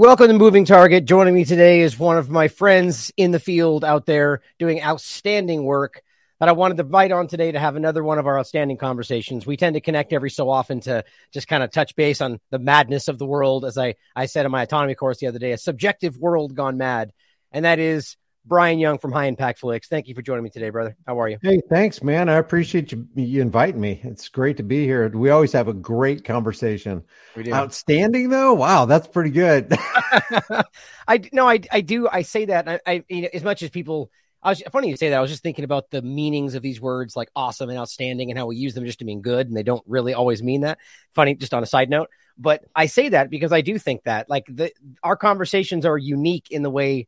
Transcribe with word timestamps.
Welcome 0.00 0.28
to 0.28 0.32
Moving 0.32 0.64
Target. 0.64 1.04
Joining 1.04 1.34
me 1.34 1.44
today 1.44 1.80
is 1.80 1.98
one 1.98 2.16
of 2.16 2.30
my 2.30 2.48
friends 2.48 3.12
in 3.18 3.32
the 3.32 3.38
field 3.38 3.84
out 3.84 4.06
there 4.06 4.40
doing 4.58 4.82
outstanding 4.82 5.62
work 5.62 6.00
that 6.38 6.48
I 6.48 6.52
wanted 6.52 6.78
to 6.78 6.84
invite 6.84 7.12
on 7.12 7.26
today 7.26 7.52
to 7.52 7.58
have 7.58 7.76
another 7.76 8.02
one 8.02 8.18
of 8.18 8.26
our 8.26 8.38
outstanding 8.38 8.78
conversations. 8.78 9.44
We 9.44 9.58
tend 9.58 9.74
to 9.74 9.82
connect 9.82 10.14
every 10.14 10.30
so 10.30 10.48
often 10.48 10.80
to 10.80 11.04
just 11.34 11.48
kind 11.48 11.62
of 11.62 11.70
touch 11.70 11.96
base 11.96 12.22
on 12.22 12.40
the 12.48 12.58
madness 12.58 13.08
of 13.08 13.18
the 13.18 13.26
world. 13.26 13.66
As 13.66 13.76
I, 13.76 13.96
I 14.16 14.24
said 14.24 14.46
in 14.46 14.52
my 14.52 14.62
autonomy 14.62 14.94
course 14.94 15.18
the 15.18 15.26
other 15.26 15.38
day, 15.38 15.52
a 15.52 15.58
subjective 15.58 16.16
world 16.16 16.54
gone 16.54 16.78
mad. 16.78 17.12
And 17.52 17.66
that 17.66 17.78
is 17.78 18.16
Brian 18.50 18.80
Young 18.80 18.98
from 18.98 19.12
High 19.12 19.26
Impact 19.26 19.60
Flix. 19.60 19.86
Thank 19.86 20.08
you 20.08 20.14
for 20.16 20.22
joining 20.22 20.42
me 20.42 20.50
today, 20.50 20.70
brother. 20.70 20.96
How 21.06 21.20
are 21.20 21.28
you? 21.28 21.38
Hey, 21.40 21.62
thanks, 21.70 22.02
man. 22.02 22.28
I 22.28 22.34
appreciate 22.34 22.90
you, 22.90 23.06
you 23.14 23.40
inviting 23.40 23.80
me. 23.80 24.00
It's 24.02 24.28
great 24.28 24.56
to 24.56 24.64
be 24.64 24.84
here. 24.84 25.08
We 25.08 25.30
always 25.30 25.52
have 25.52 25.68
a 25.68 25.72
great 25.72 26.24
conversation. 26.24 27.04
We 27.36 27.44
do. 27.44 27.54
Outstanding, 27.54 28.28
though. 28.28 28.54
Wow, 28.54 28.86
that's 28.86 29.06
pretty 29.06 29.30
good. 29.30 29.72
I 31.06 31.22
no, 31.32 31.48
I 31.48 31.60
I 31.70 31.80
do. 31.80 32.08
I 32.08 32.22
say 32.22 32.46
that. 32.46 32.68
I, 32.68 32.80
I 32.84 33.04
you 33.08 33.22
know, 33.22 33.28
as 33.32 33.44
much 33.44 33.62
as 33.62 33.70
people. 33.70 34.10
I 34.42 34.48
was 34.48 34.62
funny 34.72 34.88
you 34.88 34.96
say 34.96 35.10
that. 35.10 35.18
I 35.18 35.20
was 35.20 35.30
just 35.30 35.42
thinking 35.42 35.64
about 35.64 35.90
the 35.90 36.02
meanings 36.02 36.54
of 36.54 36.62
these 36.62 36.80
words, 36.80 37.14
like 37.14 37.30
awesome 37.36 37.68
and 37.68 37.78
outstanding, 37.78 38.30
and 38.30 38.38
how 38.38 38.46
we 38.46 38.56
use 38.56 38.74
them 38.74 38.84
just 38.84 38.98
to 38.98 39.04
mean 39.04 39.20
good, 39.20 39.46
and 39.46 39.56
they 39.56 39.62
don't 39.62 39.84
really 39.86 40.14
always 40.14 40.42
mean 40.42 40.62
that. 40.62 40.78
Funny, 41.12 41.36
just 41.36 41.54
on 41.54 41.62
a 41.62 41.66
side 41.66 41.88
note. 41.88 42.08
But 42.36 42.64
I 42.74 42.86
say 42.86 43.10
that 43.10 43.30
because 43.30 43.52
I 43.52 43.60
do 43.60 43.78
think 43.78 44.04
that, 44.04 44.28
like, 44.28 44.46
the 44.48 44.72
our 45.04 45.14
conversations 45.14 45.86
are 45.86 45.98
unique 45.98 46.48
in 46.50 46.62
the 46.62 46.70
way 46.70 47.06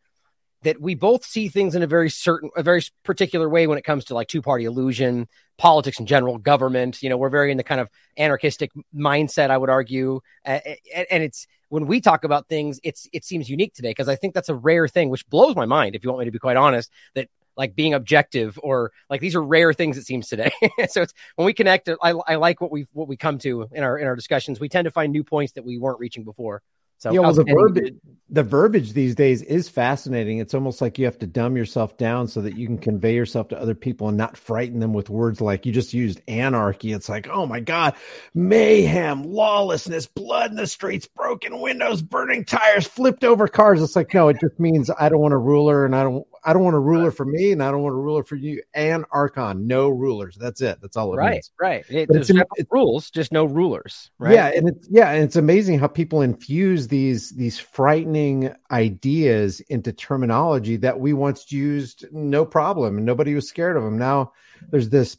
that 0.62 0.80
we 0.80 0.94
both 0.94 1.24
see 1.24 1.48
things 1.48 1.74
in 1.74 1.82
a 1.82 1.86
very 1.86 2.10
certain, 2.10 2.50
a 2.56 2.62
very 2.62 2.82
particular 3.02 3.48
way 3.48 3.66
when 3.66 3.78
it 3.78 3.84
comes 3.84 4.04
to 4.06 4.14
like 4.14 4.28
two 4.28 4.42
party 4.42 4.64
illusion, 4.64 5.28
politics 5.58 5.98
in 5.98 6.06
general, 6.06 6.38
government. 6.38 7.02
You 7.02 7.08
know, 7.08 7.16
we're 7.16 7.30
very 7.30 7.50
in 7.50 7.56
the 7.56 7.64
kind 7.64 7.80
of 7.80 7.88
anarchistic 8.16 8.70
mindset, 8.94 9.50
I 9.50 9.58
would 9.58 9.70
argue. 9.70 10.20
And 10.44 10.62
it's 11.10 11.46
when 11.68 11.86
we 11.86 12.00
talk 12.00 12.24
about 12.24 12.48
things, 12.48 12.80
it's 12.82 13.08
it 13.12 13.24
seems 13.24 13.48
unique 13.48 13.74
today 13.74 13.90
because 13.90 14.08
I 14.08 14.16
think 14.16 14.34
that's 14.34 14.48
a 14.48 14.54
rare 14.54 14.88
thing, 14.88 15.08
which 15.08 15.26
blows 15.28 15.56
my 15.56 15.66
mind. 15.66 15.94
If 15.94 16.04
you 16.04 16.10
want 16.10 16.20
me 16.20 16.26
to 16.26 16.32
be 16.32 16.38
quite 16.38 16.56
honest, 16.56 16.90
that 17.14 17.28
like 17.56 17.74
being 17.74 17.94
objective 17.94 18.58
or 18.62 18.92
like 19.10 19.20
these 19.20 19.34
are 19.34 19.42
rare 19.42 19.72
things 19.72 19.96
it 19.96 20.06
seems 20.06 20.28
today. 20.28 20.50
so 20.88 21.02
it's 21.02 21.12
when 21.36 21.46
we 21.46 21.52
connect, 21.52 21.88
I, 22.02 22.10
I 22.10 22.36
like 22.36 22.60
what 22.60 22.70
we 22.70 22.86
what 22.92 23.08
we 23.08 23.16
come 23.16 23.38
to 23.38 23.68
in 23.72 23.82
our 23.82 23.98
in 23.98 24.06
our 24.06 24.16
discussions. 24.16 24.60
We 24.60 24.68
tend 24.68 24.86
to 24.86 24.90
find 24.90 25.12
new 25.12 25.24
points 25.24 25.52
that 25.54 25.64
we 25.64 25.78
weren't 25.78 25.98
reaching 25.98 26.24
before. 26.24 26.62
So 27.02 27.12
yeah, 27.12 27.18
well, 27.18 27.34
the 27.34 27.42
verbiage, 27.42 27.94
the 28.30 28.44
verbiage 28.44 28.92
these 28.92 29.16
days 29.16 29.42
is 29.42 29.68
fascinating. 29.68 30.38
It's 30.38 30.54
almost 30.54 30.80
like 30.80 31.00
you 31.00 31.04
have 31.06 31.18
to 31.18 31.26
dumb 31.26 31.56
yourself 31.56 31.96
down 31.96 32.28
so 32.28 32.42
that 32.42 32.56
you 32.56 32.68
can 32.68 32.78
convey 32.78 33.16
yourself 33.16 33.48
to 33.48 33.60
other 33.60 33.74
people 33.74 34.06
and 34.06 34.16
not 34.16 34.36
frighten 34.36 34.78
them 34.78 34.92
with 34.92 35.10
words 35.10 35.40
like 35.40 35.66
you 35.66 35.72
just 35.72 35.92
used 35.94 36.20
anarchy. 36.28 36.92
It's 36.92 37.08
like, 37.08 37.26
oh 37.26 37.44
my 37.44 37.58
god, 37.58 37.96
mayhem, 38.34 39.24
lawlessness, 39.24 40.06
blood 40.06 40.52
in 40.52 40.56
the 40.56 40.68
streets, 40.68 41.08
broken 41.08 41.60
windows, 41.60 42.02
burning 42.02 42.44
tires, 42.44 42.86
flipped 42.86 43.24
over 43.24 43.48
cars. 43.48 43.82
It's 43.82 43.96
like, 43.96 44.14
no, 44.14 44.28
it 44.28 44.38
just 44.38 44.60
means 44.60 44.88
I 44.88 45.08
don't 45.08 45.18
want 45.18 45.34
a 45.34 45.38
ruler 45.38 45.84
and 45.84 45.96
I 45.96 46.04
don't 46.04 46.24
I 46.44 46.52
don't 46.52 46.62
want 46.64 46.76
a 46.76 46.80
ruler 46.80 47.10
for 47.10 47.24
me, 47.24 47.52
and 47.52 47.62
I 47.62 47.70
don't 47.70 47.82
want 47.82 47.94
a 47.94 47.98
ruler 47.98 48.24
for 48.24 48.36
you. 48.36 48.62
And 48.74 49.04
Archon, 49.10 49.66
no 49.66 49.88
rulers. 49.88 50.36
That's 50.36 50.60
it. 50.60 50.80
That's 50.80 50.96
all 50.96 51.14
it 51.14 51.16
right, 51.16 51.32
means. 51.32 51.52
Right, 51.60 51.84
right. 51.90 52.08
There's 52.08 52.30
it's, 52.30 52.40
it's, 52.56 52.72
rules, 52.72 53.10
just 53.10 53.32
no 53.32 53.44
rulers. 53.44 54.10
Right. 54.18 54.34
Yeah, 54.34 54.48
and 54.48 54.68
it's 54.68 54.88
yeah, 54.90 55.10
and 55.10 55.22
it's 55.22 55.36
amazing 55.36 55.78
how 55.78 55.86
people 55.86 56.22
infuse 56.22 56.88
these 56.88 57.30
these 57.30 57.58
frightening 57.58 58.54
ideas 58.70 59.60
into 59.60 59.92
terminology 59.92 60.76
that 60.78 60.98
we 60.98 61.12
once 61.12 61.52
used 61.52 62.06
no 62.10 62.44
problem, 62.44 62.96
and 62.96 63.06
nobody 63.06 63.34
was 63.34 63.48
scared 63.48 63.76
of 63.76 63.84
them. 63.84 63.98
Now 63.98 64.32
there's 64.70 64.88
this 64.88 65.16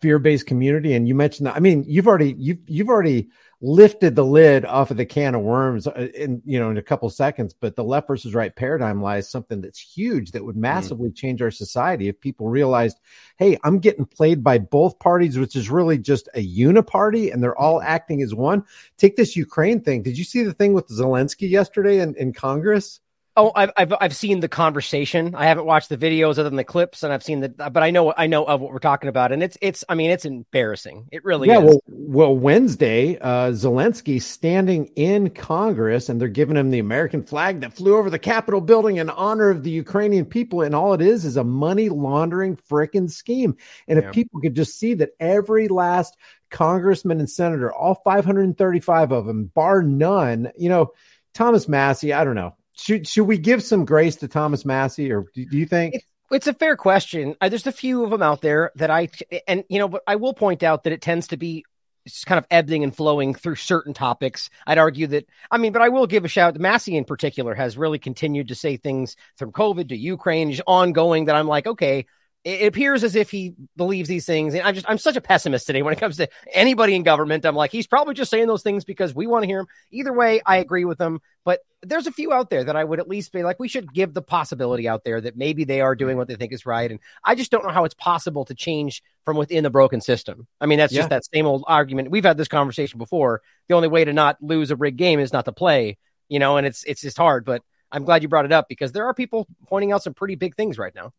fear-based 0.00 0.46
community, 0.46 0.94
and 0.94 1.06
you 1.06 1.14
mentioned 1.14 1.46
that. 1.46 1.56
I 1.56 1.60
mean, 1.60 1.84
you've 1.86 2.08
already 2.08 2.34
you've 2.38 2.58
you've 2.66 2.88
already 2.88 3.28
lifted 3.64 4.16
the 4.16 4.24
lid 4.24 4.64
off 4.64 4.90
of 4.90 4.96
the 4.96 5.06
can 5.06 5.36
of 5.36 5.40
worms 5.40 5.86
uh, 5.86 6.08
in 6.16 6.42
you 6.44 6.58
know 6.58 6.68
in 6.68 6.78
a 6.78 6.82
couple 6.82 7.08
seconds 7.08 7.54
but 7.54 7.76
the 7.76 7.84
left 7.84 8.08
versus 8.08 8.34
right 8.34 8.56
paradigm 8.56 9.00
lies 9.00 9.30
something 9.30 9.60
that's 9.60 9.78
huge 9.78 10.32
that 10.32 10.44
would 10.44 10.56
mm-hmm. 10.56 10.62
massively 10.62 11.10
mm. 11.10 11.14
change 11.14 11.40
our 11.40 11.50
society 11.50 12.08
if 12.08 12.20
people 12.20 12.48
realized 12.48 12.98
hey 13.36 13.56
i'm 13.62 13.78
getting 13.78 14.04
played 14.04 14.42
by 14.42 14.58
both 14.58 14.98
parties 14.98 15.38
which 15.38 15.54
is 15.54 15.70
really 15.70 15.96
just 15.96 16.28
a 16.34 16.44
uniparty 16.44 17.32
and 17.32 17.40
they're 17.40 17.58
all 17.58 17.80
acting 17.82 18.20
as 18.20 18.34
one 18.34 18.64
take 18.98 19.14
this 19.14 19.36
ukraine 19.36 19.80
thing 19.80 20.02
did 20.02 20.18
you 20.18 20.24
see 20.24 20.42
the 20.42 20.52
thing 20.52 20.72
with 20.72 20.88
zelensky 20.88 21.48
yesterday 21.48 22.00
in, 22.00 22.16
in 22.16 22.32
congress 22.32 22.98
Oh, 23.34 23.50
I've, 23.54 23.70
I've 23.78 23.94
I've 23.98 24.16
seen 24.16 24.40
the 24.40 24.48
conversation. 24.48 25.34
I 25.34 25.46
haven't 25.46 25.64
watched 25.64 25.88
the 25.88 25.96
videos 25.96 26.32
other 26.32 26.44
than 26.44 26.56
the 26.56 26.64
clips, 26.64 27.02
and 27.02 27.10
I've 27.10 27.22
seen 27.22 27.40
the. 27.40 27.48
But 27.48 27.82
I 27.82 27.90
know 27.90 28.12
I 28.14 28.26
know 28.26 28.44
of 28.44 28.60
what 28.60 28.70
we're 28.70 28.78
talking 28.78 29.08
about, 29.08 29.32
and 29.32 29.42
it's 29.42 29.56
it's. 29.62 29.84
I 29.88 29.94
mean, 29.94 30.10
it's 30.10 30.26
embarrassing. 30.26 31.08
It 31.10 31.24
really 31.24 31.48
yeah, 31.48 31.60
is. 31.60 31.64
Well, 31.64 31.80
well, 31.86 32.36
Wednesday, 32.36 33.18
uh, 33.18 33.52
Zelensky 33.52 34.20
standing 34.20 34.86
in 34.96 35.30
Congress, 35.30 36.10
and 36.10 36.20
they're 36.20 36.28
giving 36.28 36.58
him 36.58 36.70
the 36.70 36.78
American 36.78 37.22
flag 37.22 37.60
that 37.60 37.72
flew 37.72 37.96
over 37.96 38.10
the 38.10 38.18
Capitol 38.18 38.60
building 38.60 38.96
in 38.96 39.08
honor 39.08 39.48
of 39.48 39.62
the 39.62 39.70
Ukrainian 39.70 40.26
people, 40.26 40.60
and 40.60 40.74
all 40.74 40.92
it 40.92 41.00
is 41.00 41.24
is 41.24 41.38
a 41.38 41.44
money 41.44 41.88
laundering 41.88 42.56
freaking 42.56 43.10
scheme. 43.10 43.56
And 43.88 43.98
yeah. 43.98 44.08
if 44.08 44.14
people 44.14 44.42
could 44.42 44.54
just 44.54 44.78
see 44.78 44.92
that 44.94 45.12
every 45.18 45.68
last 45.68 46.18
congressman 46.50 47.18
and 47.18 47.30
senator, 47.30 47.72
all 47.72 47.94
535 48.04 49.10
of 49.10 49.24
them, 49.24 49.46
bar 49.46 49.82
none, 49.82 50.52
you 50.58 50.68
know. 50.68 50.92
Thomas 51.34 51.66
Massie, 51.66 52.12
I 52.12 52.24
don't 52.24 52.34
know 52.34 52.54
should 52.74 53.06
should 53.06 53.24
we 53.24 53.38
give 53.38 53.62
some 53.62 53.84
grace 53.84 54.16
to 54.16 54.28
Thomas 54.28 54.64
Massie, 54.64 55.12
or 55.12 55.26
do, 55.34 55.44
do 55.44 55.58
you 55.58 55.66
think? 55.66 55.94
It, 55.96 56.04
it's 56.30 56.46
a 56.46 56.54
fair 56.54 56.76
question. 56.76 57.36
Uh, 57.40 57.48
there's 57.48 57.66
a 57.66 57.72
few 57.72 58.04
of 58.04 58.10
them 58.10 58.22
out 58.22 58.40
there 58.40 58.72
that 58.76 58.90
I 58.90 59.08
and 59.46 59.64
you 59.68 59.78
know, 59.78 59.88
but 59.88 60.02
I 60.06 60.16
will 60.16 60.34
point 60.34 60.62
out 60.62 60.84
that 60.84 60.92
it 60.92 61.02
tends 61.02 61.28
to 61.28 61.36
be 61.36 61.64
it's 62.04 62.24
kind 62.24 62.38
of 62.38 62.46
ebbing 62.50 62.82
and 62.82 62.94
flowing 62.94 63.34
through 63.34 63.56
certain 63.56 63.94
topics. 63.94 64.50
I'd 64.66 64.78
argue 64.78 65.06
that, 65.08 65.26
I 65.50 65.58
mean, 65.58 65.72
but 65.72 65.82
I 65.82 65.88
will 65.88 66.06
give 66.06 66.24
a 66.24 66.28
shout. 66.28 66.58
Massie 66.58 66.96
in 66.96 67.04
particular 67.04 67.54
has 67.54 67.78
really 67.78 67.98
continued 67.98 68.48
to 68.48 68.54
say 68.54 68.76
things 68.76 69.16
from 69.36 69.52
COVID 69.52 69.90
to 69.90 69.96
Ukraine, 69.96 70.50
just 70.50 70.62
ongoing 70.66 71.26
that 71.26 71.36
I'm 71.36 71.46
like, 71.46 71.66
okay, 71.66 72.06
it 72.44 72.66
appears 72.66 73.04
as 73.04 73.14
if 73.14 73.30
he 73.30 73.54
believes 73.76 74.08
these 74.08 74.26
things. 74.26 74.54
And 74.54 74.64
I'm 74.64 74.74
just, 74.74 74.88
I'm 74.88 74.98
such 74.98 75.16
a 75.16 75.20
pessimist 75.20 75.66
today 75.66 75.82
when 75.82 75.92
it 75.92 76.00
comes 76.00 76.16
to 76.16 76.28
anybody 76.52 76.96
in 76.96 77.04
government. 77.04 77.44
I'm 77.44 77.54
like, 77.54 77.70
he's 77.70 77.86
probably 77.86 78.14
just 78.14 78.30
saying 78.30 78.48
those 78.48 78.64
things 78.64 78.84
because 78.84 79.14
we 79.14 79.28
want 79.28 79.44
to 79.44 79.46
hear 79.46 79.60
him. 79.60 79.68
Either 79.92 80.12
way, 80.12 80.40
I 80.44 80.56
agree 80.56 80.84
with 80.84 81.00
him. 81.00 81.20
But 81.44 81.60
there's 81.82 82.08
a 82.08 82.12
few 82.12 82.32
out 82.32 82.50
there 82.50 82.64
that 82.64 82.74
I 82.74 82.82
would 82.82 82.98
at 82.98 83.08
least 83.08 83.32
be 83.32 83.44
like, 83.44 83.60
we 83.60 83.68
should 83.68 83.92
give 83.92 84.12
the 84.12 84.22
possibility 84.22 84.88
out 84.88 85.04
there 85.04 85.20
that 85.20 85.36
maybe 85.36 85.62
they 85.64 85.80
are 85.80 85.94
doing 85.94 86.16
what 86.16 86.26
they 86.26 86.34
think 86.34 86.52
is 86.52 86.66
right. 86.66 86.90
And 86.90 86.98
I 87.24 87.36
just 87.36 87.52
don't 87.52 87.64
know 87.64 87.72
how 87.72 87.84
it's 87.84 87.94
possible 87.94 88.44
to 88.46 88.54
change 88.54 89.04
from 89.24 89.36
within 89.36 89.62
the 89.62 89.70
broken 89.70 90.00
system. 90.00 90.48
I 90.60 90.66
mean, 90.66 90.78
that's 90.78 90.92
yeah. 90.92 91.00
just 91.00 91.10
that 91.10 91.24
same 91.32 91.46
old 91.46 91.64
argument. 91.68 92.10
We've 92.10 92.24
had 92.24 92.38
this 92.38 92.48
conversation 92.48 92.98
before. 92.98 93.42
The 93.68 93.76
only 93.76 93.88
way 93.88 94.04
to 94.04 94.12
not 94.12 94.38
lose 94.42 94.72
a 94.72 94.76
rigged 94.76 94.98
game 94.98 95.20
is 95.20 95.32
not 95.32 95.44
to 95.44 95.52
play, 95.52 95.96
you 96.28 96.40
know, 96.40 96.56
and 96.56 96.66
it's, 96.66 96.82
it's 96.84 97.02
just 97.02 97.16
hard. 97.16 97.44
But 97.44 97.62
I'm 97.92 98.04
glad 98.04 98.22
you 98.22 98.28
brought 98.28 98.46
it 98.46 98.52
up 98.52 98.68
because 98.68 98.90
there 98.90 99.06
are 99.06 99.14
people 99.14 99.46
pointing 99.68 99.92
out 99.92 100.02
some 100.02 100.14
pretty 100.14 100.34
big 100.34 100.56
things 100.56 100.76
right 100.76 100.94
now. 100.94 101.12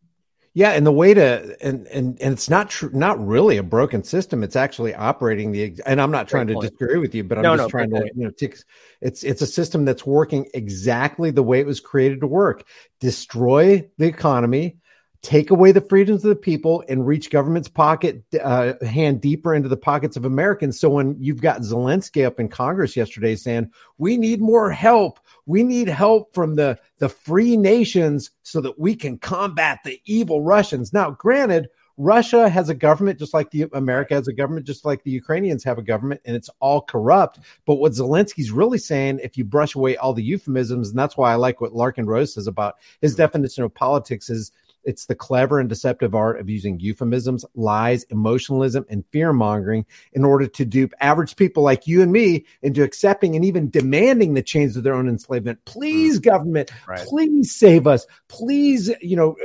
Yeah, 0.56 0.72
and 0.72 0.86
the 0.86 0.92
way 0.92 1.16
to 1.16 1.58
and 1.62 1.88
and 1.88 2.22
and 2.22 2.34
it's 2.34 2.48
not 2.48 2.70
true, 2.70 2.92
not 2.94 3.26
really 3.26 3.58
a 3.58 3.64
broken 3.64 4.04
system. 4.04 4.44
It's 4.44 4.56
actually 4.56 4.94
operating 4.94 5.52
the. 5.52 5.80
And 5.84 6.00
I'm 6.00 6.12
not 6.12 6.28
trying 6.28 6.46
to 6.48 6.56
disagree 6.56 7.00
with 7.00 7.16
you, 7.16 7.24
but 7.24 7.40
I'm 7.40 7.44
no, 7.44 7.56
just 7.56 7.66
no, 7.66 7.70
trying 7.70 7.90
to 7.90 8.08
you 8.16 8.26
know, 8.26 8.30
tick, 8.30 8.60
it's 9.02 9.24
it's 9.24 9.42
a 9.42 9.48
system 9.48 9.84
that's 9.84 10.06
working 10.06 10.48
exactly 10.54 11.32
the 11.32 11.42
way 11.42 11.60
it 11.60 11.66
was 11.66 11.80
created 11.80 12.22
to 12.22 12.28
work. 12.28 12.66
Destroy 13.00 13.90
the 13.98 14.06
economy, 14.06 14.78
take 15.24 15.50
away 15.50 15.72
the 15.72 15.82
freedoms 15.82 16.24
of 16.24 16.30
the 16.30 16.36
people 16.36 16.84
and 16.88 17.08
reach 17.08 17.32
government's 17.32 17.70
pocket 17.70 18.24
uh, 18.40 18.74
hand 18.86 19.22
deeper 19.22 19.56
into 19.56 19.70
the 19.70 19.78
pockets 19.78 20.18
of 20.18 20.26
Americans. 20.26 20.80
So 20.80 20.90
when 20.90 21.16
you've 21.20 21.42
got 21.42 21.62
Zelensky 21.62 22.26
up 22.26 22.40
in 22.40 22.48
Congress 22.48 22.96
yesterday 22.96 23.36
saying 23.36 23.72
we 23.98 24.18
need 24.18 24.40
more 24.40 24.70
help, 24.70 25.20
we 25.46 25.64
need 25.64 25.88
help 25.88 26.34
from 26.34 26.56
the 26.56 26.78
the 27.00 27.10
free 27.10 27.58
nations 27.58 28.32
so 28.44 28.62
that 28.62 28.80
we 28.80 28.96
can 28.96 29.18
combat 29.18 29.80
the 29.84 30.00
evil 30.06 30.42
Russians. 30.42 30.94
Now, 30.94 31.12
granted. 31.12 31.70
Russia 31.98 32.50
has 32.50 32.70
a 32.70 32.74
government 32.74 33.20
just 33.20 33.36
like 33.36 33.52
the 33.52 33.68
America 33.74 34.16
has 34.16 34.28
a 34.28 34.34
government 34.34 34.66
just 34.66 34.84
like 34.84 35.04
the 35.04 35.12
Ukrainians 35.12 35.64
have 35.64 35.78
a 35.78 35.84
government 35.84 36.22
and 36.26 36.36
it's 36.36 36.50
all 36.60 36.82
corrupt. 36.82 37.40
But 37.68 37.76
what 37.76 37.92
Zelensky's 37.92 38.50
really 38.50 38.80
saying, 38.80 39.20
if 39.22 39.38
you 39.38 39.46
brush 39.46 39.76
away 39.76 39.96
all 39.96 40.12
the 40.12 40.24
euphemisms, 40.24 40.90
and 40.90 40.98
that's 40.98 41.18
why 41.18 41.32
I 41.32 41.36
like 41.36 41.62
what 41.62 41.74
Larken 41.74 42.08
Rose 42.08 42.34
says 42.34 42.48
about 42.48 42.78
his 43.02 43.16
definition 43.16 43.64
of 43.64 43.76
politics 43.76 44.32
is 44.32 44.52
it's 44.84 45.06
the 45.06 45.16
clever 45.16 45.60
and 45.60 45.70
deceptive 45.70 46.16
art 46.16 46.40
of 46.40 46.50
using 46.50 46.80
euphemisms, 46.80 47.46
lies, 47.56 48.04
emotionalism, 48.06 48.86
and 48.90 49.06
fear 49.12 49.34
mongering 49.34 49.86
in 50.14 50.24
order 50.24 50.48
to 50.48 50.66
dupe 50.66 50.94
average 51.00 51.36
people 51.36 51.64
like 51.64 51.88
you 51.88 52.02
and 52.02 52.12
me 52.12 52.46
into 52.62 52.84
accepting 52.84 53.36
and 53.36 53.46
even 53.46 53.70
demanding 53.70 54.34
the 54.34 54.44
chains 54.44 54.76
of 54.76 54.84
their 54.84 54.94
own 54.94 55.08
enslavement. 55.08 55.64
Please, 55.66 56.20
mm. 56.20 56.24
government, 56.24 56.72
right. 56.88 57.00
please 57.08 57.54
save 57.54 57.88
us. 57.88 58.06
Please, 58.28 58.92
you 59.02 59.16
know, 59.16 59.36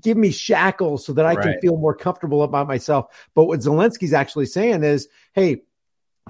give 0.00 0.16
me 0.16 0.30
shackles 0.30 1.04
so 1.04 1.12
that 1.12 1.26
I 1.26 1.34
right. 1.34 1.42
can 1.42 1.60
feel 1.60 1.76
more 1.76 1.94
comfortable 1.94 2.42
about 2.42 2.66
myself. 2.66 3.06
But 3.34 3.44
what 3.44 3.60
Zelensky's 3.60 4.12
actually 4.12 4.46
saying 4.46 4.84
is, 4.84 5.08
hey, 5.32 5.62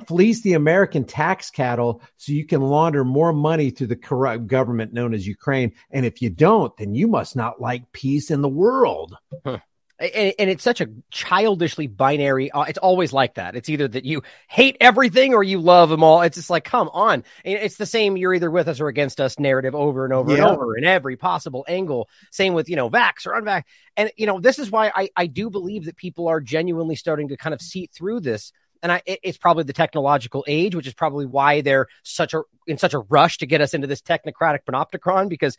fleece 0.07 0.43
the 0.43 0.55
American 0.55 1.05
tax 1.05 1.51
cattle 1.51 2.03
so 2.17 2.33
you 2.33 2.45
can 2.45 2.61
launder 2.61 3.05
more 3.05 3.33
money 3.33 3.71
to 3.73 3.87
the 3.87 3.97
corrupt 3.97 4.47
government 4.47 4.93
known 4.93 5.15
as 5.15 5.27
Ukraine. 5.27 5.73
And 5.91 6.07
if 6.07 6.23
you 6.23 6.31
don't, 6.31 6.77
then 6.77 6.95
you 6.95 7.09
must 7.09 7.37
not 7.37 7.61
like 7.61 7.93
peace 7.93 8.31
in 8.31 8.41
the 8.41 8.49
world. 8.49 9.17
Huh. 9.45 9.59
and, 9.99 10.33
and, 10.39 10.49
it's 10.49 10.63
such 10.63 10.81
a 10.81 10.89
childishly 11.11 11.89
binary. 11.89 12.51
Uh, 12.51 12.63
it's 12.63 12.79
always 12.79 13.13
like 13.13 13.35
that. 13.35 13.57
It's 13.57 13.69
either 13.69 13.89
that 13.89 14.05
you 14.05 14.23
hate 14.49 14.77
everything 14.81 15.35
or 15.35 15.43
you 15.43 15.61
love 15.61 15.89
them 15.89 16.05
all. 16.05 16.23
It's 16.23 16.37
just 16.37 16.51
like, 16.51 16.65
come 16.65 16.89
on. 16.93 17.25
It's 17.45 17.77
the 17.77 17.87
same. 17.87 18.17
You're 18.17 18.35
either 18.35 18.51
with 18.51 18.69
us 18.69 18.81
or 18.81 18.87
against 18.87 19.21
us 19.21 19.41
narrative 19.41 19.75
over 19.75 20.05
and 20.05 20.15
over 20.15 20.31
yeah. 20.31 20.37
and 20.37 20.47
over 20.47 20.77
in 20.77 20.85
every 20.85 21.17
possible 21.17 21.65
angle. 21.69 22.09
Same 22.31 22.55
with, 22.55 22.69
you 22.69 22.77
know, 22.77 22.89
vax 22.89 23.27
or 23.27 23.33
unvax. 23.33 23.65
And, 23.97 24.13
you 24.17 24.27
know, 24.27 24.39
this 24.39 24.61
is 24.61 24.71
why 24.71 24.93
I, 24.95 25.11
I 25.17 25.27
do 25.27 25.51
believe 25.51 25.87
that 25.87 25.97
people 25.97 26.29
are 26.29 26.41
genuinely 26.41 26.95
starting 26.95 27.29
to 27.29 27.37
kind 27.37 27.55
of 27.55 27.61
see 27.61 27.89
through 27.93 28.21
this 28.21 28.53
and 28.83 28.93
I, 28.93 29.03
it's 29.07 29.39
probably 29.39 29.65
the 29.65 29.73
technological 29.73 30.45
age, 30.47 30.75
which 30.75 30.87
is 30.87 30.95
probably 30.95 31.27
why 31.27 31.61
they're 31.61 31.87
such 32.03 32.35
a 32.35 32.43
in 32.67 32.79
such 32.79 32.95
a 32.95 32.99
rush 32.99 33.39
to 33.39 33.47
get 33.47 33.61
us 33.61 33.75
into 33.75 33.87
this 33.87 34.03
technocratic 34.03 34.61
panopticon. 34.69 35.29
Because 35.29 35.57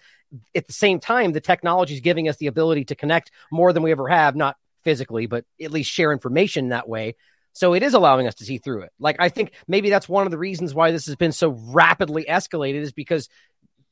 at 0.56 0.68
the 0.68 0.74
same 0.74 1.00
time, 1.00 1.32
the 1.32 1.42
technology 1.42 1.94
is 1.94 2.02
giving 2.02 2.30
us 2.30 2.38
the 2.38 2.48
ability 2.48 2.86
to 2.86 2.96
connect 2.96 3.32
more 3.52 3.74
than 3.74 3.84
we 3.84 3.92
ever 3.92 4.08
have, 4.08 4.36
not 4.36 4.58
physically, 4.84 5.26
but 5.26 5.46
at 5.62 5.72
least 5.72 5.92
share 5.92 6.12
information 6.12 6.70
that 6.70 6.88
way. 6.88 7.16
So 7.54 7.74
it 7.74 7.84
is 7.84 7.94
allowing 7.94 8.28
us 8.28 8.36
to 8.36 8.46
see 8.46 8.58
through 8.58 8.84
it. 8.84 8.92
Like 9.00 9.18
I 9.20 9.30
think 9.30 9.54
maybe 9.68 9.90
that's 9.90 10.08
one 10.08 10.26
of 10.26 10.32
the 10.32 10.38
reasons 10.38 10.74
why 10.74 10.92
this 10.92 11.08
has 11.08 11.16
been 11.16 11.32
so 11.32 11.50
rapidly 11.50 12.26
escalated 12.30 12.82
is 12.82 12.94
because 12.94 13.28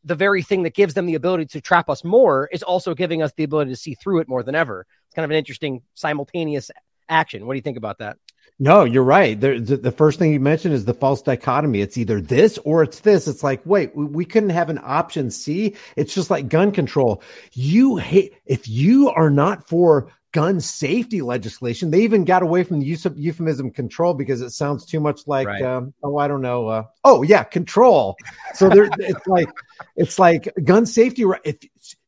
the 0.04 0.16
very 0.16 0.42
thing 0.42 0.64
that 0.64 0.74
gives 0.74 0.94
them 0.94 1.06
the 1.06 1.16
ability 1.16 1.48
to 1.48 1.60
trap 1.60 1.90
us 1.90 2.04
more 2.04 2.48
is 2.52 2.64
also 2.64 2.94
giving 2.94 3.22
us 3.22 3.34
the 3.34 3.44
ability 3.44 3.72
to 3.72 3.76
see 3.76 3.96
through 3.96 4.20
it 4.20 4.30
more 4.30 4.42
than 4.42 4.56
ever. 4.56 4.86
It's 5.08 5.16
kind 5.16 5.26
of 5.26 5.32
an 5.32 5.38
interesting 5.38 5.82
simultaneous 5.96 6.72
action. 7.10 7.46
What 7.46 7.54
do 7.54 7.58
you 7.58 7.64
think 7.64 7.78
about 7.78 7.98
that? 7.98 8.18
No, 8.60 8.84
you're 8.86 9.04
right. 9.04 9.40
The, 9.40 9.60
the, 9.60 9.78
the, 9.78 9.92
first 9.92 10.18
thing 10.18 10.34
you 10.34 10.40
mentioned 10.40 10.74
is 10.74 10.86
the 10.86 10.94
false 10.94 11.22
dichotomy. 11.22 11.82
It's 11.82 11.98
either 11.98 12.20
this 12.20 12.58
or 12.60 12.82
it's 12.82 13.02
this. 13.02 13.28
It's 13.28 13.44
like, 13.44 13.62
wait, 13.66 13.96
we, 13.96 14.06
we 14.06 14.26
couldn't 14.26 14.50
have 14.50 14.70
an 14.70 14.80
option 14.84 15.30
C. 15.30 15.76
It's 15.96 16.14
just 16.14 16.32
like 16.32 16.50
gun 16.50 16.72
control. 16.72 17.22
You 17.54 17.98
hate, 17.98 18.34
if 18.48 18.68
you 18.68 19.10
are 19.10 19.30
not 19.30 19.70
for 19.70 20.12
gun 20.32 20.60
safety 20.60 21.22
legislation, 21.22 21.92
they 21.92 22.02
even 22.02 22.26
got 22.26 22.42
away 22.42 22.64
from 22.64 22.80
the 22.80 22.86
use 22.86 23.06
of 23.06 23.18
euphemism 23.18 23.70
control 23.70 24.16
because 24.16 24.42
it 24.42 24.50
sounds 24.50 24.88
too 24.88 25.00
much 25.00 25.28
like, 25.28 25.48
right. 25.48 25.62
um, 25.62 25.94
oh, 26.04 26.18
I 26.18 26.28
don't 26.28 26.42
know. 26.42 26.68
Uh, 26.68 26.84
oh 27.04 27.22
yeah, 27.22 27.44
control. 27.44 28.18
So 28.56 28.70
there, 28.70 28.90
it's 29.00 29.28
like, 29.28 29.50
it's 29.96 30.18
like 30.18 30.52
gun 30.64 30.88
safety. 30.88 31.26
If 31.44 31.58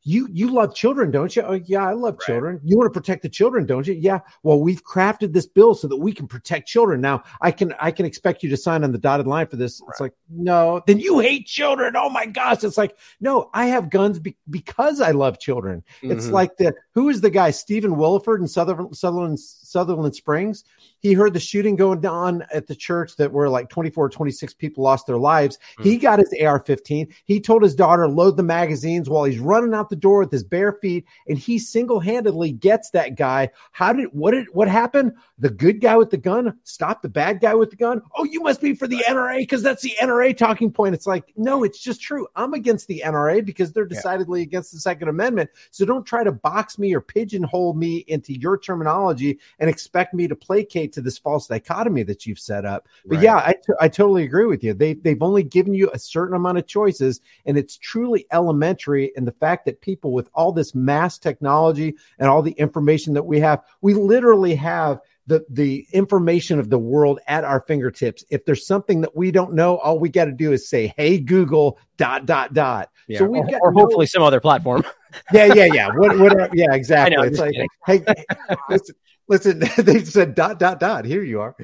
you 0.10 0.28
you 0.32 0.52
love 0.52 0.74
children, 0.74 1.12
don't 1.12 1.36
you? 1.36 1.44
Oh, 1.44 1.54
yeah, 1.54 1.88
I 1.88 1.94
love 1.94 2.16
right. 2.16 2.26
children. 2.26 2.60
You 2.64 2.78
want 2.78 2.92
to 2.92 3.00
protect 3.00 3.22
the 3.22 3.30
children, 3.30 3.68
don't 3.68 3.86
you? 3.86 3.94
Yeah. 3.94 4.20
Well, 4.42 4.60
we've 4.60 4.84
crafted 4.84 5.34
this 5.34 5.46
bill 5.46 5.76
so 5.76 5.88
that 5.88 5.98
we 5.98 6.14
can 6.14 6.28
protect 6.28 6.68
children. 6.68 7.00
Now, 7.00 7.24
I 7.42 7.52
can 7.52 7.76
I 7.80 7.92
can 7.92 8.08
expect 8.08 8.42
you 8.42 8.50
to 8.50 8.58
sign 8.58 8.84
on 8.84 8.92
the 8.92 8.98
dotted 8.98 9.28
line 9.28 9.46
for 9.48 9.56
this. 9.56 9.80
Right. 9.80 9.90
It's 9.92 10.00
like, 10.02 10.14
no, 10.28 10.82
then 10.88 11.00
you 11.00 11.20
hate 11.20 11.46
children. 11.46 11.94
Oh 11.96 12.10
my 12.10 12.26
gosh. 12.26 12.64
It's 12.64 12.78
like, 12.78 12.98
no, 13.22 13.52
I 13.54 13.68
have 13.68 13.92
guns 13.92 14.18
be- 14.18 14.38
because 14.50 15.00
I 15.00 15.12
love 15.12 15.40
children. 15.40 15.84
Mm-hmm. 16.02 16.12
It's 16.12 16.30
like 16.30 16.58
the 16.58 16.74
who 16.96 17.10
is 17.10 17.22
the 17.22 17.30
guy, 17.30 17.52
Stephen 17.52 17.92
Willeford 17.92 18.40
in 18.40 18.48
Southern 18.48 18.92
Sutherland 18.96 19.38
Sutherland 19.70 20.16
Springs? 20.16 20.64
He 21.00 21.14
heard 21.14 21.34
the 21.34 21.40
shooting 21.40 21.76
going 21.76 22.06
on 22.06 22.44
at 22.54 22.68
the 22.68 22.76
church 22.76 23.16
that 23.18 23.32
where 23.32 23.50
like 23.50 23.70
24, 23.70 24.10
26 24.10 24.54
people 24.56 24.84
lost 24.84 25.08
their 25.08 25.18
lives. 25.18 25.58
Mm. 25.80 25.84
He 25.86 25.98
got 25.98 26.20
his 26.20 26.34
AR 26.44 26.60
15. 26.60 27.14
He 27.24 27.40
told 27.40 27.64
his 27.64 27.76
daughter, 27.76 28.08
load 28.08 28.38
the 28.38 28.44
magazines 28.44 29.10
while 29.10 29.24
he's 29.24 29.40
running 29.40 29.74
out 29.74 29.90
the 29.90 29.96
door 29.96 30.20
with 30.20 30.32
his 30.32 30.44
bare 30.44 30.74
feet. 30.74 31.06
And 31.28 31.38
he 31.38 31.60
single 31.60 32.00
handedly 32.00 32.52
gets 32.52 32.90
that 32.92 33.16
guy. 33.16 33.50
How 33.72 33.94
did, 33.94 34.08
what 34.12 34.32
did, 34.32 34.48
what 34.52 34.68
happened? 34.68 35.14
The 35.38 35.50
good 35.50 35.80
guy 35.80 35.96
with 35.96 36.10
the 36.10 36.18
gun 36.18 36.58
stopped 36.64 37.02
the 37.02 37.10
bad 37.10 37.40
guy 37.40 37.56
with 37.56 37.70
the 37.70 37.78
gun. 37.78 38.02
Oh, 38.16 38.26
you 38.26 38.42
must 38.42 38.62
be 38.62 38.74
for 38.74 38.88
the 38.88 39.04
NRA 39.08 39.38
because 39.40 39.64
that's 39.64 39.82
the 39.82 39.94
NRA 40.02 40.36
talking 40.36 40.72
point. 40.72 40.96
It's 40.96 41.08
like, 41.08 41.32
no, 41.38 41.64
it's 41.64 41.80
just 41.80 42.02
true. 42.02 42.28
I'm 42.36 42.54
against 42.54 42.88
the 42.88 43.04
NRA 43.06 43.46
because 43.46 43.72
they're 43.72 43.86
decidedly 43.86 44.42
yeah. 44.42 44.48
against 44.48 44.74
the 44.74 44.80
Second 44.80 45.08
Amendment. 45.08 45.50
So 45.72 45.86
don't 45.86 46.06
try 46.06 46.24
to 46.24 46.32
box 46.32 46.78
me 46.78 46.94
or 46.94 47.02
pigeonhole 47.02 47.74
me 47.74 48.04
into 48.08 48.38
your 48.38 48.58
terminology 48.58 49.40
and 49.60 49.70
expect 49.70 50.14
me 50.14 50.28
to 50.28 50.36
placate 50.36 50.94
to 50.94 51.02
this 51.02 51.18
false 51.18 51.48
dichotomy 51.48 52.04
that 52.04 52.26
you've 52.26 52.40
set 52.40 52.66
up. 52.66 52.88
But 53.06 53.18
right. 53.18 53.24
yeah, 53.24 53.38
I, 53.38 53.54
t- 53.54 53.74
I 53.80 53.88
totally 53.88 54.24
agree 54.24 54.46
with 54.46 54.64
you. 54.64 54.74
They 54.74 54.94
they've 54.94 55.22
only 55.22 55.44
given 55.44 55.74
you 55.74 55.90
a 55.94 56.00
certain 56.00 56.36
amount 56.36 56.58
of 56.58 56.68
choices, 56.68 57.22
and 57.46 57.58
it's 57.58 57.78
truly 57.78 58.26
elementary 58.32 59.12
in 59.16 59.26
the 59.26 59.32
fact 59.32 59.66
that 59.66 59.82
people 59.82 60.14
with 60.14 60.30
all 60.34 60.52
this 60.52 60.74
mass 60.74 61.18
technology 61.18 61.96
and 62.18 62.30
all 62.30 62.42
the 62.42 62.52
information 62.54 63.14
that 63.14 63.24
we 63.24 63.40
have, 63.40 63.62
we 63.82 63.94
literally 63.94 64.56
have 64.56 65.00
the 65.28 65.46
the 65.50 65.88
information 65.92 66.60
of 66.60 66.70
the 66.70 66.80
world 66.80 67.20
at 67.28 67.44
our 67.44 67.62
fingertips. 67.62 68.26
If 68.30 68.46
there's 68.46 68.66
something 68.66 69.02
that 69.02 69.16
we 69.16 69.32
don't 69.32 69.54
know, 69.54 69.78
all 69.78 70.00
we 70.00 70.10
got 70.10 70.26
to 70.26 70.32
do 70.32 70.52
is 70.52 70.68
say, 70.68 70.94
"Hey 70.98 71.20
Google," 71.20 71.78
dot 71.98 72.26
dot 72.26 72.54
dot. 72.54 72.90
Yeah. 73.08 73.20
So 73.20 73.26
we've 73.26 73.44
or, 73.44 73.48
got 73.48 73.60
or 73.62 73.72
hopefully 73.72 74.08
some 74.08 74.24
other 74.24 74.40
platform. 74.40 74.84
yeah, 75.34 75.54
yeah, 75.54 75.66
yeah. 75.66 75.90
What, 75.96 76.18
what, 76.20 76.56
yeah, 76.56 76.74
exactly. 76.74 77.18
Know, 77.18 77.24
it's 77.24 77.40
like, 77.40 77.56
hey, 77.86 78.04
listen, 78.70 78.96
listen, 79.28 79.60
they 79.78 80.04
said 80.04 80.36
dot 80.36 80.60
dot 80.60 80.80
dot. 80.80 81.06
Here 81.06 81.24
you 81.24 81.40
are. 81.40 81.56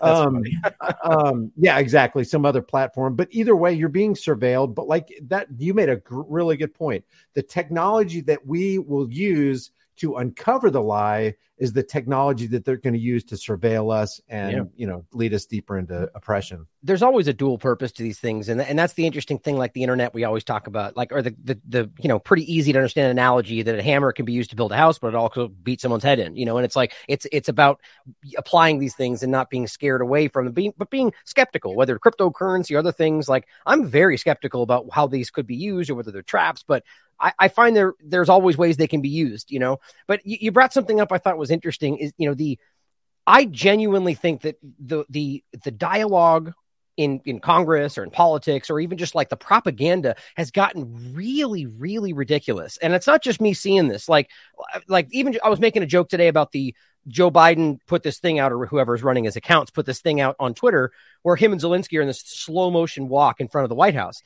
Um, 0.00 0.42
um, 1.04 1.52
yeah, 1.56 1.78
exactly. 1.78 2.22
Some 2.22 2.46
other 2.46 2.62
platform, 2.62 3.16
but 3.16 3.28
either 3.30 3.56
way, 3.56 3.72
you're 3.72 3.88
being 3.88 4.14
surveilled. 4.14 4.74
But 4.74 4.86
like 4.86 5.08
that, 5.28 5.48
you 5.58 5.74
made 5.74 5.88
a 5.88 5.96
gr- 5.96 6.22
really 6.28 6.56
good 6.56 6.74
point. 6.74 7.04
The 7.34 7.42
technology 7.42 8.20
that 8.22 8.46
we 8.46 8.78
will 8.78 9.10
use 9.10 9.70
to 9.96 10.16
uncover 10.16 10.70
the 10.70 10.82
lie 10.82 11.34
is 11.56 11.72
the 11.72 11.82
technology 11.82 12.48
that 12.48 12.64
they're 12.64 12.76
going 12.76 12.94
to 12.94 13.00
use 13.00 13.22
to 13.22 13.36
surveil 13.36 13.94
us 13.94 14.20
and 14.28 14.52
yeah. 14.52 14.62
you 14.74 14.86
know 14.86 15.04
lead 15.12 15.32
us 15.32 15.46
deeper 15.46 15.78
into 15.78 16.10
oppression 16.14 16.66
there's 16.82 17.02
always 17.02 17.28
a 17.28 17.32
dual 17.32 17.58
purpose 17.58 17.92
to 17.92 18.02
these 18.02 18.18
things 18.18 18.48
and, 18.48 18.60
and 18.60 18.78
that's 18.78 18.94
the 18.94 19.06
interesting 19.06 19.38
thing 19.38 19.56
like 19.56 19.72
the 19.72 19.82
internet 19.82 20.12
we 20.12 20.24
always 20.24 20.42
talk 20.42 20.66
about 20.66 20.96
like 20.96 21.12
or 21.12 21.22
the, 21.22 21.34
the 21.44 21.60
the 21.68 21.90
you 22.00 22.08
know 22.08 22.18
pretty 22.18 22.52
easy 22.52 22.72
to 22.72 22.78
understand 22.78 23.10
analogy 23.10 23.62
that 23.62 23.78
a 23.78 23.82
hammer 23.82 24.12
can 24.12 24.24
be 24.24 24.32
used 24.32 24.50
to 24.50 24.56
build 24.56 24.72
a 24.72 24.76
house 24.76 24.98
but 24.98 25.08
it 25.08 25.14
also 25.14 25.48
beat 25.48 25.80
someone's 25.80 26.02
head 26.02 26.18
in 26.18 26.34
you 26.34 26.44
know 26.44 26.56
and 26.56 26.64
it's 26.64 26.76
like 26.76 26.92
it's 27.08 27.26
it's 27.30 27.48
about 27.48 27.80
applying 28.36 28.80
these 28.80 28.96
things 28.96 29.22
and 29.22 29.30
not 29.30 29.48
being 29.48 29.68
scared 29.68 30.00
away 30.00 30.26
from 30.26 30.46
them 30.46 30.54
being 30.54 30.72
but 30.76 30.90
being 30.90 31.12
skeptical 31.24 31.76
whether 31.76 31.98
cryptocurrency 31.98 32.74
or 32.74 32.78
other 32.78 32.92
things 32.92 33.28
like 33.28 33.46
i'm 33.64 33.86
very 33.86 34.18
skeptical 34.18 34.62
about 34.62 34.86
how 34.90 35.06
these 35.06 35.30
could 35.30 35.46
be 35.46 35.56
used 35.56 35.88
or 35.88 35.94
whether 35.94 36.10
they're 36.10 36.22
traps 36.22 36.64
but 36.66 36.82
I, 37.20 37.32
I, 37.38 37.48
find 37.48 37.76
there 37.76 37.94
there's 38.00 38.28
always 38.28 38.56
ways 38.58 38.76
they 38.76 38.86
can 38.86 39.00
be 39.00 39.08
used, 39.08 39.50
you 39.50 39.58
know. 39.58 39.78
But 40.06 40.24
you, 40.24 40.38
you, 40.40 40.52
brought 40.52 40.72
something 40.72 41.00
up 41.00 41.12
I 41.12 41.18
thought 41.18 41.38
was 41.38 41.50
interesting. 41.50 41.96
Is 41.98 42.12
you 42.16 42.28
know 42.28 42.34
the 42.34 42.58
I 43.26 43.44
genuinely 43.44 44.14
think 44.14 44.42
that 44.42 44.56
the 44.62 45.04
the 45.08 45.44
the 45.64 45.70
dialogue 45.70 46.52
in 46.96 47.20
in 47.24 47.40
Congress 47.40 47.98
or 47.98 48.04
in 48.04 48.10
politics 48.10 48.70
or 48.70 48.78
even 48.78 48.98
just 48.98 49.14
like 49.14 49.28
the 49.28 49.36
propaganda 49.36 50.16
has 50.36 50.50
gotten 50.50 51.14
really 51.14 51.66
really 51.66 52.12
ridiculous. 52.12 52.76
And 52.78 52.92
it's 52.94 53.06
not 53.06 53.22
just 53.22 53.40
me 53.40 53.54
seeing 53.54 53.88
this. 53.88 54.08
Like 54.08 54.30
like 54.88 55.08
even 55.12 55.38
I 55.42 55.48
was 55.48 55.60
making 55.60 55.82
a 55.82 55.86
joke 55.86 56.08
today 56.08 56.28
about 56.28 56.52
the 56.52 56.74
Joe 57.08 57.30
Biden 57.30 57.80
put 57.86 58.02
this 58.02 58.18
thing 58.18 58.38
out, 58.38 58.52
or 58.52 58.66
whoever's 58.66 59.02
running 59.02 59.24
his 59.24 59.36
accounts 59.36 59.70
put 59.70 59.86
this 59.86 60.00
thing 60.00 60.20
out 60.20 60.36
on 60.38 60.54
Twitter, 60.54 60.92
where 61.22 61.36
him 61.36 61.52
and 61.52 61.60
Zelensky 61.60 61.98
are 61.98 62.02
in 62.02 62.06
this 62.06 62.20
slow 62.20 62.70
motion 62.70 63.08
walk 63.08 63.40
in 63.40 63.48
front 63.48 63.64
of 63.64 63.68
the 63.68 63.74
White 63.74 63.94
House. 63.94 64.22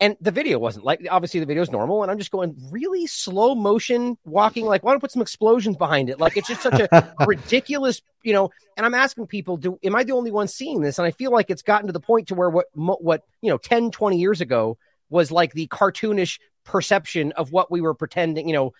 And 0.00 0.16
the 0.20 0.32
video 0.32 0.58
wasn't 0.58 0.84
like 0.84 1.06
obviously 1.08 1.38
the 1.38 1.46
video 1.46 1.62
is 1.62 1.70
normal, 1.70 2.02
and 2.02 2.10
I'm 2.10 2.18
just 2.18 2.32
going 2.32 2.56
really 2.72 3.06
slow 3.06 3.54
motion 3.54 4.16
walking. 4.24 4.66
Like, 4.66 4.82
why 4.82 4.92
don't 4.92 5.00
put 5.00 5.12
some 5.12 5.22
explosions 5.22 5.76
behind 5.76 6.10
it? 6.10 6.18
Like, 6.18 6.36
it's 6.36 6.48
just 6.48 6.62
such 6.62 6.80
a 6.80 7.14
ridiculous, 7.26 8.02
you 8.24 8.32
know. 8.32 8.50
And 8.76 8.84
I'm 8.84 8.94
asking 8.94 9.28
people, 9.28 9.56
do 9.56 9.78
am 9.84 9.94
I 9.94 10.02
the 10.02 10.12
only 10.12 10.32
one 10.32 10.48
seeing 10.48 10.80
this? 10.80 10.98
And 10.98 11.06
I 11.06 11.12
feel 11.12 11.30
like 11.30 11.50
it's 11.50 11.62
gotten 11.62 11.86
to 11.86 11.92
the 11.92 12.00
point 12.00 12.28
to 12.28 12.34
where 12.34 12.50
what 12.50 12.66
what 12.74 13.22
you 13.42 13.50
know 13.50 13.58
10, 13.58 13.92
20 13.92 14.18
years 14.18 14.40
ago 14.40 14.76
was 15.08 15.30
like 15.30 15.52
the 15.52 15.68
cartoonish 15.68 16.40
perception 16.64 17.32
of 17.32 17.52
what 17.52 17.70
we 17.70 17.80
were 17.80 17.94
pretending, 17.94 18.48
you 18.48 18.54
know, 18.54 18.72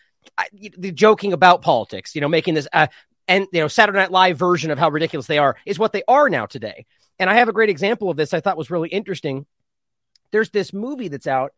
the 0.52 0.92
joking 0.92 1.33
about 1.33 1.62
politics, 1.62 2.14
you 2.14 2.21
know, 2.21 2.28
making 2.28 2.54
this 2.54 2.66
uh, 2.73 2.87
and 3.28 3.47
you 3.52 3.61
know 3.61 3.69
Saturday 3.69 3.99
Night 3.99 4.11
Live 4.11 4.38
version 4.38 4.71
of 4.71 4.78
how 4.78 4.88
ridiculous 4.88 5.26
they 5.26 5.38
are 5.38 5.57
is 5.66 5.78
what 5.78 5.92
they 5.92 6.02
are 6.09 6.28
now 6.28 6.47
today. 6.47 6.87
And 7.19 7.31
I 7.31 7.35
have 7.35 7.49
a 7.49 7.52
great 7.52 7.71
example 7.71 8.11
of 8.11 8.16
this 8.16 8.35
I 8.35 8.40
thought 8.40 8.57
was 8.57 8.71
really 8.71 8.88
interesting 8.88 9.47
there's 10.32 10.50
this 10.50 10.72
movie 10.72 11.08
that's 11.08 11.26
out 11.26 11.52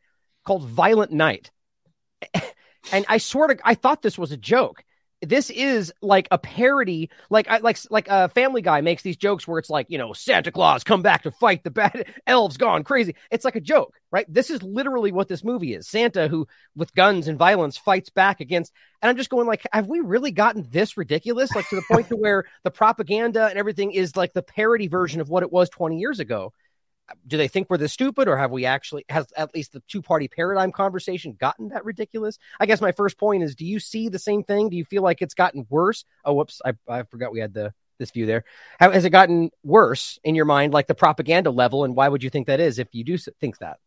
called 0.45 0.64
Violent 0.64 1.12
Night. 1.12 1.50
and 2.93 3.04
I 3.09 3.19
sort 3.19 3.50
of 3.50 3.61
I 3.64 3.75
thought 3.75 4.02
this 4.02 4.19
was 4.19 4.33
a 4.33 4.37
joke. 4.37 4.85
This 5.23 5.49
is 5.49 5.90
like 6.02 6.28
a 6.31 6.37
parody, 6.37 7.09
like 7.31 7.49
I 7.49 7.59
like 7.59 7.78
like 7.88 8.09
a 8.09 8.28
Family 8.28 8.61
Guy 8.61 8.83
makes 8.83 9.02
these 9.02 9.16
jokes 9.16 9.49
where 9.49 9.59
it's 9.59 9.71
like 9.71 9.87
you 9.88 9.97
know 9.97 10.12
Santa 10.12 10.52
Claus 10.52 10.85
come 10.85 11.00
back 11.00 11.23
to 11.23 11.31
fight 11.31 11.64
the 11.64 11.71
bad 11.71 12.12
elves 12.26 12.59
gone 12.59 12.85
crazy. 12.85 13.14
It's 13.31 13.45
like 13.45 13.57
a 13.57 13.61
joke, 13.61 13.95
right? 14.11 14.26
This 14.28 14.50
is 14.50 14.62
literally 14.62 15.12
what 15.12 15.28
this 15.28 15.43
movie 15.43 15.75
is. 15.75 15.88
Santa 15.88 16.28
who 16.28 16.47
with 16.76 16.95
guns 16.95 17.26
and 17.26 17.38
violence 17.38 17.78
fights 17.78 18.11
back 18.11 18.40
against, 18.40 18.73
and 19.00 19.09
I'm 19.09 19.16
just 19.16 19.31
going 19.31 19.47
like, 19.47 19.66
have 19.73 19.87
we 19.87 20.00
really 20.00 20.33
gotten 20.33 20.69
this 20.71 20.99
ridiculous? 20.99 21.54
Like 21.54 21.69
to 21.71 21.76
the 21.76 21.85
point 21.90 22.09
to 22.09 22.16
where 22.16 22.45
the 22.62 22.71
propaganda 22.71 23.47
and 23.47 23.59
everything 23.59 23.93
is 23.93 24.16
like 24.16 24.35
the 24.35 24.43
parody 24.43 24.88
version 24.88 25.23
of 25.23 25.31
what 25.31 25.43
it 25.43 25.52
was 25.52 25.71
20 25.71 25.99
years 25.99 26.21
ago 26.21 26.52
do 27.27 27.37
they 27.37 27.49
think 27.49 27.69
we're 27.69 27.77
this 27.77 27.93
stupid 27.93 28.29
or 28.29 28.37
have 28.37 28.51
we 28.51 28.65
actually 28.65 29.05
has 29.09 29.27
at 29.37 29.55
least 29.55 29.73
the 29.73 29.83
two 29.89 30.03
party 30.03 30.29
paradigm 30.29 30.73
conversation 30.73 31.37
gotten 31.39 31.69
that 31.69 31.85
ridiculous? 31.85 32.39
I 32.59 32.67
guess 32.67 32.81
my 32.81 32.93
first 32.93 33.19
point 33.19 33.43
is 33.43 33.55
do 33.55 33.65
you 33.65 33.79
see 33.81 34.09
the 34.09 34.19
same 34.19 34.43
thing? 34.43 34.71
Do 34.71 34.77
you 34.77 34.85
feel 34.85 35.03
like 35.03 35.23
it's 35.23 35.35
gotten 35.35 35.67
worse? 35.69 36.05
Oh 36.25 36.35
whoops 36.35 36.61
i, 36.65 36.73
I 36.89 37.03
forgot 37.05 37.33
we 37.33 37.41
had 37.41 37.55
the 37.55 37.73
this 37.99 38.11
view 38.11 38.27
there. 38.27 38.45
Has 38.81 39.05
it 39.05 39.11
gotten 39.11 39.51
worse 39.63 40.19
in 40.25 40.35
your 40.35 40.47
mind 40.47 40.73
like 40.73 40.89
the 40.89 40.95
propaganda 40.95 41.51
level 41.51 41.85
and 41.85 41.95
why 41.95 42.09
would 42.09 42.25
you 42.25 42.31
think 42.31 42.49
that 42.49 42.59
is 42.61 42.79
if 42.79 42.89
you 42.93 43.05
do 43.05 43.17
think 43.17 43.59
that 43.59 43.79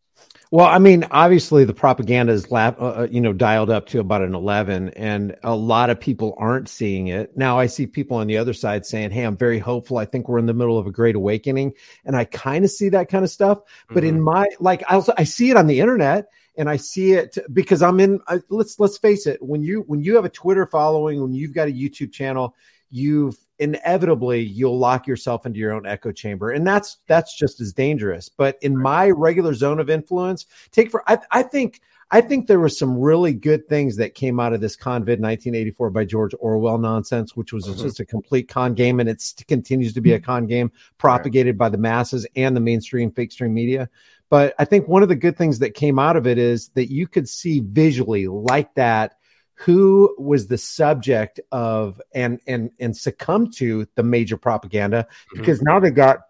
Well, 0.50 0.66
I 0.66 0.78
mean, 0.78 1.06
obviously 1.10 1.64
the 1.64 1.74
propaganda 1.74 2.32
is 2.32 2.50
lap, 2.50 2.80
uh, 2.80 2.84
uh, 2.84 3.08
you 3.10 3.20
know, 3.20 3.34
dialed 3.34 3.68
up 3.68 3.86
to 3.88 4.00
about 4.00 4.22
an 4.22 4.34
11 4.34 4.90
and 4.90 5.36
a 5.42 5.54
lot 5.54 5.90
of 5.90 6.00
people 6.00 6.34
aren't 6.38 6.70
seeing 6.70 7.08
it. 7.08 7.36
Now 7.36 7.58
I 7.58 7.66
see 7.66 7.86
people 7.86 8.16
on 8.16 8.28
the 8.28 8.38
other 8.38 8.54
side 8.54 8.86
saying, 8.86 9.10
Hey, 9.10 9.24
I'm 9.24 9.36
very 9.36 9.58
hopeful. 9.58 9.98
I 9.98 10.06
think 10.06 10.26
we're 10.26 10.38
in 10.38 10.46
the 10.46 10.54
middle 10.54 10.78
of 10.78 10.86
a 10.86 10.90
great 10.90 11.16
awakening. 11.16 11.74
And 12.06 12.16
I 12.16 12.24
kind 12.24 12.64
of 12.64 12.70
see 12.70 12.88
that 12.90 13.10
kind 13.10 13.24
of 13.24 13.30
stuff. 13.30 13.60
But 13.88 14.04
mm-hmm. 14.04 14.16
in 14.16 14.22
my, 14.22 14.46
like, 14.58 14.82
I 14.88 14.94
also, 14.94 15.12
I 15.18 15.24
see 15.24 15.50
it 15.50 15.58
on 15.58 15.66
the 15.66 15.80
internet 15.80 16.28
and 16.56 16.70
I 16.70 16.76
see 16.76 17.12
it 17.12 17.36
because 17.52 17.82
I'm 17.82 18.00
in, 18.00 18.18
I, 18.26 18.40
let's, 18.48 18.80
let's 18.80 18.96
face 18.96 19.26
it. 19.26 19.42
When 19.42 19.62
you, 19.62 19.84
when 19.86 20.00
you 20.00 20.16
have 20.16 20.24
a 20.24 20.30
Twitter 20.30 20.66
following, 20.66 21.20
when 21.20 21.34
you've 21.34 21.54
got 21.54 21.68
a 21.68 21.72
YouTube 21.72 22.10
channel, 22.10 22.54
you've 22.88 23.36
inevitably 23.58 24.40
you'll 24.40 24.78
lock 24.78 25.06
yourself 25.06 25.46
into 25.46 25.58
your 25.58 25.72
own 25.72 25.86
echo 25.86 26.12
chamber 26.12 26.50
and 26.50 26.66
that's 26.66 26.98
that's 27.06 27.36
just 27.36 27.60
as 27.60 27.72
dangerous 27.72 28.28
but 28.28 28.56
in 28.62 28.76
my 28.76 29.10
regular 29.10 29.54
zone 29.54 29.80
of 29.80 29.90
influence 29.90 30.46
take 30.70 30.90
for 30.90 31.02
i, 31.10 31.18
I 31.30 31.42
think 31.42 31.80
I 32.10 32.22
think 32.22 32.46
there 32.46 32.58
were 32.58 32.70
some 32.70 32.98
really 32.98 33.34
good 33.34 33.68
things 33.68 33.96
that 33.96 34.14
came 34.14 34.40
out 34.40 34.54
of 34.54 34.62
this 34.62 34.76
Convid 34.76 35.20
1984 35.20 35.90
by 35.90 36.06
George 36.06 36.34
Orwell 36.40 36.78
nonsense, 36.78 37.36
which 37.36 37.52
was 37.52 37.66
mm-hmm. 37.66 37.82
just 37.82 38.00
a 38.00 38.06
complete 38.06 38.48
con 38.48 38.72
game, 38.72 38.98
and 38.98 39.10
it 39.10 39.22
continues 39.46 39.92
to 39.92 40.00
be 40.00 40.12
a 40.12 40.20
con 40.20 40.46
game 40.46 40.72
propagated 40.96 41.54
right. 41.54 41.58
by 41.58 41.68
the 41.68 41.76
masses 41.76 42.26
and 42.34 42.56
the 42.56 42.60
mainstream 42.60 43.10
fake 43.10 43.30
stream 43.30 43.52
media. 43.52 43.90
But 44.30 44.54
I 44.58 44.64
think 44.64 44.88
one 44.88 45.02
of 45.02 45.10
the 45.10 45.16
good 45.16 45.36
things 45.36 45.58
that 45.58 45.74
came 45.74 45.98
out 45.98 46.16
of 46.16 46.26
it 46.26 46.38
is 46.38 46.68
that 46.70 46.90
you 46.90 47.06
could 47.06 47.28
see 47.28 47.60
visually 47.60 48.26
like 48.26 48.74
that 48.74 49.17
who 49.58 50.14
was 50.18 50.46
the 50.46 50.58
subject 50.58 51.40
of 51.50 52.00
and 52.14 52.40
and 52.46 52.70
and 52.78 52.96
succumbed 52.96 53.52
to 53.52 53.86
the 53.96 54.04
major 54.04 54.36
propaganda 54.36 55.02
mm-hmm. 55.02 55.40
because 55.40 55.58
mm-hmm. 55.58 55.74
now 55.74 55.80
they 55.80 55.90
got 55.90 56.20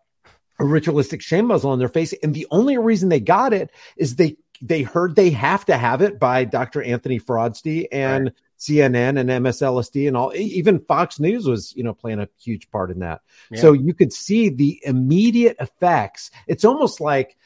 a 0.59 0.65
ritualistic 0.65 1.21
shame 1.21 1.47
muzzle 1.47 1.71
on 1.71 1.79
their 1.79 1.89
face 1.89 2.15
and 2.23 2.35
the 2.35 2.47
only 2.51 2.79
reason 2.79 3.11
they 3.11 3.21
got 3.21 3.53
it 3.53 3.71
is 3.97 4.17
they 4.17 4.37
they 4.63 4.83
heard 4.83 5.15
they 5.15 5.31
have 5.31 5.65
to 5.67 5.77
have 5.77 6.03
it 6.03 6.19
by 6.19 6.45
Dr. 6.45 6.83
Anthony 6.83 7.21
Fauci 7.21 7.87
and 7.93 8.25
right. 8.25 8.35
CNN 8.59 9.21
and 9.21 9.29
MSLSD 9.29 10.09
and 10.09 10.17
all 10.17 10.33
even 10.35 10.81
Fox 10.81 11.21
News 11.21 11.47
was 11.47 11.77
you 11.77 11.85
know 11.85 11.93
playing 11.93 12.21
a 12.21 12.29
huge 12.41 12.71
part 12.71 12.91
in 12.91 13.01
that 13.01 13.21
yeah. 13.51 13.61
so 13.61 13.75
you 13.75 13.93
could 13.93 14.13
see 14.13 14.49
the 14.49 14.81
immediate 14.85 15.59
effects 15.61 16.31
it's 16.47 16.65
almost 16.65 16.99
like 16.99 17.37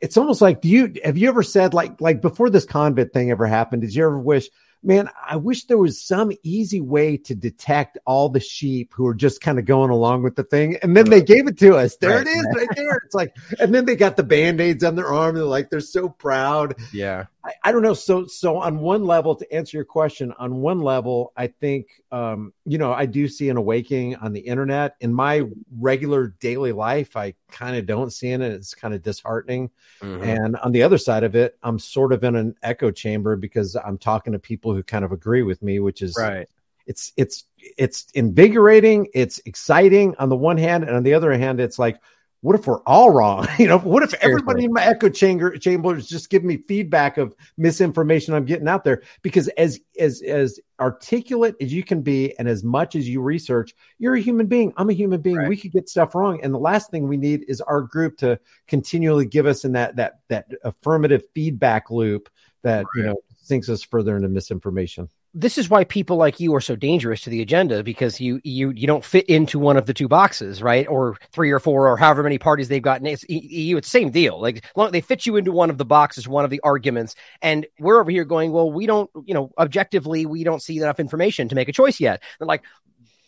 it's 0.00 0.16
almost 0.16 0.42
like 0.42 0.60
do 0.60 0.68
you 0.68 0.94
have 1.04 1.16
you 1.16 1.28
ever 1.28 1.44
said 1.44 1.74
like 1.74 2.00
like 2.00 2.20
before 2.20 2.50
this 2.50 2.64
convict 2.64 3.14
thing 3.14 3.30
ever 3.30 3.46
happened 3.46 3.82
did 3.82 3.94
you 3.94 4.04
ever 4.04 4.18
wish 4.18 4.48
man, 4.82 5.08
I 5.28 5.36
wish 5.36 5.64
there 5.64 5.78
was 5.78 6.00
some 6.00 6.32
easy 6.42 6.80
way 6.80 7.16
to 7.18 7.34
detect 7.34 7.98
all 8.06 8.28
the 8.28 8.40
sheep 8.40 8.92
who 8.94 9.06
are 9.06 9.14
just 9.14 9.40
kind 9.40 9.58
of 9.58 9.64
going 9.64 9.90
along 9.90 10.22
with 10.22 10.36
the 10.36 10.44
thing. 10.44 10.76
And 10.82 10.96
then 10.96 11.10
they 11.10 11.22
gave 11.22 11.46
it 11.48 11.58
to 11.58 11.76
us. 11.76 11.96
There 11.96 12.10
right. 12.10 12.26
it 12.26 12.30
is 12.30 12.46
right 12.54 12.68
there. 12.76 13.00
It's 13.04 13.14
like, 13.14 13.36
and 13.60 13.74
then 13.74 13.84
they 13.84 13.96
got 13.96 14.16
the 14.16 14.22
band-aids 14.22 14.84
on 14.84 14.94
their 14.94 15.08
arm. 15.08 15.34
They're 15.34 15.44
like, 15.44 15.70
they're 15.70 15.80
so 15.80 16.08
proud. 16.08 16.76
Yeah. 16.92 17.26
I, 17.48 17.68
I, 17.68 17.72
don't 17.72 17.82
know. 17.82 17.94
So, 17.94 18.26
so 18.26 18.58
on 18.58 18.78
one 18.80 19.04
level, 19.04 19.34
to 19.34 19.52
answer 19.52 19.78
your 19.78 19.84
question, 19.84 20.32
on 20.38 20.56
one 20.56 20.80
level, 20.80 21.32
I 21.36 21.46
think, 21.46 21.88
um, 22.12 22.52
you 22.66 22.76
know, 22.76 22.92
I 22.92 23.06
do 23.06 23.26
see 23.26 23.48
an 23.48 23.56
awakening 23.56 24.16
on 24.16 24.34
the 24.34 24.40
internet. 24.40 24.96
In 25.00 25.14
my 25.14 25.44
regular 25.78 26.34
daily 26.40 26.72
life, 26.72 27.16
I 27.16 27.34
kind 27.50 27.76
of 27.76 27.86
don't 27.86 28.12
see 28.12 28.28
it. 28.28 28.34
and 28.34 28.42
It's 28.44 28.74
kind 28.74 28.92
of 28.92 29.02
disheartening. 29.02 29.70
Mm-hmm. 30.02 30.22
And 30.22 30.56
on 30.56 30.72
the 30.72 30.82
other 30.82 30.98
side 30.98 31.24
of 31.24 31.34
it, 31.34 31.56
I'm 31.62 31.78
sort 31.78 32.12
of 32.12 32.22
in 32.22 32.36
an 32.36 32.54
echo 32.62 32.90
chamber 32.90 33.34
because 33.36 33.76
I'm 33.76 33.96
talking 33.96 34.34
to 34.34 34.38
people 34.38 34.74
who 34.74 34.82
kind 34.82 35.04
of 35.04 35.12
agree 35.12 35.42
with 35.42 35.62
me, 35.62 35.80
which 35.80 36.02
is 36.02 36.16
right. 36.18 36.48
It's 36.86 37.12
it's 37.16 37.44
it's 37.76 38.06
invigorating. 38.14 39.08
It's 39.12 39.40
exciting 39.44 40.14
on 40.18 40.28
the 40.30 40.36
one 40.36 40.56
hand, 40.56 40.84
and 40.84 40.96
on 40.96 41.02
the 41.02 41.14
other 41.14 41.32
hand, 41.32 41.60
it's 41.60 41.78
like 41.78 42.00
what 42.40 42.54
if 42.54 42.66
we're 42.66 42.82
all 42.82 43.10
wrong? 43.10 43.46
You 43.58 43.66
know, 43.66 43.78
what 43.78 44.04
if 44.04 44.14
everybody 44.14 44.64
in 44.64 44.72
my 44.72 44.84
echo 44.84 45.08
chamber 45.08 45.56
chamber 45.58 45.96
is 45.96 46.08
just 46.08 46.30
giving 46.30 46.46
me 46.46 46.58
feedback 46.68 47.18
of 47.18 47.34
misinformation 47.56 48.34
I'm 48.34 48.44
getting 48.44 48.68
out 48.68 48.84
there? 48.84 49.02
Because 49.22 49.48
as 49.48 49.80
as 49.98 50.22
as 50.22 50.60
articulate 50.78 51.56
as 51.60 51.72
you 51.72 51.82
can 51.82 52.02
be, 52.02 52.38
and 52.38 52.46
as 52.46 52.62
much 52.62 52.94
as 52.94 53.08
you 53.08 53.20
research, 53.20 53.74
you're 53.98 54.14
a 54.14 54.20
human 54.20 54.46
being. 54.46 54.72
I'm 54.76 54.90
a 54.90 54.92
human 54.92 55.20
being. 55.20 55.38
Right. 55.38 55.48
We 55.48 55.56
could 55.56 55.72
get 55.72 55.88
stuff 55.88 56.14
wrong, 56.14 56.40
and 56.42 56.54
the 56.54 56.58
last 56.58 56.90
thing 56.90 57.08
we 57.08 57.16
need 57.16 57.44
is 57.48 57.60
our 57.60 57.82
group 57.82 58.16
to 58.18 58.38
continually 58.68 59.26
give 59.26 59.46
us 59.46 59.64
in 59.64 59.72
that 59.72 59.96
that 59.96 60.20
that 60.28 60.46
affirmative 60.62 61.22
feedback 61.34 61.90
loop 61.90 62.28
that 62.62 62.84
right. 62.84 62.86
you 62.96 63.02
know 63.02 63.16
sinks 63.42 63.68
us 63.68 63.82
further 63.82 64.14
into 64.14 64.28
misinformation 64.28 65.08
this 65.34 65.58
is 65.58 65.68
why 65.68 65.84
people 65.84 66.16
like 66.16 66.40
you 66.40 66.54
are 66.54 66.60
so 66.60 66.74
dangerous 66.74 67.20
to 67.22 67.30
the 67.30 67.42
agenda 67.42 67.82
because 67.82 68.20
you 68.20 68.40
you 68.44 68.70
you 68.70 68.86
don't 68.86 69.04
fit 69.04 69.26
into 69.26 69.58
one 69.58 69.76
of 69.76 69.86
the 69.86 69.92
two 69.92 70.08
boxes, 70.08 70.62
right? 70.62 70.86
Or 70.88 71.16
three 71.32 71.50
or 71.50 71.60
four 71.60 71.88
or 71.88 71.96
however 71.96 72.22
many 72.22 72.38
parties 72.38 72.68
they've 72.68 72.82
gotten. 72.82 73.06
It's 73.06 73.24
EU. 73.28 73.76
It's 73.76 73.88
same 73.88 74.10
deal. 74.10 74.40
Like 74.40 74.64
long, 74.74 74.90
they 74.90 75.00
fit 75.00 75.26
you 75.26 75.36
into 75.36 75.52
one 75.52 75.70
of 75.70 75.78
the 75.78 75.84
boxes, 75.84 76.26
one 76.26 76.44
of 76.44 76.50
the 76.50 76.60
arguments, 76.64 77.14
and 77.42 77.66
we're 77.78 78.00
over 78.00 78.10
here 78.10 78.24
going, 78.24 78.52
well, 78.52 78.70
we 78.72 78.86
don't, 78.86 79.10
you 79.26 79.34
know, 79.34 79.50
objectively, 79.58 80.24
we 80.24 80.44
don't 80.44 80.62
see 80.62 80.78
enough 80.78 80.98
information 80.98 81.48
to 81.48 81.54
make 81.54 81.68
a 81.68 81.72
choice 81.72 82.00
yet. 82.00 82.22
They're 82.38 82.46
like, 82.46 82.64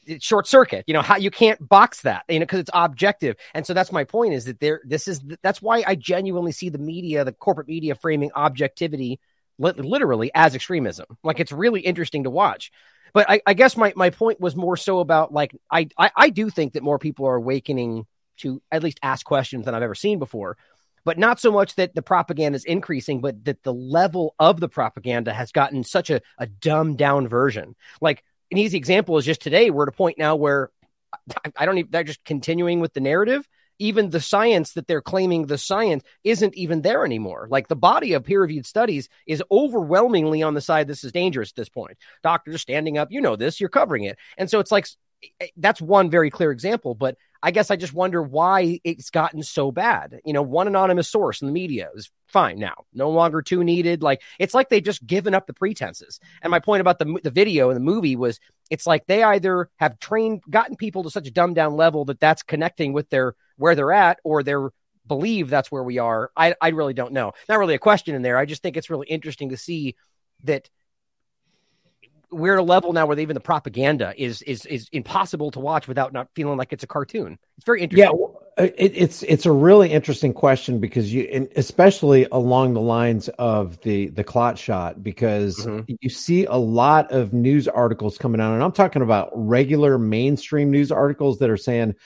it's 0.06 0.24
short 0.24 0.46
circuit 0.46 0.82
you 0.86 0.94
know 0.94 1.02
how 1.02 1.16
you 1.16 1.30
can't 1.30 1.68
box 1.68 2.00
that 2.02 2.24
you 2.28 2.38
know 2.38 2.44
because 2.44 2.58
it's 2.58 2.70
objective 2.72 3.36
and 3.54 3.66
so 3.66 3.74
that's 3.74 3.92
my 3.92 4.02
point 4.02 4.32
is 4.32 4.46
that 4.46 4.58
there 4.58 4.80
this 4.84 5.06
is 5.06 5.20
that's 5.42 5.60
why 5.60 5.84
i 5.86 5.94
genuinely 5.94 6.52
see 6.52 6.70
the 6.70 6.78
media 6.78 7.22
the 7.22 7.32
corporate 7.32 7.68
media 7.68 7.94
framing 7.94 8.30
objectivity 8.34 9.20
literally 9.60 10.30
as 10.34 10.54
extremism. 10.54 11.06
Like 11.22 11.38
it's 11.38 11.52
really 11.52 11.80
interesting 11.80 12.24
to 12.24 12.30
watch. 12.30 12.72
But 13.12 13.28
I, 13.28 13.40
I 13.46 13.54
guess 13.54 13.76
my, 13.76 13.92
my 13.96 14.10
point 14.10 14.40
was 14.40 14.56
more 14.56 14.76
so 14.76 15.00
about 15.00 15.32
like 15.32 15.54
I, 15.70 15.88
I 15.98 16.10
I 16.16 16.30
do 16.30 16.48
think 16.48 16.74
that 16.74 16.82
more 16.82 16.98
people 16.98 17.26
are 17.26 17.34
awakening 17.34 18.06
to 18.38 18.62
at 18.72 18.82
least 18.82 19.00
ask 19.02 19.26
questions 19.26 19.64
than 19.64 19.74
I've 19.74 19.82
ever 19.82 19.94
seen 19.94 20.18
before 20.18 20.56
but 21.04 21.18
not 21.18 21.40
so 21.40 21.50
much 21.50 21.74
that 21.76 21.94
the 21.94 22.02
propaganda 22.02 22.56
is 22.56 22.64
increasing, 22.64 23.20
but 23.20 23.44
that 23.44 23.62
the 23.62 23.72
level 23.72 24.34
of 24.38 24.60
the 24.60 24.68
propaganda 24.68 25.32
has 25.32 25.52
gotten 25.52 25.84
such 25.84 26.10
a, 26.10 26.20
a 26.38 26.46
dumbed 26.46 26.98
down 26.98 27.28
version. 27.28 27.74
Like 28.00 28.22
an 28.50 28.58
easy 28.58 28.76
example 28.76 29.16
is 29.18 29.24
just 29.24 29.40
today, 29.40 29.70
we're 29.70 29.84
at 29.84 29.88
a 29.88 29.92
point 29.92 30.18
now 30.18 30.36
where 30.36 30.70
I, 31.44 31.52
I 31.56 31.66
don't 31.66 31.78
even, 31.78 31.90
they're 31.90 32.04
just 32.04 32.24
continuing 32.24 32.80
with 32.80 32.92
the 32.92 33.00
narrative 33.00 33.48
even 33.80 34.10
the 34.10 34.20
science 34.20 34.74
that 34.74 34.86
they're 34.86 35.00
claiming 35.00 35.46
the 35.46 35.58
science 35.58 36.04
isn't 36.22 36.54
even 36.54 36.82
there 36.82 37.04
anymore. 37.04 37.48
Like 37.50 37.66
the 37.66 37.74
body 37.74 38.12
of 38.12 38.24
peer 38.24 38.42
reviewed 38.42 38.66
studies 38.66 39.08
is 39.26 39.42
overwhelmingly 39.50 40.42
on 40.42 40.54
the 40.54 40.60
side 40.60 40.86
this 40.86 41.02
is 41.02 41.12
dangerous 41.12 41.50
at 41.50 41.56
this 41.56 41.68
point. 41.68 41.96
Doctors 42.22 42.60
standing 42.60 42.98
up, 42.98 43.10
you 43.10 43.20
know 43.20 43.34
this, 43.34 43.58
you're 43.58 43.68
covering 43.68 44.04
it. 44.04 44.18
And 44.38 44.48
so 44.48 44.60
it's 44.60 44.70
like 44.70 44.86
eh, 45.24 45.28
eh, 45.40 45.46
that's 45.56 45.80
one 45.80 46.10
very 46.10 46.30
clear 46.30 46.52
example, 46.52 46.94
but 46.94 47.16
I 47.42 47.50
guess 47.52 47.70
I 47.70 47.76
just 47.76 47.94
wonder 47.94 48.22
why 48.22 48.80
it's 48.84 49.10
gotten 49.10 49.42
so 49.42 49.72
bad. 49.72 50.20
You 50.24 50.34
know, 50.34 50.42
one 50.42 50.66
anonymous 50.66 51.08
source 51.08 51.40
in 51.40 51.46
the 51.46 51.52
media 51.52 51.88
is 51.94 52.10
fine 52.26 52.58
now, 52.58 52.84
no 52.92 53.10
longer 53.10 53.40
two 53.40 53.64
needed. 53.64 54.02
Like 54.02 54.22
it's 54.38 54.52
like 54.52 54.68
they've 54.68 54.82
just 54.82 55.06
given 55.06 55.34
up 55.34 55.46
the 55.46 55.54
pretenses. 55.54 56.20
And 56.42 56.50
my 56.50 56.58
point 56.58 56.82
about 56.82 56.98
the 56.98 57.18
the 57.24 57.30
video 57.30 57.70
and 57.70 57.76
the 57.76 57.80
movie 57.80 58.16
was, 58.16 58.40
it's 58.70 58.86
like 58.86 59.06
they 59.06 59.22
either 59.22 59.70
have 59.76 59.98
trained, 59.98 60.42
gotten 60.50 60.76
people 60.76 61.02
to 61.04 61.10
such 61.10 61.26
a 61.26 61.30
dumbed 61.30 61.56
down 61.56 61.76
level 61.76 62.04
that 62.06 62.20
that's 62.20 62.42
connecting 62.42 62.92
with 62.92 63.08
their 63.08 63.34
where 63.60 63.74
they're 63.74 63.92
at, 63.92 64.18
or 64.24 64.42
they're 64.42 64.70
believe 65.06 65.50
that's 65.50 65.70
where 65.70 65.82
we 65.82 65.98
are. 65.98 66.30
I 66.36 66.54
I 66.60 66.68
really 66.68 66.94
don't 66.94 67.12
know. 67.12 67.32
Not 67.48 67.58
really 67.58 67.74
a 67.74 67.78
question 67.78 68.14
in 68.14 68.22
there. 68.22 68.38
I 68.38 68.44
just 68.44 68.62
think 68.62 68.76
it's 68.76 68.90
really 68.90 69.06
interesting 69.08 69.50
to 69.50 69.56
see 69.56 69.96
that 70.44 70.70
we're 72.30 72.54
at 72.54 72.60
a 72.60 72.62
level 72.62 72.92
now 72.92 73.06
where 73.06 73.18
even 73.18 73.34
the 73.34 73.40
propaganda 73.40 74.14
is 74.16 74.42
is 74.42 74.64
is 74.66 74.88
impossible 74.92 75.50
to 75.50 75.60
watch 75.60 75.88
without 75.88 76.12
not 76.12 76.28
feeling 76.34 76.56
like 76.56 76.72
it's 76.72 76.84
a 76.84 76.86
cartoon. 76.86 77.38
It's 77.56 77.66
very 77.66 77.82
interesting. 77.82 78.18
Yeah, 78.58 78.64
it, 78.64 78.92
it's 78.94 79.22
it's 79.24 79.46
a 79.46 79.52
really 79.52 79.90
interesting 79.90 80.32
question 80.32 80.78
because 80.78 81.12
you, 81.12 81.48
especially 81.56 82.26
along 82.30 82.74
the 82.74 82.80
lines 82.80 83.28
of 83.30 83.80
the 83.80 84.08
the 84.08 84.24
clot 84.24 84.58
shot, 84.58 85.02
because 85.02 85.56
mm-hmm. 85.56 85.92
you 86.00 86.08
see 86.08 86.44
a 86.44 86.56
lot 86.56 87.10
of 87.10 87.32
news 87.32 87.66
articles 87.66 88.16
coming 88.16 88.40
out, 88.40 88.54
and 88.54 88.62
I'm 88.62 88.72
talking 88.72 89.02
about 89.02 89.30
regular 89.34 89.98
mainstream 89.98 90.70
news 90.70 90.92
articles 90.92 91.38
that 91.38 91.50
are 91.50 91.56
saying 91.56 91.96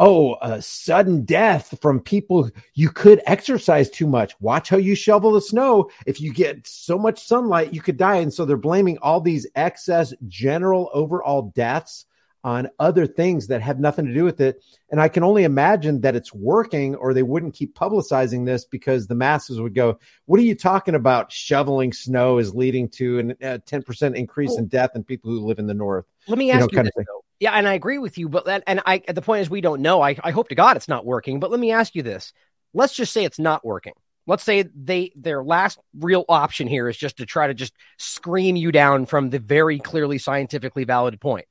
oh, 0.00 0.36
a 0.40 0.60
sudden 0.62 1.24
death 1.24 1.78
from 1.80 2.00
people 2.00 2.50
you 2.74 2.88
could 2.88 3.20
exercise 3.26 3.90
too 3.90 4.06
much. 4.06 4.34
Watch 4.40 4.70
how 4.70 4.78
you 4.78 4.94
shovel 4.94 5.32
the 5.32 5.42
snow. 5.42 5.90
If 6.06 6.20
you 6.20 6.32
get 6.32 6.66
so 6.66 6.98
much 6.98 7.24
sunlight, 7.24 7.74
you 7.74 7.82
could 7.82 7.98
die. 7.98 8.16
And 8.16 8.32
so 8.32 8.44
they're 8.44 8.56
blaming 8.56 8.98
all 9.02 9.20
these 9.20 9.46
excess 9.54 10.14
general 10.26 10.90
overall 10.94 11.52
deaths 11.54 12.06
on 12.42 12.66
other 12.78 13.06
things 13.06 13.46
that 13.48 13.60
have 13.60 13.78
nothing 13.78 14.06
to 14.06 14.14
do 14.14 14.24
with 14.24 14.40
it. 14.40 14.64
And 14.90 14.98
I 14.98 15.08
can 15.08 15.22
only 15.22 15.44
imagine 15.44 16.00
that 16.00 16.16
it's 16.16 16.32
working, 16.32 16.94
or 16.94 17.12
they 17.12 17.22
wouldn't 17.22 17.52
keep 17.52 17.74
publicizing 17.74 18.46
this 18.46 18.64
because 18.64 19.06
the 19.06 19.14
masses 19.14 19.60
would 19.60 19.74
go, 19.74 19.98
What 20.24 20.40
are 20.40 20.44
you 20.44 20.54
talking 20.54 20.94
about? 20.94 21.30
Shoveling 21.30 21.92
snow 21.92 22.38
is 22.38 22.54
leading 22.54 22.88
to 22.90 23.34
a 23.42 23.58
10% 23.58 24.16
increase 24.16 24.52
oh. 24.54 24.58
in 24.58 24.68
death 24.68 24.92
in 24.94 25.04
people 25.04 25.30
who 25.30 25.40
live 25.40 25.58
in 25.58 25.66
the 25.66 25.74
north. 25.74 26.06
Let 26.28 26.38
me 26.38 26.50
ask 26.50 26.72
you, 26.72 26.78
know, 26.78 26.84
you 26.84 26.90
this. 26.96 27.06
Yeah, 27.40 27.52
and 27.52 27.66
I 27.66 27.72
agree 27.72 27.96
with 27.96 28.18
you, 28.18 28.28
but 28.28 28.44
that, 28.44 28.62
and 28.66 28.82
I 28.84 29.02
the 29.08 29.22
point 29.22 29.40
is 29.40 29.50
we 29.50 29.62
don't 29.62 29.80
know. 29.80 30.02
I, 30.02 30.14
I 30.22 30.30
hope 30.30 30.50
to 30.50 30.54
God 30.54 30.76
it's 30.76 30.88
not 30.88 31.06
working, 31.06 31.40
but 31.40 31.50
let 31.50 31.58
me 31.58 31.72
ask 31.72 31.94
you 31.94 32.02
this. 32.02 32.34
Let's 32.74 32.94
just 32.94 33.12
say 33.12 33.24
it's 33.24 33.38
not 33.38 33.64
working. 33.64 33.94
Let's 34.26 34.44
say 34.44 34.64
they 34.74 35.12
their 35.16 35.42
last 35.42 35.78
real 35.98 36.26
option 36.28 36.68
here 36.68 36.86
is 36.86 36.98
just 36.98 37.16
to 37.16 37.26
try 37.26 37.46
to 37.46 37.54
just 37.54 37.72
scream 37.98 38.56
you 38.56 38.70
down 38.70 39.06
from 39.06 39.30
the 39.30 39.38
very 39.38 39.78
clearly 39.78 40.18
scientifically 40.18 40.84
valid 40.84 41.18
point. 41.18 41.46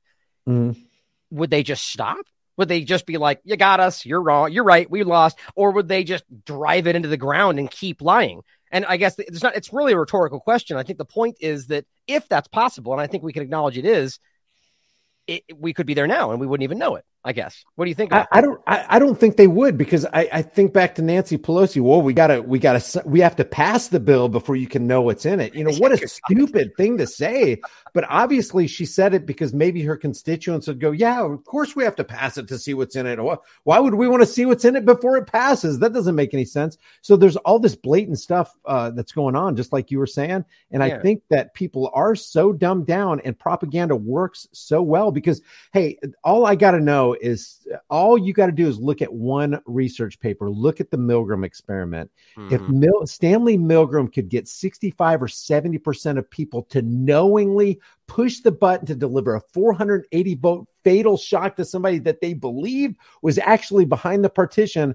Mm-hmm. 0.48 0.80
Would 1.32 1.50
they 1.50 1.64
just 1.64 1.84
stop? 1.86 2.24
Would 2.56 2.68
they 2.68 2.82
just 2.82 3.04
be 3.04 3.16
like, 3.16 3.40
"You 3.42 3.56
got 3.56 3.80
us. 3.80 4.06
You're 4.06 4.22
wrong. 4.22 4.52
You're 4.52 4.64
right. 4.64 4.88
We 4.88 5.02
lost," 5.02 5.38
or 5.56 5.72
would 5.72 5.88
they 5.88 6.04
just 6.04 6.24
drive 6.44 6.86
it 6.86 6.94
into 6.94 7.08
the 7.08 7.16
ground 7.16 7.58
and 7.58 7.68
keep 7.68 8.00
lying? 8.00 8.42
And 8.70 8.86
I 8.86 8.96
guess 8.96 9.18
it's 9.18 9.42
not, 9.42 9.56
it's 9.56 9.72
really 9.72 9.92
a 9.92 9.98
rhetorical 9.98 10.38
question. 10.38 10.76
I 10.76 10.84
think 10.84 10.98
the 10.98 11.04
point 11.04 11.38
is 11.40 11.66
that 11.66 11.84
if 12.06 12.28
that's 12.28 12.46
possible, 12.46 12.92
and 12.92 13.00
I 13.00 13.08
think 13.08 13.24
we 13.24 13.32
can 13.32 13.42
acknowledge 13.42 13.76
it 13.76 13.84
is, 13.84 14.20
it, 15.30 15.44
we 15.56 15.72
could 15.72 15.86
be 15.86 15.94
there 15.94 16.06
now 16.06 16.32
and 16.32 16.40
we 16.40 16.46
wouldn't 16.46 16.64
even 16.64 16.78
know 16.78 16.96
it. 16.96 17.04
I 17.22 17.32
guess. 17.34 17.66
What 17.74 17.84
do 17.84 17.90
you 17.90 17.94
think? 17.94 18.14
I, 18.14 18.26
I, 18.32 18.40
don't. 18.40 18.60
I, 18.66 18.86
I, 18.88 18.98
don't 18.98 19.18
think 19.18 19.36
they 19.36 19.46
would 19.46 19.76
because 19.76 20.06
I, 20.06 20.26
I 20.32 20.42
think 20.42 20.72
back 20.72 20.94
to 20.94 21.02
Nancy 21.02 21.36
Pelosi. 21.36 21.82
Well, 21.82 22.00
we 22.00 22.14
gotta, 22.14 22.40
we 22.40 22.58
gotta, 22.58 23.02
we 23.04 23.20
have 23.20 23.36
to 23.36 23.44
pass 23.44 23.88
the 23.88 24.00
bill 24.00 24.30
before 24.30 24.56
you 24.56 24.66
can 24.66 24.86
know 24.86 25.02
what's 25.02 25.26
in 25.26 25.38
it. 25.38 25.54
You 25.54 25.64
know 25.64 25.74
what 25.74 25.92
a 25.92 26.08
stupid 26.08 26.74
thing 26.78 26.96
to 26.96 27.06
say. 27.06 27.60
But 27.92 28.06
obviously, 28.08 28.66
she 28.66 28.86
said 28.86 29.12
it 29.12 29.26
because 29.26 29.52
maybe 29.52 29.82
her 29.82 29.98
constituents 29.98 30.66
would 30.66 30.80
go, 30.80 30.92
"Yeah, 30.92 31.22
of 31.22 31.44
course 31.44 31.76
we 31.76 31.84
have 31.84 31.96
to 31.96 32.04
pass 32.04 32.38
it 32.38 32.48
to 32.48 32.58
see 32.58 32.72
what's 32.72 32.96
in 32.96 33.06
it." 33.06 33.18
Why 33.64 33.78
would 33.78 33.94
we 33.94 34.08
want 34.08 34.22
to 34.22 34.26
see 34.26 34.46
what's 34.46 34.64
in 34.64 34.74
it 34.74 34.86
before 34.86 35.18
it 35.18 35.26
passes? 35.26 35.78
That 35.78 35.92
doesn't 35.92 36.14
make 36.14 36.32
any 36.32 36.46
sense. 36.46 36.78
So 37.02 37.16
there's 37.16 37.36
all 37.36 37.58
this 37.58 37.76
blatant 37.76 38.18
stuff 38.18 38.56
uh, 38.64 38.90
that's 38.90 39.12
going 39.12 39.36
on, 39.36 39.56
just 39.56 39.74
like 39.74 39.90
you 39.90 39.98
were 39.98 40.06
saying. 40.06 40.42
And 40.70 40.82
yeah. 40.82 40.96
I 40.96 41.00
think 41.00 41.22
that 41.28 41.52
people 41.52 41.90
are 41.92 42.14
so 42.14 42.54
dumbed 42.54 42.86
down, 42.86 43.20
and 43.26 43.38
propaganda 43.38 43.94
works 43.94 44.48
so 44.52 44.80
well 44.80 45.12
because, 45.12 45.42
hey, 45.74 45.98
all 46.24 46.46
I 46.46 46.54
got 46.54 46.70
to 46.70 46.80
know 47.12 47.18
is 47.20 47.66
all 47.88 48.18
you 48.18 48.32
got 48.32 48.46
to 48.46 48.52
do 48.52 48.68
is 48.68 48.78
look 48.78 49.02
at 49.02 49.12
one 49.12 49.60
research 49.66 50.18
paper, 50.20 50.50
look 50.50 50.80
at 50.80 50.90
the 50.90 50.96
Milgram 50.96 51.44
experiment. 51.44 52.10
Mm-hmm. 52.36 52.54
If 52.54 52.60
Mil- 52.68 53.06
Stanley 53.06 53.58
Milgram 53.58 54.12
could 54.12 54.28
get 54.28 54.48
65 54.48 55.22
or 55.22 55.26
70% 55.26 56.18
of 56.18 56.30
people 56.30 56.62
to 56.64 56.82
knowingly 56.82 57.80
push 58.06 58.40
the 58.40 58.52
button 58.52 58.86
to 58.86 58.94
deliver 58.94 59.36
a 59.36 59.40
480 59.40 60.34
volt 60.36 60.68
fatal 60.82 61.16
shock 61.16 61.56
to 61.56 61.64
somebody 61.64 61.98
that 61.98 62.20
they 62.20 62.34
believe 62.34 62.94
was 63.22 63.38
actually 63.38 63.84
behind 63.84 64.24
the 64.24 64.30
partition, 64.30 64.94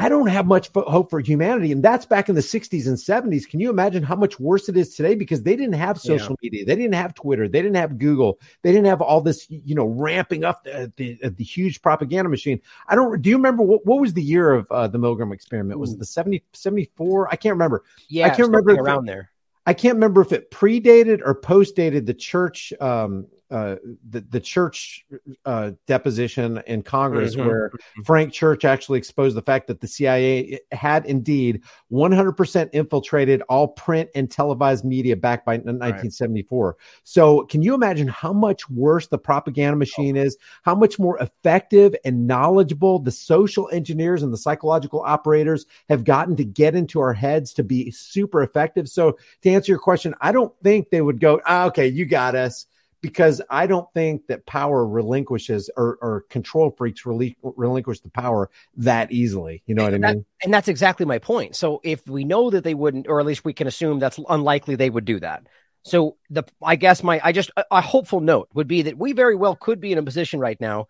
I 0.00 0.08
don't 0.08 0.28
have 0.28 0.46
much 0.46 0.70
hope 0.72 1.10
for 1.10 1.18
humanity. 1.18 1.72
And 1.72 1.82
that's 1.82 2.06
back 2.06 2.28
in 2.28 2.36
the 2.36 2.40
60s 2.40 2.86
and 2.86 2.96
70s. 2.96 3.48
Can 3.48 3.58
you 3.58 3.68
imagine 3.68 4.04
how 4.04 4.14
much 4.14 4.38
worse 4.38 4.68
it 4.68 4.76
is 4.76 4.94
today? 4.94 5.16
Because 5.16 5.42
they 5.42 5.56
didn't 5.56 5.74
have 5.74 6.00
social 6.00 6.36
yeah. 6.40 6.50
media, 6.50 6.64
they 6.64 6.76
didn't 6.76 6.94
have 6.94 7.14
Twitter, 7.14 7.48
they 7.48 7.60
didn't 7.60 7.74
have 7.74 7.98
Google, 7.98 8.38
they 8.62 8.70
didn't 8.70 8.86
have 8.86 9.02
all 9.02 9.20
this, 9.20 9.50
you 9.50 9.74
know, 9.74 9.86
ramping 9.86 10.44
up 10.44 10.62
the, 10.62 10.92
the, 10.96 11.18
the 11.28 11.42
huge 11.42 11.82
propaganda 11.82 12.30
machine. 12.30 12.60
I 12.86 12.94
don't, 12.94 13.20
do 13.20 13.28
you 13.28 13.36
remember 13.36 13.64
what, 13.64 13.84
what 13.84 14.00
was 14.00 14.14
the 14.14 14.22
year 14.22 14.52
of 14.52 14.70
uh, 14.70 14.86
the 14.86 14.98
Milgram 14.98 15.34
experiment? 15.34 15.80
Was 15.80 15.94
it 15.94 15.98
the 15.98 16.06
70, 16.06 16.44
74? 16.52 17.28
I 17.32 17.34
can't 17.34 17.54
remember. 17.54 17.82
Yeah, 18.08 18.26
I 18.26 18.28
can't 18.30 18.50
remember 18.50 18.80
around 18.80 19.06
there. 19.06 19.32
I 19.66 19.74
can't 19.74 19.96
remember 19.96 20.20
if 20.20 20.32
it 20.32 20.52
predated 20.52 21.22
or 21.24 21.34
postdated 21.34 22.06
the 22.06 22.14
church 22.14 22.72
um, 22.80 23.26
uh, 23.50 23.76
the 24.10 24.20
the 24.20 24.40
church 24.40 25.06
uh, 25.46 25.72
deposition 25.86 26.62
in 26.66 26.82
Congress, 26.82 27.34
mm-hmm. 27.34 27.46
where 27.46 27.70
mm-hmm. 27.70 28.02
Frank 28.02 28.32
Church 28.32 28.64
actually 28.64 28.98
exposed 28.98 29.36
the 29.36 29.42
fact 29.42 29.68
that 29.68 29.80
the 29.80 29.86
CIA 29.86 30.60
had 30.70 31.06
indeed 31.06 31.62
100% 31.90 32.70
infiltrated 32.72 33.42
all 33.48 33.68
print 33.68 34.10
and 34.14 34.30
televised 34.30 34.84
media 34.84 35.16
back 35.16 35.44
by 35.44 35.54
1974. 35.54 36.66
Right. 36.66 36.74
So, 37.04 37.46
can 37.46 37.62
you 37.62 37.74
imagine 37.74 38.08
how 38.08 38.32
much 38.32 38.68
worse 38.68 39.06
the 39.06 39.18
propaganda 39.18 39.76
machine 39.76 40.18
oh. 40.18 40.22
is? 40.22 40.36
How 40.62 40.74
much 40.74 40.98
more 40.98 41.18
effective 41.18 41.94
and 42.04 42.26
knowledgeable 42.26 42.98
the 42.98 43.12
social 43.12 43.70
engineers 43.72 44.22
and 44.22 44.32
the 44.32 44.38
psychological 44.38 45.00
operators 45.00 45.64
have 45.88 46.04
gotten 46.04 46.36
to 46.36 46.44
get 46.44 46.74
into 46.74 47.00
our 47.00 47.14
heads 47.14 47.54
to 47.54 47.62
be 47.62 47.90
super 47.92 48.42
effective? 48.42 48.88
So, 48.88 49.18
to 49.42 49.50
answer 49.50 49.72
your 49.72 49.78
question, 49.78 50.14
I 50.20 50.32
don't 50.32 50.52
think 50.62 50.90
they 50.90 51.00
would 51.00 51.20
go, 51.20 51.40
ah, 51.46 51.66
"Okay, 51.68 51.86
you 51.88 52.04
got 52.04 52.34
us." 52.34 52.66
Because 53.00 53.40
I 53.48 53.66
don't 53.66 53.90
think 53.92 54.26
that 54.26 54.46
power 54.46 54.86
relinquishes 54.86 55.70
or, 55.76 55.98
or 56.00 56.24
control 56.30 56.74
freaks 56.76 57.06
relinquish 57.06 58.00
the 58.00 58.10
power 58.10 58.50
that 58.76 59.12
easily. 59.12 59.62
You 59.66 59.74
know 59.74 59.86
and 59.86 60.02
what 60.02 60.10
I 60.10 60.14
mean? 60.14 60.24
and 60.42 60.54
that's 60.54 60.68
exactly 60.68 61.06
my 61.06 61.18
point. 61.18 61.56
So 61.56 61.80
if 61.84 62.06
we 62.08 62.24
know 62.24 62.50
that 62.50 62.64
they 62.64 62.74
wouldn't, 62.74 63.06
or 63.08 63.20
at 63.20 63.26
least 63.26 63.44
we 63.44 63.52
can 63.52 63.66
assume 63.66 63.98
that's 63.98 64.18
unlikely 64.28 64.74
they 64.74 64.90
would 64.90 65.04
do 65.04 65.20
that. 65.20 65.46
So 65.82 66.16
the 66.28 66.44
I 66.62 66.76
guess 66.76 67.02
my 67.02 67.20
I 67.22 67.32
just 67.32 67.50
a, 67.56 67.64
a 67.70 67.80
hopeful 67.80 68.20
note 68.20 68.48
would 68.52 68.68
be 68.68 68.82
that 68.82 68.98
we 68.98 69.12
very 69.12 69.36
well 69.36 69.54
could 69.54 69.80
be 69.80 69.92
in 69.92 69.98
a 69.98 70.02
position 70.02 70.40
right 70.40 70.60
now, 70.60 70.88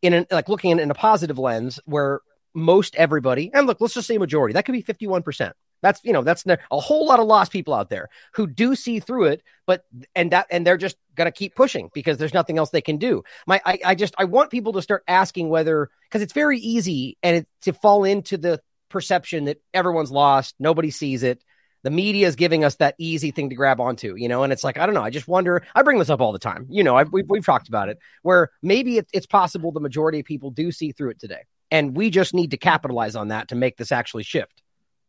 in 0.00 0.12
an, 0.14 0.26
like 0.30 0.48
looking 0.48 0.70
in, 0.70 0.78
in 0.78 0.90
a 0.90 0.94
positive 0.94 1.38
lens 1.38 1.80
where 1.84 2.20
most 2.54 2.94
everybody 2.96 3.50
and 3.52 3.66
look, 3.66 3.80
let's 3.80 3.94
just 3.94 4.06
say 4.06 4.16
majority 4.16 4.54
that 4.54 4.64
could 4.64 4.72
be 4.72 4.80
fifty 4.80 5.06
one 5.06 5.22
percent 5.22 5.54
that's 5.82 6.00
you 6.04 6.12
know 6.12 6.22
that's 6.22 6.44
a 6.46 6.80
whole 6.80 7.06
lot 7.06 7.20
of 7.20 7.26
lost 7.26 7.52
people 7.52 7.74
out 7.74 7.90
there 7.90 8.08
who 8.34 8.46
do 8.46 8.74
see 8.74 9.00
through 9.00 9.24
it, 9.26 9.42
but 9.66 9.84
and 10.14 10.32
that 10.32 10.46
and 10.50 10.66
they're 10.66 10.76
just 10.76 10.96
gonna 11.14 11.32
keep 11.32 11.54
pushing 11.54 11.90
because 11.94 12.18
there's 12.18 12.34
nothing 12.34 12.58
else 12.58 12.70
they 12.70 12.80
can 12.80 12.96
do. 12.96 13.22
My 13.46 13.60
I, 13.64 13.78
I 13.84 13.94
just 13.94 14.14
I 14.18 14.24
want 14.24 14.50
people 14.50 14.72
to 14.74 14.82
start 14.82 15.04
asking 15.06 15.48
whether 15.48 15.90
because 16.04 16.22
it's 16.22 16.32
very 16.32 16.58
easy 16.58 17.16
and 17.22 17.38
it, 17.38 17.48
to 17.62 17.72
fall 17.72 18.04
into 18.04 18.36
the 18.36 18.60
perception 18.88 19.44
that 19.44 19.60
everyone's 19.72 20.10
lost, 20.10 20.54
nobody 20.58 20.90
sees 20.90 21.22
it. 21.22 21.42
The 21.84 21.90
media 21.90 22.26
is 22.26 22.34
giving 22.34 22.64
us 22.64 22.76
that 22.76 22.96
easy 22.98 23.30
thing 23.30 23.50
to 23.50 23.54
grab 23.54 23.80
onto, 23.80 24.16
you 24.16 24.28
know, 24.28 24.42
and 24.42 24.52
it's 24.52 24.64
like 24.64 24.78
I 24.78 24.86
don't 24.86 24.96
know. 24.96 25.04
I 25.04 25.10
just 25.10 25.28
wonder. 25.28 25.64
I 25.74 25.82
bring 25.82 25.98
this 25.98 26.10
up 26.10 26.20
all 26.20 26.32
the 26.32 26.38
time, 26.38 26.66
you 26.68 26.82
know. 26.82 26.96
I've, 26.96 27.12
we've 27.12 27.28
we've 27.28 27.46
talked 27.46 27.68
about 27.68 27.88
it 27.88 27.98
where 28.22 28.50
maybe 28.62 28.98
it, 28.98 29.08
it's 29.12 29.26
possible 29.26 29.70
the 29.70 29.80
majority 29.80 30.20
of 30.20 30.26
people 30.26 30.50
do 30.50 30.72
see 30.72 30.90
through 30.90 31.10
it 31.10 31.20
today, 31.20 31.42
and 31.70 31.96
we 31.96 32.10
just 32.10 32.34
need 32.34 32.50
to 32.50 32.56
capitalize 32.56 33.14
on 33.14 33.28
that 33.28 33.48
to 33.48 33.54
make 33.54 33.76
this 33.76 33.92
actually 33.92 34.24
shift. 34.24 34.60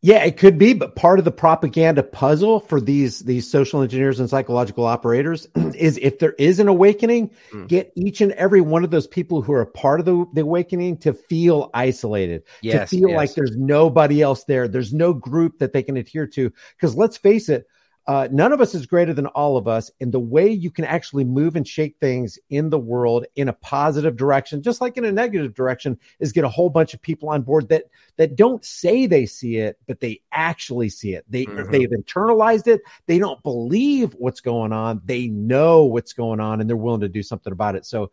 Yeah, 0.02 0.24
it 0.24 0.38
could 0.38 0.56
be, 0.56 0.72
but 0.72 0.96
part 0.96 1.18
of 1.18 1.26
the 1.26 1.30
propaganda 1.30 2.02
puzzle 2.02 2.60
for 2.60 2.80
these 2.80 3.20
these 3.20 3.50
social 3.50 3.82
engineers 3.82 4.18
and 4.18 4.30
psychological 4.30 4.86
operators 4.86 5.46
is 5.74 5.98
if 6.00 6.20
there 6.20 6.32
is 6.32 6.58
an 6.58 6.68
awakening, 6.68 7.30
mm. 7.52 7.68
get 7.68 7.92
each 7.96 8.22
and 8.22 8.32
every 8.32 8.62
one 8.62 8.82
of 8.82 8.90
those 8.90 9.06
people 9.06 9.42
who 9.42 9.52
are 9.52 9.60
a 9.60 9.66
part 9.66 10.00
of 10.00 10.06
the, 10.06 10.24
the 10.32 10.40
awakening 10.40 10.96
to 10.98 11.12
feel 11.12 11.70
isolated, 11.74 12.44
yes, 12.62 12.88
to 12.88 12.96
feel 12.96 13.10
yes. 13.10 13.16
like 13.16 13.34
there's 13.34 13.56
nobody 13.56 14.22
else 14.22 14.44
there, 14.44 14.68
there's 14.68 14.94
no 14.94 15.12
group 15.12 15.58
that 15.58 15.74
they 15.74 15.82
can 15.82 15.98
adhere 15.98 16.26
to. 16.26 16.50
Because 16.76 16.96
let's 16.96 17.18
face 17.18 17.50
it, 17.50 17.66
uh, 18.10 18.26
none 18.32 18.52
of 18.52 18.60
us 18.60 18.74
is 18.74 18.86
greater 18.86 19.14
than 19.14 19.28
all 19.28 19.56
of 19.56 19.68
us. 19.68 19.88
And 20.00 20.10
the 20.10 20.18
way 20.18 20.50
you 20.50 20.68
can 20.68 20.84
actually 20.84 21.22
move 21.22 21.54
and 21.54 21.66
shake 21.66 21.96
things 22.00 22.40
in 22.48 22.68
the 22.68 22.78
world 22.78 23.24
in 23.36 23.46
a 23.46 23.52
positive 23.52 24.16
direction, 24.16 24.62
just 24.62 24.80
like 24.80 24.96
in 24.96 25.04
a 25.04 25.12
negative 25.12 25.54
direction, 25.54 25.96
is 26.18 26.32
get 26.32 26.42
a 26.42 26.48
whole 26.48 26.70
bunch 26.70 26.92
of 26.92 27.00
people 27.00 27.28
on 27.28 27.42
board 27.42 27.68
that 27.68 27.84
that 28.16 28.34
don't 28.34 28.64
say 28.64 29.06
they 29.06 29.26
see 29.26 29.58
it, 29.58 29.78
but 29.86 30.00
they 30.00 30.20
actually 30.32 30.88
see 30.88 31.14
it. 31.14 31.24
They 31.28 31.44
mm-hmm. 31.44 31.70
they've 31.70 31.88
internalized 31.88 32.66
it. 32.66 32.80
They 33.06 33.20
don't 33.20 33.40
believe 33.44 34.12
what's 34.14 34.40
going 34.40 34.72
on. 34.72 35.02
They 35.04 35.28
know 35.28 35.84
what's 35.84 36.12
going 36.12 36.40
on, 36.40 36.60
and 36.60 36.68
they're 36.68 36.76
willing 36.76 37.02
to 37.02 37.08
do 37.08 37.22
something 37.22 37.52
about 37.52 37.76
it. 37.76 37.86
So 37.86 38.10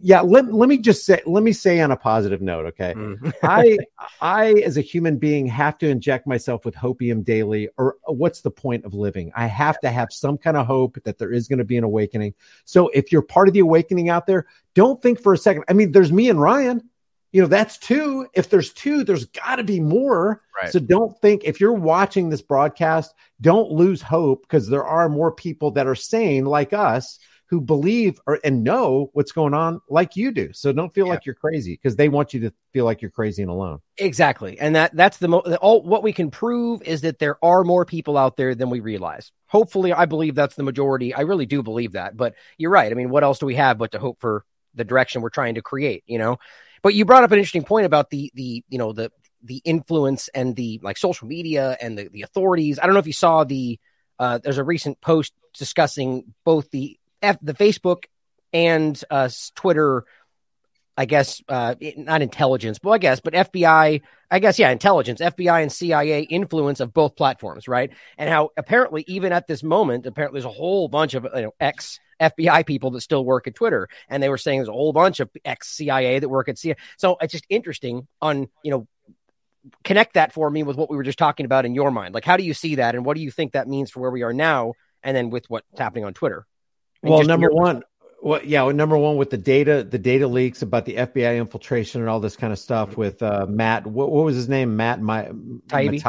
yeah 0.00 0.20
let, 0.20 0.52
let 0.52 0.68
me 0.68 0.78
just 0.78 1.06
say 1.06 1.20
let 1.26 1.42
me 1.42 1.52
say 1.52 1.80
on 1.80 1.90
a 1.90 1.96
positive 1.96 2.42
note 2.42 2.66
okay? 2.66 2.92
Mm. 2.94 3.32
i 3.42 3.78
i 4.20 4.52
as 4.64 4.76
a 4.76 4.80
human 4.80 5.16
being 5.16 5.46
have 5.46 5.78
to 5.78 5.88
inject 5.88 6.26
myself 6.26 6.64
with 6.64 6.74
hopium 6.74 7.24
daily 7.24 7.68
or 7.78 7.96
what's 8.06 8.42
the 8.42 8.50
point 8.50 8.84
of 8.84 8.94
living? 8.94 9.32
I 9.34 9.46
have 9.46 9.80
to 9.80 9.90
have 9.90 10.08
some 10.10 10.38
kind 10.38 10.56
of 10.56 10.66
hope 10.66 10.98
that 11.04 11.18
there 11.18 11.32
is 11.32 11.48
going 11.48 11.58
to 11.58 11.64
be 11.64 11.76
an 11.76 11.84
awakening. 11.84 12.34
So 12.64 12.88
if 12.88 13.10
you're 13.10 13.22
part 13.22 13.48
of 13.48 13.54
the 13.54 13.60
awakening 13.60 14.08
out 14.08 14.26
there 14.26 14.46
don't 14.74 15.00
think 15.00 15.20
for 15.22 15.32
a 15.32 15.38
second 15.38 15.64
i 15.68 15.72
mean 15.72 15.92
there's 15.92 16.12
me 16.12 16.28
and 16.28 16.40
ryan. 16.40 16.82
You 17.32 17.42
know 17.42 17.48
that's 17.48 17.76
two. 17.76 18.26
If 18.34 18.48
there's 18.48 18.72
two 18.72 19.04
there's 19.04 19.26
got 19.26 19.56
to 19.56 19.64
be 19.64 19.80
more. 19.80 20.42
Right. 20.60 20.72
so 20.72 20.78
don't 20.78 21.18
think 21.20 21.42
if 21.44 21.60
you're 21.60 21.74
watching 21.74 22.30
this 22.30 22.40
broadcast 22.40 23.12
don't 23.42 23.70
lose 23.70 24.00
hope 24.00 24.42
because 24.42 24.68
there 24.68 24.84
are 24.84 25.10
more 25.10 25.30
people 25.30 25.72
that 25.72 25.86
are 25.86 25.94
sane 25.94 26.46
like 26.46 26.72
us 26.72 27.18
who 27.48 27.60
believe 27.60 28.20
or 28.26 28.40
and 28.42 28.64
know 28.64 29.10
what's 29.12 29.32
going 29.32 29.54
on 29.54 29.80
like 29.88 30.16
you 30.16 30.32
do. 30.32 30.52
So 30.52 30.72
don't 30.72 30.92
feel 30.92 31.06
yeah. 31.06 31.12
like 31.12 31.26
you're 31.26 31.34
crazy 31.34 31.74
because 31.74 31.96
they 31.96 32.08
want 32.08 32.34
you 32.34 32.40
to 32.40 32.52
feel 32.72 32.84
like 32.84 33.00
you're 33.02 33.10
crazy 33.10 33.42
and 33.42 33.50
alone. 33.50 33.80
Exactly. 33.98 34.58
And 34.58 34.74
that 34.74 34.94
that's 34.96 35.18
the 35.18 35.28
mo- 35.28 35.56
all 35.60 35.82
what 35.82 36.02
we 36.02 36.12
can 36.12 36.30
prove 36.30 36.82
is 36.82 37.02
that 37.02 37.18
there 37.18 37.42
are 37.44 37.62
more 37.62 37.84
people 37.84 38.18
out 38.18 38.36
there 38.36 38.54
than 38.54 38.70
we 38.70 38.80
realize. 38.80 39.30
Hopefully 39.46 39.92
I 39.92 40.06
believe 40.06 40.34
that's 40.34 40.56
the 40.56 40.64
majority. 40.64 41.14
I 41.14 41.20
really 41.20 41.46
do 41.46 41.62
believe 41.62 41.92
that. 41.92 42.16
But 42.16 42.34
you're 42.58 42.70
right. 42.70 42.90
I 42.90 42.94
mean, 42.94 43.10
what 43.10 43.22
else 43.22 43.38
do 43.38 43.46
we 43.46 43.54
have 43.54 43.78
but 43.78 43.92
to 43.92 43.98
hope 43.98 44.20
for 44.20 44.44
the 44.74 44.84
direction 44.84 45.22
we're 45.22 45.30
trying 45.30 45.54
to 45.54 45.62
create, 45.62 46.02
you 46.06 46.18
know? 46.18 46.38
But 46.82 46.94
you 46.94 47.04
brought 47.04 47.24
up 47.24 47.32
an 47.32 47.38
interesting 47.38 47.64
point 47.64 47.86
about 47.86 48.10
the 48.10 48.30
the 48.34 48.64
you 48.68 48.78
know 48.78 48.92
the 48.92 49.10
the 49.42 49.62
influence 49.64 50.28
and 50.28 50.56
the 50.56 50.80
like 50.82 50.96
social 50.96 51.28
media 51.28 51.76
and 51.80 51.96
the, 51.96 52.08
the 52.08 52.22
authorities. 52.22 52.78
I 52.78 52.86
don't 52.86 52.94
know 52.94 53.00
if 53.00 53.06
you 53.06 53.12
saw 53.12 53.44
the 53.44 53.78
uh, 54.18 54.38
there's 54.38 54.58
a 54.58 54.64
recent 54.64 55.00
post 55.00 55.32
discussing 55.54 56.34
both 56.44 56.70
the 56.70 56.98
F, 57.22 57.38
the 57.42 57.54
Facebook 57.54 58.04
and 58.52 59.00
uh, 59.10 59.28
Twitter, 59.54 60.04
I 60.96 61.04
guess, 61.04 61.42
uh, 61.48 61.74
not 61.96 62.22
intelligence, 62.22 62.78
but 62.78 62.90
I 62.90 62.98
guess, 62.98 63.20
but 63.20 63.34
FBI, 63.34 64.00
I 64.30 64.38
guess, 64.38 64.58
yeah, 64.58 64.70
intelligence, 64.70 65.20
FBI 65.20 65.62
and 65.62 65.70
CIA 65.70 66.22
influence 66.22 66.80
of 66.80 66.94
both 66.94 67.16
platforms, 67.16 67.68
right? 67.68 67.90
And 68.16 68.30
how 68.30 68.50
apparently, 68.56 69.04
even 69.06 69.32
at 69.32 69.46
this 69.46 69.62
moment, 69.62 70.06
apparently 70.06 70.40
there's 70.40 70.52
a 70.52 70.56
whole 70.56 70.88
bunch 70.88 71.14
of 71.14 71.26
you 71.34 71.42
know, 71.42 71.54
ex 71.60 72.00
FBI 72.20 72.64
people 72.64 72.92
that 72.92 73.02
still 73.02 73.24
work 73.24 73.46
at 73.46 73.54
Twitter. 73.54 73.88
And 74.08 74.22
they 74.22 74.28
were 74.28 74.38
saying 74.38 74.60
there's 74.60 74.68
a 74.68 74.72
whole 74.72 74.92
bunch 74.92 75.20
of 75.20 75.30
ex 75.44 75.68
CIA 75.68 76.18
that 76.18 76.28
work 76.28 76.48
at 76.48 76.58
CIA. 76.58 76.76
So 76.96 77.16
it's 77.20 77.32
just 77.32 77.46
interesting 77.50 78.06
on, 78.22 78.48
you 78.62 78.70
know, 78.70 78.86
connect 79.84 80.14
that 80.14 80.32
for 80.32 80.50
me 80.50 80.62
with 80.62 80.76
what 80.76 80.90
we 80.90 80.96
were 80.96 81.02
just 81.02 81.18
talking 81.18 81.46
about 81.46 81.66
in 81.66 81.74
your 81.74 81.90
mind. 81.90 82.14
Like, 82.14 82.24
how 82.24 82.36
do 82.36 82.44
you 82.44 82.54
see 82.54 82.76
that? 82.76 82.94
And 82.94 83.04
what 83.04 83.16
do 83.16 83.22
you 83.22 83.30
think 83.30 83.52
that 83.52 83.68
means 83.68 83.90
for 83.90 84.00
where 84.00 84.10
we 84.10 84.22
are 84.22 84.32
now? 84.32 84.74
And 85.02 85.16
then 85.16 85.30
with 85.30 85.48
what's 85.48 85.78
happening 85.78 86.04
on 86.04 86.14
Twitter? 86.14 86.46
Well, 87.02 87.22
number 87.24 87.50
one, 87.50 87.82
well, 88.22 88.40
yeah, 88.44 88.62
well, 88.62 88.74
number 88.74 88.96
one 88.96 89.16
with 89.16 89.30
the 89.30 89.38
data, 89.38 89.86
the 89.88 89.98
data 89.98 90.26
leaks 90.26 90.62
about 90.62 90.84
the 90.84 90.96
FBI 90.96 91.38
infiltration 91.38 92.00
and 92.00 92.10
all 92.10 92.20
this 92.20 92.36
kind 92.36 92.52
of 92.52 92.58
stuff 92.58 92.96
with 92.96 93.22
uh, 93.22 93.46
Matt. 93.48 93.86
What, 93.86 94.10
what 94.10 94.24
was 94.24 94.36
his 94.36 94.48
name? 94.48 94.76
Matt, 94.76 95.00
my, 95.00 95.30
Taibbi. 95.68 96.02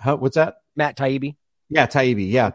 huh, 0.00 0.16
what's 0.16 0.36
that? 0.36 0.56
Matt 0.76 0.96
Taibbi. 0.96 1.36
Yeah, 1.68 1.86
Taibbi. 1.86 2.30
Yeah. 2.30 2.52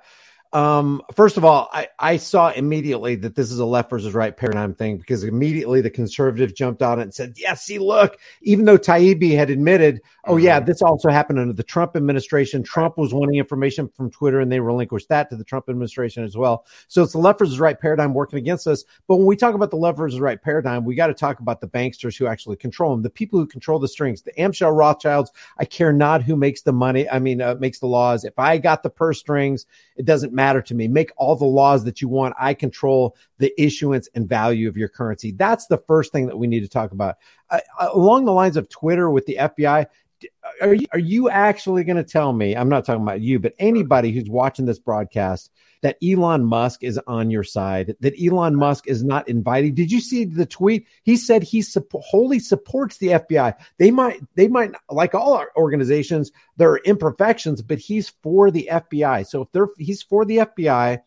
Um, 0.52 1.04
first 1.14 1.38
of 1.38 1.46
all, 1.46 1.70
I, 1.72 1.90
I 2.00 2.18
saw 2.18 2.50
immediately 2.50 3.16
that 3.18 3.36
this 3.36 3.52
is 3.52 3.60
a 3.60 3.66
left 3.66 3.92
versus 3.92 4.16
right 4.16 4.36
paradigm 4.36 4.74
thing 4.74 4.98
because 4.98 5.24
immediately 5.24 5.82
the 5.82 5.92
conservative 5.92 6.56
jumped 6.56 6.82
on 6.82 7.00
it 7.00 7.04
and 7.04 7.14
said, 7.14 7.34
Yeah, 7.38 7.54
see, 7.54 7.78
look, 7.78 8.18
even 8.42 8.66
though 8.66 8.78
Taibbi 8.78 9.36
had 9.36 9.52
admitted, 9.52 10.02
Oh, 10.26 10.38
yeah, 10.38 10.58
mm-hmm. 10.58 10.66
this 10.66 10.82
also 10.82 11.10
happened 11.10 11.38
under 11.38 11.54
the 11.54 11.64
Trump 11.64 11.96
administration. 11.96 12.64
Trump 12.64 12.98
was 12.98 13.14
wanting 13.14 13.38
information 13.38 13.88
from 13.90 14.10
Twitter 14.10 14.40
and 14.40 14.52
they 14.52 14.60
relinquished 14.60 15.10
that 15.10 15.30
to 15.30 15.36
the 15.36 15.44
Trump 15.44 15.70
administration 15.70 16.24
as 16.24 16.36
well. 16.36 16.66
So 16.88 17.04
it's 17.04 17.14
the 17.14 17.20
left 17.20 17.40
versus 17.40 17.60
right 17.60 17.80
paradigm 17.80 18.16
working 18.16 18.40
against 18.40 18.66
us. 18.66 18.86
But 19.08 19.18
when 19.18 19.28
we 19.28 19.36
talk 19.36 19.54
about 19.54 19.70
the 19.70 19.78
left 19.78 20.00
versus 20.00 20.20
right 20.20 20.42
paradigm, 20.42 20.84
we 20.84 20.96
got 20.96 21.08
to 21.08 21.14
talk 21.14 21.40
about 21.40 21.62
the 21.62 21.68
banksters 21.68 22.18
who 22.18 22.26
actually 22.26 22.58
control 22.58 22.92
them, 22.92 23.04
the 23.04 23.10
people 23.12 23.40
who 23.40 23.46
control 23.46 23.78
the 23.78 23.88
strings, 23.88 24.24
the 24.24 24.34
Amschel 24.34 24.76
Rothschilds. 24.76 25.32
I 25.60 25.66
care 25.66 25.94
not 25.94 26.24
who 26.24 26.36
makes 26.36 26.64
the 26.64 26.74
money. 26.74 27.08
I 27.08 27.20
mean, 27.20 27.40
uh, 27.40 27.56
makes 27.60 27.80
the 27.80 27.88
laws. 27.88 28.26
If 28.26 28.40
I 28.40 28.58
got 28.58 28.82
the 28.82 28.90
purse 28.90 29.20
strings, 29.20 29.68
it 29.96 30.06
doesn't 30.06 30.34
matter 30.40 30.62
to 30.62 30.74
me. 30.74 30.88
Make 30.88 31.12
all 31.18 31.36
the 31.36 31.44
laws 31.44 31.84
that 31.84 32.02
you 32.02 32.08
want. 32.08 32.34
I 32.40 32.54
control 32.54 33.18
the 33.40 33.54
issuance 33.62 34.08
and 34.16 34.28
value 34.28 34.70
of 34.70 34.78
your 34.78 34.88
currency. 34.88 35.34
That's 35.34 35.68
the 35.68 35.80
first 35.86 36.14
thing 36.14 36.28
that 36.28 36.38
we 36.38 36.48
need 36.48 36.62
to 36.62 36.70
talk 36.70 36.94
about. 36.94 37.18
Uh, 37.50 37.60
along 37.92 38.24
the 38.24 38.32
lines 38.32 38.56
of 38.56 38.70
Twitter 38.70 39.10
with 39.10 39.26
the 39.26 39.36
FBI, 39.38 39.86
are 40.62 40.74
you, 40.74 40.88
are 40.94 41.00
you 41.00 41.30
actually 41.30 41.84
going 41.84 41.98
to 41.98 42.06
tell 42.06 42.32
me? 42.32 42.56
I'm 42.56 42.70
not 42.70 42.86
talking 42.86 43.04
about 43.04 43.20
you, 43.20 43.38
but 43.38 43.54
anybody 43.60 44.14
who's 44.14 44.30
watching 44.30 44.66
this 44.66 44.80
broadcast 44.80 45.52
that 45.82 45.98
Elon 46.04 46.46
Musk 46.46 46.84
is 46.84 47.00
on 47.08 47.30
your 47.30 47.44
side, 47.44 47.96
that 48.02 48.14
Elon 48.22 48.56
Musk 48.56 48.88
is 48.88 49.04
not 49.04 49.28
inviting. 49.30 49.74
Did 49.74 49.92
you 49.92 50.02
see 50.02 50.26
the 50.26 50.46
tweet? 50.46 50.88
He 51.04 51.16
said 51.18 51.44
he 51.44 51.62
su- 51.62 51.86
wholly 51.94 52.40
supports 52.40 52.98
the 52.98 53.08
FBI. 53.08 53.56
They 53.78 53.92
might, 53.92 54.22
they 54.36 54.48
might, 54.48 54.72
like 54.90 55.16
all 55.16 55.46
organizations, 55.56 56.32
there 56.58 56.72
are 56.72 56.82
imperfections, 56.84 57.62
but 57.62 57.80
he's 57.80 58.10
for 58.22 58.52
the 58.52 58.70
FBI. 58.72 59.26
So 59.26 59.44
if 59.44 59.52
they're, 59.52 59.70
he's 59.78 60.04
for 60.04 60.26
the 60.26 60.38
FBI, 60.38 61.00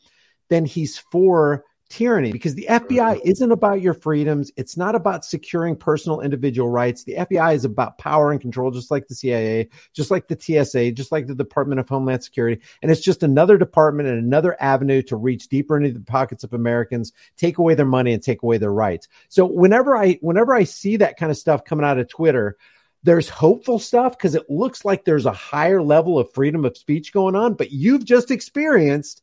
then 0.49 0.65
he's 0.65 0.99
for 0.99 1.65
tyranny 1.93 2.33
because 2.33 2.55
the 2.55 2.67
FBI 2.71 3.17
mm-hmm. 3.17 3.29
isn't 3.29 3.53
about 3.53 3.83
your 3.83 3.93
freedoms. 3.93 4.51
It's 4.57 4.79
not 4.79 4.95
about 4.95 5.27
securing 5.27 5.77
personal 5.77 6.23
individual 6.23 6.71
rights. 6.71 7.05
The 7.05 7.17
FBI 7.17 7.55
is 7.55 7.67
about 7.67 7.99
power 7.99 8.33
and 8.33 8.41
control, 8.41 8.71
just 8.71 8.91
like 8.91 9.09
the 9.09 9.15
CIA, 9.15 9.69
just 9.93 10.11
like 10.11 10.27
the 10.27 10.39
TSA, 10.41 10.93
just 10.93 11.13
like 11.13 11.27
the 11.27 11.35
Department 11.35 11.81
of 11.81 11.89
Homeland 11.89 12.25
Security. 12.25 12.63
And 12.81 12.91
it's 12.91 13.03
just 13.03 13.23
another 13.23 13.59
department 13.59 14.09
and 14.09 14.19
another 14.19 14.57
avenue 14.59 15.03
to 15.03 15.17
reach 15.17 15.49
deeper 15.49 15.77
into 15.77 15.93
the 15.93 16.05
pockets 16.05 16.45
of 16.45 16.55
Americans, 16.55 17.13
take 17.37 17.59
away 17.59 17.75
their 17.75 17.85
money 17.85 18.15
and 18.15 18.23
take 18.23 18.43
away 18.43 18.57
their 18.57 18.73
rights. 18.73 19.09
So 19.29 19.45
whenever 19.45 19.95
I, 19.95 20.19
whenever 20.23 20.55
I 20.55 20.65
see 20.65 20.97
that 20.97 21.19
kind 21.19 21.31
of 21.31 21.37
stuff 21.37 21.65
coming 21.65 21.85
out 21.85 21.99
of 21.99 22.09
Twitter, 22.09 22.57
there's 23.03 23.29
hopeful 23.29 23.79
stuff 23.79 24.17
because 24.17 24.35
it 24.35 24.49
looks 24.49 24.85
like 24.85 25.05
there's 25.05 25.27
a 25.27 25.33
higher 25.33 25.83
level 25.83 26.19
of 26.19 26.33
freedom 26.33 26.65
of 26.65 26.79
speech 26.79 27.13
going 27.13 27.37
on, 27.37 27.53
but 27.55 27.71
you've 27.71 28.05
just 28.05 28.31
experienced 28.31 29.21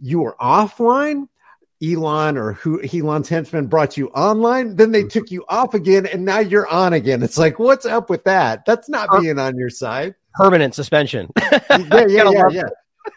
you 0.00 0.24
are 0.24 0.36
offline 0.40 1.28
Elon 1.84 2.36
or 2.36 2.52
who 2.52 2.80
Elon's 2.82 3.28
henchmen 3.28 3.66
brought 3.66 3.96
you 3.96 4.08
online, 4.08 4.76
then 4.76 4.92
they 4.92 5.04
took 5.04 5.30
you 5.30 5.44
off 5.48 5.74
again, 5.74 6.06
and 6.06 6.24
now 6.24 6.38
you're 6.38 6.68
on 6.68 6.92
again. 6.92 7.22
It's 7.22 7.38
like, 7.38 7.58
what's 7.58 7.86
up 7.86 8.10
with 8.10 8.24
that? 8.24 8.64
That's 8.64 8.88
not 8.88 9.08
being 9.20 9.38
on 9.38 9.56
your 9.58 9.70
side. 9.70 10.14
Permanent 10.34 10.74
suspension. 10.74 11.30
yeah, 11.52 11.60
yeah, 11.70 12.06
yeah, 12.08 12.48
yeah, 12.50 12.62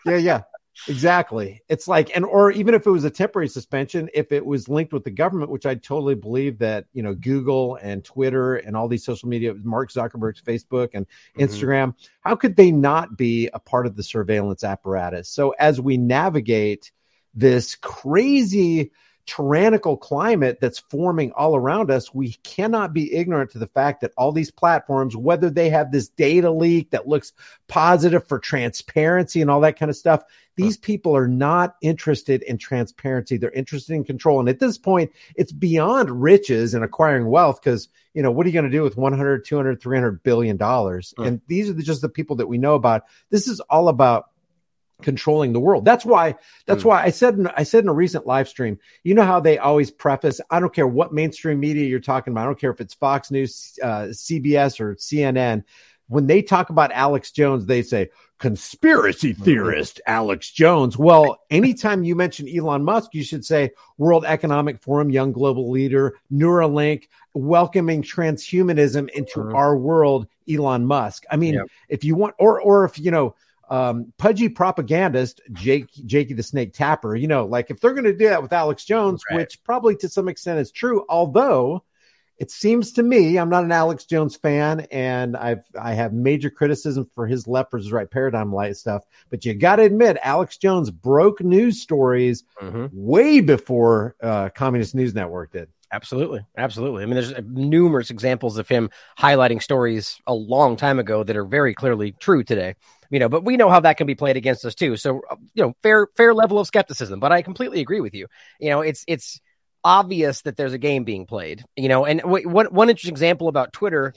yeah, 0.06 0.17
yeah. 0.17 0.41
Exactly. 0.88 1.62
It's 1.69 1.88
like, 1.88 2.15
and 2.15 2.23
or 2.23 2.51
even 2.51 2.73
if 2.73 2.86
it 2.86 2.91
was 2.91 3.03
a 3.03 3.10
temporary 3.10 3.47
suspension, 3.47 4.10
if 4.13 4.32
it 4.32 4.45
was 4.45 4.69
linked 4.69 4.93
with 4.93 5.03
the 5.03 5.12
government, 5.12 5.49
which 5.49 5.65
I 5.65 5.75
totally 5.75 6.15
believe 6.15 6.60
that 6.60 6.86
you 6.93 7.01
know 7.01 7.15
Google 7.15 7.77
and 7.82 8.03
Twitter 8.03 8.58
and 8.58 8.77
all 8.77 8.88
these 8.88 9.03
social 9.03 9.27
media, 9.27 9.53
Mark 9.63 9.91
Zuckerberg's 9.91 10.41
Facebook 10.41 10.89
and 10.93 11.08
mm-hmm. 11.08 11.41
Instagram, 11.41 11.95
how 12.21 12.36
could 12.36 12.56
they 12.56 12.71
not 12.71 13.17
be 13.17 13.49
a 13.53 13.60
part 13.60 13.88
of 13.88 13.95
the 13.95 14.03
surveillance 14.03 14.63
apparatus? 14.63 15.30
So 15.30 15.56
as 15.60 15.82
we 15.82 15.97
navigate 15.97 16.91
this 17.38 17.76
crazy 17.76 18.91
tyrannical 19.28 19.97
climate 19.97 20.58
that's 20.60 20.80
forming 20.80 21.32
all 21.34 21.56
around 21.56 21.91
us, 21.91 22.13
we 22.13 22.34
cannot 22.43 22.93
be 22.93 23.13
ignorant 23.13 23.52
to 23.52 23.60
the 23.60 23.67
fact 23.67 24.02
that 24.02 24.13
all 24.17 24.32
these 24.32 24.50
platforms, 24.50 25.15
whether 25.15 25.50
they 25.50 25.69
have 25.69 25.91
this 25.91 26.08
data 26.08 26.50
leak 26.50 26.91
that 26.91 27.08
looks 27.08 27.34
positive 27.67 28.26
for 28.28 28.39
transparency 28.39 29.41
and 29.41 29.52
all 29.52 29.62
that 29.62 29.78
kind 29.78 29.89
of 29.89 29.97
stuff, 29.97 30.23
these 30.56 30.78
people 30.78 31.15
are 31.15 31.28
not 31.28 31.76
interested 31.82 32.41
in 32.41 32.58
transparency. 32.58 33.38
They're 33.38 33.52
interested 33.52 33.93
in 33.93 34.06
control. 34.06 34.39
And 34.39 34.50
at 34.50 34.60
this 34.60 34.80
point, 34.80 35.12
it's 35.36 35.52
beyond 35.52 36.10
riches 36.10 36.73
and 36.73 36.84
acquiring 36.84 37.28
wealth 37.28 37.62
because, 37.62 37.89
you 38.15 38.23
know, 38.23 38.32
what 38.32 38.45
are 38.45 38.50
you 38.50 38.54
going 38.54 38.65
to 38.65 38.71
do 38.71 38.82
with 38.82 38.97
100, 38.97 39.45
200, 39.45 39.80
300 39.80 40.23
billion 40.23 40.58
dollars? 40.58 41.13
Mm. 41.19 41.28
And 41.28 41.41
these 41.47 41.69
are 41.69 41.73
just 41.76 42.02
the 42.02 42.10
people 42.10 42.38
that 42.38 42.47
we 42.47 42.58
know 42.58 42.73
about. 42.73 43.04
This 43.30 43.47
is 43.47 43.60
all 43.60 43.88
about 43.88 44.30
controlling 45.01 45.53
the 45.53 45.60
world. 45.60 45.86
That's 45.86 46.05
why 46.05 46.36
that's 46.65 46.83
mm. 46.83 46.88
why 46.88 47.03
I 47.03 47.10
said 47.10 47.36
in, 47.36 47.47
I 47.47 47.63
said 47.63 47.83
in 47.83 47.89
a 47.89 47.93
recent 47.93 48.25
live 48.25 48.47
stream, 48.47 48.79
you 49.03 49.13
know 49.13 49.25
how 49.25 49.39
they 49.39 49.57
always 49.57 49.91
preface, 49.91 50.41
I 50.49 50.60
don't 50.60 50.73
care 50.73 50.88
what 50.88 51.13
mainstream 51.13 51.60
media 51.60 51.86
you're 51.86 51.99
talking 51.99 52.33
about. 52.33 52.43
I 52.43 52.45
don't 52.45 52.60
care 52.60 52.71
if 52.71 52.81
it's 52.81 52.93
Fox 52.93 53.31
News, 53.31 53.77
uh, 53.83 54.07
CBS 54.12 54.79
or 54.79 54.95
CNN. 54.95 55.63
When 56.10 56.25
they 56.25 56.41
talk 56.41 56.69
about 56.69 56.91
Alex 56.93 57.31
Jones, 57.31 57.65
they 57.65 57.81
say 57.81 58.10
conspiracy 58.39 59.33
mm-hmm. 59.33 59.43
theorist 59.43 59.99
Alex 60.07 60.51
Jones. 60.51 60.97
Well, 60.97 61.39
anytime 61.49 62.03
you 62.03 62.15
mention 62.15 62.47
Elon 62.47 62.83
Musk, 62.83 63.13
you 63.13 63.23
should 63.23 63.43
say 63.43 63.71
World 63.97 64.23
Economic 64.25 64.81
Forum, 64.81 65.10
young 65.10 65.31
global 65.31 65.69
leader, 65.69 66.15
Neuralink, 66.31 67.07
welcoming 67.33 68.03
transhumanism 68.03 69.10
into 69.10 69.39
mm. 69.39 69.53
our 69.53 69.75
world, 69.77 70.27
Elon 70.49 70.86
Musk. 70.86 71.25
I 71.29 71.36
mean, 71.36 71.55
yep. 71.55 71.67
if 71.89 72.03
you 72.03 72.15
want, 72.15 72.36
or 72.39 72.62
or 72.62 72.86
if 72.86 72.97
you 72.97 73.12
know, 73.12 73.36
um, 73.69 74.13
pudgy 74.17 74.49
propagandist 74.49 75.41
Jake 75.53 75.91
Jakey 76.06 76.34
the 76.34 76.43
Snake 76.43 76.73
Tapper. 76.73 77.15
You 77.15 77.27
know, 77.27 77.45
like 77.45 77.69
if 77.69 77.80
they're 77.80 77.93
going 77.93 78.06
to 78.06 78.15
do 78.15 78.30
that 78.30 78.41
with 78.41 78.53
Alex 78.53 78.86
Jones, 78.86 79.21
right. 79.30 79.38
which 79.38 79.63
probably 79.63 79.95
to 79.97 80.10
some 80.10 80.27
extent 80.27 80.60
is 80.60 80.71
true, 80.71 81.06
although 81.10 81.84
it 82.38 82.51
seems 82.51 82.93
to 82.93 83.03
me 83.03 83.38
I'm 83.38 83.49
not 83.49 83.63
an 83.63 83.71
Alex 83.71 84.06
Jones 84.06 84.36
fan, 84.36 84.82
and 84.91 85.36
I've 85.36 85.63
I 85.80 85.93
have 85.93 86.13
major 86.13 86.49
criticism 86.49 87.10
for 87.15 87.27
his 87.27 87.47
left 87.47 87.71
versus 87.71 87.91
right 87.91 88.10
paradigm 88.10 88.53
light 88.53 88.77
stuff. 88.77 89.03
But 89.30 89.45
you 89.45 89.53
got 89.53 89.77
to 89.77 89.84
admit, 89.84 90.17
Alex 90.21 90.58
Jones 90.58 90.91
broke 90.91 91.41
news 91.41 91.82
stories 91.82 92.43
mm-hmm. 92.62 92.88
way 92.91 93.41
before 93.41 94.15
uh, 94.21 94.49
Communist 94.49 94.95
News 94.95 95.13
Network 95.13 95.51
did. 95.51 95.69
Absolutely. 95.91 96.45
Absolutely. 96.58 97.03
I 97.03 97.06
mean, 97.06 97.15
there's 97.15 97.34
numerous 97.45 98.10
examples 98.10 98.58
of 98.58 98.67
him 98.67 98.89
highlighting 99.17 99.62
stories 99.62 100.19
a 100.27 100.34
long 100.34 100.75
time 100.75 100.99
ago 100.99 101.23
that 101.23 101.38
are 101.38 101.45
very 101.45 101.73
clearly 101.73 102.12
true 102.12 102.43
today 102.43 102.75
you 103.09 103.19
know, 103.19 103.29
but 103.29 103.43
we 103.43 103.57
know 103.57 103.69
how 103.69 103.79
that 103.79 103.97
can 103.97 104.07
be 104.07 104.15
played 104.15 104.37
against 104.37 104.65
us 104.65 104.75
too. 104.75 104.97
So, 104.97 105.21
uh, 105.29 105.35
you 105.53 105.63
know, 105.63 105.73
fair, 105.83 106.07
fair 106.15 106.33
level 106.33 106.59
of 106.59 106.67
skepticism, 106.67 107.19
but 107.19 107.31
I 107.31 107.41
completely 107.41 107.81
agree 107.81 108.01
with 108.01 108.13
you. 108.13 108.27
You 108.59 108.69
know, 108.69 108.81
it's, 108.81 109.03
it's 109.07 109.39
obvious 109.83 110.41
that 110.41 110.57
there's 110.57 110.73
a 110.73 110.77
game 110.77 111.03
being 111.03 111.25
played, 111.25 111.63
you 111.75 111.89
know, 111.89 112.05
and 112.05 112.19
w- 112.21 112.49
one, 112.49 112.65
one 112.67 112.89
interesting 112.89 113.13
example 113.13 113.47
about 113.47 113.73
Twitter, 113.73 114.13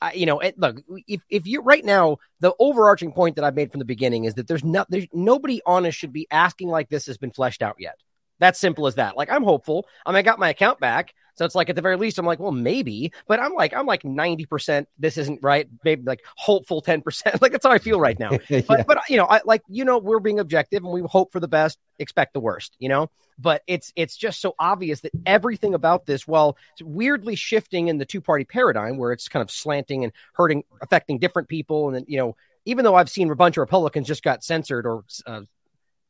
uh, 0.00 0.10
you 0.14 0.26
know, 0.26 0.38
it, 0.38 0.58
look, 0.58 0.80
if, 1.06 1.20
if 1.28 1.46
you 1.46 1.60
right 1.62 1.84
now, 1.84 2.18
the 2.40 2.54
overarching 2.58 3.12
point 3.12 3.36
that 3.36 3.44
I've 3.44 3.56
made 3.56 3.72
from 3.72 3.80
the 3.80 3.84
beginning 3.84 4.24
is 4.24 4.34
that 4.34 4.46
there's 4.46 4.64
not, 4.64 4.88
there's 4.90 5.06
nobody 5.12 5.60
honest 5.66 5.98
should 5.98 6.12
be 6.12 6.28
asking 6.30 6.68
like 6.68 6.88
this 6.88 7.06
has 7.06 7.18
been 7.18 7.32
fleshed 7.32 7.62
out 7.62 7.76
yet. 7.78 7.96
That's 8.38 8.58
simple 8.58 8.86
as 8.86 8.96
that. 8.96 9.16
Like 9.16 9.30
I'm 9.30 9.42
hopeful. 9.42 9.86
I 10.06 10.10
mean, 10.10 10.16
I 10.16 10.22
got 10.22 10.38
my 10.38 10.50
account 10.50 10.80
back. 10.80 11.14
So 11.38 11.44
it's 11.44 11.54
like 11.54 11.70
at 11.70 11.76
the 11.76 11.82
very 11.82 11.96
least, 11.96 12.18
I'm 12.18 12.26
like, 12.26 12.40
well, 12.40 12.50
maybe, 12.50 13.12
but 13.28 13.38
I'm 13.38 13.54
like, 13.54 13.72
I'm 13.72 13.86
like 13.86 14.02
90%. 14.02 14.86
This 14.98 15.16
isn't 15.16 15.38
right. 15.40 15.68
Maybe 15.84 16.02
like 16.02 16.20
hopeful 16.36 16.82
10%. 16.82 17.40
like 17.40 17.52
that's 17.52 17.64
how 17.64 17.70
I 17.70 17.78
feel 17.78 18.00
right 18.00 18.18
now. 18.18 18.32
yeah. 18.48 18.62
But, 18.66 18.88
but, 18.88 18.98
you 19.08 19.16
know, 19.16 19.24
I 19.24 19.40
like, 19.44 19.62
you 19.68 19.84
know, 19.84 19.98
we're 19.98 20.18
being 20.18 20.40
objective 20.40 20.82
and 20.82 20.92
we 20.92 21.00
hope 21.02 21.30
for 21.30 21.38
the 21.38 21.46
best, 21.46 21.78
expect 22.00 22.34
the 22.34 22.40
worst, 22.40 22.74
you 22.80 22.88
know, 22.88 23.08
but 23.38 23.62
it's, 23.68 23.92
it's 23.94 24.16
just 24.16 24.40
so 24.40 24.56
obvious 24.58 25.02
that 25.02 25.12
everything 25.26 25.74
about 25.74 26.06
this, 26.06 26.26
well, 26.26 26.56
it's 26.72 26.82
weirdly 26.82 27.36
shifting 27.36 27.86
in 27.86 27.98
the 27.98 28.04
two 28.04 28.20
party 28.20 28.44
paradigm 28.44 28.96
where 28.96 29.12
it's 29.12 29.28
kind 29.28 29.40
of 29.40 29.50
slanting 29.50 30.02
and 30.02 30.12
hurting, 30.32 30.64
affecting 30.82 31.20
different 31.20 31.48
people. 31.48 31.86
And 31.86 31.94
then, 31.94 32.04
you 32.08 32.18
know, 32.18 32.36
even 32.64 32.84
though 32.84 32.96
I've 32.96 33.08
seen 33.08 33.30
a 33.30 33.36
bunch 33.36 33.56
of 33.56 33.60
Republicans 33.60 34.08
just 34.08 34.24
got 34.24 34.42
censored 34.42 34.86
or 34.86 35.04
uh, 35.24 35.42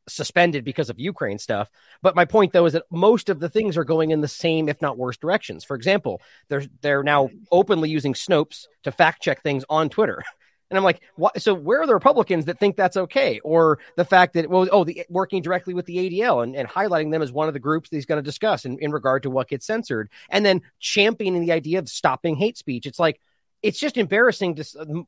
suspended 0.08 0.64
because 0.64 0.90
of 0.90 0.98
Ukraine 0.98 1.38
stuff. 1.38 1.70
But 2.02 2.16
my 2.16 2.24
point 2.24 2.52
though 2.52 2.66
is 2.66 2.72
that 2.72 2.84
most 2.90 3.28
of 3.28 3.40
the 3.40 3.48
things 3.48 3.76
are 3.76 3.84
going 3.84 4.10
in 4.10 4.20
the 4.20 4.28
same, 4.28 4.68
if 4.68 4.80
not 4.82 4.98
worse, 4.98 5.16
directions. 5.16 5.64
For 5.64 5.76
example, 5.76 6.20
they're 6.48 6.64
they're 6.80 7.02
now 7.02 7.30
openly 7.50 7.90
using 7.90 8.14
Snopes 8.14 8.66
to 8.84 8.92
fact 8.92 9.22
check 9.22 9.42
things 9.42 9.64
on 9.68 9.88
Twitter. 9.88 10.22
And 10.70 10.76
I'm 10.76 10.84
like, 10.84 11.00
what? 11.16 11.40
So 11.40 11.54
where 11.54 11.80
are 11.80 11.86
the 11.86 11.94
Republicans 11.94 12.44
that 12.44 12.58
think 12.58 12.76
that's 12.76 12.96
okay? 12.96 13.40
Or 13.40 13.78
the 13.96 14.04
fact 14.04 14.34
that, 14.34 14.50
well, 14.50 14.68
oh, 14.70 14.84
the, 14.84 15.02
working 15.08 15.40
directly 15.40 15.72
with 15.72 15.86
the 15.86 15.96
ADL 15.96 16.42
and, 16.42 16.54
and 16.54 16.68
highlighting 16.68 17.10
them 17.10 17.22
as 17.22 17.32
one 17.32 17.48
of 17.48 17.54
the 17.54 17.60
groups 17.60 17.88
that 17.88 17.96
he's 17.96 18.04
going 18.04 18.22
to 18.22 18.28
discuss 18.28 18.66
in, 18.66 18.78
in 18.78 18.90
regard 18.90 19.22
to 19.22 19.30
what 19.30 19.48
gets 19.48 19.66
censored 19.66 20.10
and 20.28 20.44
then 20.44 20.60
championing 20.78 21.40
the 21.40 21.52
idea 21.52 21.78
of 21.78 21.88
stopping 21.88 22.36
hate 22.36 22.58
speech. 22.58 22.84
It's 22.84 22.98
like, 22.98 23.18
it's 23.62 23.80
just 23.80 23.96
embarrassing 23.96 24.56
to 24.56 25.06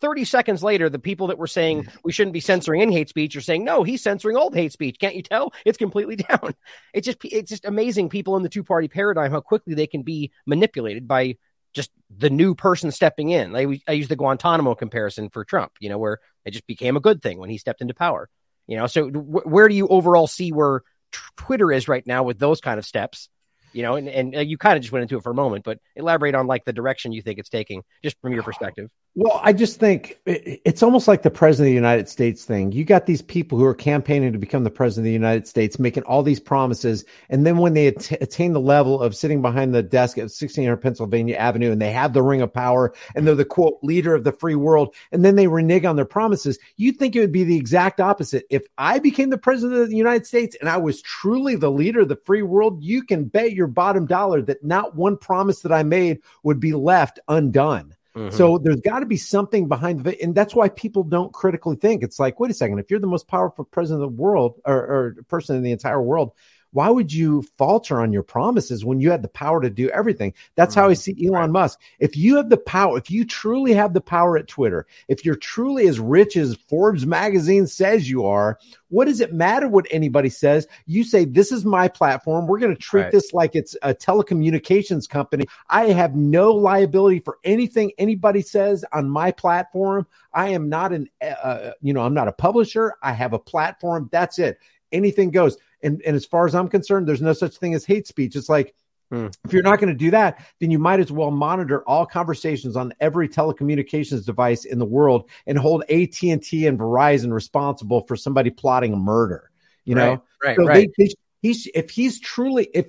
30 0.00 0.24
seconds 0.24 0.62
later, 0.62 0.88
the 0.88 0.98
people 0.98 1.28
that 1.28 1.38
were 1.38 1.46
saying 1.46 1.84
mm. 1.84 1.96
we 2.04 2.12
shouldn't 2.12 2.32
be 2.32 2.40
censoring 2.40 2.82
any 2.82 2.92
hate 2.92 3.08
speech 3.08 3.36
are 3.36 3.40
saying, 3.40 3.64
no, 3.64 3.82
he's 3.82 4.02
censoring 4.02 4.36
the 4.36 4.58
hate 4.58 4.72
speech. 4.72 4.98
Can't 4.98 5.16
you 5.16 5.22
tell? 5.22 5.52
It's 5.64 5.78
completely 5.78 6.16
down. 6.28 6.54
It's 6.92 7.06
just, 7.06 7.18
it's 7.24 7.50
just 7.50 7.64
amazing 7.64 8.08
people 8.08 8.36
in 8.36 8.42
the 8.42 8.48
two 8.48 8.64
party 8.64 8.88
paradigm, 8.88 9.30
how 9.30 9.40
quickly 9.40 9.74
they 9.74 9.86
can 9.86 10.02
be 10.02 10.32
manipulated 10.46 11.08
by 11.08 11.36
just 11.74 11.90
the 12.16 12.30
new 12.30 12.54
person 12.54 12.90
stepping 12.90 13.30
in. 13.30 13.54
I, 13.54 13.80
I 13.86 13.92
use 13.92 14.08
the 14.08 14.16
Guantanamo 14.16 14.74
comparison 14.74 15.28
for 15.30 15.44
Trump, 15.44 15.72
you 15.80 15.88
know, 15.88 15.98
where 15.98 16.18
it 16.44 16.52
just 16.52 16.66
became 16.66 16.96
a 16.96 17.00
good 17.00 17.22
thing 17.22 17.38
when 17.38 17.50
he 17.50 17.58
stepped 17.58 17.80
into 17.80 17.94
power. 17.94 18.28
You 18.66 18.76
know, 18.76 18.86
so 18.86 19.08
where 19.08 19.68
do 19.68 19.74
you 19.74 19.88
overall 19.88 20.26
see 20.26 20.52
where 20.52 20.82
t- 21.12 21.18
Twitter 21.36 21.72
is 21.72 21.88
right 21.88 22.06
now 22.06 22.22
with 22.22 22.38
those 22.38 22.60
kind 22.60 22.78
of 22.78 22.84
steps? 22.84 23.28
You 23.72 23.82
know, 23.82 23.96
and, 23.96 24.08
and 24.08 24.36
uh, 24.36 24.40
you 24.40 24.58
kind 24.58 24.76
of 24.76 24.82
just 24.82 24.92
went 24.92 25.02
into 25.02 25.16
it 25.16 25.22
for 25.22 25.30
a 25.30 25.34
moment, 25.34 25.64
but 25.64 25.78
elaborate 25.94 26.34
on 26.34 26.46
like 26.46 26.64
the 26.64 26.72
direction 26.72 27.12
you 27.12 27.22
think 27.22 27.38
it's 27.38 27.48
taking, 27.48 27.82
just 28.02 28.16
from 28.20 28.32
your 28.32 28.42
perspective. 28.42 28.90
Well, 29.20 29.40
I 29.42 29.52
just 29.52 29.80
think 29.80 30.20
it's 30.24 30.80
almost 30.80 31.08
like 31.08 31.22
the 31.22 31.30
president 31.32 31.66
of 31.66 31.70
the 31.70 31.74
United 31.74 32.08
States 32.08 32.44
thing. 32.44 32.70
You 32.70 32.84
got 32.84 33.06
these 33.06 33.20
people 33.20 33.58
who 33.58 33.64
are 33.64 33.74
campaigning 33.74 34.32
to 34.32 34.38
become 34.38 34.62
the 34.62 34.70
president 34.70 35.06
of 35.06 35.08
the 35.08 35.12
United 35.12 35.48
States, 35.48 35.76
making 35.76 36.04
all 36.04 36.22
these 36.22 36.38
promises. 36.38 37.04
And 37.28 37.44
then 37.44 37.56
when 37.56 37.74
they 37.74 37.88
att- 37.88 38.12
attain 38.22 38.52
the 38.52 38.60
level 38.60 39.02
of 39.02 39.16
sitting 39.16 39.42
behind 39.42 39.74
the 39.74 39.82
desk 39.82 40.18
at 40.18 40.30
1600 40.30 40.76
Pennsylvania 40.76 41.34
Avenue 41.34 41.72
and 41.72 41.82
they 41.82 41.90
have 41.90 42.12
the 42.12 42.22
ring 42.22 42.42
of 42.42 42.54
power 42.54 42.94
and 43.16 43.26
they're 43.26 43.34
the 43.34 43.44
quote 43.44 43.80
leader 43.82 44.14
of 44.14 44.22
the 44.22 44.30
free 44.30 44.54
world, 44.54 44.94
and 45.10 45.24
then 45.24 45.34
they 45.34 45.48
renege 45.48 45.84
on 45.84 45.96
their 45.96 46.04
promises, 46.04 46.56
you'd 46.76 46.96
think 47.00 47.16
it 47.16 47.20
would 47.20 47.32
be 47.32 47.42
the 47.42 47.56
exact 47.56 48.00
opposite. 48.00 48.46
If 48.50 48.68
I 48.78 49.00
became 49.00 49.30
the 49.30 49.36
president 49.36 49.80
of 49.80 49.90
the 49.90 49.96
United 49.96 50.28
States 50.28 50.56
and 50.60 50.68
I 50.68 50.76
was 50.76 51.02
truly 51.02 51.56
the 51.56 51.72
leader 51.72 52.02
of 52.02 52.08
the 52.08 52.20
free 52.24 52.42
world, 52.42 52.84
you 52.84 53.02
can 53.02 53.24
bet 53.24 53.50
your 53.50 53.66
bottom 53.66 54.06
dollar 54.06 54.42
that 54.42 54.62
not 54.62 54.94
one 54.94 55.16
promise 55.16 55.62
that 55.62 55.72
I 55.72 55.82
made 55.82 56.20
would 56.44 56.60
be 56.60 56.72
left 56.72 57.18
undone. 57.26 57.96
Mm-hmm. 58.16 58.36
So 58.36 58.58
there's 58.58 58.80
got 58.80 59.00
to 59.00 59.06
be 59.06 59.16
something 59.16 59.68
behind 59.68 60.06
it. 60.06 60.20
And 60.20 60.34
that's 60.34 60.54
why 60.54 60.68
people 60.68 61.04
don't 61.04 61.32
critically 61.32 61.76
think. 61.76 62.02
It's 62.02 62.18
like, 62.18 62.40
wait 62.40 62.50
a 62.50 62.54
second, 62.54 62.78
if 62.78 62.90
you're 62.90 63.00
the 63.00 63.06
most 63.06 63.28
powerful 63.28 63.64
president 63.64 64.02
of 64.02 64.10
the 64.10 64.22
world 64.22 64.60
or, 64.64 64.76
or 64.76 65.16
person 65.28 65.56
in 65.56 65.62
the 65.62 65.72
entire 65.72 66.02
world, 66.02 66.32
why 66.72 66.90
would 66.90 67.12
you 67.12 67.42
falter 67.56 68.00
on 68.00 68.12
your 68.12 68.22
promises 68.22 68.84
when 68.84 69.00
you 69.00 69.10
had 69.10 69.22
the 69.22 69.28
power 69.28 69.60
to 69.60 69.70
do 69.70 69.88
everything? 69.90 70.34
That's 70.54 70.74
how 70.74 70.88
I 70.88 70.94
see 70.94 71.16
Elon 71.26 71.40
right. 71.40 71.50
Musk. 71.50 71.80
If 71.98 72.16
you 72.16 72.36
have 72.36 72.50
the 72.50 72.58
power, 72.58 72.98
if 72.98 73.10
you 73.10 73.24
truly 73.24 73.72
have 73.72 73.94
the 73.94 74.00
power 74.00 74.36
at 74.36 74.48
Twitter, 74.48 74.86
if 75.08 75.24
you're 75.24 75.36
truly 75.36 75.88
as 75.88 75.98
rich 75.98 76.36
as 76.36 76.56
Forbes 76.68 77.06
magazine 77.06 77.66
says 77.66 78.10
you 78.10 78.26
are, 78.26 78.58
what 78.88 79.06
does 79.06 79.20
it 79.20 79.32
matter 79.32 79.68
what 79.68 79.86
anybody 79.90 80.28
says? 80.28 80.66
You 80.86 81.04
say, 81.04 81.24
This 81.24 81.52
is 81.52 81.64
my 81.64 81.88
platform. 81.88 82.46
We're 82.46 82.58
going 82.58 82.74
to 82.74 82.80
treat 82.80 83.02
right. 83.04 83.12
this 83.12 83.32
like 83.32 83.54
it's 83.54 83.76
a 83.82 83.94
telecommunications 83.94 85.08
company. 85.08 85.46
I 85.68 85.86
have 85.86 86.16
no 86.16 86.52
liability 86.52 87.20
for 87.20 87.38
anything 87.44 87.92
anybody 87.98 88.42
says 88.42 88.84
on 88.92 89.08
my 89.08 89.30
platform. 89.30 90.06
I 90.34 90.50
am 90.50 90.68
not 90.68 90.92
an, 90.92 91.08
uh, 91.22 91.26
uh 91.26 91.72
you 91.80 91.92
know, 91.92 92.02
I'm 92.02 92.14
not 92.14 92.28
a 92.28 92.32
publisher. 92.32 92.94
I 93.02 93.12
have 93.12 93.32
a 93.32 93.38
platform. 93.38 94.08
That's 94.12 94.38
it. 94.38 94.58
Anything 94.92 95.30
goes. 95.30 95.58
And, 95.82 96.02
and 96.04 96.16
as 96.16 96.24
far 96.24 96.46
as 96.46 96.54
I'm 96.54 96.68
concerned, 96.68 97.06
there's 97.06 97.22
no 97.22 97.32
such 97.32 97.56
thing 97.56 97.74
as 97.74 97.84
hate 97.84 98.06
speech. 98.06 98.36
It's 98.36 98.48
like, 98.48 98.74
Hmm. 99.10 99.28
If 99.44 99.52
you're 99.52 99.62
not 99.62 99.78
going 99.78 99.88
to 99.88 99.98
do 99.98 100.10
that, 100.10 100.44
then 100.60 100.70
you 100.70 100.78
might 100.78 101.00
as 101.00 101.10
well 101.10 101.30
monitor 101.30 101.82
all 101.84 102.04
conversations 102.04 102.76
on 102.76 102.92
every 103.00 103.28
telecommunications 103.28 104.26
device 104.26 104.64
in 104.64 104.78
the 104.78 104.84
world 104.84 105.30
and 105.46 105.56
hold 105.56 105.82
AT&T 105.84 106.66
and 106.66 106.78
Verizon 106.78 107.32
responsible 107.32 108.02
for 108.06 108.16
somebody 108.16 108.50
plotting 108.50 108.92
a 108.92 108.96
murder. 108.96 109.50
You 109.84 109.96
right, 109.96 110.04
know, 110.04 110.22
right, 110.44 110.56
so 110.56 110.66
right. 110.66 110.90
They, 110.98 111.06
they, 111.06 111.14
he's 111.40 111.68
if 111.74 111.88
he's 111.88 112.20
truly 112.20 112.68
if 112.74 112.86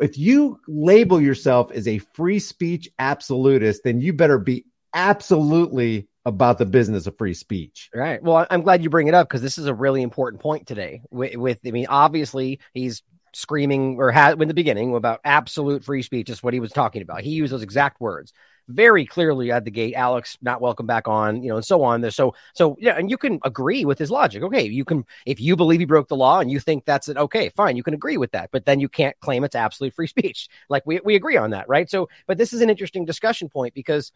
if 0.00 0.16
you 0.16 0.58
label 0.66 1.20
yourself 1.20 1.70
as 1.72 1.86
a 1.86 1.98
free 1.98 2.38
speech 2.38 2.88
absolutist, 2.98 3.82
then 3.84 4.00
you 4.00 4.14
better 4.14 4.38
be 4.38 4.64
absolutely 4.94 6.08
about 6.30 6.58
the 6.58 6.66
business 6.66 7.06
of 7.06 7.16
free 7.18 7.34
speech. 7.34 7.90
Right. 7.94 8.22
Well, 8.22 8.46
I'm 8.50 8.62
glad 8.62 8.82
you 8.82 8.90
bring 8.90 9.08
it 9.08 9.14
up 9.14 9.28
because 9.28 9.42
this 9.42 9.58
is 9.58 9.66
a 9.66 9.74
really 9.74 10.02
important 10.02 10.42
point 10.42 10.66
today. 10.66 11.02
With, 11.10 11.36
with, 11.36 11.60
I 11.66 11.70
mean, 11.70 11.86
obviously 11.88 12.60
he's 12.72 13.02
screaming 13.32 13.96
or 13.98 14.10
had 14.10 14.40
in 14.40 14.48
the 14.48 14.54
beginning 14.54 14.94
about 14.94 15.20
absolute 15.24 15.84
free 15.84 16.02
speech 16.02 16.30
is 16.30 16.42
what 16.42 16.54
he 16.54 16.60
was 16.60 16.72
talking 16.72 17.02
about. 17.02 17.22
He 17.22 17.30
used 17.30 17.52
those 17.52 17.62
exact 17.62 18.00
words 18.00 18.32
very 18.70 19.04
clearly 19.04 19.50
at 19.50 19.64
the 19.64 19.70
gate. 19.70 19.94
Alex 19.94 20.38
not 20.40 20.60
welcome 20.60 20.86
back 20.86 21.08
on, 21.08 21.42
you 21.42 21.48
know, 21.48 21.56
and 21.56 21.64
so 21.64 21.82
on. 21.82 22.00
There, 22.00 22.10
So, 22.10 22.34
so 22.54 22.76
yeah, 22.80 22.96
and 22.96 23.10
you 23.10 23.18
can 23.18 23.40
agree 23.44 23.84
with 23.84 23.98
his 23.98 24.10
logic. 24.10 24.42
Okay, 24.42 24.64
you 24.64 24.84
can 24.84 25.04
if 25.26 25.40
you 25.40 25.56
believe 25.56 25.80
he 25.80 25.86
broke 25.86 26.08
the 26.08 26.16
law 26.16 26.40
and 26.40 26.50
you 26.50 26.60
think 26.60 26.84
that's 26.84 27.08
it. 27.08 27.16
Okay, 27.16 27.50
fine, 27.50 27.76
you 27.76 27.82
can 27.82 27.94
agree 27.94 28.16
with 28.16 28.32
that, 28.32 28.50
but 28.52 28.64
then 28.64 28.80
you 28.80 28.88
can't 28.88 29.18
claim 29.20 29.44
it's 29.44 29.56
absolute 29.56 29.94
free 29.94 30.06
speech. 30.06 30.48
Like 30.68 30.84
we 30.86 31.00
we 31.04 31.16
agree 31.16 31.36
on 31.36 31.50
that, 31.50 31.68
right? 31.68 31.90
So, 31.90 32.08
but 32.26 32.38
this 32.38 32.52
is 32.52 32.60
an 32.60 32.70
interesting 32.70 33.04
discussion 33.04 33.48
point 33.48 33.74
because, 33.74 34.12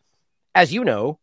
as 0.55 0.73
you 0.73 0.85
know, 0.85 1.19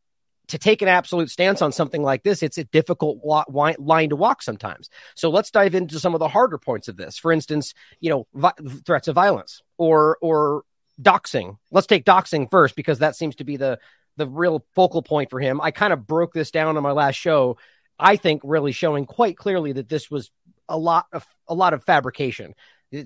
to 0.48 0.58
take 0.58 0.82
an 0.82 0.88
absolute 0.88 1.30
stance 1.30 1.62
on 1.62 1.72
something 1.72 2.04
like 2.04 2.24
this, 2.24 2.44
it's 2.44 2.58
a 2.58 2.66
difficult 2.66 3.20
line 3.24 4.10
to 4.10 4.16
walk 4.16 4.42
sometimes. 4.42 4.90
So 5.16 5.30
let's 5.30 5.52
dive 5.52 5.76
into 5.76 6.00
some 6.00 6.14
of 6.14 6.20
the 6.20 6.28
harder 6.28 6.58
points 6.58 6.88
of 6.88 6.98
this. 6.98 7.18
For 7.18 7.32
instance, 7.32 7.74
you 8.00 8.10
know, 8.10 8.28
vi- 8.34 8.82
threats 8.86 9.08
of 9.08 9.16
violence 9.16 9.62
or 9.78 10.18
or 10.22 10.64
doxing. 11.02 11.58
Let's 11.72 11.88
take 11.88 12.06
doxing 12.06 12.50
first 12.52 12.76
because 12.76 13.00
that 13.00 13.16
seems 13.16 13.36
to 13.36 13.44
be 13.44 13.58
the 13.58 13.80
the 14.18 14.28
real 14.28 14.66
focal 14.76 15.02
point 15.02 15.30
for 15.30 15.40
him. 15.40 15.62
I 15.62 15.72
kind 15.72 15.94
of 15.94 16.06
broke 16.06 16.34
this 16.34 16.52
down 16.52 16.76
on 16.76 16.84
my 16.84 16.92
last 16.92 17.16
show. 17.16 17.58
I 17.98 18.16
think 18.18 18.42
really 18.44 18.72
showing 18.72 19.06
quite 19.06 19.38
clearly 19.38 19.72
that 19.74 19.90
this 19.90 20.12
was 20.12 20.32
a 20.68 20.78
lot 20.78 21.06
of 21.14 21.26
a 21.48 21.54
lot 21.54 21.74
of 21.74 21.84
fabrication. 21.84 22.56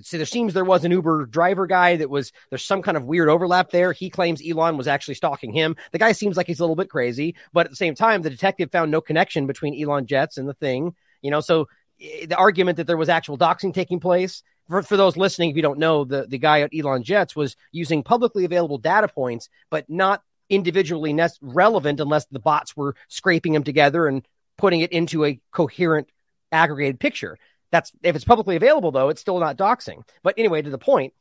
So 0.02 0.18
there 0.18 0.26
seems 0.26 0.54
there 0.54 0.66
was 0.66 0.84
an 0.84 0.92
Uber 0.92 1.28
driver 1.28 1.68
guy 1.68 1.98
that 1.98 2.10
was 2.10 2.32
there's 2.50 2.66
some 2.66 2.82
kind 2.82 2.98
of 2.98 3.06
weird 3.06 3.30
overlap 3.30 3.70
there. 3.70 3.92
He 3.92 4.10
claims 4.10 4.42
Elon 4.46 4.78
was 4.78 4.88
actually 4.88 5.14
stalking 5.16 5.54
him. 5.54 5.76
The 5.92 6.00
guy 6.00 6.12
seems 6.12 6.38
like 6.38 6.48
he's 6.48 6.60
a 6.60 6.64
little 6.64 6.76
bit 6.76 6.90
crazy, 6.90 7.36
but 7.54 7.68
at 7.68 7.70
the 7.70 7.76
same 7.76 7.94
time, 7.94 8.24
the 8.24 8.30
detective 8.30 8.72
found 8.72 8.90
no 8.90 9.02
connection 9.02 9.46
between 9.46 9.82
Elon 9.82 10.08
Jets 10.08 10.38
and 10.38 10.50
the 10.50 10.54
thing. 10.56 10.96
You 11.22 11.32
know, 11.32 11.40
so 11.40 11.68
eh, 12.02 12.26
the 12.26 12.36
argument 12.36 12.78
that 12.78 12.88
there 12.88 12.98
was 12.98 13.10
actual 13.10 13.38
doxing 13.38 13.74
taking 13.74 14.00
place 14.00 14.42
for, 14.68 14.82
for 14.84 14.98
those 14.98 15.18
listening, 15.18 15.52
if 15.52 15.56
you 15.56 15.62
don't 15.62 15.80
know, 15.80 16.04
the, 16.04 16.26
the 16.28 16.38
guy 16.38 16.62
at 16.62 16.72
Elon 16.78 17.04
Jets 17.04 17.36
was 17.36 17.56
using 17.72 18.04
publicly 18.04 18.46
available 18.46 18.78
data 18.78 19.08
points, 19.08 19.50
but 19.70 19.90
not 19.90 20.22
individually 20.50 21.14
ne- 21.14 21.28
relevant 21.42 22.00
unless 22.00 22.26
the 22.28 22.40
bots 22.40 22.76
were 22.76 22.96
scraping 23.08 23.54
them 23.54 23.64
together 23.64 24.08
and 24.08 24.28
putting 24.58 24.82
it 24.82 24.92
into 24.92 25.26
a 25.26 25.40
coherent 25.52 26.08
aggregated 26.52 27.00
picture. 27.00 27.38
That's 27.76 27.92
if 28.04 28.16
it's 28.16 28.24
publicly 28.24 28.56
available 28.56 28.92
though, 28.92 29.10
it's 29.10 29.20
still 29.20 29.38
not 29.38 29.58
doxing. 29.58 30.04
But 30.24 30.36
anyway, 30.38 30.62
to 30.62 30.70
the 30.70 30.78
point. 30.78 31.14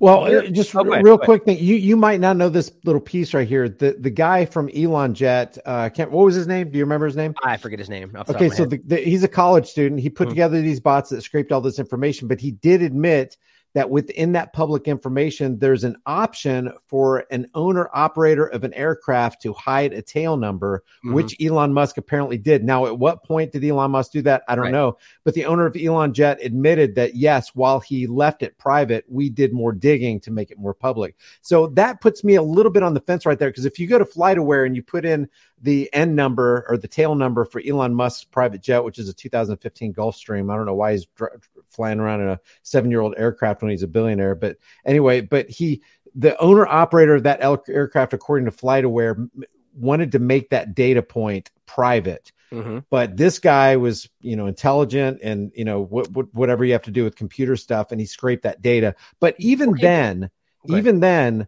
Well, 0.00 0.24
uh, 0.24 0.48
just 0.48 0.74
oh, 0.74 0.82
real 0.82 1.18
quick 1.18 1.44
thing, 1.44 1.58
you 1.58 1.76
you 1.76 1.96
might 1.96 2.18
not 2.18 2.36
know 2.36 2.48
this 2.48 2.72
little 2.84 3.00
piece 3.00 3.32
right 3.32 3.46
here. 3.46 3.68
The 3.68 3.96
the 3.96 4.10
guy 4.10 4.44
from 4.44 4.68
Elon 4.74 5.14
Jet, 5.14 5.56
uh, 5.64 5.88
can't 5.88 6.10
what 6.10 6.24
was 6.24 6.34
his 6.34 6.48
name? 6.48 6.72
Do 6.72 6.78
you 6.78 6.84
remember 6.84 7.06
his 7.06 7.14
name? 7.14 7.34
I 7.44 7.58
forget 7.58 7.78
his 7.78 7.88
name. 7.88 8.12
Okay, 8.28 8.48
so 8.48 8.64
the, 8.64 8.80
the, 8.84 8.96
he's 8.96 9.22
a 9.22 9.28
college 9.28 9.68
student. 9.68 10.00
He 10.00 10.10
put 10.10 10.24
mm-hmm. 10.24 10.30
together 10.30 10.60
these 10.60 10.80
bots 10.80 11.10
that 11.10 11.22
scraped 11.22 11.52
all 11.52 11.60
this 11.60 11.78
information, 11.78 12.26
but 12.26 12.40
he 12.40 12.50
did 12.50 12.82
admit 12.82 13.36
that 13.74 13.90
within 13.90 14.32
that 14.32 14.52
public 14.52 14.88
information, 14.88 15.58
there's 15.58 15.84
an 15.84 15.96
option 16.06 16.72
for 16.86 17.24
an 17.30 17.48
owner 17.54 17.88
operator 17.92 18.46
of 18.46 18.64
an 18.64 18.74
aircraft 18.74 19.42
to 19.42 19.52
hide 19.52 19.92
a 19.92 20.02
tail 20.02 20.36
number, 20.36 20.82
mm-hmm. 21.04 21.14
which 21.14 21.36
Elon 21.40 21.72
Musk 21.72 21.96
apparently 21.96 22.38
did. 22.38 22.64
Now, 22.64 22.86
at 22.86 22.98
what 22.98 23.24
point 23.24 23.52
did 23.52 23.64
Elon 23.64 23.92
Musk 23.92 24.12
do 24.12 24.22
that? 24.22 24.42
I 24.48 24.54
don't 24.54 24.64
right. 24.64 24.72
know. 24.72 24.98
But 25.24 25.34
the 25.34 25.44
owner 25.44 25.66
of 25.66 25.76
Elon 25.76 26.12
Jet 26.12 26.38
admitted 26.42 26.94
that 26.96 27.14
yes, 27.14 27.54
while 27.54 27.80
he 27.80 28.06
left 28.06 28.42
it 28.42 28.58
private, 28.58 29.04
we 29.08 29.30
did 29.30 29.52
more 29.52 29.72
digging 29.72 30.20
to 30.20 30.30
make 30.30 30.50
it 30.50 30.58
more 30.58 30.74
public. 30.74 31.16
So 31.40 31.68
that 31.68 32.00
puts 32.00 32.24
me 32.24 32.34
a 32.34 32.42
little 32.42 32.72
bit 32.72 32.82
on 32.82 32.94
the 32.94 33.00
fence 33.00 33.24
right 33.24 33.38
there. 33.38 33.50
Because 33.50 33.66
if 33.66 33.78
you 33.78 33.86
go 33.86 33.98
to 33.98 34.04
FlightAware 34.04 34.66
and 34.66 34.74
you 34.74 34.82
put 34.82 35.04
in 35.04 35.28
the 35.62 35.92
N 35.92 36.14
number 36.14 36.64
or 36.68 36.76
the 36.76 36.88
tail 36.88 37.14
number 37.14 37.44
for 37.44 37.60
Elon 37.66 37.94
Musk's 37.94 38.24
private 38.24 38.62
jet, 38.62 38.82
which 38.82 38.98
is 38.98 39.08
a 39.08 39.14
2015 39.14 39.92
Gulfstream. 39.92 40.52
I 40.52 40.56
don't 40.56 40.66
know 40.66 40.74
why 40.74 40.92
he's 40.92 41.06
dr- 41.06 41.32
flying 41.68 42.00
around 42.00 42.22
in 42.22 42.28
a 42.28 42.40
seven 42.62 42.90
year 42.90 43.00
old 43.00 43.14
aircraft 43.16 43.59
when 43.62 43.70
he's 43.70 43.82
a 43.82 43.88
billionaire, 43.88 44.34
but 44.34 44.56
anyway, 44.84 45.20
but 45.20 45.48
he, 45.48 45.82
the 46.14 46.36
owner 46.38 46.66
operator 46.66 47.14
of 47.14 47.22
that 47.22 47.42
aircraft, 47.68 48.12
according 48.14 48.46
to 48.46 48.50
FlightAware, 48.50 49.28
wanted 49.74 50.12
to 50.12 50.18
make 50.18 50.50
that 50.50 50.74
data 50.74 51.02
point 51.02 51.50
private. 51.66 52.32
Mm-hmm. 52.52 52.78
But 52.90 53.16
this 53.16 53.38
guy 53.38 53.76
was, 53.76 54.08
you 54.20 54.34
know, 54.34 54.46
intelligent 54.46 55.20
and, 55.22 55.52
you 55.54 55.64
know, 55.64 55.80
what, 55.80 56.10
what, 56.10 56.34
whatever 56.34 56.64
you 56.64 56.72
have 56.72 56.82
to 56.82 56.90
do 56.90 57.04
with 57.04 57.14
computer 57.14 57.54
stuff, 57.54 57.92
and 57.92 58.00
he 58.00 58.06
scraped 58.06 58.42
that 58.42 58.60
data. 58.60 58.96
But 59.20 59.36
even 59.38 59.74
then, 59.80 60.30
even 60.66 60.98
then, 60.98 61.46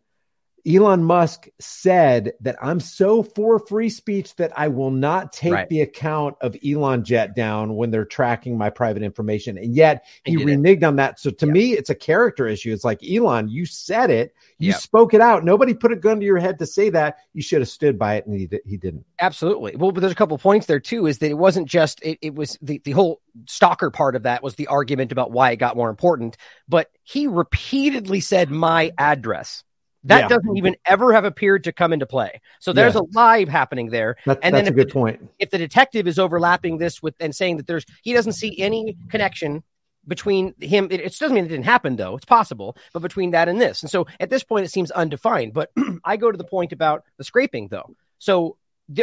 Elon 0.65 1.03
Musk 1.03 1.49
said 1.59 2.35
that 2.41 2.57
I'm 2.63 2.79
so 2.79 3.25
for 3.25 3.59
free 3.59 3.89
speech 3.89 4.37
that 4.37 4.53
I 4.57 4.69
will 4.69 4.93
not 4.93 5.33
take 5.33 5.53
right. 5.53 5.69
the 5.69 5.81
account 5.81 6.37
of 6.41 6.57
Elon 6.65 7.03
Jet 7.03 7.35
down 7.35 7.75
when 7.75 7.91
they're 7.91 8.05
tracking 8.05 8.57
my 8.57 8.71
private 8.71 9.03
information. 9.03 9.59
And 9.59 9.75
yet 9.75 10.05
he 10.25 10.37
reneged 10.37 10.79
it. 10.79 10.85
on 10.85 10.97
that. 10.97 11.19
So 11.19 11.31
to 11.31 11.47
yep. 11.47 11.53
me, 11.53 11.73
it's 11.73 11.91
a 11.91 11.97
character 11.97 12.47
issue. 12.47 12.73
It's 12.73 12.85
like, 12.85 13.01
Elon, 13.03 13.49
you 13.49 13.67
said 13.67 14.11
it, 14.11 14.37
you 14.59 14.69
yep. 14.69 14.81
spoke 14.81 15.15
it 15.15 15.21
out. 15.21 15.45
Nobody 15.45 15.75
put 15.75 15.91
a 15.91 15.97
gun 15.97 16.21
to 16.21 16.27
your 16.27 16.39
head 16.39 16.61
to 16.61 16.67
say 16.67 16.91
that. 16.91 17.17
You 17.33 17.43
should 17.43 17.61
have 17.61 17.69
stood 17.69 17.99
by 17.99 18.15
it. 18.15 18.27
And 18.27 18.39
he, 18.39 18.49
he 18.65 18.77
didn't. 18.77 19.05
Absolutely. 19.21 19.75
Well, 19.75 19.91
but 19.91 20.01
there's 20.01 20.13
a 20.13 20.17
couple 20.17 20.39
points 20.39 20.67
there 20.67 20.79
too, 20.79 21.07
is 21.07 21.19
that 21.19 21.31
it 21.31 21.39
wasn't 21.39 21.69
just, 21.69 22.01
it, 22.05 22.19
it 22.23 22.37
was 22.37 22.57
the, 22.63 22.81
the 22.85 22.93
whole 22.93 23.21
stalker 23.49 23.91
part 23.91 24.15
of 24.15 24.23
that 24.23 24.45
was 24.45 24.55
the 24.55 24.69
argument 24.69 25.11
about 25.11 25.33
why 25.33 25.51
it 25.51 25.57
got 25.57 25.77
more 25.77 25.91
important, 25.91 26.37
but 26.69 26.89
he 27.03 27.27
repeatedly 27.27 28.21
said 28.21 28.49
my 28.49 28.93
address. 28.97 29.65
That 30.05 30.23
yeah. 30.23 30.29
doesn't 30.29 30.57
even 30.57 30.77
ever 30.87 31.13
have 31.13 31.25
appeared 31.25 31.65
to 31.65 31.73
come 31.73 31.93
into 31.93 32.07
play. 32.07 32.41
So 32.59 32.73
there's 32.73 32.95
yeah. 32.95 33.03
a 33.03 33.05
lie 33.15 33.45
happening 33.45 33.91
there. 33.91 34.17
That, 34.27 34.39
and 34.43 34.55
that's 34.55 34.65
then 34.65 34.73
a 34.73 34.77
good 34.77 34.89
the, 34.89 34.93
point. 34.93 35.31
If 35.39 35.51
the 35.51 35.59
detective 35.59 36.09
is 36.09 36.19
overlapping 36.19 36.79
this 36.79 37.03
with 37.03 37.15
and 37.21 37.35
saying 37.35 37.59
that 37.59 37.67
there's 37.67 37.87
he 38.03 38.13
doesn't 38.13 38.33
see 38.33 38.59
any 38.61 38.97
connection 39.11 39.63
between 40.09 40.55
him, 40.61 40.89
it, 40.91 41.01
it, 41.01 41.17
doesn't 41.17 41.35
mean 41.35 41.45
it 41.45 41.49
didn't 41.49 41.65
happen 41.65 41.95
though. 41.95 42.17
It's 42.17 42.25
possible, 42.25 42.77
but 42.93 43.01
between 43.01 43.31
that 43.31 43.49
and 43.49 43.61
this, 43.61 43.83
and 43.83 43.91
so 43.91 44.07
at 44.19 44.31
this 44.31 44.43
point, 44.43 44.65
it 44.65 44.71
seems 44.71 44.91
undefined. 44.91 45.53
But 45.53 45.71
I 46.05 46.17
go 46.17 46.33
to 46.33 46.39
the 46.39 46.45
point 46.45 46.73
about 46.73 47.05
the 47.17 47.25
scraping 47.25 47.69
though. 47.69 47.95
So 48.19 48.57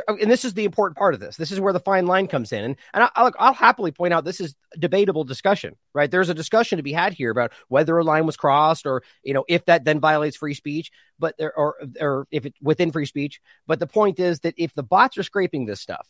Oh, 0.07 0.17
and 0.19 0.29
this 0.29 0.45
is 0.45 0.53
the 0.53 0.65
important 0.65 0.97
part 0.97 1.13
of 1.13 1.19
this. 1.19 1.37
This 1.37 1.51
is 1.51 1.59
where 1.59 1.73
the 1.73 1.79
fine 1.79 2.05
line 2.05 2.27
comes 2.27 2.51
in, 2.51 2.63
and 2.63 2.75
and 2.93 3.09
I, 3.15 3.23
will 3.23 3.31
I'll 3.39 3.53
happily 3.53 3.91
point 3.91 4.13
out 4.13 4.25
this 4.25 4.41
is 4.41 4.55
debatable 4.77 5.23
discussion, 5.23 5.75
right? 5.93 6.09
There's 6.09 6.29
a 6.29 6.33
discussion 6.33 6.77
to 6.77 6.83
be 6.83 6.93
had 6.93 7.13
here 7.13 7.31
about 7.31 7.53
whether 7.67 7.97
a 7.97 8.03
line 8.03 8.25
was 8.25 8.37
crossed, 8.37 8.85
or 8.85 9.03
you 9.23 9.33
know 9.33 9.45
if 9.47 9.65
that 9.65 9.85
then 9.85 9.99
violates 9.99 10.37
free 10.37 10.53
speech, 10.53 10.91
but 11.17 11.37
there 11.37 11.53
or 11.55 11.75
or 11.99 12.27
if 12.31 12.45
it 12.45 12.55
within 12.61 12.91
free 12.91 13.05
speech. 13.05 13.39
But 13.67 13.79
the 13.79 13.87
point 13.87 14.19
is 14.19 14.41
that 14.41 14.55
if 14.57 14.73
the 14.73 14.83
bots 14.83 15.17
are 15.17 15.23
scraping 15.23 15.65
this 15.65 15.81
stuff, 15.81 16.07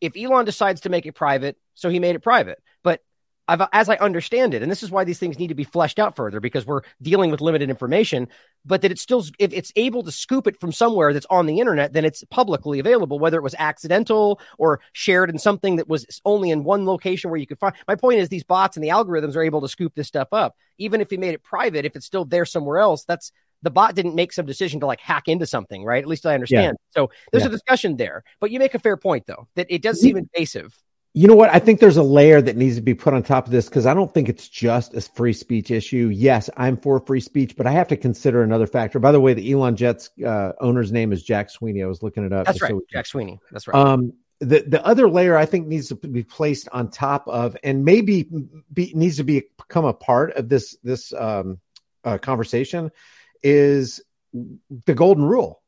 if 0.00 0.16
Elon 0.16 0.44
decides 0.44 0.82
to 0.82 0.88
make 0.88 1.06
it 1.06 1.12
private, 1.12 1.56
so 1.74 1.88
he 1.88 1.98
made 1.98 2.16
it 2.16 2.22
private, 2.22 2.62
but 2.82 3.00
I've, 3.48 3.62
as 3.72 3.88
I 3.88 3.96
understand 3.96 4.54
it, 4.54 4.62
and 4.62 4.70
this 4.70 4.82
is 4.82 4.90
why 4.90 5.04
these 5.04 5.18
things 5.18 5.38
need 5.38 5.48
to 5.48 5.54
be 5.54 5.64
fleshed 5.64 5.98
out 5.98 6.14
further 6.14 6.38
because 6.38 6.64
we're 6.64 6.82
dealing 7.02 7.30
with 7.30 7.40
limited 7.40 7.70
information, 7.70 8.28
but 8.64 8.82
that 8.82 8.92
it's 8.92 9.02
still, 9.02 9.24
if 9.38 9.52
it's 9.52 9.72
able 9.74 10.04
to 10.04 10.12
scoop 10.12 10.46
it 10.46 10.60
from 10.60 10.70
somewhere 10.70 11.12
that's 11.12 11.26
on 11.28 11.46
the 11.46 11.58
internet, 11.58 11.92
then 11.92 12.04
it's 12.04 12.22
publicly 12.30 12.78
available, 12.78 13.18
whether 13.18 13.36
it 13.36 13.42
was 13.42 13.56
accidental 13.58 14.40
or 14.58 14.80
shared 14.92 15.28
in 15.28 15.38
something 15.38 15.76
that 15.76 15.88
was 15.88 16.06
only 16.24 16.50
in 16.50 16.62
one 16.62 16.86
location 16.86 17.30
where 17.30 17.40
you 17.40 17.46
could 17.46 17.58
find. 17.58 17.74
My 17.88 17.96
point 17.96 18.20
is, 18.20 18.28
these 18.28 18.44
bots 18.44 18.76
and 18.76 18.84
the 18.84 18.90
algorithms 18.90 19.34
are 19.34 19.42
able 19.42 19.60
to 19.60 19.68
scoop 19.68 19.94
this 19.94 20.08
stuff 20.08 20.28
up. 20.32 20.56
Even 20.78 21.00
if 21.00 21.10
he 21.10 21.16
made 21.16 21.34
it 21.34 21.42
private, 21.42 21.84
if 21.84 21.96
it's 21.96 22.06
still 22.06 22.24
there 22.24 22.46
somewhere 22.46 22.78
else, 22.78 23.04
that's 23.04 23.32
the 23.62 23.70
bot 23.70 23.94
didn't 23.94 24.14
make 24.14 24.32
some 24.32 24.46
decision 24.46 24.80
to 24.80 24.86
like 24.86 25.00
hack 25.00 25.28
into 25.28 25.46
something, 25.46 25.84
right? 25.84 26.02
At 26.02 26.08
least 26.08 26.26
I 26.26 26.34
understand. 26.34 26.76
Yeah. 26.80 27.00
So 27.00 27.10
there's 27.30 27.42
yeah. 27.42 27.48
a 27.48 27.52
discussion 27.52 27.96
there, 27.96 28.24
but 28.40 28.50
you 28.50 28.58
make 28.58 28.74
a 28.74 28.78
fair 28.78 28.96
point 28.96 29.26
though, 29.26 29.48
that 29.56 29.66
it 29.68 29.82
does 29.82 29.98
mm-hmm. 29.98 30.06
seem 30.06 30.16
invasive. 30.18 30.76
You 31.14 31.28
know 31.28 31.34
what? 31.34 31.50
I 31.52 31.58
think 31.58 31.80
there's 31.80 31.98
a 31.98 32.02
layer 32.02 32.40
that 32.40 32.56
needs 32.56 32.76
to 32.76 32.80
be 32.80 32.94
put 32.94 33.12
on 33.12 33.22
top 33.22 33.44
of 33.44 33.52
this 33.52 33.68
because 33.68 33.84
I 33.84 33.92
don't 33.92 34.12
think 34.12 34.30
it's 34.30 34.48
just 34.48 34.94
a 34.94 35.00
free 35.02 35.34
speech 35.34 35.70
issue. 35.70 36.10
Yes, 36.10 36.48
I'm 36.56 36.78
for 36.78 37.00
free 37.00 37.20
speech, 37.20 37.54
but 37.54 37.66
I 37.66 37.72
have 37.72 37.88
to 37.88 37.98
consider 37.98 38.42
another 38.42 38.66
factor. 38.66 38.98
By 38.98 39.12
the 39.12 39.20
way, 39.20 39.34
the 39.34 39.52
Elon 39.52 39.76
Jets 39.76 40.08
uh, 40.24 40.52
owner's 40.60 40.90
name 40.90 41.12
is 41.12 41.22
Jack 41.22 41.50
Sweeney. 41.50 41.82
I 41.82 41.86
was 41.86 42.02
looking 42.02 42.24
it 42.24 42.32
up. 42.32 42.46
That's 42.46 42.62
right, 42.62 42.70
so 42.70 42.80
Jack 42.90 43.04
Sweeney. 43.04 43.38
That's 43.50 43.68
right. 43.68 43.76
Um, 43.76 44.14
the 44.40 44.64
the 44.66 44.84
other 44.84 45.08
layer 45.08 45.36
I 45.36 45.44
think 45.44 45.66
needs 45.66 45.88
to 45.88 45.96
be 45.96 46.22
placed 46.22 46.68
on 46.72 46.90
top 46.90 47.28
of, 47.28 47.58
and 47.62 47.84
maybe 47.84 48.26
be, 48.72 48.92
needs 48.94 49.18
to 49.18 49.24
be 49.24 49.44
become 49.58 49.84
a 49.84 49.92
part 49.92 50.32
of 50.36 50.48
this 50.48 50.76
this 50.82 51.12
um, 51.12 51.60
uh, 52.04 52.16
conversation, 52.16 52.90
is 53.42 54.00
the 54.32 54.94
golden 54.94 55.24
rule 55.24 55.61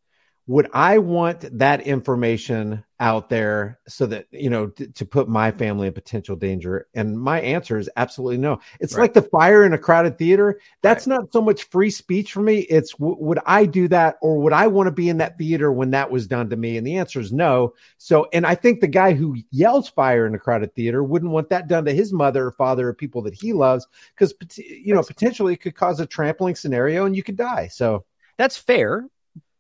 would 0.46 0.68
I 0.74 0.98
want 0.98 1.59
that 1.59 1.87
information 1.87 2.85
out 3.00 3.28
there 3.28 3.78
so 3.88 4.07
that 4.07 4.26
you 4.30 4.50
know 4.50 4.68
t- 4.68 4.88
to 4.88 5.07
put 5.07 5.26
my 5.26 5.50
family 5.50 5.87
in 5.87 5.94
potential 5.94 6.37
danger? 6.37 6.87
And 6.94 7.18
my 7.18 7.40
answer 7.40 7.78
is 7.78 7.88
absolutely 7.96 8.37
no. 8.37 8.61
It's 8.78 8.94
right. 8.94 9.02
like 9.02 9.14
the 9.14 9.22
fire 9.22 9.64
in 9.64 9.72
a 9.72 9.78
crowded 9.78 10.18
theater. 10.18 10.61
That's 10.83 11.07
right. 11.07 11.16
not 11.16 11.33
so 11.33 11.40
much 11.40 11.64
free 11.70 11.88
speech 11.88 12.33
for 12.33 12.42
me. 12.42 12.59
It's 12.59 12.92
w- 12.92 13.16
would 13.18 13.38
I 13.46 13.64
do 13.64 13.88
that 13.88 14.16
or 14.20 14.38
would 14.42 14.52
I 14.52 14.66
want 14.66 14.88
to 14.88 14.92
be 14.92 15.09
in 15.09 15.18
that 15.18 15.38
theater 15.38 15.72
when 15.72 15.92
that 15.92 16.11
was 16.11 16.26
done 16.26 16.50
to 16.50 16.57
me? 16.57 16.76
And 16.76 16.87
the 16.87 16.98
answer 16.98 17.20
is 17.20 17.33
no. 17.33 17.72
So, 17.96 18.28
and 18.33 18.46
I 18.46 18.54
think 18.54 18.80
the 18.80 18.87
guy 18.87 19.14
who 19.14 19.37
yells 19.50 19.88
fire 19.88 20.26
in 20.26 20.35
a 20.35 20.38
crowded 20.38 20.74
theater 20.74 21.02
wouldn't 21.02 21.33
want 21.33 21.48
that 21.48 21.68
done 21.68 21.87
to 21.87 21.92
his 21.92 22.12
mother 22.12 22.46
or 22.48 22.52
father 22.52 22.88
or 22.88 22.94
people 22.94 23.22
that 23.22 23.35
he 23.35 23.54
loves 23.54 23.87
because 24.14 24.35
you 24.59 24.94
know 24.94 25.02
potentially 25.02 25.54
it 25.54 25.62
could 25.62 25.74
cause 25.74 26.00
a 26.00 26.07
trampling 26.07 26.54
scenario 26.54 27.07
and 27.07 27.16
you 27.16 27.22
could 27.22 27.37
die. 27.37 27.68
So 27.68 28.04
that's 28.37 28.59
fair 28.59 29.09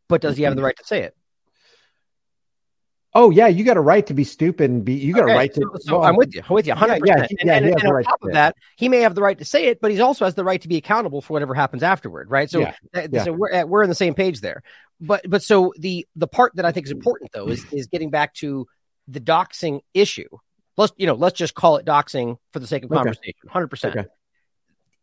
but 0.08 0.20
does 0.20 0.36
he 0.36 0.44
have 0.44 0.54
the 0.54 0.60
mm-hmm. 0.60 0.66
right 0.66 0.76
to 0.76 0.84
say 0.84 1.02
it? 1.02 1.16
Oh 3.16 3.30
yeah, 3.30 3.46
you 3.46 3.62
got 3.62 3.76
a 3.76 3.80
right 3.80 4.04
to 4.06 4.14
be 4.14 4.24
stupid 4.24 4.70
and 4.70 4.84
be. 4.84 4.94
You 4.94 5.14
got 5.14 5.24
okay, 5.24 5.32
a 5.32 5.36
right 5.36 5.54
to. 5.54 5.60
So, 5.60 5.78
so 5.78 5.98
well, 5.98 6.08
I'm 6.08 6.16
with 6.16 6.34
you. 6.34 6.42
I'm 6.48 6.52
with 6.52 6.66
you, 6.66 6.74
hundred 6.74 7.02
yeah, 7.06 7.14
percent. 7.14 7.30
Yeah, 7.44 7.56
and, 7.56 7.66
and, 7.66 7.80
and 7.80 7.92
on 7.92 8.02
top 8.02 8.22
of 8.24 8.32
that, 8.32 8.56
he 8.76 8.88
may 8.88 9.00
have 9.00 9.14
the 9.14 9.22
right 9.22 9.38
to 9.38 9.44
say 9.44 9.66
it, 9.66 9.80
but 9.80 9.92
he 9.92 10.00
also 10.00 10.24
has 10.24 10.34
the 10.34 10.42
right 10.42 10.60
to 10.60 10.66
be 10.66 10.76
accountable 10.76 11.20
for 11.20 11.32
whatever 11.32 11.54
happens 11.54 11.84
afterward, 11.84 12.28
right? 12.28 12.50
So, 12.50 12.60
yeah, 12.60 12.74
uh, 12.92 13.24
so 13.24 13.32
we're 13.32 13.52
uh, 13.52 13.66
we're 13.66 13.84
on 13.84 13.88
the 13.88 13.94
same 13.94 14.14
page 14.14 14.40
there. 14.40 14.64
But 15.00 15.30
but 15.30 15.44
so 15.44 15.72
the 15.78 16.08
the 16.16 16.26
part 16.26 16.56
that 16.56 16.64
I 16.64 16.72
think 16.72 16.86
is 16.86 16.90
mm-hmm. 16.90 16.98
important 16.98 17.30
though 17.32 17.46
is 17.46 17.64
is 17.72 17.86
getting 17.86 18.10
back 18.10 18.34
to 18.34 18.66
the 19.06 19.20
doxing 19.20 19.80
issue. 19.92 20.28
Let's 20.76 20.92
you 20.96 21.06
know 21.06 21.14
let's 21.14 21.38
just 21.38 21.54
call 21.54 21.76
it 21.76 21.86
doxing 21.86 22.38
for 22.52 22.58
the 22.58 22.66
sake 22.66 22.82
of 22.82 22.90
conversation. 22.90 23.34
Hundred 23.48 23.66
okay. 23.66 23.70
percent. 23.70 24.08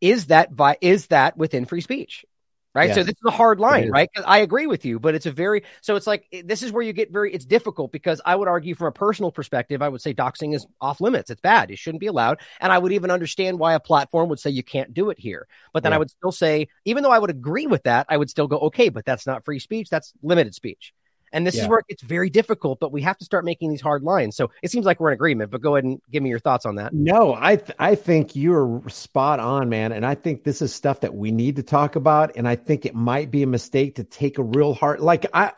Is 0.01 0.25
that 0.27 0.53
by 0.53 0.77
is 0.81 1.07
that 1.07 1.37
within 1.37 1.63
free 1.63 1.81
speech? 1.81 2.25
Right? 2.73 2.93
So 2.93 3.03
this 3.03 3.11
is 3.11 3.25
a 3.25 3.31
hard 3.31 3.59
line, 3.59 3.89
right? 3.89 4.09
I 4.25 4.39
agree 4.39 4.67
with 4.67 4.85
you, 4.85 4.99
but 4.99 5.15
it's 5.15 5.25
a 5.25 5.31
very 5.31 5.63
so 5.81 5.95
it's 5.95 6.07
like 6.07 6.25
this 6.45 6.63
is 6.63 6.71
where 6.71 6.83
you 6.83 6.93
get 6.93 7.11
very 7.11 7.33
it's 7.33 7.45
difficult 7.45 7.91
because 7.91 8.21
I 8.25 8.35
would 8.35 8.47
argue 8.47 8.75
from 8.75 8.87
a 8.87 8.91
personal 8.91 9.31
perspective, 9.31 9.81
I 9.81 9.89
would 9.89 10.01
say 10.01 10.13
doxing 10.13 10.55
is 10.55 10.65
off 10.79 11.01
limits. 11.01 11.29
It's 11.29 11.41
bad. 11.41 11.71
It 11.71 11.79
shouldn't 11.79 12.01
be 12.01 12.07
allowed, 12.07 12.39
and 12.59 12.71
I 12.71 12.77
would 12.77 12.93
even 12.93 13.11
understand 13.11 13.59
why 13.59 13.73
a 13.73 13.79
platform 13.79 14.29
would 14.29 14.39
say 14.39 14.49
you 14.49 14.63
can't 14.63 14.93
do 14.93 15.09
it 15.09 15.19
here. 15.19 15.47
But 15.73 15.83
then 15.83 15.91
yeah. 15.91 15.97
I 15.97 15.99
would 15.99 16.09
still 16.09 16.31
say, 16.31 16.67
even 16.85 17.03
though 17.03 17.11
I 17.11 17.19
would 17.19 17.29
agree 17.29 17.67
with 17.67 17.83
that, 17.83 18.05
I 18.09 18.17
would 18.17 18.29
still 18.29 18.47
go 18.47 18.57
okay, 18.59 18.89
but 18.89 19.05
that's 19.05 19.27
not 19.27 19.45
free 19.45 19.59
speech. 19.59 19.89
That's 19.89 20.13
limited 20.21 20.55
speech. 20.55 20.93
And 21.33 21.45
this 21.45 21.55
yeah. 21.55 21.63
is 21.63 21.67
where 21.67 21.81
it's 21.87 22.03
very 22.03 22.29
difficult, 22.29 22.79
but 22.79 22.91
we 22.91 23.01
have 23.01 23.17
to 23.19 23.25
start 23.25 23.45
making 23.45 23.69
these 23.69 23.81
hard 23.81 24.03
lines. 24.03 24.35
So 24.35 24.51
it 24.61 24.71
seems 24.71 24.85
like 24.85 24.99
we're 24.99 25.09
in 25.09 25.13
agreement, 25.13 25.51
but 25.51 25.61
go 25.61 25.75
ahead 25.75 25.85
and 25.85 26.01
give 26.11 26.21
me 26.23 26.29
your 26.29 26.39
thoughts 26.39 26.65
on 26.65 26.75
that. 26.75 26.93
No, 26.93 27.35
I 27.39 27.55
th- 27.57 27.75
I 27.79 27.95
think 27.95 28.35
you're 28.35 28.81
spot 28.87 29.39
on, 29.39 29.69
man. 29.69 29.91
And 29.91 30.05
I 30.05 30.15
think 30.15 30.43
this 30.43 30.61
is 30.61 30.73
stuff 30.73 31.01
that 31.01 31.15
we 31.15 31.31
need 31.31 31.55
to 31.57 31.63
talk 31.63 31.95
about. 31.95 32.33
And 32.35 32.47
I 32.47 32.55
think 32.55 32.85
it 32.85 32.95
might 32.95 33.31
be 33.31 33.43
a 33.43 33.47
mistake 33.47 33.95
to 33.95 34.03
take 34.03 34.37
a 34.37 34.43
real 34.43 34.73
hard 34.73 34.99
like 34.99 35.25
I 35.33 35.51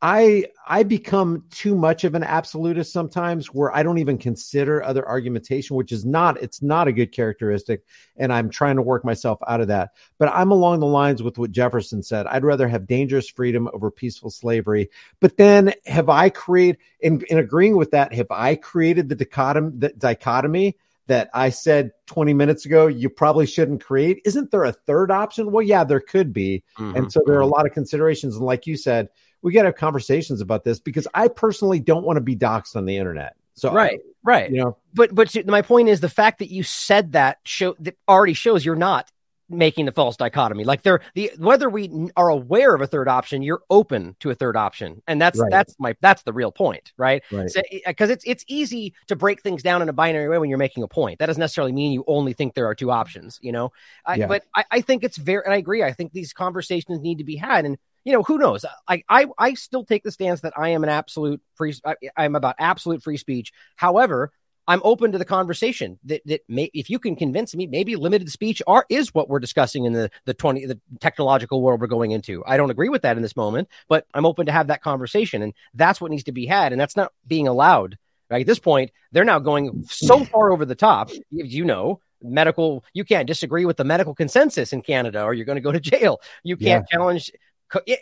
I 0.00 0.46
I 0.66 0.84
become 0.84 1.44
too 1.50 1.74
much 1.74 2.04
of 2.04 2.14
an 2.14 2.22
absolutist 2.22 2.92
sometimes 2.92 3.48
where 3.48 3.74
I 3.74 3.82
don't 3.82 3.98
even 3.98 4.16
consider 4.16 4.82
other 4.82 5.06
argumentation, 5.06 5.74
which 5.74 5.90
is 5.90 6.04
not 6.04 6.40
it's 6.40 6.62
not 6.62 6.86
a 6.86 6.92
good 6.92 7.10
characteristic, 7.10 7.82
and 8.16 8.32
I'm 8.32 8.48
trying 8.48 8.76
to 8.76 8.82
work 8.82 9.04
myself 9.04 9.40
out 9.48 9.60
of 9.60 9.68
that. 9.68 9.90
But 10.18 10.28
I'm 10.28 10.52
along 10.52 10.80
the 10.80 10.86
lines 10.86 11.20
with 11.20 11.36
what 11.36 11.50
Jefferson 11.50 12.04
said. 12.04 12.26
I'd 12.28 12.44
rather 12.44 12.68
have 12.68 12.86
dangerous 12.86 13.28
freedom 13.28 13.68
over 13.72 13.90
peaceful 13.90 14.30
slavery. 14.30 14.90
But 15.18 15.36
then 15.36 15.74
have 15.86 16.08
I 16.08 16.30
created 16.30 16.78
in, 17.00 17.22
in 17.28 17.38
agreeing 17.38 17.76
with 17.76 17.90
that, 17.90 18.14
have 18.14 18.30
I 18.30 18.54
created 18.54 19.08
the 19.08 19.16
dichotomy 19.16 19.78
the 19.78 19.88
dichotomy 19.88 20.76
that 21.08 21.30
I 21.34 21.48
said 21.48 21.90
20 22.06 22.34
minutes 22.34 22.66
ago 22.66 22.86
you 22.86 23.10
probably 23.10 23.46
shouldn't 23.46 23.82
create? 23.82 24.22
Isn't 24.24 24.52
there 24.52 24.64
a 24.64 24.72
third 24.72 25.10
option? 25.10 25.50
Well, 25.50 25.64
yeah, 25.64 25.82
there 25.82 26.00
could 26.00 26.32
be. 26.32 26.62
Mm-hmm. 26.78 26.96
And 26.96 27.12
so 27.12 27.20
there 27.26 27.36
are 27.36 27.40
a 27.40 27.46
lot 27.46 27.66
of 27.66 27.72
considerations. 27.72 28.36
And 28.36 28.44
like 28.44 28.66
you 28.66 28.76
said, 28.76 29.08
we 29.42 29.52
got 29.52 29.62
to 29.62 29.68
have 29.68 29.76
conversations 29.76 30.40
about 30.40 30.64
this 30.64 30.80
because 30.80 31.06
I 31.14 31.28
personally 31.28 31.80
don't 31.80 32.04
want 32.04 32.16
to 32.16 32.20
be 32.20 32.36
doxxed 32.36 32.76
on 32.76 32.84
the 32.84 32.96
internet. 32.96 33.36
So 33.54 33.72
right, 33.72 33.98
right, 34.22 34.50
you 34.50 34.62
know, 34.62 34.76
but 34.94 35.14
but 35.14 35.34
my 35.46 35.62
point 35.62 35.88
is 35.88 36.00
the 36.00 36.08
fact 36.08 36.38
that 36.38 36.50
you 36.50 36.62
said 36.62 37.12
that 37.12 37.38
show 37.44 37.74
that 37.80 37.96
already 38.08 38.34
shows 38.34 38.64
you're 38.64 38.76
not 38.76 39.10
making 39.48 39.86
the 39.86 39.92
false 39.92 40.16
dichotomy. 40.16 40.64
Like 40.64 40.82
they're 40.82 41.00
the 41.14 41.32
whether 41.38 41.68
we 41.68 42.10
are 42.16 42.28
aware 42.28 42.74
of 42.74 42.80
a 42.80 42.86
third 42.86 43.08
option, 43.08 43.42
you're 43.42 43.62
open 43.70 44.16
to 44.20 44.30
a 44.30 44.34
third 44.34 44.56
option, 44.56 45.02
and 45.06 45.20
that's 45.20 45.38
right. 45.38 45.50
that's 45.50 45.74
my 45.78 45.96
that's 46.00 46.22
the 46.22 46.32
real 46.32 46.52
point, 46.52 46.92
right? 46.96 47.22
Because 47.28 47.56
right. 47.56 47.96
so, 47.98 48.06
eh, 48.06 48.12
it's 48.12 48.24
it's 48.26 48.44
easy 48.46 48.94
to 49.08 49.16
break 49.16 49.42
things 49.42 49.62
down 49.62 49.82
in 49.82 49.88
a 49.88 49.92
binary 49.92 50.28
way 50.28 50.38
when 50.38 50.48
you're 50.48 50.58
making 50.58 50.82
a 50.82 50.88
point. 50.88 51.18
That 51.18 51.26
doesn't 51.26 51.40
necessarily 51.40 51.72
mean 51.72 51.92
you 51.92 52.04
only 52.06 52.32
think 52.32 52.54
there 52.54 52.66
are 52.66 52.74
two 52.74 52.90
options, 52.90 53.38
you 53.42 53.52
know. 53.52 53.72
I, 54.04 54.16
yeah. 54.16 54.26
But 54.26 54.44
I, 54.54 54.64
I 54.70 54.80
think 54.80 55.04
it's 55.04 55.16
very, 55.16 55.44
and 55.44 55.54
I 55.54 55.58
agree. 55.58 55.82
I 55.82 55.92
think 55.92 56.12
these 56.12 56.32
conversations 56.32 57.00
need 57.00 57.18
to 57.18 57.24
be 57.24 57.36
had, 57.36 57.64
and 57.64 57.78
you 58.04 58.12
know, 58.12 58.22
who 58.22 58.38
knows? 58.38 58.64
I, 58.86 59.02
I, 59.08 59.26
I 59.38 59.54
still 59.54 59.84
take 59.84 60.02
the 60.02 60.10
stance 60.10 60.40
that 60.42 60.52
I 60.56 60.70
am 60.70 60.82
an 60.82 60.90
absolute 60.90 61.40
free, 61.54 61.74
I, 61.84 61.96
am 62.16 62.36
about 62.36 62.56
absolute 62.58 63.02
free 63.02 63.16
speech. 63.16 63.52
However, 63.76 64.32
I'm 64.68 64.82
open 64.84 65.12
to 65.12 65.18
the 65.18 65.24
conversation 65.24 65.98
that, 66.04 66.20
that 66.26 66.42
may, 66.46 66.70
if 66.74 66.90
you 66.90 66.98
can 66.98 67.16
convince 67.16 67.56
me, 67.56 67.66
maybe 67.66 67.96
limited 67.96 68.30
speech 68.30 68.60
are, 68.66 68.84
is 68.90 69.14
what 69.14 69.28
we're 69.28 69.38
discussing 69.40 69.86
in 69.86 69.94
the, 69.94 70.10
the 70.26 70.34
20, 70.34 70.66
the 70.66 70.78
technological 71.00 71.62
world 71.62 71.80
we're 71.80 71.86
going 71.86 72.10
into. 72.10 72.44
I 72.46 72.58
don't 72.58 72.70
agree 72.70 72.90
with 72.90 73.02
that 73.02 73.16
in 73.16 73.22
this 73.22 73.34
moment, 73.34 73.68
but 73.88 74.06
I'm 74.12 74.26
open 74.26 74.44
to 74.46 74.52
have 74.52 74.66
that 74.66 74.82
conversation. 74.82 75.42
And 75.42 75.54
that's 75.72 76.02
what 76.02 76.10
needs 76.10 76.24
to 76.24 76.32
be 76.32 76.44
had. 76.44 76.72
And 76.72 76.80
that's 76.80 76.96
not 76.96 77.12
being 77.26 77.48
allowed. 77.48 77.96
Right? 78.30 78.42
At 78.42 78.46
this 78.46 78.58
point, 78.58 78.90
they're 79.10 79.24
now 79.24 79.38
going 79.38 79.84
so 79.88 80.22
far 80.22 80.52
over 80.52 80.66
the 80.66 80.74
top, 80.74 81.10
you 81.30 81.64
know, 81.64 82.02
medical 82.22 82.84
you 82.92 83.04
can't 83.04 83.26
disagree 83.26 83.64
with 83.64 83.76
the 83.76 83.84
medical 83.84 84.12
consensus 84.12 84.72
in 84.72 84.82
canada 84.82 85.22
or 85.22 85.34
you're 85.34 85.46
going 85.46 85.54
to 85.54 85.62
go 85.62 85.70
to 85.70 85.78
jail 85.78 86.20
you 86.42 86.56
can't 86.56 86.84
yeah. 86.90 86.96
challenge 86.96 87.30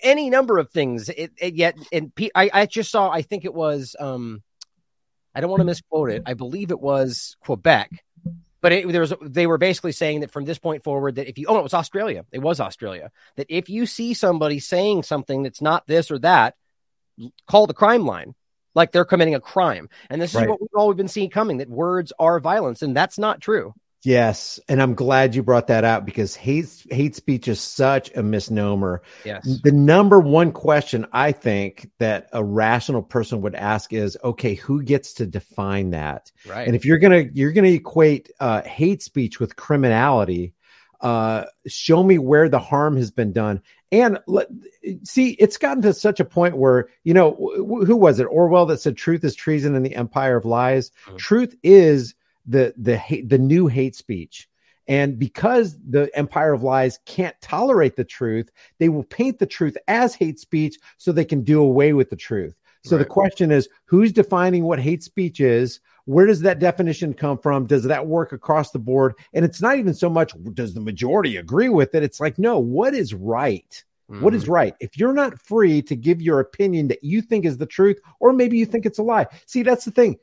any 0.03 0.31
number 0.31 0.59
of 0.59 0.71
things. 0.71 1.09
It, 1.09 1.33
it, 1.39 1.55
yet, 1.55 1.77
and 1.93 2.13
I, 2.35 2.51
I 2.53 2.67
just 2.67 2.91
saw. 2.91 3.11
I 3.11 3.23
think 3.23 3.45
it 3.45 3.55
was. 3.55 3.97
Um, 3.99 4.43
I 5.35 5.41
don't 5.41 5.51
want 5.51 5.61
to 5.61 5.65
misquote 5.65 6.11
it. 6.11 6.23
I 6.27 6.35
believe 6.35 6.71
it 6.71 6.81
was 6.81 7.37
Quebec, 7.41 7.91
but 8.61 8.73
it, 8.73 8.89
there 8.89 9.01
was. 9.01 9.13
They 9.23 9.47
were 9.47 9.59
basically 9.59 9.93
saying 9.93 10.21
that 10.21 10.31
from 10.31 10.45
this 10.45 10.59
point 10.59 10.85
forward, 10.85 11.17
that 11.17 11.29
if 11.29 11.39
you, 11.39 11.47
oh, 11.49 11.59
it 11.59 11.63
was 11.63 11.75
Australia. 11.75 12.25
It 12.33 12.41
was 12.41 12.61
Australia. 12.61 13.11
That 13.37 13.47
if 13.49 13.69
you 13.69 13.87
see 13.87 14.15
somebody 14.15 14.61
saying 14.61 15.03
something 15.03 15.43
that's 15.43 15.63
not 15.63 15.87
this 15.87 16.11
or 16.11 16.19
that, 16.21 16.55
call 17.47 17.67
the 17.67 17.75
crime 17.75 18.07
line. 18.07 18.35
Like 18.75 18.93
they're 18.93 19.07
committing 19.07 19.35
a 19.35 19.41
crime, 19.41 19.89
and 20.11 20.21
this 20.21 20.33
is 20.33 20.37
right. 20.37 20.51
what 20.51 20.61
we've 20.61 20.69
always 20.77 20.99
been 20.99 21.09
seeing 21.09 21.31
coming. 21.31 21.59
That 21.59 21.71
words 21.71 22.13
are 22.19 22.39
violence, 22.41 22.83
and 22.83 22.95
that's 22.95 23.19
not 23.19 23.41
true. 23.41 23.73
Yes, 24.07 24.61
and 24.69 24.81
I'm 24.81 24.95
glad 24.95 25.35
you 25.35 25.43
brought 25.43 25.67
that 25.67 25.83
out 25.83 26.07
because 26.07 26.37
hate 26.37 26.87
hate 26.89 27.17
speech 27.17 27.49
is 27.49 27.61
such 27.61 28.15
a 28.15 28.23
misnomer. 28.23 29.03
Yes. 29.25 29.59
The 29.65 29.73
number 29.73 30.21
one 30.21 30.53
question 30.53 31.07
I 31.13 31.33
think 31.33 31.91
that 31.99 32.29
a 32.33 32.45
rational 32.45 33.03
person 33.03 33.43
would 33.43 33.57
ask 33.57 33.93
is, 33.93 34.17
okay, 34.23 34.55
who 34.55 34.85
gets 34.85 35.15
to 35.15 35.27
define 35.27 35.91
that? 35.91 36.31
Right. 36.47 36.69
And 36.69 36.77
if 36.77 36.85
you're 36.85 36.99
gonna 36.99 37.25
you're 37.33 37.51
gonna 37.51 37.71
equate 37.71 38.31
uh, 38.39 38.63
hate 38.63 39.03
speech 39.03 39.41
with 39.41 39.57
criminality, 39.57 40.55
uh, 41.01 41.47
show 41.67 42.01
me 42.01 42.19
where 42.19 42.49
the 42.49 42.61
harm 42.61 42.97
has 42.99 43.11
been 43.11 43.33
done. 43.33 43.61
And 43.91 44.21
let, 44.29 44.47
see, 45.03 45.31
it's 45.31 45.57
gotten 45.57 45.83
to 45.83 45.93
such 45.93 46.21
a 46.21 46.25
point 46.25 46.57
where 46.57 46.91
you 47.03 47.13
know 47.13 47.35
who 47.35 47.97
was 47.97 48.21
it 48.21 48.27
Orwell 48.27 48.67
that 48.67 48.81
said, 48.81 48.97
"Truth 48.97 49.25
is 49.25 49.35
treason 49.35 49.75
in 49.75 49.83
the 49.83 49.97
empire 49.97 50.37
of 50.37 50.45
lies." 50.45 50.93
Mm-hmm. 51.07 51.17
Truth 51.17 51.57
is 51.65 52.15
the 52.47 52.75
the 52.77 52.97
hate, 52.97 53.29
the 53.29 53.39
new 53.39 53.67
hate 53.67 53.97
speech. 53.97 54.49
And 54.89 55.19
because 55.19 55.77
the 55.89 56.09
empire 56.17 56.53
of 56.53 56.63
lies 56.63 57.01
can't 57.07 57.35
tolerate 57.41 57.97
the 57.97 58.05
truth, 58.05 58.51
they 58.79 58.89
will 58.89 59.03
paint 59.03 59.39
the 59.39 59.47
truth 59.47 59.77
as 59.89 60.15
hate 60.15 60.39
speech 60.39 60.77
so 60.97 61.11
they 61.11 61.25
can 61.25 61.43
do 61.43 61.61
away 61.61 61.93
with 61.93 62.09
the 62.09 62.17
truth. 62.17 62.55
So 62.85 62.97
right. 62.97 63.03
the 63.03 63.09
question 63.09 63.51
is 63.51 63.69
who's 63.87 64.13
defining 64.13 64.65
what 64.65 64.79
hate 64.79 65.03
speech 65.03 65.41
is? 65.41 65.81
Where 66.05 66.27
does 66.27 66.41
that 66.43 66.61
definition 66.61 67.15
come 67.15 67.37
from? 67.39 67.67
Does 67.67 67.83
that 67.85 68.07
work 68.07 68.31
across 68.31 68.71
the 68.71 68.79
board? 68.79 69.15
And 69.33 69.45
it's 69.45 69.61
not 69.61 69.77
even 69.77 69.93
so 69.93 70.09
much 70.09 70.33
does 70.55 70.73
the 70.73 70.81
majority 70.81 71.37
agree 71.37 71.69
with 71.69 71.97
it? 71.97 72.05
It's 72.05 72.21
like, 72.21 72.39
no, 72.39 72.61
what 72.61 72.95
is 72.95 73.13
right? 73.13 73.85
Mm-hmm. 74.09 74.23
What 74.23 74.35
is 74.35 74.45
mm-hmm. 74.45 74.53
right? 74.53 74.75
If 74.79 74.97
you're 74.97 75.13
not 75.13 75.41
free 75.41 75.83
to 75.83 75.97
give 75.97 76.23
your 76.23 76.39
opinion 76.39 76.87
that 76.89 77.03
you 77.03 77.23
think 77.23 77.45
is 77.45 77.59
the 77.59 77.67
truth, 77.67 77.99
or 78.21 78.33
maybe 78.33 78.57
you 78.57 78.67
think 78.67 78.87
it's 78.87 79.01
a 79.01 79.03
lie. 79.03 79.27
See, 79.47 79.65
that's 79.65 79.85
the 79.85 79.91
thing 79.91 80.17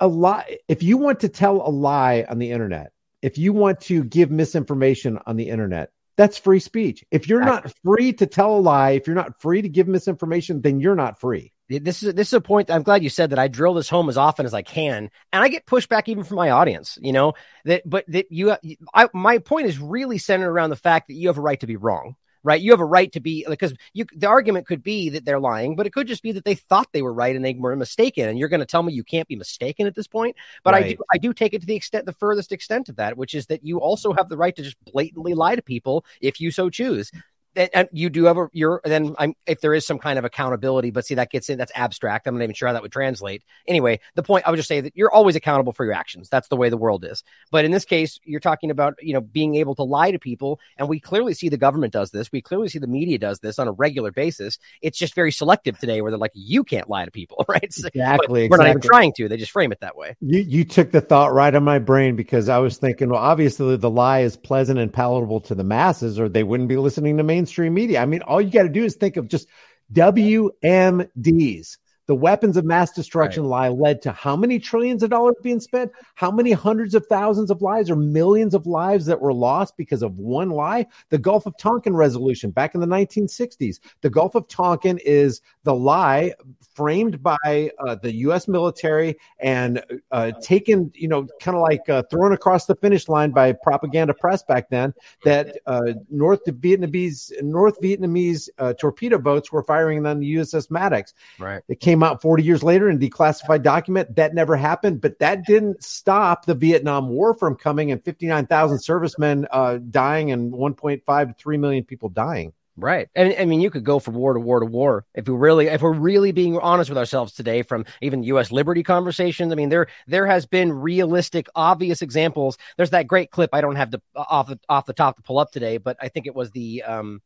a 0.00 0.06
lie 0.06 0.58
if 0.68 0.82
you 0.82 0.96
want 0.96 1.20
to 1.20 1.28
tell 1.28 1.66
a 1.66 1.70
lie 1.70 2.24
on 2.28 2.38
the 2.38 2.50
internet 2.50 2.92
if 3.22 3.38
you 3.38 3.52
want 3.52 3.80
to 3.80 4.04
give 4.04 4.30
misinformation 4.30 5.18
on 5.26 5.36
the 5.36 5.48
internet 5.48 5.90
that's 6.18 6.36
free 6.36 6.58
speech. 6.58 7.04
If 7.12 7.28
you're 7.28 7.44
not 7.44 7.72
free 7.84 8.12
to 8.14 8.26
tell 8.26 8.56
a 8.56 8.58
lie 8.58 8.90
if 8.90 9.06
you're 9.06 9.14
not 9.14 9.40
free 9.40 9.62
to 9.62 9.68
give 9.68 9.86
misinformation 9.86 10.60
then 10.60 10.80
you're 10.80 10.96
not 10.96 11.20
free. 11.20 11.52
This 11.68 12.02
is 12.02 12.14
this 12.14 12.28
is 12.28 12.32
a 12.32 12.40
point 12.40 12.70
i'm 12.70 12.82
glad 12.82 13.04
you 13.04 13.10
said 13.10 13.30
that 13.30 13.38
i 13.38 13.46
drill 13.46 13.74
this 13.74 13.90
home 13.90 14.08
as 14.08 14.16
often 14.16 14.46
as 14.46 14.54
i 14.54 14.62
can 14.62 15.10
and 15.32 15.44
i 15.44 15.48
get 15.48 15.66
pushback 15.66 16.08
even 16.08 16.24
from 16.24 16.38
my 16.38 16.48
audience 16.48 16.98
you 17.02 17.12
know 17.12 17.34
that 17.66 17.82
but 17.84 18.06
that 18.08 18.32
you 18.32 18.56
I, 18.94 19.08
my 19.12 19.36
point 19.36 19.66
is 19.66 19.78
really 19.78 20.16
centered 20.16 20.48
around 20.48 20.70
the 20.70 20.76
fact 20.76 21.08
that 21.08 21.14
you 21.14 21.28
have 21.28 21.36
a 21.36 21.42
right 21.42 21.60
to 21.60 21.66
be 21.66 21.76
wrong 21.76 22.16
right? 22.44 22.60
You 22.60 22.70
have 22.72 22.80
a 22.80 22.84
right 22.84 23.10
to 23.12 23.20
be 23.20 23.44
because 23.48 23.74
you 23.92 24.06
the 24.14 24.26
argument 24.26 24.66
could 24.66 24.82
be 24.82 25.10
that 25.10 25.24
they're 25.24 25.40
lying, 25.40 25.76
but 25.76 25.86
it 25.86 25.92
could 25.92 26.06
just 26.06 26.22
be 26.22 26.32
that 26.32 26.44
they 26.44 26.54
thought 26.54 26.88
they 26.92 27.02
were 27.02 27.12
right 27.12 27.34
and 27.34 27.44
they 27.44 27.54
were 27.54 27.74
mistaken. 27.76 28.28
And 28.28 28.38
you're 28.38 28.48
going 28.48 28.60
to 28.60 28.66
tell 28.66 28.82
me 28.82 28.92
you 28.92 29.04
can't 29.04 29.28
be 29.28 29.36
mistaken 29.36 29.86
at 29.86 29.94
this 29.94 30.06
point. 30.06 30.36
But 30.64 30.74
right. 30.74 30.84
I 30.84 30.88
do 30.88 30.96
I 31.14 31.18
do 31.18 31.32
take 31.32 31.54
it 31.54 31.60
to 31.60 31.66
the 31.66 31.76
extent 31.76 32.06
the 32.06 32.12
furthest 32.12 32.52
extent 32.52 32.88
of 32.88 32.96
that, 32.96 33.16
which 33.16 33.34
is 33.34 33.46
that 33.46 33.64
you 33.64 33.78
also 33.78 34.12
have 34.12 34.28
the 34.28 34.36
right 34.36 34.54
to 34.56 34.62
just 34.62 34.76
blatantly 34.84 35.34
lie 35.34 35.56
to 35.56 35.62
people 35.62 36.04
if 36.20 36.40
you 36.40 36.50
so 36.50 36.70
choose 36.70 37.10
and 37.56 37.88
you 37.92 38.10
do 38.10 38.24
have 38.24 38.36
a 38.36 38.48
you're 38.52 38.80
then 38.84 39.14
I'm 39.18 39.34
if 39.46 39.60
there 39.60 39.74
is 39.74 39.86
some 39.86 39.98
kind 39.98 40.18
of 40.18 40.24
accountability, 40.24 40.90
but 40.90 41.06
see 41.06 41.14
that 41.14 41.30
gets 41.30 41.48
in 41.48 41.58
that's 41.58 41.72
abstract. 41.74 42.26
I'm 42.26 42.36
not 42.36 42.44
even 42.44 42.54
sure 42.54 42.68
how 42.68 42.72
that 42.72 42.82
would 42.82 42.92
translate. 42.92 43.42
Anyway, 43.66 44.00
the 44.14 44.22
point 44.22 44.46
I 44.46 44.50
would 44.50 44.56
just 44.56 44.68
say 44.68 44.80
that 44.80 44.96
you're 44.96 45.12
always 45.12 45.36
accountable 45.36 45.72
for 45.72 45.84
your 45.84 45.94
actions. 45.94 46.28
That's 46.28 46.48
the 46.48 46.56
way 46.56 46.68
the 46.68 46.76
world 46.76 47.04
is. 47.04 47.24
But 47.50 47.64
in 47.64 47.70
this 47.70 47.84
case, 47.84 48.18
you're 48.24 48.40
talking 48.40 48.70
about 48.70 48.94
you 49.02 49.12
know 49.12 49.20
being 49.20 49.56
able 49.56 49.74
to 49.76 49.82
lie 49.82 50.10
to 50.10 50.18
people, 50.18 50.60
and 50.76 50.88
we 50.88 51.00
clearly 51.00 51.34
see 51.34 51.48
the 51.48 51.56
government 51.56 51.92
does 51.92 52.10
this. 52.10 52.30
We 52.30 52.42
clearly 52.42 52.68
see 52.68 52.78
the 52.78 52.86
media 52.86 53.18
does 53.18 53.40
this 53.40 53.58
on 53.58 53.68
a 53.68 53.72
regular 53.72 54.12
basis. 54.12 54.58
It's 54.82 54.98
just 54.98 55.14
very 55.14 55.32
selective 55.32 55.78
today, 55.78 56.00
where 56.00 56.10
they're 56.10 56.18
like, 56.18 56.32
you 56.34 56.64
can't 56.64 56.88
lie 56.88 57.04
to 57.04 57.10
people, 57.10 57.44
right? 57.48 57.64
Exactly. 57.64 58.48
We're 58.48 58.58
not 58.58 58.68
even 58.68 58.80
trying 58.80 59.12
to. 59.14 59.28
They 59.28 59.36
just 59.36 59.52
frame 59.52 59.72
it 59.72 59.80
that 59.80 59.96
way. 59.96 60.16
You 60.20 60.40
you 60.40 60.64
took 60.64 60.92
the 60.92 61.00
thought 61.00 61.32
right 61.32 61.54
on 61.54 61.64
my 61.64 61.78
brain 61.78 62.16
because 62.16 62.48
I 62.48 62.58
was 62.58 62.78
thinking, 62.78 63.10
well, 63.10 63.20
obviously 63.20 63.76
the 63.76 63.90
lie 63.90 64.20
is 64.20 64.36
pleasant 64.36 64.78
and 64.78 64.92
palatable 64.92 65.40
to 65.42 65.54
the 65.54 65.64
masses, 65.64 66.20
or 66.20 66.28
they 66.28 66.42
wouldn't 66.42 66.68
be 66.68 66.76
listening 66.76 67.16
to 67.16 67.22
mainstream 67.38 67.74
media. 67.74 68.00
I 68.00 68.06
mean 68.06 68.22
all 68.22 68.40
you 68.40 68.50
got 68.50 68.64
to 68.64 68.68
do 68.68 68.84
is 68.84 68.96
think 68.96 69.16
of 69.16 69.28
just 69.28 69.48
WMDs. 69.92 71.76
The 72.06 72.14
weapons 72.14 72.56
of 72.56 72.64
mass 72.64 72.90
destruction 72.92 73.42
right. 73.42 73.68
lie 73.68 73.68
led 73.68 74.00
to 74.02 74.12
how 74.12 74.34
many 74.34 74.58
trillions 74.58 75.02
of 75.02 75.10
dollars 75.10 75.36
being 75.42 75.60
spent? 75.60 75.92
How 76.14 76.30
many 76.30 76.52
hundreds 76.52 76.94
of 76.94 77.06
thousands 77.06 77.50
of 77.50 77.60
lives 77.60 77.90
or 77.90 77.96
millions 77.96 78.54
of 78.54 78.66
lives 78.66 79.04
that 79.06 79.20
were 79.20 79.34
lost 79.34 79.76
because 79.76 80.02
of 80.02 80.16
one 80.16 80.48
lie? 80.48 80.86
The 81.10 81.18
Gulf 81.18 81.44
of 81.44 81.54
Tonkin 81.58 81.94
resolution 81.94 82.50
back 82.50 82.74
in 82.74 82.80
the 82.80 82.86
1960s. 82.86 83.78
The 84.00 84.08
Gulf 84.08 84.34
of 84.34 84.48
Tonkin 84.48 84.98
is 85.04 85.42
the 85.64 85.74
lie 85.74 86.32
framed 86.78 87.20
by 87.20 87.72
uh, 87.80 87.96
the 87.96 88.14
U.S. 88.18 88.46
military 88.46 89.16
and 89.40 89.82
uh, 90.12 90.30
taken, 90.40 90.92
you 90.94 91.08
know, 91.08 91.26
kind 91.40 91.56
of 91.56 91.62
like 91.62 91.88
uh, 91.88 92.04
thrown 92.08 92.32
across 92.32 92.66
the 92.66 92.76
finish 92.76 93.08
line 93.08 93.32
by 93.32 93.52
propaganda 93.52 94.14
press 94.14 94.44
back 94.44 94.70
then. 94.70 94.94
That 95.24 95.58
uh, 95.66 95.94
North 96.08 96.44
Vietnamese 96.44 97.32
North 97.42 97.80
Vietnamese 97.80 98.48
uh, 98.58 98.74
torpedo 98.74 99.18
boats 99.18 99.50
were 99.50 99.64
firing 99.64 100.06
on 100.06 100.20
the 100.20 100.36
USS 100.36 100.70
Maddox. 100.70 101.14
Right. 101.40 101.64
It 101.66 101.80
came 101.80 102.04
out 102.04 102.22
40 102.22 102.44
years 102.44 102.62
later 102.62 102.88
in 102.88 103.00
declassified 103.00 103.64
document 103.64 104.14
that 104.14 104.32
never 104.32 104.54
happened, 104.54 105.00
but 105.00 105.18
that 105.18 105.44
didn't 105.46 105.82
stop 105.82 106.46
the 106.46 106.54
Vietnam 106.54 107.08
War 107.08 107.34
from 107.34 107.56
coming 107.56 107.90
and 107.90 108.04
59,000 108.04 108.78
servicemen 108.78 109.48
uh, 109.50 109.78
dying 109.90 110.30
and 110.30 110.52
1.5 110.52 111.28
to 111.28 111.34
3 111.34 111.56
million 111.56 111.82
people 111.82 112.08
dying. 112.08 112.52
Right. 112.80 113.08
And 113.16 113.34
I 113.36 113.44
mean, 113.44 113.60
you 113.60 113.70
could 113.70 113.82
go 113.82 113.98
from 113.98 114.14
war 114.14 114.34
to 114.34 114.40
war 114.40 114.60
to 114.60 114.66
war 114.66 115.04
if 115.12 115.26
we 115.26 115.34
really, 115.34 115.66
if 115.66 115.82
we're 115.82 115.92
really 115.92 116.30
being 116.30 116.56
honest 116.58 116.88
with 116.88 116.96
ourselves 116.96 117.32
today 117.32 117.62
from 117.62 117.84
even 118.00 118.22
U.S. 118.22 118.52
liberty 118.52 118.84
conversations. 118.84 119.52
I 119.52 119.56
mean, 119.56 119.68
there, 119.68 119.88
there 120.06 120.26
has 120.26 120.46
been 120.46 120.72
realistic, 120.72 121.48
obvious 121.56 122.02
examples. 122.02 122.56
There's 122.76 122.90
that 122.90 123.08
great 123.08 123.32
clip. 123.32 123.50
I 123.52 123.62
don't 123.62 123.74
have 123.74 123.90
the 123.90 124.00
off 124.14 124.46
the, 124.46 124.60
off 124.68 124.86
the 124.86 124.92
top 124.92 125.16
to 125.16 125.22
pull 125.22 125.40
up 125.40 125.50
today, 125.50 125.78
but 125.78 125.96
I 126.00 126.08
think 126.08 126.28
it 126.28 126.36
was 126.36 126.52
the, 126.52 126.84
um, 126.84 127.20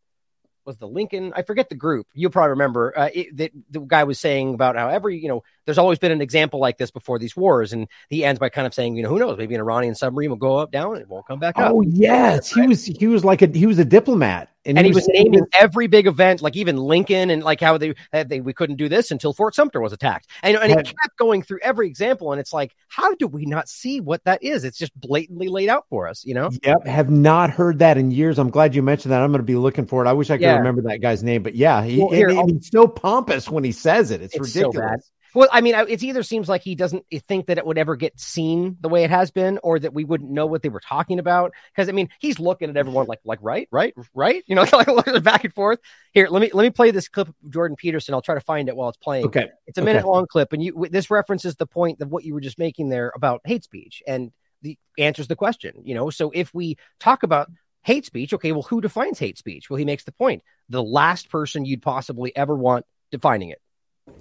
was 0.64 0.78
the 0.78 0.88
Lincoln. 0.88 1.32
I 1.34 1.42
forget 1.42 1.68
the 1.68 1.74
group. 1.74 2.06
You'll 2.14 2.30
probably 2.30 2.50
remember 2.50 2.96
uh, 2.96 3.10
it, 3.12 3.36
that 3.36 3.52
the 3.70 3.80
guy 3.80 4.04
was 4.04 4.18
saying 4.18 4.54
about 4.54 4.76
how 4.76 4.88
every 4.88 5.18
you 5.18 5.28
know 5.28 5.42
there's 5.64 5.78
always 5.78 5.98
been 5.98 6.12
an 6.12 6.20
example 6.20 6.60
like 6.60 6.78
this 6.78 6.90
before 6.90 7.18
these 7.18 7.36
wars, 7.36 7.72
and 7.72 7.88
he 8.08 8.24
ends 8.24 8.38
by 8.38 8.48
kind 8.48 8.66
of 8.66 8.74
saying, 8.74 8.96
you 8.96 9.02
know, 9.02 9.08
who 9.08 9.18
knows, 9.18 9.38
maybe 9.38 9.54
an 9.54 9.60
Iranian 9.60 9.94
submarine 9.94 10.30
will 10.30 10.36
go 10.36 10.56
up 10.56 10.70
down 10.70 10.92
and 10.92 11.02
it 11.02 11.08
won't 11.08 11.26
come 11.26 11.38
back 11.38 11.58
up. 11.58 11.72
Oh 11.72 11.82
yes, 11.82 12.56
right? 12.56 12.62
he 12.62 12.68
was 12.68 12.84
he 12.84 13.06
was 13.06 13.24
like 13.24 13.42
a 13.42 13.46
he 13.46 13.66
was 13.66 13.78
a 13.78 13.84
diplomat. 13.84 14.48
And, 14.64 14.78
and 14.78 14.86
he, 14.86 14.92
was, 14.92 15.08
was 15.08 15.10
naming 15.12 15.44
every 15.58 15.88
big 15.88 16.06
event, 16.06 16.40
like 16.40 16.54
even 16.54 16.76
Lincoln, 16.76 17.30
and 17.30 17.42
like 17.42 17.60
how 17.60 17.78
they, 17.78 17.94
they 18.12 18.40
we 18.40 18.52
couldn't 18.52 18.76
do 18.76 18.88
this 18.88 19.10
until 19.10 19.32
Fort 19.32 19.56
Sumter 19.56 19.80
was 19.80 19.92
attacked, 19.92 20.28
and 20.40 20.56
and 20.56 20.70
it 20.70 20.84
kept 20.84 21.16
going 21.18 21.42
through 21.42 21.58
every 21.62 21.88
example, 21.88 22.30
and 22.30 22.40
it's 22.40 22.52
like, 22.52 22.72
how 22.86 23.12
do 23.16 23.26
we 23.26 23.44
not 23.44 23.68
see 23.68 24.00
what 24.00 24.22
that 24.22 24.40
is? 24.44 24.62
It's 24.62 24.78
just 24.78 24.92
blatantly 24.94 25.48
laid 25.48 25.68
out 25.68 25.86
for 25.90 26.06
us, 26.06 26.24
you 26.24 26.34
know. 26.34 26.48
Yep, 26.62 26.86
have 26.86 27.10
not 27.10 27.50
heard 27.50 27.80
that 27.80 27.98
in 27.98 28.12
years. 28.12 28.38
I'm 28.38 28.50
glad 28.50 28.76
you 28.76 28.82
mentioned 28.82 29.10
that. 29.10 29.20
I'm 29.20 29.32
going 29.32 29.40
to 29.40 29.44
be 29.44 29.56
looking 29.56 29.86
for 29.86 30.04
it. 30.04 30.08
I 30.08 30.12
wish 30.12 30.30
I 30.30 30.36
could 30.36 30.42
yeah. 30.42 30.58
remember 30.58 30.82
that 30.82 31.00
guy's 31.00 31.24
name, 31.24 31.42
but 31.42 31.56
yeah, 31.56 31.82
he, 31.82 31.98
well, 31.98 32.10
here, 32.10 32.28
and, 32.28 32.38
and 32.38 32.50
he's 32.52 32.70
so 32.70 32.86
pompous 32.86 33.50
when 33.50 33.64
he 33.64 33.72
says 33.72 34.12
it. 34.12 34.22
It's, 34.22 34.36
it's 34.36 34.54
ridiculous. 34.54 35.02
So 35.04 35.10
well, 35.34 35.48
I 35.50 35.60
mean, 35.60 35.74
it 35.74 36.02
either 36.02 36.22
seems 36.22 36.48
like 36.48 36.62
he 36.62 36.74
doesn't 36.74 37.04
eh, 37.10 37.18
think 37.26 37.46
that 37.46 37.58
it 37.58 37.66
would 37.66 37.78
ever 37.78 37.96
get 37.96 38.18
seen 38.20 38.76
the 38.80 38.88
way 38.88 39.04
it 39.04 39.10
has 39.10 39.30
been, 39.30 39.58
or 39.62 39.78
that 39.78 39.94
we 39.94 40.04
wouldn't 40.04 40.30
know 40.30 40.46
what 40.46 40.62
they 40.62 40.68
were 40.68 40.80
talking 40.80 41.18
about. 41.18 41.52
Because 41.74 41.88
I 41.88 41.92
mean, 41.92 42.08
he's 42.18 42.38
looking 42.38 42.68
at 42.68 42.76
everyone 42.76 43.06
like, 43.06 43.20
like, 43.24 43.38
right, 43.42 43.68
right, 43.70 43.94
right. 44.14 44.44
You 44.46 44.56
know, 44.56 44.66
like 44.72 45.22
back 45.22 45.44
and 45.44 45.54
forth. 45.54 45.78
Here, 46.12 46.28
let 46.28 46.42
me 46.42 46.50
let 46.52 46.62
me 46.62 46.70
play 46.70 46.90
this 46.90 47.08
clip 47.08 47.28
of 47.28 47.34
Jordan 47.50 47.76
Peterson. 47.76 48.14
I'll 48.14 48.22
try 48.22 48.34
to 48.34 48.40
find 48.40 48.68
it 48.68 48.76
while 48.76 48.88
it's 48.88 48.98
playing. 48.98 49.26
Okay, 49.26 49.48
it's 49.66 49.78
a 49.78 49.82
minute 49.82 50.00
okay. 50.00 50.08
long 50.08 50.26
clip, 50.26 50.52
and 50.52 50.62
you 50.62 50.86
this 50.90 51.10
references 51.10 51.56
the 51.56 51.66
point 51.66 52.00
of 52.00 52.10
what 52.10 52.24
you 52.24 52.34
were 52.34 52.40
just 52.40 52.58
making 52.58 52.88
there 52.88 53.12
about 53.14 53.40
hate 53.44 53.64
speech, 53.64 54.02
and 54.06 54.32
the 54.60 54.78
answers 54.98 55.28
the 55.28 55.36
question. 55.36 55.82
You 55.84 55.94
know, 55.94 56.10
so 56.10 56.30
if 56.34 56.52
we 56.52 56.76
talk 57.00 57.22
about 57.22 57.50
hate 57.82 58.04
speech, 58.04 58.34
okay, 58.34 58.52
well, 58.52 58.62
who 58.62 58.80
defines 58.80 59.18
hate 59.18 59.38
speech? 59.38 59.70
Well, 59.70 59.78
he 59.78 59.84
makes 59.84 60.04
the 60.04 60.12
point: 60.12 60.42
the 60.68 60.82
last 60.82 61.30
person 61.30 61.64
you'd 61.64 61.82
possibly 61.82 62.34
ever 62.36 62.54
want 62.54 62.84
defining 63.10 63.50
it 63.50 63.60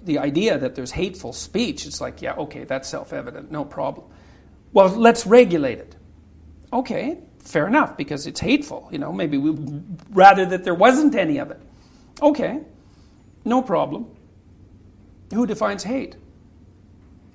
the 0.04 0.18
idea 0.18 0.58
that 0.58 0.74
there's 0.74 0.92
hateful 0.92 1.32
speech, 1.32 1.86
it's 1.86 2.00
like, 2.00 2.22
yeah, 2.22 2.34
okay, 2.34 2.64
that's 2.64 2.88
self 2.88 3.12
evident, 3.12 3.50
no 3.50 3.64
problem. 3.64 4.06
Well, 4.72 4.88
let's 4.88 5.26
regulate 5.26 5.78
it. 5.78 5.96
Okay, 6.72 7.18
fair 7.40 7.66
enough, 7.66 7.96
because 7.96 8.26
it's 8.26 8.40
hateful. 8.40 8.88
You 8.90 8.98
know, 8.98 9.12
maybe 9.12 9.38
we'd 9.38 9.84
rather 10.10 10.46
that 10.46 10.64
there 10.64 10.74
wasn't 10.74 11.14
any 11.14 11.38
of 11.38 11.50
it. 11.50 11.60
Okay, 12.20 12.60
no 13.44 13.62
problem. 13.62 14.06
Who 15.34 15.46
defines 15.46 15.82
hate? 15.82 16.16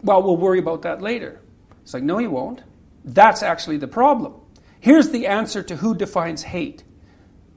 Well, 0.04 0.24
we'll 0.24 0.38
worry 0.38 0.60
about 0.60 0.84
that 0.84 1.02
later. 1.02 1.42
It's 1.84 1.94
like, 1.94 2.04
no, 2.04 2.20
you 2.20 2.32
won't. 2.32 2.64
That's 3.04 3.44
actually 3.44 3.78
the 3.78 3.88
problem. 3.88 4.34
Here's 4.80 5.10
the 5.10 5.28
answer 5.28 5.64
to 5.64 5.78
who 5.78 5.96
defines 5.96 6.44
hate 6.44 6.84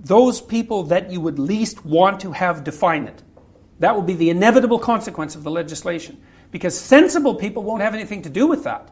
those 0.02 0.40
people 0.40 0.84
that 0.84 1.10
you 1.10 1.20
would 1.20 1.38
least 1.38 1.84
want 1.84 2.20
to 2.20 2.32
have 2.32 2.64
define 2.64 3.04
it. 3.04 3.22
That 3.80 3.94
will 3.94 4.02
be 4.02 4.14
the 4.14 4.30
inevitable 4.30 4.78
consequence 4.78 5.34
of 5.34 5.42
the 5.42 5.50
legislation. 5.50 6.20
Because 6.50 6.78
sensible 6.78 7.34
people 7.34 7.62
won't 7.62 7.82
have 7.82 7.94
anything 7.94 8.22
to 8.22 8.30
do 8.30 8.46
with 8.46 8.64
that. 8.64 8.88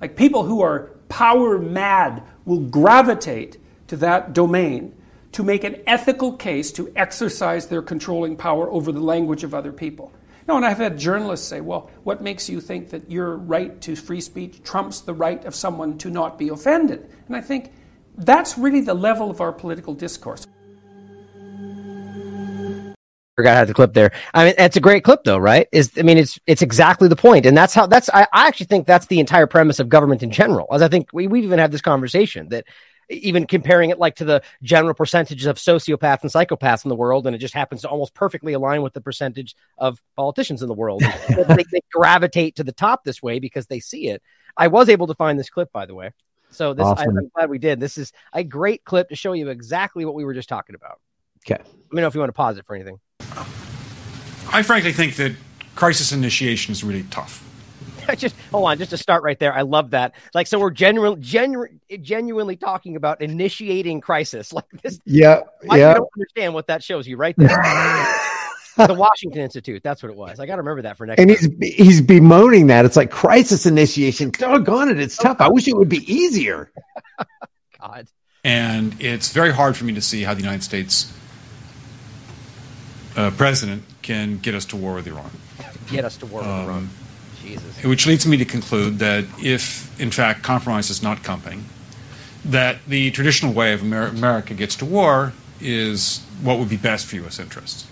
Like 0.00 0.16
people 0.16 0.44
who 0.44 0.62
are 0.62 0.90
power 1.08 1.58
mad 1.58 2.22
will 2.44 2.60
gravitate 2.60 3.58
to 3.88 3.96
that 3.96 4.32
domain 4.32 4.94
to 5.32 5.42
make 5.42 5.64
an 5.64 5.82
ethical 5.86 6.32
case 6.32 6.70
to 6.72 6.92
exercise 6.96 7.66
their 7.66 7.82
controlling 7.82 8.36
power 8.36 8.70
over 8.70 8.92
the 8.92 9.00
language 9.00 9.44
of 9.44 9.54
other 9.54 9.72
people. 9.72 10.12
No, 10.48 10.56
and 10.56 10.64
I've 10.64 10.78
had 10.78 10.98
journalists 10.98 11.48
say, 11.48 11.60
well, 11.60 11.90
what 12.04 12.22
makes 12.22 12.48
you 12.48 12.60
think 12.60 12.90
that 12.90 13.10
your 13.10 13.36
right 13.36 13.80
to 13.82 13.96
free 13.96 14.20
speech 14.20 14.62
trumps 14.62 15.00
the 15.00 15.14
right 15.14 15.44
of 15.44 15.54
someone 15.54 15.98
to 15.98 16.10
not 16.10 16.38
be 16.38 16.48
offended? 16.50 17.10
And 17.26 17.36
I 17.36 17.40
think 17.40 17.72
that's 18.16 18.56
really 18.56 18.80
the 18.80 18.94
level 18.94 19.30
of 19.30 19.40
our 19.40 19.52
political 19.52 19.92
discourse. 19.92 20.46
Forgot 23.36 23.54
I 23.54 23.58
had 23.60 23.68
the 23.68 23.74
clip 23.74 23.92
there. 23.92 24.12
I 24.34 24.46
mean, 24.46 24.54
it's 24.58 24.76
a 24.76 24.80
great 24.80 25.04
clip 25.04 25.22
though, 25.24 25.38
right? 25.38 25.68
Is 25.70 25.92
I 25.96 26.02
mean, 26.02 26.18
it's 26.18 26.40
it's 26.46 26.62
exactly 26.62 27.06
the 27.08 27.16
point, 27.16 27.46
and 27.46 27.56
that's 27.56 27.74
how 27.74 27.86
that's 27.86 28.08
I, 28.12 28.26
I 28.32 28.48
actually 28.48 28.66
think 28.66 28.86
that's 28.86 29.06
the 29.06 29.20
entire 29.20 29.46
premise 29.46 29.78
of 29.78 29.88
government 29.88 30.22
in 30.22 30.30
general. 30.30 30.66
As 30.72 30.82
I 30.82 30.88
think 30.88 31.10
we 31.12 31.28
we've 31.28 31.44
even 31.44 31.58
had 31.58 31.70
this 31.70 31.82
conversation 31.82 32.48
that 32.48 32.64
even 33.08 33.46
comparing 33.46 33.90
it 33.90 33.98
like 33.98 34.16
to 34.16 34.24
the 34.24 34.42
general 34.62 34.94
percentages 34.94 35.46
of 35.46 35.58
sociopaths 35.58 36.22
and 36.22 36.32
psychopaths 36.32 36.84
in 36.84 36.88
the 36.88 36.96
world, 36.96 37.26
and 37.26 37.36
it 37.36 37.38
just 37.38 37.54
happens 37.54 37.82
to 37.82 37.88
almost 37.88 38.14
perfectly 38.14 38.54
align 38.54 38.82
with 38.82 38.94
the 38.94 39.00
percentage 39.00 39.54
of 39.78 40.02
politicians 40.16 40.62
in 40.62 40.68
the 40.68 40.74
world. 40.74 41.02
they, 41.28 41.64
they, 41.70 41.80
gravitate 41.92 42.56
to 42.56 42.64
the 42.64 42.72
top 42.72 43.04
this 43.04 43.22
way 43.22 43.38
because 43.38 43.66
they 43.66 43.80
see 43.80 44.08
it. 44.08 44.22
I 44.56 44.68
was 44.68 44.88
able 44.88 45.06
to 45.06 45.14
find 45.14 45.38
this 45.38 45.50
clip, 45.50 45.70
by 45.72 45.86
the 45.86 45.94
way. 45.94 46.10
So 46.50 46.74
this, 46.74 46.84
awesome. 46.84 47.16
I, 47.16 47.20
am 47.20 47.30
glad 47.34 47.50
we 47.50 47.58
did. 47.58 47.80
This 47.80 47.98
is 47.98 48.12
a 48.32 48.42
great 48.42 48.84
clip 48.84 49.10
to 49.10 49.16
show 49.16 49.34
you 49.34 49.50
exactly 49.50 50.04
what 50.04 50.14
we 50.14 50.24
were 50.24 50.34
just 50.34 50.48
talking 50.48 50.74
about. 50.74 51.00
Okay. 51.46 51.62
Let 51.62 51.92
me 51.92 52.00
know 52.00 52.08
if 52.08 52.14
you 52.14 52.20
want 52.20 52.30
to 52.30 52.34
pause 52.34 52.58
it 52.58 52.66
for 52.66 52.74
anything. 52.74 52.98
I 54.52 54.62
frankly 54.62 54.92
think 54.92 55.16
that 55.16 55.34
crisis 55.74 56.12
initiation 56.12 56.72
is 56.72 56.82
really 56.82 57.04
tough. 57.04 57.42
just 58.16 58.36
hold 58.50 58.68
on, 58.68 58.78
just 58.78 58.90
to 58.90 58.96
start 58.96 59.22
right 59.22 59.38
there. 59.38 59.52
I 59.52 59.62
love 59.62 59.90
that. 59.90 60.14
Like, 60.34 60.46
so 60.46 60.58
we're 60.58 60.70
genuinely, 60.70 61.20
genu- 61.20 61.68
genuinely 62.02 62.56
talking 62.56 62.96
about 62.96 63.20
initiating 63.20 64.00
crisis. 64.00 64.52
Like 64.56 64.82
this. 64.82 64.98
Yeah, 65.04 65.42
I 65.68 65.78
yeah. 65.78 65.94
don't 65.94 66.08
understand 66.16 66.54
what 66.54 66.68
that 66.68 66.82
shows 66.82 67.06
you 67.06 67.18
right 67.18 67.34
there. 67.36 67.48
the 68.86 68.94
Washington 68.94 69.42
Institute. 69.42 69.82
That's 69.82 70.02
what 70.02 70.08
it 70.08 70.16
was. 70.16 70.40
I 70.40 70.46
got 70.46 70.54
to 70.56 70.62
remember 70.62 70.82
that 70.82 70.96
for 70.96 71.04
next. 71.04 71.20
And 71.20 71.28
time. 71.28 71.58
he's 71.60 71.74
he's 71.74 72.00
bemoaning 72.00 72.68
that 72.68 72.86
it's 72.86 72.96
like 72.96 73.10
crisis 73.10 73.66
initiation. 73.66 74.30
Doggone 74.30 74.88
it, 74.88 74.98
it's 74.98 75.18
tough. 75.18 75.42
I 75.42 75.48
wish 75.48 75.68
it 75.68 75.76
would 75.76 75.90
be 75.90 76.10
easier. 76.10 76.70
God. 77.78 78.08
And 78.44 78.96
it's 78.98 79.30
very 79.32 79.52
hard 79.52 79.76
for 79.76 79.84
me 79.84 79.92
to 79.94 80.00
see 80.00 80.22
how 80.22 80.32
the 80.32 80.40
United 80.40 80.62
States 80.62 81.12
uh, 83.16 83.30
president 83.32 83.82
can 84.02 84.38
get 84.38 84.54
us 84.54 84.64
to 84.66 84.76
war 84.76 84.94
with 84.94 85.06
Iran. 85.06 85.30
Get 85.90 86.04
us 86.04 86.16
to 86.18 86.26
war 86.26 86.42
with 86.42 86.50
um, 86.50 86.64
Iran. 86.64 86.90
Jesus. 87.42 87.84
Which 87.84 88.06
leads 88.06 88.26
me 88.26 88.36
to 88.36 88.44
conclude 88.44 88.98
that 88.98 89.24
if, 89.38 89.98
in 90.00 90.10
fact, 90.10 90.42
compromise 90.42 90.90
is 90.90 91.02
not 91.02 91.22
coming, 91.22 91.64
that 92.44 92.78
the 92.86 93.10
traditional 93.10 93.52
way 93.52 93.72
of 93.72 93.82
Amer- 93.82 94.08
America 94.08 94.54
gets 94.54 94.76
to 94.76 94.84
war 94.84 95.32
is 95.60 96.24
what 96.42 96.58
would 96.58 96.68
be 96.68 96.76
best 96.76 97.06
for 97.06 97.16
U.S. 97.16 97.38
interests. 97.38 97.86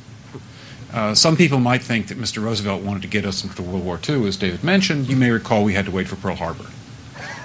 Uh, 0.93 1.15
some 1.15 1.37
people 1.37 1.59
might 1.59 1.83
think 1.83 2.07
that 2.09 2.19
Mr. 2.19 2.43
Roosevelt 2.43 2.83
wanted 2.83 3.03
to 3.03 3.09
get 3.09 3.25
us 3.25 3.43
into 3.43 3.63
World 3.63 3.85
War 3.85 3.99
II, 4.09 4.29
as 4.29 4.37
David 4.37 4.63
mentioned. 4.63 5.09
You 5.09 5.17
may 5.17 5.31
recall 5.31 5.65
we 5.65 5.75
had 5.75 5.87
to 5.87 5.91
wait 5.91 6.07
for 6.07 6.15
Pearl 6.17 6.37
Harbor. 6.37 6.67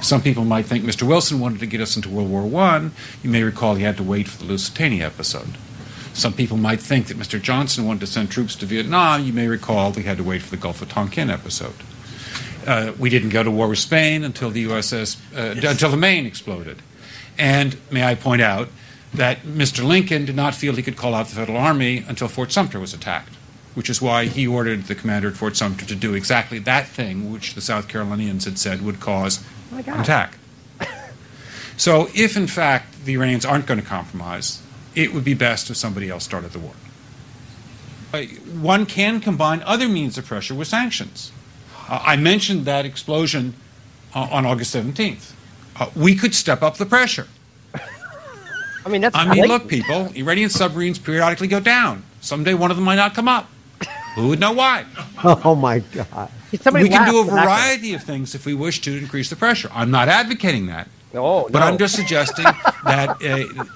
Some 0.01 0.21
people 0.21 0.45
might 0.45 0.65
think 0.65 0.83
Mr. 0.83 1.07
Wilson 1.07 1.39
wanted 1.39 1.59
to 1.59 1.65
get 1.65 1.81
us 1.81 1.95
into 1.95 2.09
World 2.09 2.29
War 2.29 2.61
I. 2.61 2.89
You 3.23 3.29
may 3.29 3.43
recall 3.43 3.75
he 3.75 3.83
had 3.83 3.97
to 3.97 4.03
wait 4.03 4.27
for 4.27 4.37
the 4.37 4.45
Lusitania 4.45 5.05
episode. 5.05 5.57
Some 6.13 6.33
people 6.33 6.57
might 6.57 6.79
think 6.79 7.07
that 7.07 7.17
Mr. 7.17 7.41
Johnson 7.41 7.85
wanted 7.85 8.01
to 8.01 8.07
send 8.07 8.29
troops 8.31 8.55
to 8.57 8.65
Vietnam. 8.65 9.23
You 9.23 9.33
may 9.33 9.47
recall 9.47 9.93
he 9.93 10.03
had 10.03 10.17
to 10.17 10.23
wait 10.23 10.41
for 10.41 10.49
the 10.49 10.57
Gulf 10.57 10.81
of 10.81 10.89
Tonkin 10.89 11.29
episode. 11.29 11.75
Uh, 12.67 12.93
we 12.99 13.09
didn't 13.09 13.29
go 13.29 13.41
to 13.43 13.49
war 13.49 13.67
with 13.67 13.79
Spain 13.79 14.23
until 14.23 14.49
the 14.49 14.65
USS 14.65 15.17
uh, 15.35 15.55
yes. 15.55 15.71
until 15.71 15.89
the 15.89 15.97
Maine 15.97 16.25
exploded. 16.25 16.81
And 17.37 17.77
may 17.89 18.03
I 18.03 18.15
point 18.15 18.41
out 18.41 18.69
that 19.13 19.43
Mr. 19.43 19.85
Lincoln 19.85 20.25
did 20.25 20.35
not 20.35 20.53
feel 20.53 20.75
he 20.75 20.83
could 20.83 20.97
call 20.97 21.15
out 21.15 21.27
the 21.27 21.35
Federal 21.35 21.57
Army 21.57 22.03
until 22.07 22.27
Fort 22.27 22.51
Sumter 22.51 22.79
was 22.79 22.93
attacked, 22.93 23.33
which 23.73 23.89
is 23.89 24.01
why 24.01 24.25
he 24.25 24.45
ordered 24.45 24.83
the 24.83 24.95
commander 24.95 25.29
at 25.29 25.35
Fort 25.35 25.55
Sumter 25.55 25.85
to 25.85 25.95
do 25.95 26.13
exactly 26.13 26.59
that 26.59 26.87
thing 26.87 27.31
which 27.31 27.55
the 27.55 27.61
South 27.61 27.87
Carolinians 27.87 28.45
had 28.45 28.59
said 28.59 28.81
would 28.81 28.99
cause 28.99 29.43
oh 29.73 29.77
an 29.77 30.01
attack. 30.01 30.37
so, 31.77 32.09
if 32.13 32.35
in 32.35 32.47
fact 32.47 33.05
the 33.05 33.13
Iranians 33.13 33.45
aren't 33.45 33.65
going 33.65 33.79
to 33.79 33.85
compromise, 33.85 34.61
it 34.95 35.13
would 35.13 35.23
be 35.23 35.33
best 35.33 35.69
if 35.69 35.77
somebody 35.77 36.09
else 36.09 36.23
started 36.23 36.51
the 36.51 36.59
war. 36.59 36.73
Uh, 38.13 38.23
one 38.59 38.85
can 38.85 39.19
combine 39.19 39.61
other 39.63 39.87
means 39.87 40.17
of 40.17 40.25
pressure 40.25 40.55
with 40.55 40.67
sanctions. 40.67 41.31
Uh, 41.87 42.01
I 42.03 42.15
mentioned 42.15 42.65
that 42.65 42.85
explosion 42.85 43.53
uh, 44.15 44.27
on 44.31 44.45
August 44.45 44.75
17th. 44.75 45.33
Uh, 45.75 45.89
we 45.95 46.15
could 46.15 46.33
step 46.33 46.61
up 46.61 46.77
the 46.77 46.85
pressure. 46.85 47.27
I 48.85 48.89
mean, 48.89 49.01
that's. 49.01 49.15
I 49.15 49.31
mean, 49.31 49.45
look, 49.45 49.67
people. 49.67 50.11
Iranian 50.15 50.49
submarines 50.49 50.97
periodically 50.99 51.47
go 51.47 51.59
down. 51.59 52.03
Someday 52.21 52.53
one 52.53 52.71
of 52.71 52.77
them 52.77 52.85
might 52.85 52.95
not 52.95 53.13
come 53.13 53.27
up. 53.27 53.47
Who 54.15 54.29
would 54.29 54.39
know 54.39 54.51
why? 54.51 54.85
Oh 55.23 55.53
my 55.53 55.79
God! 55.79 56.31
Somebody 56.61 56.85
we 56.85 56.89
can 56.89 57.09
do 57.09 57.19
a 57.19 57.25
variety 57.25 57.93
of 57.93 58.03
things 58.03 58.33
if 58.33 58.45
we 58.45 58.53
wish 58.53 58.79
to 58.81 58.97
increase 58.97 59.29
the 59.29 59.35
pressure. 59.35 59.69
I'm 59.73 59.91
not 59.91 60.07
advocating 60.07 60.67
that. 60.67 60.87
Oh, 61.13 61.49
but 61.49 61.59
no. 61.59 61.65
I'm 61.65 61.77
just 61.77 61.95
suggesting 61.95 62.45
that 62.83 63.09
uh, 63.09 63.15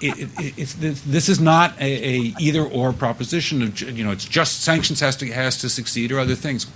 it, 0.01 0.29
it, 0.39 0.67
this, 0.79 1.01
this, 1.01 1.29
is 1.29 1.39
not 1.39 1.79
a, 1.79 1.84
a, 1.84 2.15
either 2.39 2.63
or 2.63 2.93
proposition 2.93 3.63
of 3.63 3.81
you 3.81 4.03
know 4.03 4.11
it's 4.11 4.25
just 4.25 4.61
sanctions 4.61 4.99
has 4.99 5.15
to 5.17 5.25
has 5.31 5.57
to 5.61 5.69
succeed 5.69 6.11
or 6.11 6.19
other 6.19 6.36
things. 6.36 6.67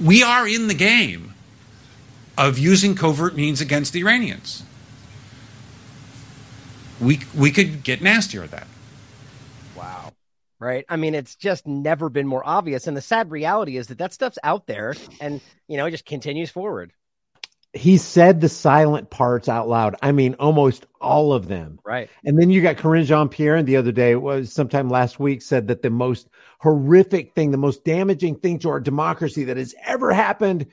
We 0.00 0.22
are 0.22 0.46
in 0.46 0.68
the 0.68 0.74
game 0.74 1.34
of 2.38 2.56
using 2.56 2.94
covert 2.94 3.34
means 3.34 3.60
against 3.60 3.92
the 3.92 4.00
Iranians. 4.00 4.62
We 7.00 7.20
we 7.36 7.50
could 7.50 7.82
get 7.82 8.00
nastier 8.00 8.44
at 8.44 8.52
that. 8.52 8.68
Wow. 9.76 10.12
Right. 10.60 10.84
I 10.88 10.96
mean, 10.96 11.14
it's 11.14 11.34
just 11.34 11.66
never 11.66 12.08
been 12.08 12.26
more 12.26 12.46
obvious. 12.46 12.86
And 12.86 12.96
the 12.96 13.00
sad 13.00 13.30
reality 13.30 13.76
is 13.76 13.88
that 13.88 13.98
that 13.98 14.12
stuff's 14.12 14.38
out 14.44 14.66
there 14.66 14.94
and, 15.18 15.40
you 15.68 15.78
know, 15.78 15.86
it 15.86 15.90
just 15.90 16.04
continues 16.04 16.50
forward 16.50 16.92
he 17.72 17.98
said 17.98 18.40
the 18.40 18.48
silent 18.48 19.10
parts 19.10 19.48
out 19.48 19.68
loud. 19.68 19.96
I 20.02 20.12
mean, 20.12 20.34
almost 20.38 20.86
all 21.00 21.32
of 21.32 21.46
them. 21.46 21.78
Right. 21.84 22.10
And 22.24 22.38
then 22.38 22.50
you 22.50 22.62
got 22.62 22.76
Karine 22.76 23.04
Jean-Pierre, 23.04 23.56
and 23.56 23.66
the 23.66 23.76
other 23.76 23.92
day 23.92 24.16
was 24.16 24.52
sometime 24.52 24.88
last 24.88 25.20
week 25.20 25.42
said 25.42 25.68
that 25.68 25.82
the 25.82 25.90
most 25.90 26.28
horrific 26.58 27.34
thing, 27.34 27.50
the 27.50 27.56
most 27.56 27.84
damaging 27.84 28.36
thing 28.36 28.58
to 28.60 28.70
our 28.70 28.80
democracy 28.80 29.44
that 29.44 29.56
has 29.56 29.74
ever 29.84 30.12
happened 30.12 30.66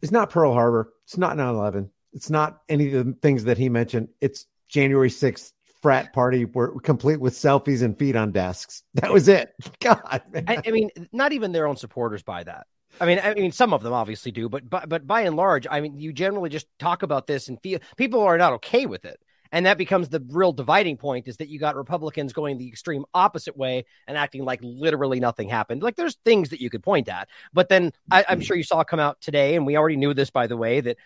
is 0.00 0.10
not 0.10 0.30
Pearl 0.30 0.54
Harbor. 0.54 0.92
It's 1.04 1.18
not 1.18 1.36
9 1.36 1.54
11. 1.54 1.90
It's 2.14 2.30
not 2.30 2.62
any 2.68 2.94
of 2.94 3.06
the 3.06 3.12
things 3.20 3.44
that 3.44 3.58
he 3.58 3.68
mentioned. 3.68 4.08
It's 4.20 4.46
January 4.68 5.10
6th 5.10 5.52
frat 5.82 6.14
party 6.14 6.46
were 6.46 6.80
complete 6.80 7.20
with 7.20 7.34
selfies 7.34 7.82
and 7.82 7.98
feet 7.98 8.16
on 8.16 8.32
desks. 8.32 8.82
That 8.94 9.12
was 9.12 9.28
it. 9.28 9.52
God, 9.80 10.00
I, 10.06 10.62
I 10.66 10.70
mean, 10.70 10.88
not 11.12 11.32
even 11.32 11.52
their 11.52 11.66
own 11.66 11.76
supporters 11.76 12.22
buy 12.22 12.42
that. 12.44 12.66
I 13.00 13.06
mean, 13.06 13.20
I 13.22 13.34
mean, 13.34 13.52
some 13.52 13.72
of 13.72 13.82
them 13.82 13.92
obviously 13.92 14.30
do, 14.32 14.48
but 14.48 14.68
but 14.68 14.88
but 14.88 15.06
by 15.06 15.22
and 15.22 15.36
large, 15.36 15.66
I 15.70 15.80
mean, 15.80 15.98
you 15.98 16.12
generally 16.12 16.50
just 16.50 16.66
talk 16.78 17.02
about 17.02 17.26
this 17.26 17.48
and 17.48 17.60
feel 17.60 17.80
people 17.96 18.20
are 18.20 18.38
not 18.38 18.52
okay 18.54 18.86
with 18.86 19.04
it, 19.04 19.20
and 19.50 19.66
that 19.66 19.78
becomes 19.78 20.08
the 20.08 20.24
real 20.28 20.52
dividing 20.52 20.96
point. 20.96 21.26
Is 21.26 21.36
that 21.38 21.48
you 21.48 21.58
got 21.58 21.76
Republicans 21.76 22.32
going 22.32 22.58
the 22.58 22.68
extreme 22.68 23.04
opposite 23.12 23.56
way 23.56 23.84
and 24.06 24.16
acting 24.16 24.44
like 24.44 24.60
literally 24.62 25.20
nothing 25.20 25.48
happened. 25.48 25.82
Like 25.82 25.96
there's 25.96 26.16
things 26.24 26.50
that 26.50 26.60
you 26.60 26.70
could 26.70 26.82
point 26.82 27.08
at, 27.08 27.28
but 27.52 27.68
then 27.68 27.92
I, 28.10 28.24
am 28.28 28.40
sure 28.40 28.56
you 28.56 28.62
saw 28.62 28.84
come 28.84 29.00
out 29.00 29.20
today, 29.20 29.56
and 29.56 29.66
we 29.66 29.76
already 29.76 29.96
knew 29.96 30.14
this 30.14 30.30
by 30.30 30.46
the 30.46 30.56
way 30.56 30.80
that 30.80 30.96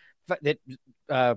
that 0.43 0.59
uh, 1.09 1.37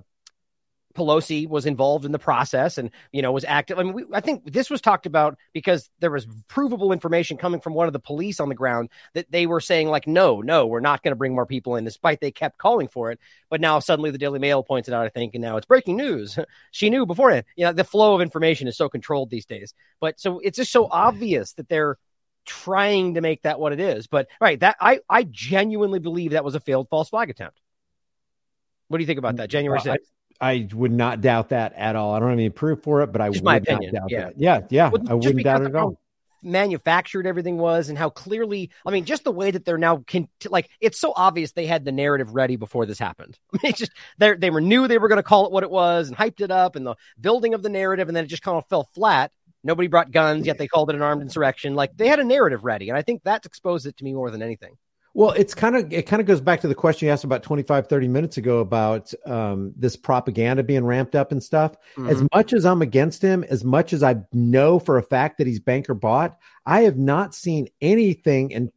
Pelosi 0.94 1.48
was 1.48 1.66
involved 1.66 2.04
in 2.04 2.12
the 2.12 2.18
process 2.18 2.78
and 2.78 2.90
you 3.12 3.22
know 3.22 3.32
was 3.32 3.44
active. 3.44 3.78
I 3.78 3.82
mean, 3.82 3.92
we, 3.92 4.04
I 4.12 4.20
think 4.20 4.50
this 4.50 4.70
was 4.70 4.80
talked 4.80 5.06
about 5.06 5.38
because 5.52 5.90
there 6.00 6.10
was 6.10 6.26
provable 6.48 6.92
information 6.92 7.36
coming 7.36 7.60
from 7.60 7.74
one 7.74 7.86
of 7.86 7.92
the 7.92 7.98
police 7.98 8.40
on 8.40 8.48
the 8.48 8.54
ground 8.54 8.90
that 9.14 9.30
they 9.30 9.46
were 9.46 9.60
saying 9.60 9.88
like, 9.88 10.06
no, 10.06 10.40
no, 10.40 10.66
we're 10.66 10.80
not 10.80 11.02
going 11.02 11.12
to 11.12 11.16
bring 11.16 11.34
more 11.34 11.46
people 11.46 11.76
in, 11.76 11.84
despite 11.84 12.20
they 12.20 12.30
kept 12.30 12.58
calling 12.58 12.88
for 12.88 13.10
it. 13.10 13.18
But 13.50 13.60
now 13.60 13.78
suddenly 13.78 14.10
the 14.10 14.18
Daily 14.18 14.38
Mail 14.38 14.62
points 14.62 14.88
it 14.88 14.94
out, 14.94 15.06
I 15.06 15.08
think, 15.08 15.34
and 15.34 15.42
now 15.42 15.56
it's 15.56 15.66
breaking 15.66 15.96
news. 15.96 16.38
she 16.70 16.90
knew 16.90 17.06
beforehand. 17.06 17.44
You 17.56 17.66
know, 17.66 17.72
the 17.72 17.84
flow 17.84 18.14
of 18.14 18.20
information 18.20 18.68
is 18.68 18.76
so 18.76 18.88
controlled 18.88 19.30
these 19.30 19.46
days. 19.46 19.74
But 20.00 20.20
so 20.20 20.38
it's 20.38 20.56
just 20.56 20.72
so 20.72 20.88
obvious 20.90 21.52
that 21.54 21.68
they're 21.68 21.98
trying 22.44 23.14
to 23.14 23.20
make 23.20 23.42
that 23.42 23.60
what 23.60 23.72
it 23.72 23.80
is. 23.80 24.06
But 24.06 24.28
right, 24.40 24.58
that 24.60 24.76
I 24.80 25.00
I 25.08 25.24
genuinely 25.24 25.98
believe 25.98 26.32
that 26.32 26.44
was 26.44 26.54
a 26.54 26.60
failed 26.60 26.88
false 26.88 27.08
flag 27.08 27.30
attempt. 27.30 27.60
What 28.88 28.98
do 28.98 29.02
you 29.02 29.06
think 29.06 29.18
about 29.18 29.36
that? 29.36 29.48
January 29.48 29.78
6th. 29.80 29.98
I 30.42 30.68
would 30.74 30.90
not 30.90 31.20
doubt 31.20 31.50
that 31.50 31.72
at 31.74 31.94
all. 31.94 32.12
I 32.14 32.18
don't 32.18 32.30
have 32.30 32.38
any 32.38 32.50
proof 32.50 32.82
for 32.82 33.02
it, 33.02 33.12
but 33.12 33.20
I 33.20 33.28
Just 33.30 33.44
would 33.44 33.64
not 33.64 33.80
doubt 33.80 34.10
yeah. 34.10 34.20
that. 34.24 34.34
Yeah, 34.36 34.60
yeah, 34.70 34.88
well, 34.90 35.02
I 35.08 35.14
wouldn't 35.14 35.44
doubt 35.44 35.62
it 35.62 35.66
at 35.66 35.76
all. 35.76 36.00
Manufactured 36.42 37.28
everything 37.28 37.58
was, 37.58 37.88
and 37.88 37.96
how 37.96 38.10
clearly, 38.10 38.70
I 38.84 38.90
mean, 38.90 39.04
just 39.04 39.22
the 39.22 39.30
way 39.30 39.52
that 39.52 39.64
they're 39.64 39.78
now 39.78 39.98
can 39.98 40.28
like 40.50 40.68
it's 40.80 40.98
so 40.98 41.12
obvious 41.14 41.52
they 41.52 41.66
had 41.66 41.84
the 41.84 41.92
narrative 41.92 42.34
ready 42.34 42.56
before 42.56 42.84
this 42.86 42.98
happened. 42.98 43.38
I 43.54 43.58
mean, 43.62 43.70
it's 43.70 43.78
just 43.78 43.92
they 44.18 44.34
they 44.34 44.50
were 44.50 44.60
knew 44.60 44.88
they 44.88 44.98
were 44.98 45.06
going 45.06 45.20
to 45.20 45.22
call 45.22 45.46
it 45.46 45.52
what 45.52 45.62
it 45.62 45.70
was 45.70 46.08
and 46.08 46.16
hyped 46.16 46.40
it 46.40 46.50
up 46.50 46.74
and 46.74 46.84
the 46.84 46.96
building 47.20 47.54
of 47.54 47.62
the 47.62 47.68
narrative, 47.68 48.08
and 48.08 48.16
then 48.16 48.24
it 48.24 48.28
just 48.28 48.42
kind 48.42 48.58
of 48.58 48.66
fell 48.66 48.82
flat. 48.82 49.30
Nobody 49.62 49.86
brought 49.86 50.10
guns, 50.10 50.44
yet 50.44 50.58
they 50.58 50.66
called 50.66 50.90
it 50.90 50.96
an 50.96 51.02
armed 51.02 51.22
insurrection. 51.22 51.76
Like 51.76 51.96
they 51.96 52.08
had 52.08 52.18
a 52.18 52.24
narrative 52.24 52.64
ready, 52.64 52.88
and 52.88 52.98
I 52.98 53.02
think 53.02 53.22
that's 53.22 53.46
exposed 53.46 53.86
it 53.86 53.96
to 53.98 54.04
me 54.04 54.12
more 54.12 54.32
than 54.32 54.42
anything. 54.42 54.76
Well, 55.14 55.32
it's 55.32 55.54
kind 55.54 55.76
of 55.76 55.92
it 55.92 56.06
kind 56.06 56.20
of 56.20 56.26
goes 56.26 56.40
back 56.40 56.62
to 56.62 56.68
the 56.68 56.74
question 56.74 57.06
you 57.06 57.12
asked 57.12 57.24
about 57.24 57.42
25 57.42 57.86
30 57.86 58.08
minutes 58.08 58.38
ago 58.38 58.60
about 58.60 59.12
um, 59.26 59.72
this 59.76 59.94
propaganda 59.94 60.62
being 60.62 60.84
ramped 60.84 61.14
up 61.14 61.32
and 61.32 61.42
stuff. 61.42 61.72
Mm-hmm. 61.96 62.08
As 62.08 62.24
much 62.34 62.52
as 62.54 62.64
I'm 62.64 62.80
against 62.80 63.20
him, 63.20 63.44
as 63.44 63.62
much 63.62 63.92
as 63.92 64.02
I 64.02 64.16
know 64.32 64.78
for 64.78 64.96
a 64.96 65.02
fact 65.02 65.38
that 65.38 65.46
he's 65.46 65.60
banker 65.60 65.92
bought, 65.92 66.38
I 66.64 66.82
have 66.82 66.96
not 66.96 67.34
seen 67.34 67.68
anything 67.82 68.54
and 68.54 68.72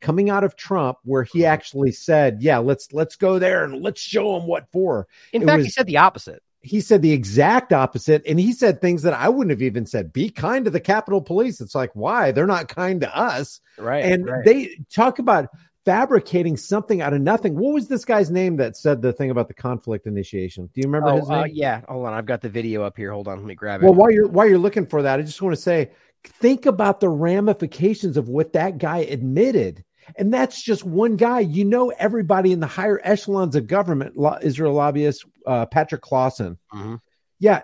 coming 0.00 0.28
out 0.28 0.44
of 0.44 0.54
Trump 0.54 0.98
where 1.04 1.22
he 1.22 1.40
mm-hmm. 1.40 1.52
actually 1.52 1.92
said, 1.92 2.42
"Yeah, 2.42 2.58
let's 2.58 2.92
let's 2.92 3.16
go 3.16 3.38
there 3.38 3.64
and 3.64 3.82
let's 3.82 4.02
show 4.02 4.36
him 4.36 4.46
what 4.46 4.70
for." 4.70 5.08
In 5.32 5.42
it 5.42 5.46
fact, 5.46 5.58
was, 5.58 5.66
he 5.66 5.70
said 5.70 5.86
the 5.86 5.96
opposite 5.96 6.42
he 6.62 6.80
said 6.80 7.00
the 7.00 7.12
exact 7.12 7.72
opposite 7.72 8.22
and 8.26 8.38
he 8.38 8.52
said 8.52 8.80
things 8.80 9.02
that 9.02 9.14
i 9.14 9.28
wouldn't 9.28 9.50
have 9.50 9.62
even 9.62 9.86
said 9.86 10.12
be 10.12 10.28
kind 10.28 10.64
to 10.64 10.70
the 10.70 10.80
capitol 10.80 11.20
police 11.20 11.60
it's 11.60 11.74
like 11.74 11.90
why 11.94 12.32
they're 12.32 12.46
not 12.46 12.68
kind 12.68 13.00
to 13.00 13.16
us 13.16 13.60
right 13.78 14.04
and 14.04 14.26
right. 14.26 14.44
they 14.44 14.76
talk 14.92 15.18
about 15.18 15.48
fabricating 15.84 16.56
something 16.56 17.00
out 17.00 17.12
of 17.12 17.20
nothing. 17.20 17.56
What 17.56 17.74
was 17.74 17.88
this 17.88 18.04
guy's 18.04 18.30
name 18.30 18.56
that 18.56 18.76
said 18.76 19.02
the 19.02 19.12
thing 19.12 19.30
about 19.30 19.48
the 19.48 19.54
conflict 19.54 20.06
initiation? 20.06 20.70
Do 20.74 20.80
you 20.80 20.84
remember 20.86 21.08
oh, 21.08 21.16
his 21.16 21.30
uh, 21.30 21.34
name? 21.34 21.42
uh, 21.42 21.46
yeah. 21.52 21.80
Hold 21.88 22.06
on. 22.06 22.14
I've 22.14 22.26
got 22.26 22.42
the 22.42 22.48
video 22.48 22.82
up 22.82 22.96
here. 22.96 23.12
Hold 23.12 23.28
on. 23.28 23.38
Let 23.38 23.46
me 23.46 23.54
grab 23.54 23.82
it. 23.82 23.84
well 23.84 23.94
while 23.94 24.10
you're 24.10 24.28
while 24.28 24.48
you're 24.48 24.58
looking 24.58 24.86
for 24.86 25.02
that 25.02 25.18
i 25.18 25.22
just 25.22 25.40
want 25.40 25.54
to 25.54 25.60
say 25.60 25.90
think 26.24 26.66
about 26.66 27.00
the 27.00 27.08
ramifications 27.08 28.16
of 28.16 28.28
what 28.28 28.52
that 28.52 28.78
guy 28.78 28.98
admitted. 28.98 29.84
And 30.16 30.32
that's 30.32 30.60
just 30.62 30.84
one 30.84 31.16
guy. 31.16 31.40
You 31.40 31.64
know, 31.64 31.90
everybody 31.90 32.52
in 32.52 32.60
the 32.60 32.66
higher 32.66 33.00
echelons 33.02 33.54
of 33.54 33.66
government, 33.66 34.14
Israel 34.42 34.74
lobbyist 34.74 35.24
uh, 35.46 35.66
Patrick 35.66 36.02
Clawson. 36.02 36.58
Mm-hmm. 36.72 36.96
Yeah, 37.38 37.62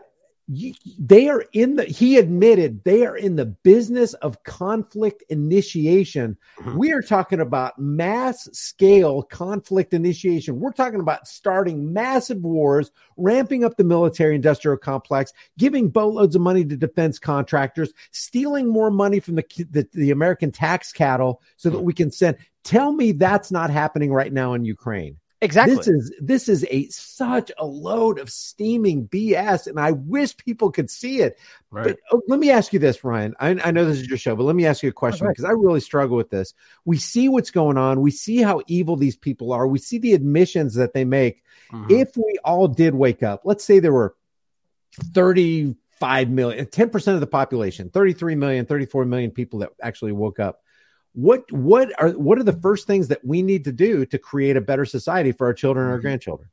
they 0.49 1.29
are 1.29 1.45
in 1.53 1.75
the 1.75 1.85
he 1.85 2.17
admitted 2.19 2.85
they 2.85 3.05
are 3.05 3.17
in 3.17 3.35
the 3.35 3.47
business 3.47 4.15
of 4.15 4.45
conflict 4.45 5.25
initiation 5.29 6.37
mm-hmm. 6.61 6.79
we 6.79 6.93
are 6.93 7.03
talking 7.03 7.41
about 7.41 7.77
mass 7.81 8.49
scale 8.53 9.23
conflict 9.23 9.93
initiation 9.93 10.61
we're 10.61 10.71
talking 10.71 11.01
about 11.01 11.27
starting 11.27 11.93
massive 11.93 12.43
wars 12.43 12.93
ramping 13.17 13.65
up 13.65 13.77
the 13.77 13.83
military 13.83 14.37
industrial 14.37 14.77
complex 14.77 15.33
giving 15.59 15.89
boatloads 15.89 16.37
of 16.37 16.43
money 16.43 16.65
to 16.65 16.77
defense 16.77 17.19
contractors 17.19 17.93
stealing 18.13 18.69
more 18.69 18.91
money 18.91 19.19
from 19.19 19.35
the 19.35 19.45
the, 19.71 19.89
the 19.95 20.13
american 20.13 20.53
tax 20.53 20.93
cattle 20.93 21.43
so 21.57 21.71
that 21.71 21.79
mm-hmm. 21.79 21.87
we 21.87 21.93
can 21.93 22.13
send 22.13 22.37
tell 22.63 22.93
me 22.93 23.11
that's 23.11 23.51
not 23.51 23.69
happening 23.69 24.13
right 24.13 24.33
now 24.33 24.55
in 24.55 24.65
ukraine 24.65 25.17
Exactly. 25.43 25.77
This 25.77 25.89
is 25.89 26.13
this 26.19 26.49
is 26.49 26.67
a 26.71 26.89
such 26.89 27.53
a 27.59 27.67
load 27.67 28.19
of 28.19 28.31
steaming 28.31 29.07
BS, 29.07 29.67
and 29.67 29.79
I 29.79 29.93
wish 29.93 30.35
people 30.37 30.73
could 30.73 30.91
see 30.91 31.21
it. 31.21 31.39
Right. 31.71 31.89
But 31.89 31.99
oh, 32.11 32.23
let 32.27 32.41
me 32.41 32.51
ask 32.51 32.73
you 32.73 32.79
this, 32.79 33.05
Ryan. 33.05 33.35
I, 33.39 33.51
I, 33.63 33.71
know 33.71 33.85
this 33.85 34.01
is 34.01 34.09
your 34.09 34.17
show, 34.17 34.35
but 34.35 34.45
let 34.45 34.57
me 34.57 34.65
ask 34.65 34.83
you 34.83 34.89
a 34.89 34.93
question 34.93 35.29
because 35.29 35.45
right. 35.45 35.51
I 35.51 35.53
really 35.53 35.81
struggle 35.81 36.17
with 36.17 36.31
this. 36.31 36.55
We 36.87 36.97
see 36.97 37.29
what's 37.29 37.51
going 37.51 37.77
on. 37.77 38.01
We 38.01 38.13
see 38.13 38.41
how 38.41 38.63
evil 38.67 38.97
these 38.97 39.17
people 39.17 39.53
are. 39.53 39.67
We 39.67 39.79
see 39.79 39.99
the 39.99 40.15
admissions 40.15 40.75
that 40.77 40.95
they 40.95 41.05
make. 41.05 41.43
Mm-hmm. 41.71 41.93
If 41.93 42.17
we 42.17 42.39
all 42.43 42.69
did 42.69 42.95
wake 42.95 43.23
up, 43.23 43.43
let's 43.45 43.65
say 43.65 43.79
there 43.79 43.93
were 43.93 44.17
35 45.13 46.31
million, 46.31 46.65
10% 46.65 47.15
of 47.15 47.21
the 47.21 47.27
population, 47.27 47.91
33 47.91 48.37
million, 48.37 48.65
34 48.65 49.05
million 49.05 49.31
people 49.31 49.59
that 49.59 49.71
actually 49.83 50.13
woke 50.13 50.41
up 50.41 50.63
what 51.17 51.51
what 51.51 51.91
are 51.99 52.11
what 52.11 52.39
are 52.39 52.43
the 52.43 52.53
first 52.53 52.87
things 52.87 53.09
that 53.09 53.25
we 53.25 53.41
need 53.41 53.65
to 53.65 53.73
do 53.73 54.05
to 54.05 54.19
create 54.19 54.55
a 54.55 54.61
better 54.61 54.85
society 54.85 55.33
for 55.33 55.47
our 55.47 55.55
children 55.55 55.87
and 55.87 55.91
our 55.91 55.99
mm-hmm. 55.99 56.09
grandchildren 56.09 56.49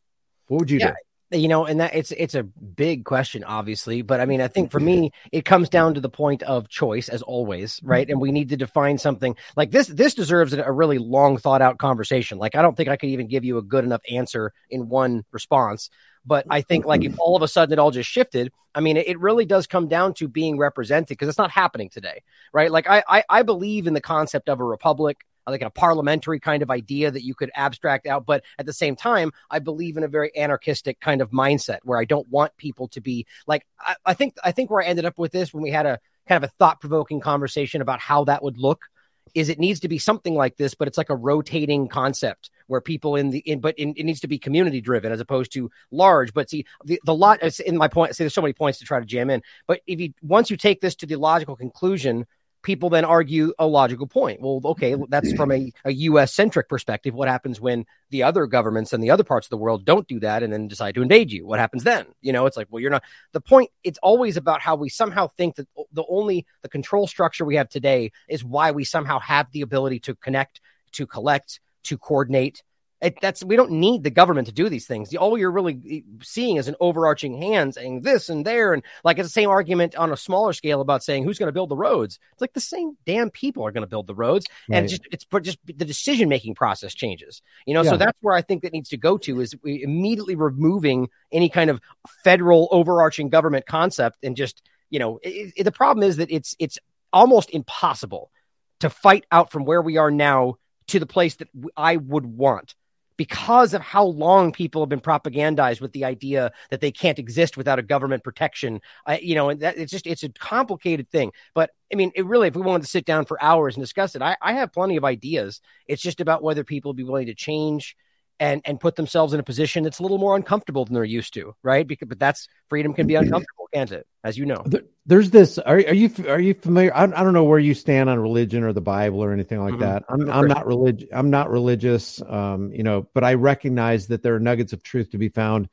what 0.47 0.59
would 0.61 0.71
you 0.71 0.79
yeah. 0.79 0.87
do 0.87 0.93
you 1.33 1.47
know 1.47 1.65
and 1.65 1.79
that 1.79 1.95
it's 1.95 2.11
it's 2.11 2.35
a 2.35 2.43
big 2.43 3.05
question 3.05 3.43
obviously 3.43 4.01
but 4.01 4.19
i 4.19 4.25
mean 4.25 4.41
i 4.41 4.47
think 4.47 4.71
for 4.71 4.79
me 4.79 5.11
it 5.31 5.45
comes 5.45 5.69
down 5.69 5.93
to 5.93 6.01
the 6.01 6.09
point 6.09 6.43
of 6.43 6.69
choice 6.69 7.09
as 7.09 7.21
always 7.21 7.79
right? 7.83 8.07
Mm-hmm. 8.07 8.11
And 8.13 8.21
we 8.21 8.31
need 8.31 8.49
to 8.49 8.57
define 8.57 8.97
something 8.97 9.35
like 9.55 9.71
this 9.71 9.87
this 9.87 10.13
deserves 10.13 10.53
a 10.53 10.71
really 10.71 10.97
long 10.97 11.37
thought 11.37 11.61
out 11.61 11.77
conversation. 11.77 12.37
Like 12.37 12.55
i 12.55 12.61
don't 12.61 12.75
think 12.75 12.89
i 12.89 12.97
could 12.97 13.09
even 13.09 13.27
give 13.27 13.43
you 13.43 13.57
a 13.57 13.61
good 13.61 13.83
enough 13.83 14.01
answer 14.09 14.53
in 14.69 14.89
one 14.89 15.25
response. 15.31 15.89
But 16.25 16.45
I 16.49 16.61
think 16.61 16.85
like 16.85 17.03
if 17.03 17.11
mm-hmm. 17.11 17.19
all 17.19 17.35
of 17.35 17.41
a 17.41 17.49
sudden 17.49 17.73
it 17.73 17.79
all 17.79 17.91
just 17.91 18.09
shifted, 18.09 18.53
I 18.73 18.79
mean, 18.79 18.95
it 18.95 19.19
really 19.19 19.45
does 19.45 19.67
come 19.67 19.89
down 19.89 20.13
to 20.15 20.29
being 20.29 20.57
represented 20.57 21.09
because 21.09 21.27
it's 21.27 21.37
not 21.37 21.51
happening 21.51 21.89
today, 21.89 22.21
right? 22.53 22.71
Like 22.71 22.89
I, 22.89 23.03
I, 23.07 23.23
I 23.29 23.43
believe 23.43 23.87
in 23.87 23.93
the 23.93 23.99
concept 23.99 24.47
of 24.47 24.61
a 24.61 24.63
republic, 24.63 25.17
Uh, 25.45 25.51
like 25.51 25.61
a 25.61 25.69
parliamentary 25.69 26.39
kind 26.39 26.63
of 26.63 26.71
idea 26.71 27.11
that 27.11 27.23
you 27.23 27.35
could 27.35 27.51
abstract 27.55 28.07
out. 28.07 28.25
But 28.25 28.43
at 28.57 28.65
the 28.65 28.73
same 28.73 28.95
time, 28.95 29.31
I 29.49 29.59
believe 29.59 29.97
in 29.97 30.03
a 30.03 30.07
very 30.07 30.35
anarchistic 30.37 30.99
kind 30.99 31.21
of 31.21 31.31
mindset 31.31 31.79
where 31.83 31.99
I 31.99 32.05
don't 32.05 32.27
want 32.29 32.55
people 32.57 32.87
to 32.89 33.01
be 33.01 33.25
like, 33.47 33.65
I, 33.79 33.95
I 34.05 34.13
think, 34.13 34.35
I 34.43 34.51
think 34.51 34.69
where 34.69 34.81
I 34.81 34.85
ended 34.85 35.05
up 35.05 35.17
with 35.17 35.31
this 35.31 35.53
when 35.53 35.63
we 35.63 35.71
had 35.71 35.85
a 35.85 35.99
kind 36.27 36.43
of 36.43 36.49
a 36.49 36.53
thought 36.53 36.79
provoking 36.79 37.19
conversation 37.19 37.81
about 37.81 37.99
how 37.99 38.23
that 38.25 38.43
would 38.43 38.57
look 38.57 38.85
is 39.33 39.49
it 39.49 39.59
needs 39.59 39.79
to 39.79 39.87
be 39.87 39.97
something 39.97 40.35
like 40.35 40.57
this, 40.57 40.75
but 40.75 40.87
it's 40.87 40.97
like 40.97 41.09
a 41.09 41.15
rotating 41.15 41.87
concept 41.87 42.49
where 42.67 42.81
people 42.81 43.15
in 43.15 43.29
the 43.31 43.39
in, 43.39 43.59
but 43.59 43.77
in, 43.77 43.93
it 43.97 44.03
needs 44.03 44.19
to 44.21 44.27
be 44.27 44.37
community 44.37 44.79
driven 44.79 45.11
as 45.11 45.19
opposed 45.19 45.51
to 45.53 45.71
large. 45.91 46.33
But 46.33 46.49
see, 46.49 46.65
the, 46.85 47.01
the 47.03 47.15
lot 47.15 47.41
in 47.61 47.77
my 47.77 47.87
point. 47.87 48.15
See, 48.15 48.23
there's 48.23 48.33
so 48.33 48.41
many 48.41 48.53
points 48.53 48.79
to 48.79 48.85
try 48.85 48.99
to 48.99 49.05
jam 49.05 49.29
in. 49.29 49.41
But 49.67 49.81
if 49.87 49.99
you 49.99 50.13
once 50.21 50.49
you 50.51 50.57
take 50.57 50.81
this 50.81 50.95
to 50.97 51.05
the 51.05 51.15
logical 51.15 51.55
conclusion, 51.55 52.25
people 52.63 52.89
then 52.89 53.05
argue 53.05 53.53
a 53.59 53.67
logical 53.67 54.07
point. 54.07 54.41
Well, 54.41 54.61
okay, 54.65 54.93
mm-hmm. 54.93 55.03
that's 55.09 55.31
from 55.33 55.51
a, 55.51 55.71
a 55.85 55.91
US 55.91 56.33
centric 56.33 56.67
perspective. 56.67 57.13
What 57.13 57.27
happens 57.27 57.61
when 57.61 57.85
the 58.09 58.23
other 58.23 58.47
governments 58.47 58.93
and 58.93 59.03
the 59.03 59.11
other 59.11 59.23
parts 59.23 59.45
of 59.47 59.49
the 59.51 59.57
world 59.57 59.85
don't 59.85 60.07
do 60.07 60.19
that 60.21 60.41
and 60.41 60.51
then 60.51 60.67
decide 60.67 60.95
to 60.95 61.01
invade 61.01 61.31
you? 61.31 61.45
What 61.45 61.59
happens 61.59 61.83
then? 61.83 62.05
You 62.21 62.33
know, 62.33 62.45
it's 62.45 62.57
like, 62.57 62.67
well, 62.71 62.79
you're 62.79 62.89
not 62.89 63.03
the 63.33 63.41
point. 63.41 63.69
It's 63.83 63.99
always 64.01 64.37
about 64.37 64.61
how 64.61 64.75
we 64.75 64.89
somehow 64.89 65.27
think 65.37 65.55
that 65.55 65.67
the 65.91 66.05
only 66.09 66.45
the 66.61 66.69
control 66.69 67.05
structure 67.05 67.45
we 67.45 67.57
have 67.57 67.69
today 67.69 68.11
is 68.27 68.43
why 68.43 68.71
we 68.71 68.83
somehow 68.83 69.19
have 69.19 69.51
the 69.51 69.61
ability 69.61 69.99
to 70.01 70.15
connect, 70.15 70.61
to 70.93 71.05
collect, 71.05 71.59
to 71.83 71.97
coordinate, 71.97 72.63
it, 73.03 73.19
that's 73.21 73.43
we 73.43 73.55
don't 73.55 73.71
need 73.71 74.03
the 74.03 74.09
government 74.09 74.47
to 74.47 74.53
do 74.53 74.69
these 74.69 74.87
things. 74.87 75.13
All 75.15 75.37
you're 75.37 75.51
really 75.51 76.05
seeing 76.21 76.55
is 76.55 76.67
an 76.69 76.75
overarching 76.79 77.39
hand 77.39 77.75
saying 77.75 78.01
this 78.01 78.29
and 78.29 78.45
there, 78.45 78.73
and 78.73 78.81
like 79.03 79.19
it's 79.19 79.27
the 79.27 79.31
same 79.31 79.49
argument 79.49 79.95
on 79.95 80.11
a 80.11 80.17
smaller 80.17 80.53
scale 80.53 80.79
about 80.79 81.03
saying 81.03 81.23
who's 81.23 81.37
going 81.37 81.47
to 81.47 81.53
build 81.53 81.69
the 81.69 81.75
roads. 81.75 82.17
It's 82.31 82.41
like 82.41 82.53
the 82.53 82.61
same 82.61 82.97
damn 83.05 83.29
people 83.29 83.65
are 83.65 83.71
going 83.71 83.83
to 83.83 83.87
build 83.87 84.07
the 84.07 84.15
roads, 84.15 84.45
right. 84.69 84.77
and 84.77 84.89
just 84.89 85.01
it's 85.11 85.25
just 85.41 85.59
the 85.65 85.85
decision 85.85 86.29
making 86.29 86.55
process 86.55 86.93
changes. 86.93 87.41
You 87.65 87.73
know, 87.73 87.83
yeah. 87.83 87.91
so 87.91 87.97
that's 87.97 88.17
where 88.21 88.35
I 88.35 88.41
think 88.41 88.63
that 88.63 88.71
needs 88.71 88.89
to 88.89 88.97
go 88.97 89.17
to 89.19 89.41
is 89.41 89.53
immediately 89.63 90.35
removing 90.35 91.09
any 91.31 91.49
kind 91.49 91.69
of 91.69 91.81
federal 92.23 92.69
overarching 92.71 93.27
government 93.29 93.65
concept 93.65 94.19
and 94.23 94.37
just 94.37 94.61
you 94.89 94.99
know 94.99 95.19
it, 95.23 95.53
it, 95.57 95.63
the 95.65 95.71
problem 95.71 96.07
is 96.07 96.17
that 96.17 96.31
it's 96.31 96.55
it's 96.57 96.79
almost 97.11 97.49
impossible 97.49 98.31
to 98.79 98.89
fight 98.89 99.25
out 99.29 99.51
from 99.51 99.65
where 99.65 99.81
we 99.81 99.97
are 99.97 100.09
now 100.09 100.55
to 100.87 100.99
the 100.99 101.05
place 101.05 101.35
that 101.35 101.47
I 101.75 101.97
would 101.97 102.25
want 102.25 102.75
because 103.17 103.73
of 103.73 103.81
how 103.81 104.03
long 104.03 104.51
people 104.51 104.81
have 104.81 104.89
been 104.89 105.01
propagandized 105.01 105.81
with 105.81 105.91
the 105.93 106.05
idea 106.05 106.51
that 106.69 106.81
they 106.81 106.91
can't 106.91 107.19
exist 107.19 107.57
without 107.57 107.79
a 107.79 107.83
government 107.83 108.23
protection. 108.23 108.81
I, 109.05 109.19
you 109.19 109.35
know, 109.35 109.49
and 109.49 109.59
that 109.61 109.77
it's 109.77 109.91
just 109.91 110.07
it's 110.07 110.23
a 110.23 110.29
complicated 110.29 111.09
thing. 111.09 111.31
But 111.53 111.71
I 111.91 111.95
mean, 111.95 112.11
it 112.15 112.25
really, 112.25 112.47
if 112.47 112.55
we 112.55 112.61
wanted 112.61 112.83
to 112.83 112.89
sit 112.89 113.05
down 113.05 113.25
for 113.25 113.41
hours 113.41 113.75
and 113.75 113.83
discuss 113.83 114.15
it, 114.15 114.21
I, 114.21 114.35
I 114.41 114.53
have 114.53 114.73
plenty 114.73 114.97
of 114.97 115.05
ideas. 115.05 115.61
It's 115.87 116.01
just 116.01 116.21
about 116.21 116.43
whether 116.43 116.63
people 116.63 116.89
will 116.89 116.95
be 116.95 117.03
willing 117.03 117.27
to 117.27 117.35
change 117.35 117.95
and 118.39 118.61
and 118.65 118.79
put 118.79 118.95
themselves 118.95 119.33
in 119.33 119.39
a 119.39 119.43
position 119.43 119.83
that's 119.83 119.99
a 119.99 120.03
little 120.03 120.17
more 120.17 120.35
uncomfortable 120.35 120.85
than 120.85 120.93
they're 120.93 121.03
used 121.03 121.33
to, 121.35 121.55
right? 121.63 121.87
Because 121.87 122.07
but 122.07 122.19
that's 122.19 122.47
freedom 122.69 122.93
can 122.93 123.07
be 123.07 123.15
uncomfortable, 123.15 123.69
can't 123.73 123.91
it? 123.91 124.07
As 124.23 124.37
you 124.37 124.45
know, 124.45 124.63
there's 125.05 125.31
this. 125.31 125.57
Are, 125.57 125.75
are 125.75 125.93
you 125.93 126.09
are 126.29 126.39
you 126.39 126.53
familiar? 126.53 126.95
I, 126.95 127.03
I 127.03 127.07
don't 127.07 127.33
know 127.33 127.43
where 127.43 127.59
you 127.59 127.73
stand 127.73 128.09
on 128.09 128.19
religion 128.19 128.63
or 128.63 128.71
the 128.71 128.79
Bible 128.81 129.21
or 129.21 129.33
anything 129.33 129.59
like 129.59 129.73
mm-hmm. 129.73 129.81
that. 129.81 130.03
I'm 130.07 130.29
I'm 130.29 130.47
not 130.47 130.65
religious. 130.65 131.09
I'm 131.11 131.29
not 131.29 131.49
religious. 131.49 132.21
Um, 132.21 132.71
you 132.71 132.83
know, 132.83 133.05
but 133.13 133.25
I 133.25 133.33
recognize 133.33 134.07
that 134.07 134.23
there 134.23 134.35
are 134.35 134.39
nuggets 134.39 134.71
of 134.71 134.81
truth 134.81 135.11
to 135.11 135.17
be 135.17 135.27
found 135.27 135.67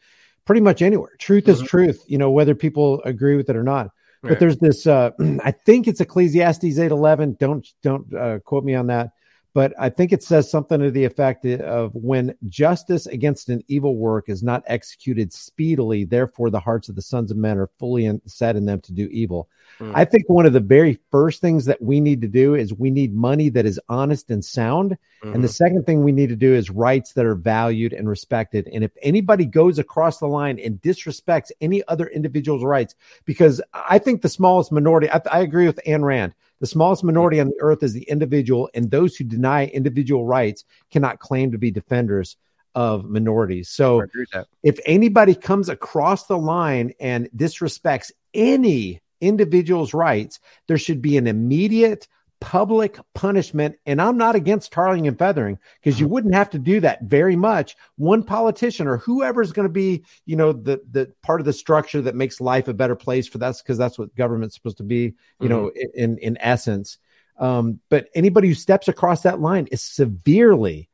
pretty 0.47 0.63
much 0.63 0.83
anywhere. 0.83 1.13
Truth 1.19 1.45
mm-hmm. 1.45 1.63
is 1.63 1.69
truth. 1.69 2.05
You 2.09 2.19
know, 2.19 2.33
whether 2.33 2.57
people 2.57 3.03
agree 3.05 3.37
with 3.37 3.49
it 3.51 3.57
or 3.57 3.63
not. 3.63 3.93
Right. 4.23 4.31
But 4.31 4.41
there's 4.41 4.59
this. 4.59 4.85
Uh, 4.85 5.13
I 5.45 5.53
think 5.53 5.87
it's 5.87 6.01
Ecclesiastes 6.01 6.79
eight 6.79 6.91
eleven. 6.91 7.37
Don't 7.39 7.67
don't 7.83 8.13
uh, 8.13 8.41
quote 8.41 8.65
me 8.65 8.75
on 8.75 8.89
that 8.89 9.11
but 9.53 9.73
I 9.79 9.89
think 9.89 10.13
it 10.13 10.23
says 10.23 10.51
something 10.51 10.79
to 10.81 10.91
the 10.91 11.05
effect 11.05 11.45
of 11.45 11.93
when 11.95 12.35
justice 12.47 13.07
against 13.07 13.49
an 13.49 13.63
evil 13.67 13.97
work 13.97 14.29
is 14.29 14.43
not 14.43 14.63
executed 14.67 15.33
speedily, 15.33 16.05
therefore 16.05 16.51
the 16.51 16.61
hearts 16.61 16.89
of 16.89 16.95
the 16.95 17.03
sons 17.03 17.31
of 17.31 17.37
men 17.37 17.59
are 17.59 17.71
fully 17.79 18.05
in, 18.05 18.21
set 18.27 18.55
in 18.55 18.67
them 18.67 18.81
to 18.83 18.93
do 18.93 19.09
evil. 19.11 19.49
Mm. 19.81 19.93
I 19.95 20.05
think 20.05 20.29
one 20.29 20.47
of 20.47 20.53
the 20.53 20.61
very 20.61 21.01
first 21.11 21.41
things 21.41 21.65
that 21.65 21.83
we 21.83 22.01
need 22.01 22.21
to 22.21 22.29
do 22.29 22.55
is 22.55 22.73
we 22.73 22.91
need 22.91 23.15
money 23.15 23.49
that 23.49 23.67
is 23.67 23.81
honest 23.89 24.31
and 24.31 24.45
sound. 24.45 24.93
Mm-hmm. 24.93 25.35
And 25.35 25.43
the 25.43 25.49
mm-hmm. 25.49 25.53
second 25.53 25.85
thing 25.85 26.05
we 26.05 26.13
need 26.13 26.29
to 26.29 26.37
do 26.37 26.55
is 26.55 26.71
rights 26.71 27.15
that 27.15 27.27
are 27.27 27.35
valued 27.35 27.93
and 27.93 28.09
respected. 28.09 28.69
And 28.73 28.85
if 28.85 28.93
anybody 29.03 29.47
goes 29.47 29.79
across 29.79 30.19
the 30.19 30.29
line 30.29 30.61
and 30.61 30.81
disrespects 30.81 31.51
any 31.61 31.83
other 31.89 32.07
individual's 32.07 32.65
rights, 32.65 32.95
because 33.25 33.61
I 33.75 33.99
think 33.99 34.23
the 34.23 34.29
smallest 34.29 34.71
minority, 34.71 35.11
I, 35.11 35.21
I 35.31 35.41
agree 35.41 35.67
with 35.67 35.81
Ayn 35.87 36.05
Rand 36.05 36.35
the 36.61 36.67
smallest 36.67 37.03
minority 37.03 37.41
on 37.41 37.49
the 37.49 37.59
earth 37.61 37.83
is 37.83 37.93
the 37.93 38.09
individual, 38.09 38.69
and 38.75 38.91
those 38.91 39.17
who 39.17 39.25
deny 39.25 39.67
individual 39.67 40.27
rights 40.27 40.65
cannot 40.91 41.19
claim 41.19 41.51
to 41.53 41.59
be 41.59 41.71
defenders 41.71 42.37
of 42.75 43.05
minorities. 43.07 43.69
So 43.69 44.07
if 44.63 44.79
anybody 44.87 45.35
comes 45.35 45.69
across 45.69 46.27
the 46.27 46.39
line 46.39 46.93
and 47.01 47.29
disrespects 47.37 48.13
any 48.35 49.01
individual's 49.21 49.93
rights, 49.93 50.39
there 50.69 50.79
should 50.79 51.03
be 51.03 51.17
an 51.17 51.27
immediate 51.27 52.07
public 52.41 52.99
punishment. 53.15 53.77
And 53.87 54.01
I'm 54.01 54.17
not 54.17 54.35
against 54.35 54.73
tarling 54.73 55.07
and 55.07 55.19
feathering 55.19 55.59
because 55.83 56.01
you 56.01 56.07
mm-hmm. 56.07 56.15
wouldn't 56.15 56.35
have 56.35 56.51
to 56.51 56.59
do 56.59 56.81
that 56.81 57.03
very 57.03 57.37
much. 57.37 57.77
One 57.97 58.23
politician 58.23 58.87
or 58.87 58.97
whoever 58.97 59.43
is 59.43 59.53
going 59.53 59.69
to 59.69 59.73
be, 59.73 60.05
you 60.27 60.37
know, 60.37 60.53
the 60.53 60.81
the 60.91 61.13
part 61.23 61.41
of 61.41 61.47
the 61.47 61.53
structure 61.53 62.03
that 62.03 62.15
makes 62.15 62.41
life 62.41 62.69
a 62.69 62.75
better 62.75 62.97
place 62.97 63.29
for 63.29 63.39
that's 63.39 63.63
because 63.63 63.79
that's 63.79 63.99
what 63.99 64.15
government's 64.15 64.55
supposed 64.55 64.79
to 64.79 64.83
be, 64.83 65.15
you 65.41 65.49
mm-hmm. 65.49 65.49
know, 65.49 65.73
in 65.95 66.19
in 66.19 66.39
essence. 66.41 66.99
Um, 67.39 67.81
but 67.89 68.09
anybody 68.15 68.49
who 68.49 68.55
steps 68.55 68.89
across 68.89 69.23
that 69.23 69.41
line 69.41 69.67
is 69.71 69.83
severely 69.83 70.91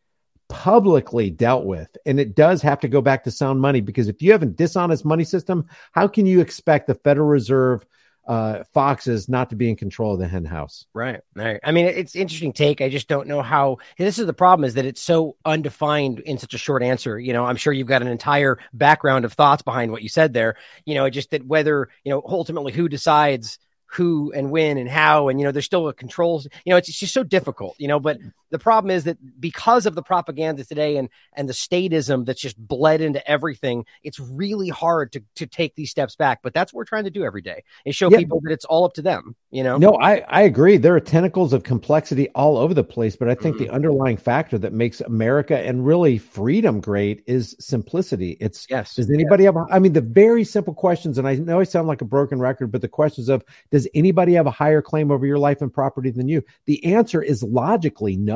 publicly 0.48 1.30
dealt 1.30 1.64
with. 1.64 1.96
And 2.06 2.20
it 2.20 2.36
does 2.36 2.62
have 2.62 2.80
to 2.80 2.88
go 2.88 3.00
back 3.00 3.24
to 3.24 3.30
sound 3.30 3.60
money 3.60 3.80
because 3.80 4.08
if 4.08 4.22
you 4.22 4.32
have 4.32 4.42
a 4.42 4.46
dishonest 4.46 5.04
money 5.04 5.24
system, 5.24 5.66
how 5.92 6.06
can 6.06 6.26
you 6.26 6.40
expect 6.40 6.86
the 6.86 6.94
Federal 6.94 7.28
Reserve 7.28 7.84
uh, 8.26 8.64
foxes 8.74 9.28
not 9.28 9.50
to 9.50 9.56
be 9.56 9.68
in 9.68 9.76
control 9.76 10.14
of 10.14 10.18
the 10.18 10.28
hen 10.28 10.44
house? 10.44 10.86
Right. 10.92 11.20
Right. 11.34 11.60
I 11.62 11.72
mean, 11.72 11.86
it's 11.86 12.16
interesting 12.16 12.52
take. 12.52 12.80
I 12.80 12.88
just 12.88 13.08
don't 13.08 13.28
know 13.28 13.42
how. 13.42 13.78
This 13.98 14.18
is 14.18 14.26
the 14.26 14.34
problem 14.34 14.64
is 14.64 14.74
that 14.74 14.84
it's 14.84 15.00
so 15.00 15.36
undefined 15.44 16.20
in 16.20 16.38
such 16.38 16.54
a 16.54 16.58
short 16.58 16.82
answer. 16.82 17.18
You 17.18 17.32
know, 17.32 17.44
I'm 17.44 17.56
sure 17.56 17.72
you've 17.72 17.86
got 17.86 18.02
an 18.02 18.08
entire 18.08 18.58
background 18.72 19.24
of 19.24 19.32
thoughts 19.32 19.62
behind 19.62 19.92
what 19.92 20.02
you 20.02 20.08
said 20.08 20.32
there. 20.32 20.56
You 20.84 20.94
know, 20.94 21.08
just 21.10 21.30
that 21.30 21.46
whether, 21.46 21.88
you 22.04 22.10
know, 22.10 22.22
ultimately 22.26 22.72
who 22.72 22.88
decides 22.88 23.58
who 23.88 24.32
and 24.32 24.50
when 24.50 24.78
and 24.78 24.88
how 24.88 25.28
and 25.28 25.38
you 25.40 25.46
know 25.46 25.52
there's 25.52 25.64
still 25.64 25.88
a 25.88 25.94
controls 25.94 26.46
you 26.64 26.70
know 26.70 26.76
it's, 26.76 26.88
it's 26.88 26.98
just 26.98 27.14
so 27.14 27.22
difficult 27.22 27.76
you 27.78 27.86
know 27.86 28.00
but 28.00 28.18
the 28.50 28.58
problem 28.58 28.90
is 28.90 29.04
that 29.04 29.18
because 29.40 29.86
of 29.86 29.94
the 29.94 30.02
propaganda 30.02 30.64
today 30.64 30.96
and 30.96 31.08
and 31.34 31.48
the 31.48 31.52
statism 31.52 32.24
that's 32.24 32.40
just 32.40 32.56
bled 32.58 33.00
into 33.00 33.26
everything 33.28 33.84
it's 34.02 34.20
really 34.20 34.68
hard 34.68 35.12
to 35.12 35.22
to 35.34 35.46
take 35.46 35.74
these 35.74 35.90
steps 35.90 36.16
back 36.16 36.40
but 36.42 36.54
that's 36.54 36.72
what 36.72 36.78
we're 36.78 36.84
trying 36.84 37.04
to 37.04 37.10
do 37.10 37.24
every 37.24 37.42
day 37.42 37.62
is 37.84 37.96
show 37.96 38.10
yeah. 38.10 38.18
people 38.18 38.40
that 38.42 38.52
it's 38.52 38.64
all 38.64 38.84
up 38.84 38.94
to 38.94 39.02
them 39.02 39.34
you 39.50 39.62
know 39.62 39.76
no 39.76 39.98
i 40.00 40.24
i 40.28 40.42
agree 40.42 40.76
there 40.76 40.94
are 40.94 41.00
tentacles 41.00 41.52
of 41.52 41.62
complexity 41.62 42.28
all 42.30 42.56
over 42.56 42.74
the 42.74 42.84
place 42.84 43.16
but 43.16 43.28
i 43.28 43.34
think 43.34 43.56
mm-hmm. 43.56 43.64
the 43.64 43.70
underlying 43.70 44.16
factor 44.16 44.58
that 44.58 44.72
makes 44.72 45.00
america 45.02 45.58
and 45.58 45.86
really 45.86 46.18
freedom 46.18 46.80
great 46.80 47.22
is 47.26 47.56
simplicity 47.58 48.36
it's 48.40 48.66
yes 48.70 48.94
does 48.94 49.10
anybody 49.10 49.44
yes. 49.44 49.54
have 49.54 49.66
i 49.70 49.78
mean 49.78 49.92
the 49.92 50.00
very 50.00 50.44
simple 50.44 50.74
questions 50.74 51.18
and 51.18 51.26
i 51.26 51.34
know 51.34 51.60
i 51.60 51.64
sound 51.64 51.88
like 51.88 52.00
a 52.00 52.04
broken 52.04 52.38
record 52.38 52.70
but 52.70 52.80
the 52.80 52.88
questions 52.88 53.28
of 53.28 53.44
does 53.70 53.88
anybody 53.94 54.34
have 54.34 54.46
a 54.46 54.50
higher 54.50 54.82
claim 54.82 55.10
over 55.10 55.26
your 55.26 55.38
life 55.38 55.60
and 55.60 55.72
property 55.72 56.10
than 56.10 56.28
you? 56.28 56.42
The 56.66 56.84
answer 56.84 57.22
is 57.22 57.42
logically 57.42 58.16
no. 58.16 58.35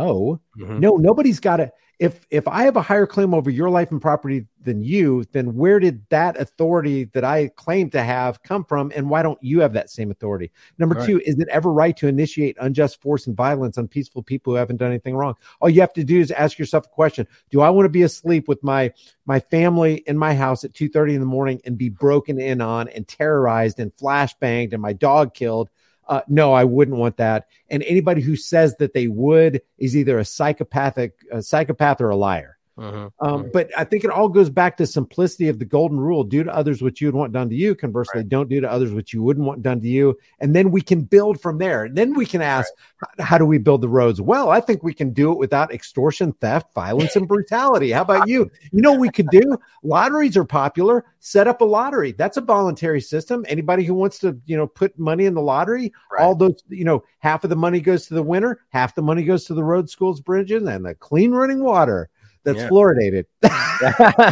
Mm-hmm. 0.59 0.81
No, 0.81 0.97
nobody's 0.97 1.41
got 1.41 1.61
it 1.61 1.73
if 2.01 2.27
if 2.31 2.49
I 2.49 2.63
have 2.63 2.77
a 2.77 2.83
higher 2.83 3.07
claim 3.07 3.35
over 3.35 3.51
your 3.51 3.69
life 3.69 3.91
and 3.91 4.01
property 4.01 4.47
than 4.63 4.83
you, 4.83 5.23
then 5.33 5.55
where 5.55 5.79
did 5.79 6.03
that 6.09 6.41
authority 6.41 7.05
that 7.13 7.25
I 7.25 7.49
claim 7.57 7.91
to 7.91 8.03
have 8.03 8.43
come 8.43 8.65
from, 8.65 8.91
and 8.97 9.11
why 9.11 9.23
don't 9.23 9.39
you 9.43 9.61
have 9.61 9.75
that 9.75 9.91
same 9.91 10.11
authority? 10.11 10.51
Number 10.79 10.95
right. 10.95 11.07
two, 11.07 11.21
is 11.27 11.39
it 11.39 11.49
ever 11.49 11.71
right 11.71 11.95
to 11.99 12.09
initiate 12.09 12.57
unjust 12.59 13.03
force 13.03 13.27
and 13.27 13.37
violence 13.37 13.77
on 13.77 13.87
peaceful 13.87 14.23
people 14.23 14.55
who 14.55 14.57
haven't 14.57 14.79
done 14.79 14.89
anything 14.89 15.15
wrong? 15.15 15.35
All 15.61 15.69
you 15.69 15.83
have 15.83 15.93
to 15.93 16.03
do 16.03 16.19
is 16.19 16.31
ask 16.31 16.59
yourself 16.59 16.87
a 16.87 16.89
question: 16.89 17.29
Do 17.51 17.61
I 17.61 17.69
want 17.69 17.85
to 17.85 17.91
be 17.91 18.03
asleep 18.03 18.49
with 18.49 18.63
my 18.65 18.93
my 19.27 19.39
family 19.39 19.97
in 20.07 20.17
my 20.17 20.35
house 20.35 20.65
at 20.65 20.73
two 20.73 20.89
thirty 20.89 21.13
in 21.13 21.21
the 21.21 21.27
morning 21.27 21.61
and 21.67 21.77
be 21.77 21.91
broken 21.91 22.41
in 22.41 22.63
on 22.63 22.89
and 22.89 23.07
terrorized 23.07 23.79
and 23.79 23.95
flashbanged 23.97 24.73
and 24.73 24.81
my 24.81 24.95
dog 24.95 25.35
killed? 25.35 25.69
Uh, 26.11 26.23
no, 26.27 26.53
I 26.53 26.65
wouldn't 26.65 26.97
want 26.97 27.19
that. 27.19 27.47
And 27.69 27.85
anybody 27.85 28.21
who 28.21 28.35
says 28.35 28.77
that 28.79 28.95
they 28.95 29.07
would 29.07 29.63
is 29.79 29.97
either 29.97 30.19
a 30.19 30.25
psychopathic, 30.25 31.15
a 31.31 31.41
psychopath, 31.41 32.01
or 32.01 32.11
a 32.11 32.17
liar. 32.17 32.59
Uh-huh. 32.81 33.11
Um, 33.21 33.51
but 33.53 33.69
I 33.77 33.85
think 33.85 34.05
it 34.05 34.11
all 34.11 34.31
goes 34.31 34.49
back 34.49 34.79
to 34.79 34.87
simplicity 34.87 35.49
of 35.51 35.59
the 35.59 35.67
golden 35.67 36.01
rule: 36.01 36.25
do 36.25 36.43
to 36.43 36.55
others 36.55 36.81
what 36.81 36.99
you 36.99 37.09
would 37.09 37.15
want 37.15 37.33
done 37.33 37.51
to 37.51 37.55
you. 37.55 37.75
Conversely, 37.75 38.21
right. 38.21 38.29
don't 38.29 38.49
do 38.49 38.59
to 38.63 38.73
others 38.73 38.91
what 38.95 39.13
you 39.13 39.23
wouldn't 39.23 39.47
want 39.47 39.63
done 39.63 39.83
to 39.83 39.87
you. 39.87 40.17
And 40.39 40.57
then 40.57 40.71
we 40.71 40.81
can 40.81 41.03
build 41.03 41.43
from 41.43 41.59
there. 41.59 41.85
And 41.85 41.95
then 41.95 42.15
we 42.15 42.25
can 42.25 42.41
ask, 42.41 42.73
right. 43.03 43.27
how 43.27 43.37
do 43.37 43.45
we 43.45 43.59
build 43.59 43.83
the 43.83 43.89
roads? 43.89 44.23
Well, 44.23 44.49
I 44.49 44.61
think 44.61 44.83
we 44.83 44.95
can 44.95 45.13
do 45.13 45.31
it 45.31 45.37
without 45.37 45.75
extortion, 45.75 46.33
theft, 46.33 46.73
violence, 46.73 47.17
and 47.17 47.29
brutality. 47.29 47.91
How 47.91 48.01
about 48.01 48.29
you? 48.29 48.51
You 48.73 48.81
know, 48.81 48.95
we 48.95 49.11
could 49.11 49.29
do 49.29 49.59
lotteries 49.83 50.39
are 50.39 50.47
popular. 50.47 51.05
Set 51.19 51.47
up 51.47 51.61
a 51.61 51.67
lottery. 51.67 52.13
That's 52.13 52.39
a 52.39 52.41
voluntary 52.41 53.03
system. 53.03 53.45
Anybody 53.47 53.85
who 53.85 53.93
wants 53.93 54.19
to, 54.21 54.41
you 54.47 54.57
know, 54.57 54.67
put 54.67 54.99
money 54.99 55.27
in 55.27 55.35
the 55.35 55.43
lottery, 55.43 55.93
right. 56.11 56.25
all 56.25 56.35
those, 56.35 56.65
you 56.71 56.85
know, 56.85 57.05
half 57.19 57.45
of 57.45 57.51
the 57.51 57.57
money 57.57 57.81
goes 57.81 58.07
to 58.07 58.15
the 58.15 58.23
winner, 58.23 58.61
half 58.71 58.95
the 58.95 59.03
money 59.03 59.23
goes 59.23 59.45
to 59.45 59.55
the 59.55 59.63
road, 59.63 59.91
schools, 59.91 60.23
bridges, 60.23 60.63
and 60.67 60.87
the 60.87 60.95
clean 60.95 61.33
running 61.33 61.63
water 61.63 62.09
that's 62.45 62.59
yeah. 62.59 62.69
fluoridated. 62.69 63.27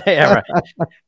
yeah, 0.06 0.34
right. 0.34 0.44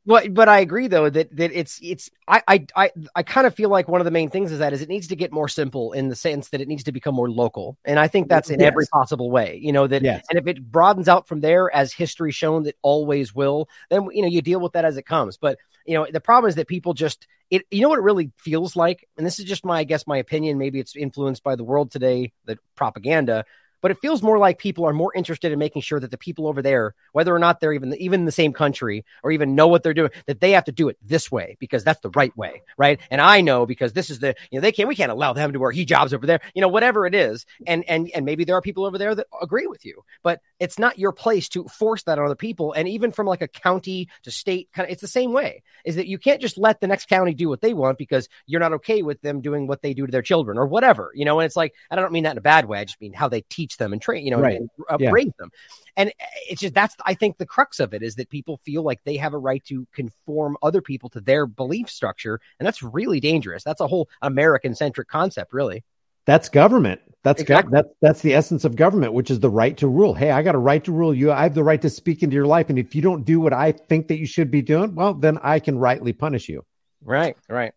But 0.05 0.33
but 0.33 0.49
I 0.49 0.59
agree 0.59 0.87
though 0.87 1.09
that 1.09 1.35
that 1.35 1.51
it's 1.51 1.79
it's 1.81 2.09
I 2.27 2.43
I 2.47 2.65
I, 2.75 2.91
I 3.15 3.23
kind 3.23 3.47
of 3.47 3.55
feel 3.55 3.69
like 3.69 3.87
one 3.87 4.01
of 4.01 4.05
the 4.05 4.11
main 4.11 4.29
things 4.29 4.51
is 4.51 4.59
that 4.59 4.73
is 4.73 4.81
it 4.81 4.89
needs 4.89 5.07
to 5.07 5.15
get 5.15 5.31
more 5.31 5.47
simple 5.47 5.93
in 5.93 6.09
the 6.09 6.15
sense 6.15 6.49
that 6.49 6.61
it 6.61 6.67
needs 6.67 6.83
to 6.83 6.91
become 6.91 7.15
more 7.15 7.29
local, 7.29 7.77
and 7.85 7.99
I 7.99 8.07
think 8.07 8.29
that's 8.29 8.49
in 8.49 8.59
yes. 8.59 8.67
every 8.67 8.85
possible 8.87 9.31
way. 9.31 9.59
You 9.61 9.71
know 9.71 9.87
that, 9.87 10.01
yes. 10.03 10.25
and 10.29 10.37
if 10.37 10.47
it 10.47 10.71
broadens 10.71 11.07
out 11.07 11.27
from 11.27 11.41
there, 11.41 11.73
as 11.73 11.91
history 11.93 12.31
shown 12.31 12.63
that 12.63 12.75
always 12.81 13.33
will, 13.33 13.67
then 13.89 14.07
you 14.11 14.21
know 14.21 14.27
you 14.27 14.41
deal 14.41 14.59
with 14.59 14.73
that 14.73 14.85
as 14.85 14.97
it 14.97 15.05
comes. 15.05 15.37
But 15.37 15.57
you 15.85 15.95
know 15.95 16.07
the 16.11 16.21
problem 16.21 16.49
is 16.49 16.55
that 16.55 16.67
people 16.67 16.93
just 16.93 17.27
it 17.49 17.63
you 17.71 17.81
know 17.81 17.89
what 17.89 17.99
it 17.99 18.03
really 18.03 18.31
feels 18.37 18.75
like, 18.75 19.07
and 19.17 19.25
this 19.25 19.39
is 19.39 19.45
just 19.45 19.65
my 19.65 19.79
I 19.79 19.83
guess 19.83 20.05
my 20.05 20.17
opinion. 20.17 20.57
Maybe 20.57 20.79
it's 20.79 20.95
influenced 20.95 21.43
by 21.43 21.55
the 21.55 21.63
world 21.63 21.91
today, 21.91 22.31
the 22.45 22.59
propaganda 22.75 23.45
but 23.81 23.91
it 23.91 23.99
feels 23.99 24.23
more 24.23 24.37
like 24.37 24.59
people 24.59 24.85
are 24.85 24.93
more 24.93 25.13
interested 25.15 25.51
in 25.51 25.59
making 25.59 25.81
sure 25.81 25.99
that 25.99 26.11
the 26.11 26.17
people 26.17 26.47
over 26.47 26.61
there, 26.61 26.95
whether 27.11 27.35
or 27.35 27.39
not 27.39 27.59
they're 27.59 27.73
even 27.73 27.93
even 27.95 28.21
in 28.21 28.25
the 28.25 28.31
same 28.31 28.53
country 28.53 29.05
or 29.23 29.31
even 29.31 29.55
know 29.55 29.67
what 29.67 29.83
they're 29.83 29.93
doing, 29.93 30.11
that 30.27 30.39
they 30.39 30.51
have 30.51 30.65
to 30.65 30.71
do 30.71 30.89
it 30.89 30.97
this 31.01 31.31
way 31.31 31.57
because 31.59 31.83
that's 31.83 32.01
the 32.01 32.09
right 32.11 32.35
way, 32.37 32.61
right? 32.77 32.99
And 33.09 33.19
I 33.19 33.41
know 33.41 33.65
because 33.65 33.93
this 33.93 34.09
is 34.09 34.19
the 34.19 34.35
you 34.49 34.57
know 34.57 34.61
they 34.61 34.71
can't 34.71 34.87
we 34.87 34.95
can't 34.95 35.11
allow 35.11 35.33
them 35.33 35.53
to 35.53 35.59
wear 35.59 35.71
hijabs 35.71 36.13
over 36.13 36.25
there, 36.25 36.41
you 36.53 36.61
know 36.61 36.67
whatever 36.67 37.05
it 37.05 37.15
is, 37.15 37.45
and 37.67 37.83
and 37.87 38.09
and 38.13 38.25
maybe 38.25 38.43
there 38.43 38.55
are 38.55 38.61
people 38.61 38.85
over 38.85 38.97
there 38.97 39.15
that 39.15 39.27
agree 39.41 39.67
with 39.67 39.85
you, 39.85 40.03
but 40.23 40.41
it's 40.59 40.79
not 40.79 40.99
your 40.99 41.11
place 41.11 41.49
to 41.49 41.65
force 41.65 42.03
that 42.03 42.19
on 42.19 42.25
other 42.25 42.35
people. 42.35 42.73
And 42.73 42.87
even 42.87 43.11
from 43.11 43.27
like 43.27 43.41
a 43.41 43.47
county 43.47 44.09
to 44.23 44.31
state, 44.31 44.69
kind 44.73 44.87
of, 44.87 44.91
it's 44.91 45.01
the 45.01 45.07
same 45.07 45.33
way. 45.33 45.63
Is 45.85 45.95
that 45.95 46.07
you 46.07 46.17
can't 46.17 46.41
just 46.41 46.57
let 46.57 46.79
the 46.79 46.87
next 46.87 47.07
county 47.09 47.33
do 47.33 47.49
what 47.49 47.61
they 47.61 47.73
want 47.73 47.97
because 47.97 48.29
you're 48.45 48.59
not 48.59 48.73
okay 48.73 49.01
with 49.01 49.21
them 49.21 49.41
doing 49.41 49.67
what 49.67 49.81
they 49.81 49.93
do 49.93 50.05
to 50.05 50.11
their 50.11 50.21
children 50.21 50.57
or 50.57 50.67
whatever, 50.67 51.11
you 51.15 51.25
know. 51.25 51.39
And 51.39 51.45
it's 51.45 51.55
like 51.55 51.73
I 51.89 51.95
don't 51.95 52.11
mean 52.11 52.23
that 52.23 52.31
in 52.31 52.37
a 52.37 52.41
bad 52.41 52.65
way. 52.65 52.79
I 52.79 52.85
just 52.85 53.01
mean 53.01 53.13
how 53.13 53.27
they 53.27 53.41
teach 53.41 53.70
them 53.77 53.93
and 53.93 54.01
train, 54.01 54.25
you 54.25 54.31
know, 54.31 54.39
right. 54.39 54.57
and, 54.57 54.69
uh, 54.89 54.97
yeah. 54.99 55.11
them. 55.37 55.51
And 55.97 56.11
it's 56.49 56.61
just 56.61 56.73
that's 56.73 56.95
I 57.05 57.13
think 57.13 57.37
the 57.37 57.45
crux 57.45 57.79
of 57.79 57.93
it 57.93 58.01
is 58.03 58.15
that 58.15 58.29
people 58.29 58.57
feel 58.57 58.83
like 58.83 59.03
they 59.03 59.17
have 59.17 59.33
a 59.33 59.37
right 59.37 59.63
to 59.65 59.87
conform 59.93 60.57
other 60.61 60.81
people 60.81 61.09
to 61.09 61.21
their 61.21 61.45
belief 61.45 61.89
structure, 61.89 62.39
and 62.59 62.65
that's 62.65 62.81
really 62.81 63.19
dangerous. 63.19 63.63
That's 63.63 63.81
a 63.81 63.87
whole 63.87 64.09
American 64.21 64.75
centric 64.75 65.07
concept, 65.07 65.53
really. 65.53 65.83
That's 66.25 66.49
government. 66.49 67.01
That's 67.23 67.41
exactly. 67.41 67.71
that's 67.73 67.89
that's 68.01 68.21
the 68.21 68.33
essence 68.33 68.65
of 68.65 68.75
government, 68.75 69.13
which 69.13 69.29
is 69.29 69.39
the 69.39 69.49
right 69.49 69.77
to 69.77 69.87
rule. 69.87 70.13
Hey, 70.13 70.31
I 70.31 70.41
got 70.41 70.55
a 70.55 70.59
right 70.59 70.83
to 70.85 70.91
rule 70.91 71.13
you. 71.13 71.31
I 71.31 71.43
have 71.43 71.53
the 71.53 71.63
right 71.63 71.81
to 71.81 71.89
speak 71.89 72.23
into 72.23 72.35
your 72.35 72.47
life, 72.47 72.69
and 72.69 72.79
if 72.79 72.95
you 72.95 73.01
don't 73.01 73.25
do 73.25 73.39
what 73.39 73.53
I 73.53 73.71
think 73.73 74.07
that 74.07 74.17
you 74.17 74.25
should 74.25 74.49
be 74.49 74.61
doing, 74.61 74.95
well, 74.95 75.13
then 75.13 75.37
I 75.43 75.59
can 75.59 75.77
rightly 75.77 76.13
punish 76.13 76.49
you. 76.49 76.65
Right, 77.03 77.35
right. 77.47 77.73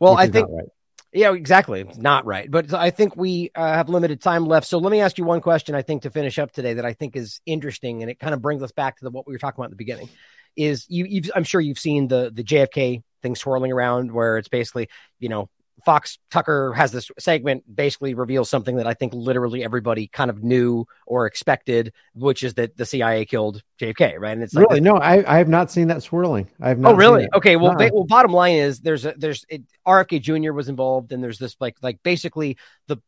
Well, 0.00 0.16
I 0.16 0.28
think 0.28 0.48
right. 0.50 0.66
Yeah, 1.12 1.32
exactly. 1.32 1.84
Not 1.96 2.26
right. 2.26 2.50
But 2.50 2.72
I 2.74 2.90
think 2.90 3.16
we 3.16 3.50
uh, 3.54 3.66
have 3.66 3.88
limited 3.88 4.20
time 4.20 4.44
left. 4.44 4.66
So 4.66 4.78
let 4.78 4.90
me 4.90 5.00
ask 5.00 5.16
you 5.16 5.24
one 5.24 5.40
question, 5.40 5.74
I 5.74 5.82
think, 5.82 6.02
to 6.02 6.10
finish 6.10 6.38
up 6.38 6.52
today 6.52 6.74
that 6.74 6.84
I 6.84 6.92
think 6.92 7.16
is 7.16 7.40
interesting. 7.46 8.02
And 8.02 8.10
it 8.10 8.18
kind 8.18 8.34
of 8.34 8.42
brings 8.42 8.62
us 8.62 8.72
back 8.72 8.98
to 8.98 9.04
the, 9.04 9.10
what 9.10 9.26
we 9.26 9.32
were 9.32 9.38
talking 9.38 9.58
about 9.58 9.66
in 9.66 9.70
the 9.70 9.76
beginning 9.76 10.10
is 10.54 10.84
you, 10.88 11.22
I'm 11.34 11.44
sure 11.44 11.60
you've 11.60 11.78
seen 11.78 12.08
the, 12.08 12.30
the 12.32 12.44
JFK 12.44 13.02
thing 13.22 13.36
swirling 13.36 13.72
around 13.72 14.12
where 14.12 14.36
it's 14.36 14.48
basically, 14.48 14.88
you 15.18 15.28
know, 15.28 15.48
Fox 15.84 16.18
Tucker 16.30 16.72
has 16.72 16.92
this 16.92 17.10
segment 17.18 17.64
basically 17.74 18.14
reveals 18.14 18.50
something 18.50 18.76
that 18.76 18.86
I 18.86 18.94
think 18.94 19.14
literally 19.14 19.64
everybody 19.64 20.08
kind 20.08 20.30
of 20.30 20.42
knew 20.42 20.86
or 21.06 21.26
expected, 21.26 21.92
which 22.14 22.42
is 22.42 22.54
that 22.54 22.76
the 22.76 22.86
CIA 22.86 23.24
killed 23.24 23.62
JFK, 23.80 24.18
right? 24.18 24.32
And 24.32 24.42
it's 24.42 24.54
like 24.54 24.68
really 24.68 24.80
no, 24.80 24.96
I, 24.96 25.34
I 25.34 25.38
have 25.38 25.48
not 25.48 25.70
seen 25.70 25.88
that 25.88 26.02
swirling. 26.02 26.48
I 26.60 26.70
have 26.70 26.78
oh, 26.78 26.82
not. 26.82 26.92
Oh, 26.92 26.96
really? 26.96 27.28
Okay. 27.34 27.56
Well, 27.56 27.72
no. 27.72 27.78
ba- 27.78 27.90
well, 27.92 28.04
bottom 28.04 28.32
line 28.32 28.56
is 28.56 28.80
there's 28.80 29.04
a, 29.04 29.14
there's 29.16 29.44
it, 29.48 29.62
RFK 29.86 30.20
Jr. 30.20 30.52
was 30.52 30.68
involved, 30.68 31.12
and 31.12 31.22
there's 31.22 31.38
this 31.38 31.56
like 31.60 31.76
like 31.82 32.02
basically 32.02 32.58
the 32.86 32.98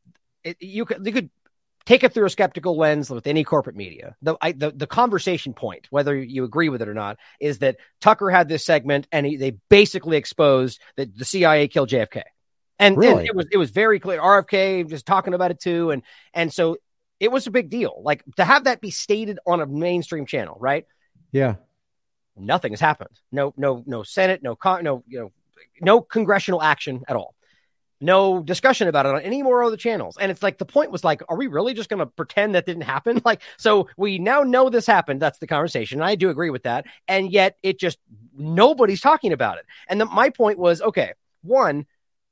it, 0.44 0.56
you 0.60 0.84
could 0.84 1.04
you 1.04 1.12
could 1.12 1.30
take 1.86 2.04
it 2.04 2.12
through 2.12 2.26
a 2.26 2.30
skeptical 2.30 2.76
lens 2.76 3.10
with 3.10 3.26
any 3.26 3.42
corporate 3.42 3.76
media. 3.76 4.14
The, 4.22 4.36
I, 4.40 4.52
the 4.52 4.70
the 4.70 4.86
conversation 4.86 5.54
point, 5.54 5.86
whether 5.90 6.16
you 6.16 6.44
agree 6.44 6.68
with 6.68 6.82
it 6.82 6.88
or 6.88 6.94
not, 6.94 7.18
is 7.40 7.58
that 7.58 7.78
Tucker 8.00 8.30
had 8.30 8.48
this 8.48 8.64
segment 8.64 9.08
and 9.10 9.26
he, 9.26 9.36
they 9.36 9.52
basically 9.68 10.16
exposed 10.16 10.80
that 10.96 11.16
the 11.16 11.24
CIA 11.24 11.68
killed 11.68 11.88
JFK. 11.88 12.22
And, 12.80 12.96
really? 12.96 13.20
and 13.20 13.28
it 13.28 13.36
was 13.36 13.46
it 13.52 13.56
was 13.58 13.70
very 13.70 14.00
clear. 14.00 14.20
RFK 14.20 14.88
just 14.88 15.06
talking 15.06 15.34
about 15.34 15.50
it 15.50 15.60
too, 15.60 15.90
and 15.90 16.02
and 16.34 16.52
so 16.52 16.78
it 17.20 17.30
was 17.30 17.46
a 17.46 17.50
big 17.50 17.68
deal. 17.68 18.00
Like 18.02 18.24
to 18.36 18.44
have 18.44 18.64
that 18.64 18.80
be 18.80 18.90
stated 18.90 19.38
on 19.46 19.60
a 19.60 19.66
mainstream 19.66 20.26
channel, 20.26 20.56
right? 20.58 20.86
Yeah. 21.30 21.56
Nothing 22.36 22.72
has 22.72 22.80
happened. 22.80 23.20
No, 23.30 23.52
no, 23.56 23.84
no 23.86 24.02
Senate, 24.02 24.42
no, 24.42 24.56
con- 24.56 24.82
no, 24.82 25.04
you 25.06 25.20
know, 25.20 25.32
no 25.82 26.00
congressional 26.00 26.62
action 26.62 27.02
at 27.06 27.16
all. 27.16 27.34
No 28.00 28.42
discussion 28.42 28.88
about 28.88 29.04
it 29.04 29.14
on 29.14 29.20
any 29.20 29.42
more 29.42 29.62
other 29.62 29.76
channels. 29.76 30.16
And 30.18 30.32
it's 30.32 30.42
like 30.42 30.56
the 30.56 30.64
point 30.64 30.90
was 30.90 31.04
like, 31.04 31.20
are 31.28 31.36
we 31.36 31.48
really 31.48 31.74
just 31.74 31.90
going 31.90 31.98
to 31.98 32.06
pretend 32.06 32.54
that 32.54 32.64
didn't 32.64 32.84
happen? 32.84 33.20
Like, 33.26 33.42
so 33.58 33.88
we 33.98 34.18
now 34.18 34.42
know 34.42 34.70
this 34.70 34.86
happened. 34.86 35.20
That's 35.20 35.38
the 35.38 35.46
conversation. 35.46 36.00
I 36.00 36.14
do 36.14 36.30
agree 36.30 36.48
with 36.48 36.62
that. 36.62 36.86
And 37.06 37.30
yet 37.30 37.56
it 37.62 37.78
just 37.78 37.98
nobody's 38.34 39.02
talking 39.02 39.34
about 39.34 39.58
it. 39.58 39.66
And 39.86 40.00
the, 40.00 40.06
my 40.06 40.30
point 40.30 40.58
was, 40.58 40.80
okay, 40.80 41.12
one, 41.42 41.84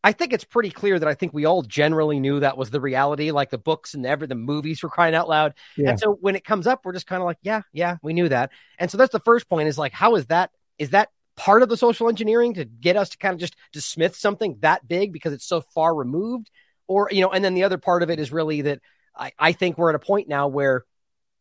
I 0.05 0.13
think 0.13 0.33
it's 0.33 0.45
pretty 0.45 0.71
clear 0.71 0.99
that 0.99 1.09
I 1.09 1.15
think 1.15 1.35
we 1.35 1.45
all 1.45 1.63
generally 1.63 2.21
knew 2.21 2.41
that 2.41 2.57
was 2.57 2.71
the 2.71 2.81
reality, 2.81 3.33
like 3.33 3.51
the 3.51 3.59
books 3.59 3.95
and 3.95 4.07
ever 4.07 4.27
the 4.27 4.37
movies 4.37 4.83
were 4.83 4.89
crying 4.89 5.15
out 5.15 5.29
loud. 5.29 5.55
Yeah. 5.77 5.91
And 5.91 6.01
so 6.01 6.13
when 6.21 6.37
it 6.37 6.45
comes 6.45 6.67
up, 6.67 6.85
we're 6.85 6.93
just 6.93 7.07
kind 7.07 7.21
of 7.21 7.27
like, 7.27 7.39
yeah, 7.43 7.63
yeah, 7.73 7.97
we 8.03 8.13
knew 8.13 8.29
that. 8.29 8.51
And 8.79 8.91
so 8.91 8.97
that's 8.97 9.13
the 9.13 9.21
first 9.21 9.49
point 9.49 9.69
is 9.69 9.77
like, 9.77 9.93
how 9.93 10.15
is 10.15 10.27
that? 10.27 10.51
Is 10.79 10.91
that 10.91 11.09
part 11.37 11.63
of 11.63 11.69
the 11.69 11.77
social 11.77 12.09
engineering 12.09 12.55
to 12.55 12.65
get 12.65 12.97
us 12.97 13.11
to 13.11 13.19
kind 13.19 13.35
of 13.35 13.41
just 13.41 13.57
dismiss 13.73 14.17
something 14.17 14.59
that 14.61 14.87
big 14.87 15.13
because 15.13 15.33
it's 15.33 15.47
so 15.47 15.61
far 15.61 15.95
removed? 15.95 16.51
Or, 16.87 17.09
you 17.11 17.21
know, 17.21 17.31
and 17.31 17.45
then 17.45 17.55
the 17.55 17.65
other 17.65 17.79
part 17.79 18.03
of 18.03 18.11
it 18.11 18.21
is 18.21 18.33
really 18.33 18.63
that 18.63 18.81
I, 19.17 19.33
I 19.39 19.53
think 19.53 19.79
we're 19.79 19.91
at 19.91 19.97
a 19.97 20.01
point 20.01 20.29
now 20.29 20.47
where 20.47 20.85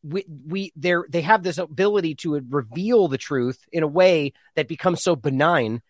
we 0.04 0.26
we 0.46 0.72
they 0.76 0.94
they 1.10 1.22
have 1.22 1.44
this 1.44 1.58
ability 1.58 2.16
to 2.16 2.40
reveal 2.50 3.08
the 3.08 3.18
truth 3.18 3.60
in 3.72 3.84
a 3.84 3.88
way 3.88 4.34
that 4.56 4.68
becomes 4.68 5.02
so 5.02 5.16
benign 5.16 5.82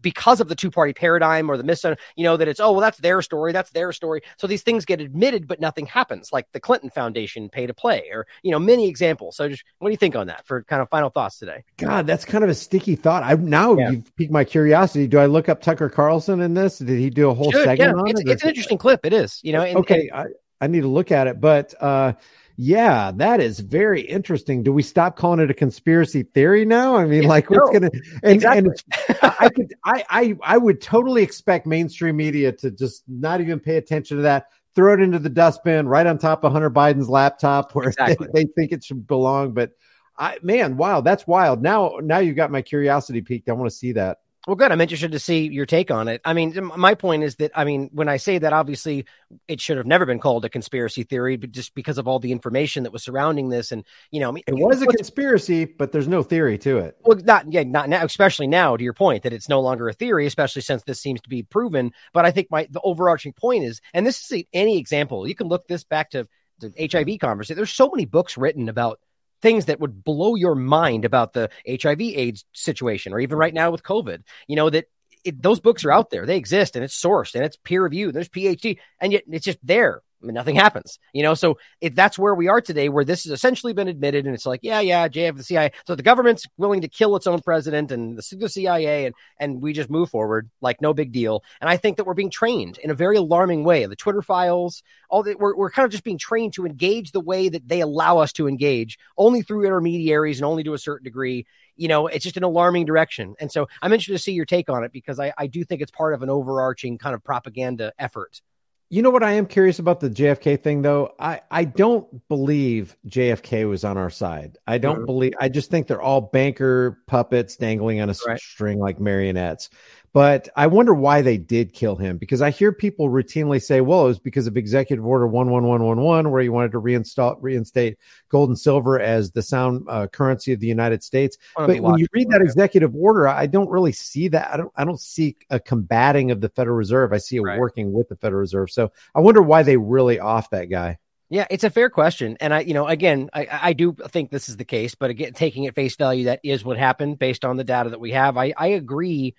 because 0.00 0.40
of 0.40 0.48
the 0.48 0.54
two 0.54 0.70
party 0.70 0.92
paradigm 0.92 1.50
or 1.50 1.56
the 1.56 1.64
mis 1.64 1.84
you 1.84 2.24
know 2.24 2.36
that 2.36 2.48
it's 2.48 2.60
oh 2.60 2.72
well 2.72 2.80
that's 2.80 2.98
their 2.98 3.22
story 3.22 3.52
that's 3.52 3.70
their 3.70 3.92
story. 3.92 4.22
So 4.36 4.46
these 4.46 4.62
things 4.62 4.84
get 4.84 5.00
admitted 5.00 5.46
but 5.46 5.60
nothing 5.60 5.86
happens. 5.86 6.32
Like 6.32 6.46
the 6.52 6.60
clinton 6.60 6.90
foundation 6.90 7.48
pay 7.48 7.66
to 7.66 7.74
play 7.74 8.08
or 8.12 8.26
you 8.42 8.50
know 8.50 8.58
many 8.58 8.88
examples. 8.88 9.36
So 9.36 9.48
just 9.48 9.64
what 9.78 9.88
do 9.88 9.92
you 9.92 9.98
think 9.98 10.16
on 10.16 10.28
that 10.28 10.46
for 10.46 10.62
kind 10.64 10.82
of 10.82 10.88
final 10.88 11.10
thoughts 11.10 11.38
today? 11.38 11.64
God 11.76 12.06
that's 12.06 12.24
kind 12.24 12.44
of 12.44 12.50
a 12.50 12.54
sticky 12.54 12.96
thought. 12.96 13.22
I 13.22 13.34
now 13.34 13.76
yeah. 13.76 13.90
you've 13.90 14.16
piqued 14.16 14.32
my 14.32 14.44
curiosity. 14.44 15.06
Do 15.06 15.18
i 15.18 15.26
look 15.26 15.48
up 15.48 15.60
tucker 15.60 15.88
carlson 15.88 16.40
in 16.40 16.54
this? 16.54 16.78
Did 16.78 16.98
he 16.98 17.10
do 17.10 17.30
a 17.30 17.34
whole 17.34 17.52
Should, 17.52 17.64
segment 17.64 17.96
yeah. 17.96 18.00
on 18.00 18.08
it's, 18.08 18.20
it? 18.20 18.28
it's 18.28 18.42
an 18.42 18.48
interesting 18.48 18.78
clip. 18.78 19.04
It 19.04 19.12
is 19.12 19.40
you 19.42 19.52
know 19.52 19.62
and, 19.62 19.78
okay 19.78 20.08
and, 20.12 20.34
I, 20.60 20.64
I 20.64 20.66
need 20.68 20.82
to 20.82 20.88
look 20.88 21.12
at 21.12 21.26
it 21.26 21.40
but 21.40 21.74
uh 21.80 22.14
yeah, 22.56 23.12
that 23.16 23.40
is 23.40 23.60
very 23.60 24.00
interesting. 24.00 24.62
Do 24.62 24.72
we 24.72 24.82
stop 24.82 25.16
calling 25.16 25.40
it 25.40 25.50
a 25.50 25.54
conspiracy 25.54 26.22
theory 26.22 26.64
now? 26.64 26.96
I 26.96 27.04
mean, 27.04 27.24
yeah, 27.24 27.28
like 27.28 27.50
what's 27.50 27.70
no, 27.70 27.80
gonna 27.80 27.90
and, 28.22 28.34
exactly. 28.34 28.72
and 29.08 29.16
I 29.22 29.48
could 29.50 29.74
I, 29.84 30.04
I 30.08 30.36
I 30.42 30.58
would 30.58 30.80
totally 30.80 31.22
expect 31.22 31.66
mainstream 31.66 32.16
media 32.16 32.52
to 32.52 32.70
just 32.70 33.04
not 33.08 33.42
even 33.42 33.60
pay 33.60 33.76
attention 33.76 34.16
to 34.16 34.22
that, 34.22 34.46
throw 34.74 34.94
it 34.94 35.00
into 35.00 35.18
the 35.18 35.28
dustbin 35.28 35.86
right 35.86 36.06
on 36.06 36.16
top 36.16 36.44
of 36.44 36.52
Hunter 36.52 36.70
Biden's 36.70 37.10
laptop 37.10 37.74
where 37.74 37.88
exactly. 37.88 38.28
they, 38.32 38.44
they 38.44 38.50
think 38.56 38.72
it 38.72 38.82
should 38.82 39.06
belong. 39.06 39.52
But 39.52 39.72
I 40.18 40.38
man, 40.42 40.78
wow, 40.78 41.02
that's 41.02 41.26
wild. 41.26 41.62
Now 41.62 41.98
now 42.02 42.18
you've 42.18 42.36
got 42.36 42.50
my 42.50 42.62
curiosity 42.62 43.20
peaked. 43.20 43.50
I 43.50 43.52
want 43.52 43.70
to 43.70 43.76
see 43.76 43.92
that. 43.92 44.18
Well, 44.46 44.54
good. 44.54 44.70
I'm 44.70 44.80
interested 44.80 45.10
to 45.10 45.18
see 45.18 45.48
your 45.48 45.66
take 45.66 45.90
on 45.90 46.06
it. 46.06 46.20
I 46.24 46.32
mean, 46.32 46.70
my 46.76 46.94
point 46.94 47.24
is 47.24 47.34
that, 47.36 47.50
I 47.54 47.64
mean, 47.64 47.90
when 47.92 48.08
I 48.08 48.16
say 48.16 48.38
that, 48.38 48.52
obviously 48.52 49.04
it 49.48 49.60
should 49.60 49.76
have 49.76 49.86
never 49.86 50.06
been 50.06 50.20
called 50.20 50.44
a 50.44 50.48
conspiracy 50.48 51.02
theory, 51.02 51.36
but 51.36 51.50
just 51.50 51.74
because 51.74 51.98
of 51.98 52.06
all 52.06 52.20
the 52.20 52.30
information 52.30 52.84
that 52.84 52.92
was 52.92 53.02
surrounding 53.02 53.48
this. 53.48 53.72
And, 53.72 53.84
you 54.12 54.20
know, 54.20 54.28
I 54.28 54.32
mean, 54.32 54.44
it 54.46 54.54
was 54.54 54.82
a 54.82 54.86
conspiracy, 54.86 55.64
but 55.64 55.90
there's 55.90 56.06
no 56.06 56.22
theory 56.22 56.58
to 56.58 56.78
it. 56.78 56.96
Well, 57.04 57.18
not, 57.24 57.52
yeah, 57.52 57.64
not 57.64 57.88
now, 57.88 58.04
especially 58.04 58.46
now 58.46 58.76
to 58.76 58.84
your 58.84 58.92
point 58.92 59.24
that 59.24 59.32
it's 59.32 59.48
no 59.48 59.60
longer 59.60 59.88
a 59.88 59.92
theory, 59.92 60.26
especially 60.26 60.62
since 60.62 60.84
this 60.84 61.00
seems 61.00 61.20
to 61.22 61.28
be 61.28 61.42
proven. 61.42 61.92
But 62.12 62.24
I 62.24 62.30
think 62.30 62.46
my, 62.48 62.68
the 62.70 62.80
overarching 62.82 63.32
point 63.32 63.64
is, 63.64 63.80
and 63.94 64.06
this 64.06 64.30
is 64.30 64.44
any 64.52 64.78
example, 64.78 65.26
you 65.26 65.34
can 65.34 65.48
look 65.48 65.66
this 65.66 65.82
back 65.82 66.10
to 66.10 66.28
the 66.60 66.72
HIV 66.78 67.18
conversation. 67.18 67.56
There's 67.56 67.72
so 67.72 67.90
many 67.92 68.04
books 68.04 68.38
written 68.38 68.68
about 68.68 69.00
things 69.46 69.66
that 69.66 69.78
would 69.78 70.02
blow 70.02 70.34
your 70.34 70.56
mind 70.56 71.04
about 71.04 71.32
the 71.32 71.48
HIV 71.68 72.00
AIDS 72.00 72.44
situation, 72.52 73.12
or 73.12 73.20
even 73.20 73.38
right 73.38 73.54
now 73.54 73.70
with 73.70 73.84
COVID. 73.84 74.24
You 74.48 74.56
know, 74.56 74.70
that 74.70 74.86
it, 75.24 75.40
those 75.40 75.60
books 75.60 75.84
are 75.84 75.92
out 75.92 76.10
there, 76.10 76.26
they 76.26 76.36
exist, 76.36 76.74
and 76.74 76.84
it's 76.84 77.00
sourced 77.00 77.36
and 77.36 77.44
it's 77.44 77.56
peer 77.56 77.84
reviewed. 77.84 78.12
There's 78.12 78.28
PhD, 78.28 78.78
and 79.00 79.12
yet 79.12 79.22
it's 79.28 79.44
just 79.44 79.58
there. 79.62 80.02
Nothing 80.22 80.56
happens, 80.56 80.98
you 81.12 81.22
know. 81.22 81.34
So 81.34 81.58
if 81.80 81.94
that's 81.94 82.18
where 82.18 82.34
we 82.34 82.48
are 82.48 82.60
today, 82.60 82.88
where 82.88 83.04
this 83.04 83.24
has 83.24 83.32
essentially 83.32 83.74
been 83.74 83.88
admitted, 83.88 84.24
and 84.26 84.34
it's 84.34 84.46
like, 84.46 84.60
yeah, 84.62 84.80
yeah, 84.80 85.08
JF, 85.08 85.36
the 85.36 85.42
CIA. 85.42 85.72
So 85.86 85.94
the 85.94 86.02
government's 86.02 86.46
willing 86.56 86.80
to 86.80 86.88
kill 86.88 87.16
its 87.16 87.26
own 87.26 87.40
president 87.40 87.92
and 87.92 88.16
the, 88.16 88.36
the 88.36 88.48
CIA, 88.48 89.06
and 89.06 89.14
and 89.38 89.60
we 89.60 89.72
just 89.72 89.90
move 89.90 90.10
forward 90.10 90.50
like 90.60 90.80
no 90.80 90.94
big 90.94 91.12
deal. 91.12 91.44
And 91.60 91.68
I 91.68 91.76
think 91.76 91.98
that 91.98 92.04
we're 92.04 92.14
being 92.14 92.30
trained 92.30 92.78
in 92.78 92.90
a 92.90 92.94
very 92.94 93.16
alarming 93.16 93.64
way. 93.64 93.84
The 93.86 93.96
Twitter 93.96 94.22
files, 94.22 94.82
all 95.10 95.22
that 95.24 95.38
we're 95.38 95.54
we're 95.54 95.70
kind 95.70 95.84
of 95.84 95.92
just 95.92 96.04
being 96.04 96.18
trained 96.18 96.54
to 96.54 96.66
engage 96.66 97.12
the 97.12 97.20
way 97.20 97.48
that 97.48 97.68
they 97.68 97.80
allow 97.80 98.18
us 98.18 98.32
to 98.34 98.48
engage, 98.48 98.98
only 99.18 99.42
through 99.42 99.66
intermediaries 99.66 100.38
and 100.38 100.46
only 100.46 100.64
to 100.64 100.74
a 100.74 100.78
certain 100.78 101.04
degree 101.04 101.46
you 101.76 101.88
know, 101.88 102.06
it's 102.06 102.24
just 102.24 102.38
an 102.38 102.42
alarming 102.42 102.86
direction. 102.86 103.34
And 103.38 103.52
so 103.52 103.68
I'm 103.82 103.92
interested 103.92 104.14
to 104.14 104.18
see 104.18 104.32
your 104.32 104.46
take 104.46 104.70
on 104.70 104.82
it 104.82 104.92
because 104.92 105.20
I, 105.20 105.32
I 105.36 105.46
do 105.46 105.62
think 105.62 105.82
it's 105.82 105.90
part 105.90 106.14
of 106.14 106.22
an 106.22 106.30
overarching 106.30 106.98
kind 106.98 107.14
of 107.14 107.22
propaganda 107.22 107.92
effort. 107.98 108.40
You 108.88 109.02
know 109.02 109.10
what 109.10 109.24
I 109.24 109.32
am 109.32 109.46
curious 109.46 109.80
about 109.80 109.98
the 109.98 110.08
JFK 110.08 110.62
thing 110.62 110.82
though? 110.82 111.14
I 111.18 111.40
I 111.50 111.64
don't 111.64 112.26
believe 112.28 112.96
JFK 113.08 113.68
was 113.68 113.84
on 113.84 113.98
our 113.98 114.10
side. 114.10 114.58
I 114.66 114.78
don't 114.78 114.98
mm-hmm. 114.98 115.06
believe 115.06 115.32
I 115.40 115.48
just 115.48 115.70
think 115.70 115.88
they're 115.88 116.00
all 116.00 116.20
banker 116.20 117.02
puppets 117.06 117.56
dangling 117.56 118.00
on 118.00 118.10
a 118.10 118.14
right. 118.26 118.38
string 118.38 118.78
like 118.78 119.00
marionettes. 119.00 119.70
But 120.16 120.48
I 120.56 120.66
wonder 120.66 120.94
why 120.94 121.20
they 121.20 121.36
did 121.36 121.74
kill 121.74 121.94
him 121.94 122.16
because 122.16 122.40
I 122.40 122.48
hear 122.48 122.72
people 122.72 123.10
routinely 123.10 123.62
say, 123.62 123.82
well, 123.82 124.06
it 124.06 124.08
was 124.08 124.18
because 124.18 124.46
of 124.46 124.56
Executive 124.56 125.04
Order 125.04 125.26
11111, 125.26 126.30
where 126.30 126.40
he 126.40 126.48
wanted 126.48 126.72
to 126.72 126.80
reinstall, 126.80 127.36
reinstate 127.38 127.98
gold 128.30 128.48
and 128.48 128.58
silver 128.58 128.98
as 128.98 129.30
the 129.32 129.42
sound 129.42 129.84
uh, 129.90 130.06
currency 130.06 130.54
of 130.54 130.60
the 130.60 130.66
United 130.66 131.02
States. 131.02 131.36
But 131.54 131.80
when 131.80 131.98
you 131.98 132.06
read 132.14 132.30
that 132.30 132.40
executive 132.40 132.94
order, 132.94 133.28
I 133.28 133.44
don't 133.44 133.68
really 133.68 133.92
see 133.92 134.28
that. 134.28 134.54
I 134.54 134.56
don't, 134.56 134.72
I 134.74 134.86
don't 134.86 134.98
see 134.98 135.36
a 135.50 135.60
combating 135.60 136.30
of 136.30 136.40
the 136.40 136.48
Federal 136.48 136.78
Reserve. 136.78 137.12
I 137.12 137.18
see 137.18 137.36
it 137.36 137.42
right. 137.42 137.58
working 137.58 137.92
with 137.92 138.08
the 138.08 138.16
Federal 138.16 138.40
Reserve. 138.40 138.70
So 138.70 138.92
I 139.14 139.20
wonder 139.20 139.42
why 139.42 139.64
they 139.64 139.76
really 139.76 140.18
off 140.18 140.48
that 140.48 140.70
guy. 140.70 140.96
Yeah, 141.28 141.46
it's 141.50 141.64
a 141.64 141.68
fair 141.68 141.90
question. 141.90 142.38
And 142.40 142.54
I, 142.54 142.60
you 142.60 142.72
know, 142.72 142.86
again, 142.86 143.28
I, 143.34 143.48
I 143.50 143.72
do 143.74 143.92
think 143.92 144.30
this 144.30 144.48
is 144.48 144.56
the 144.56 144.64
case, 144.64 144.94
but 144.94 145.10
again, 145.10 145.34
taking 145.34 145.66
at 145.66 145.74
face 145.74 145.94
value, 145.94 146.24
that 146.24 146.40
is 146.42 146.64
what 146.64 146.78
happened 146.78 147.18
based 147.18 147.44
on 147.44 147.58
the 147.58 147.64
data 147.64 147.90
that 147.90 148.00
we 148.00 148.12
have. 148.12 148.38
I, 148.38 148.54
I 148.56 148.68
agree 148.68 149.34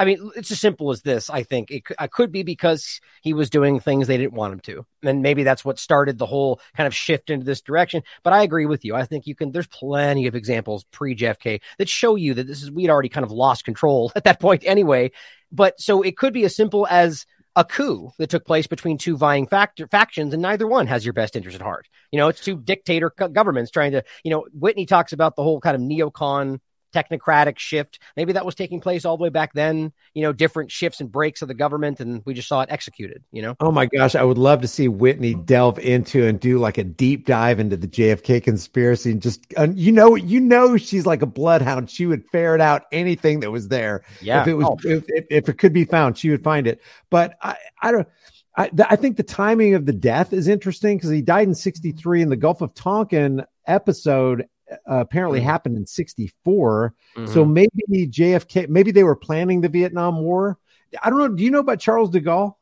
I 0.00 0.04
mean, 0.04 0.30
it's 0.36 0.50
as 0.52 0.60
simple 0.60 0.90
as 0.92 1.02
this. 1.02 1.28
I 1.28 1.42
think 1.42 1.70
it, 1.70 1.82
it 2.00 2.12
could 2.12 2.30
be 2.30 2.44
because 2.44 3.00
he 3.22 3.34
was 3.34 3.50
doing 3.50 3.80
things 3.80 4.06
they 4.06 4.16
didn't 4.16 4.34
want 4.34 4.52
him 4.52 4.60
to, 4.60 4.86
and 5.02 5.22
maybe 5.22 5.42
that's 5.42 5.64
what 5.64 5.78
started 5.78 6.18
the 6.18 6.26
whole 6.26 6.60
kind 6.76 6.86
of 6.86 6.94
shift 6.94 7.30
into 7.30 7.44
this 7.44 7.60
direction. 7.60 8.02
But 8.22 8.32
I 8.32 8.42
agree 8.42 8.66
with 8.66 8.84
you. 8.84 8.94
I 8.94 9.04
think 9.04 9.26
you 9.26 9.34
can. 9.34 9.50
There's 9.50 9.66
plenty 9.66 10.26
of 10.28 10.36
examples 10.36 10.84
pre 10.92 11.16
JFK 11.16 11.60
that 11.78 11.88
show 11.88 12.14
you 12.14 12.34
that 12.34 12.46
this 12.46 12.62
is 12.62 12.70
we'd 12.70 12.90
already 12.90 13.08
kind 13.08 13.24
of 13.24 13.32
lost 13.32 13.64
control 13.64 14.12
at 14.16 14.24
that 14.24 14.40
point 14.40 14.62
anyway. 14.64 15.10
But 15.50 15.80
so 15.80 16.02
it 16.02 16.16
could 16.16 16.32
be 16.32 16.44
as 16.44 16.54
simple 16.54 16.86
as 16.88 17.26
a 17.56 17.64
coup 17.64 18.12
that 18.18 18.30
took 18.30 18.46
place 18.46 18.68
between 18.68 18.98
two 18.98 19.16
vying 19.16 19.48
factor, 19.48 19.88
factions, 19.88 20.32
and 20.32 20.40
neither 20.40 20.68
one 20.68 20.86
has 20.86 21.04
your 21.04 21.12
best 21.12 21.34
interest 21.34 21.56
at 21.56 21.62
heart. 21.62 21.88
You 22.12 22.18
know, 22.18 22.28
it's 22.28 22.40
two 22.40 22.56
dictator 22.56 23.10
governments 23.10 23.72
trying 23.72 23.92
to. 23.92 24.04
You 24.22 24.30
know, 24.30 24.46
Whitney 24.52 24.86
talks 24.86 25.12
about 25.12 25.34
the 25.34 25.42
whole 25.42 25.60
kind 25.60 25.74
of 25.74 25.82
neocon 25.82 26.60
technocratic 26.94 27.58
shift. 27.58 27.98
Maybe 28.16 28.32
that 28.32 28.46
was 28.46 28.54
taking 28.54 28.80
place 28.80 29.04
all 29.04 29.16
the 29.16 29.22
way 29.22 29.28
back 29.28 29.52
then, 29.52 29.92
you 30.14 30.22
know, 30.22 30.32
different 30.32 30.70
shifts 30.70 31.00
and 31.00 31.10
breaks 31.10 31.42
of 31.42 31.48
the 31.48 31.54
government, 31.54 32.00
and 32.00 32.22
we 32.24 32.34
just 32.34 32.48
saw 32.48 32.60
it 32.62 32.68
executed, 32.70 33.22
you 33.32 33.42
know? 33.42 33.56
Oh 33.60 33.70
my 33.70 33.86
gosh, 33.86 34.14
I 34.14 34.22
would 34.22 34.38
love 34.38 34.62
to 34.62 34.68
see 34.68 34.88
Whitney 34.88 35.34
delve 35.34 35.78
into 35.78 36.26
and 36.26 36.38
do 36.38 36.58
like 36.58 36.78
a 36.78 36.84
deep 36.84 37.26
dive 37.26 37.60
into 37.60 37.76
the 37.76 37.88
JFK 37.88 38.42
conspiracy 38.42 39.12
and 39.12 39.22
just, 39.22 39.44
you 39.74 39.92
know, 39.92 40.14
you 40.14 40.40
know, 40.40 40.76
she's 40.76 41.06
like 41.06 41.22
a 41.22 41.26
bloodhound. 41.26 41.90
She 41.90 42.06
would 42.06 42.24
ferret 42.30 42.60
out 42.60 42.86
anything 42.92 43.40
that 43.40 43.50
was 43.50 43.68
there. 43.68 44.02
Yeah. 44.20 44.42
If 44.42 44.48
it 44.48 44.54
was, 44.54 44.66
oh. 44.66 44.78
if, 44.84 45.04
if, 45.08 45.26
if, 45.30 45.48
it 45.48 45.58
could 45.58 45.72
be 45.72 45.84
found, 45.84 46.18
she 46.18 46.30
would 46.30 46.42
find 46.42 46.66
it. 46.66 46.80
But 47.10 47.36
I, 47.42 47.56
I 47.82 47.92
don't, 47.92 48.08
I, 48.56 48.70
I 48.88 48.96
think 48.96 49.16
the 49.16 49.22
timing 49.22 49.74
of 49.74 49.86
the 49.86 49.92
death 49.92 50.32
is 50.32 50.48
interesting 50.48 50.96
because 50.96 51.10
he 51.10 51.22
died 51.22 51.48
in 51.48 51.54
63 51.54 52.22
in 52.22 52.28
the 52.28 52.36
Gulf 52.36 52.60
of 52.60 52.74
Tonkin 52.74 53.44
episode 53.66 54.46
uh, 54.70 54.76
apparently 55.00 55.40
mm-hmm. 55.40 55.48
happened 55.48 55.76
in 55.76 55.86
64. 55.86 56.94
Mm-hmm. 57.16 57.32
So 57.32 57.44
maybe 57.44 58.08
JFK, 58.08 58.68
maybe 58.68 58.90
they 58.90 59.04
were 59.04 59.16
planning 59.16 59.60
the 59.60 59.68
Vietnam 59.68 60.20
War. 60.20 60.58
I 61.02 61.10
don't 61.10 61.18
know. 61.18 61.28
Do 61.28 61.42
you 61.42 61.50
know 61.50 61.60
about 61.60 61.80
Charles 61.80 62.10
de 62.10 62.20
Gaulle? 62.20 62.54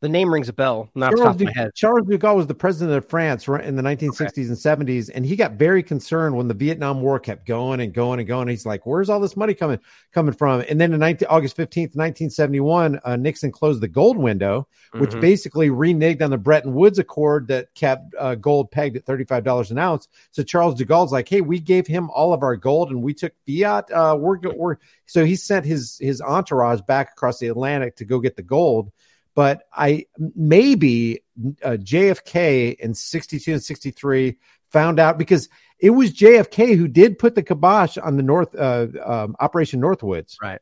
The 0.00 0.08
name 0.08 0.32
rings 0.32 0.48
a 0.48 0.54
bell. 0.54 0.88
Not 0.94 1.14
Charles, 1.14 1.36
de, 1.36 1.70
Charles 1.74 2.06
de 2.06 2.16
Gaulle 2.16 2.36
was 2.36 2.46
the 2.46 2.54
president 2.54 2.96
of 2.96 3.06
France 3.06 3.46
in 3.46 3.76
the 3.76 3.82
1960s 3.82 4.30
okay. 4.30 4.42
and 4.42 4.88
70s, 4.88 5.10
and 5.14 5.26
he 5.26 5.36
got 5.36 5.52
very 5.52 5.82
concerned 5.82 6.36
when 6.36 6.48
the 6.48 6.54
Vietnam 6.54 7.02
War 7.02 7.20
kept 7.20 7.46
going 7.46 7.80
and 7.80 7.92
going 7.92 8.18
and 8.18 8.26
going. 8.26 8.48
He's 8.48 8.64
like, 8.64 8.86
"Where's 8.86 9.10
all 9.10 9.20
this 9.20 9.36
money 9.36 9.52
coming 9.52 9.78
coming 10.12 10.32
from?" 10.32 10.64
And 10.70 10.80
then 10.80 10.94
in 10.94 11.00
19, 11.00 11.28
August 11.28 11.54
15th, 11.54 11.96
1971, 11.96 12.98
uh, 13.04 13.16
Nixon 13.16 13.52
closed 13.52 13.82
the 13.82 13.88
gold 13.88 14.16
window, 14.16 14.66
which 14.92 15.10
mm-hmm. 15.10 15.20
basically 15.20 15.68
reneged 15.68 16.22
on 16.22 16.30
the 16.30 16.38
Bretton 16.38 16.72
Woods 16.72 16.98
Accord 16.98 17.48
that 17.48 17.74
kept 17.74 18.14
uh, 18.18 18.36
gold 18.36 18.70
pegged 18.70 18.96
at 18.96 19.04
$35 19.04 19.70
an 19.70 19.76
ounce. 19.76 20.08
So 20.30 20.42
Charles 20.42 20.76
de 20.76 20.86
Gaulle's 20.86 21.12
like, 21.12 21.28
"Hey, 21.28 21.42
we 21.42 21.60
gave 21.60 21.86
him 21.86 22.08
all 22.08 22.32
of 22.32 22.42
our 22.42 22.56
gold, 22.56 22.88
and 22.90 23.02
we 23.02 23.12
took 23.12 23.34
fiat. 23.46 23.90
Uh, 23.90 24.16
we're, 24.18 24.38
we're 24.56 24.76
so 25.04 25.26
he 25.26 25.36
sent 25.36 25.66
his 25.66 25.98
his 26.00 26.22
entourage 26.22 26.80
back 26.88 27.12
across 27.12 27.38
the 27.38 27.48
Atlantic 27.48 27.96
to 27.96 28.06
go 28.06 28.18
get 28.18 28.36
the 28.36 28.42
gold." 28.42 28.90
But 29.34 29.62
I 29.72 30.06
maybe 30.34 31.22
uh, 31.62 31.76
JFK 31.80 32.76
in 32.76 32.94
62 32.94 33.52
and 33.52 33.62
63 33.62 34.36
found 34.70 35.00
out 35.00 35.18
because 35.18 35.48
it 35.78 35.90
was 35.90 36.12
JFK 36.12 36.76
who 36.76 36.88
did 36.88 37.18
put 37.18 37.34
the 37.34 37.42
kibosh 37.42 37.96
on 37.98 38.16
the 38.16 38.22
North 38.22 38.54
uh, 38.54 38.88
um, 39.04 39.36
Operation 39.40 39.80
Northwoods. 39.80 40.36
Right. 40.42 40.60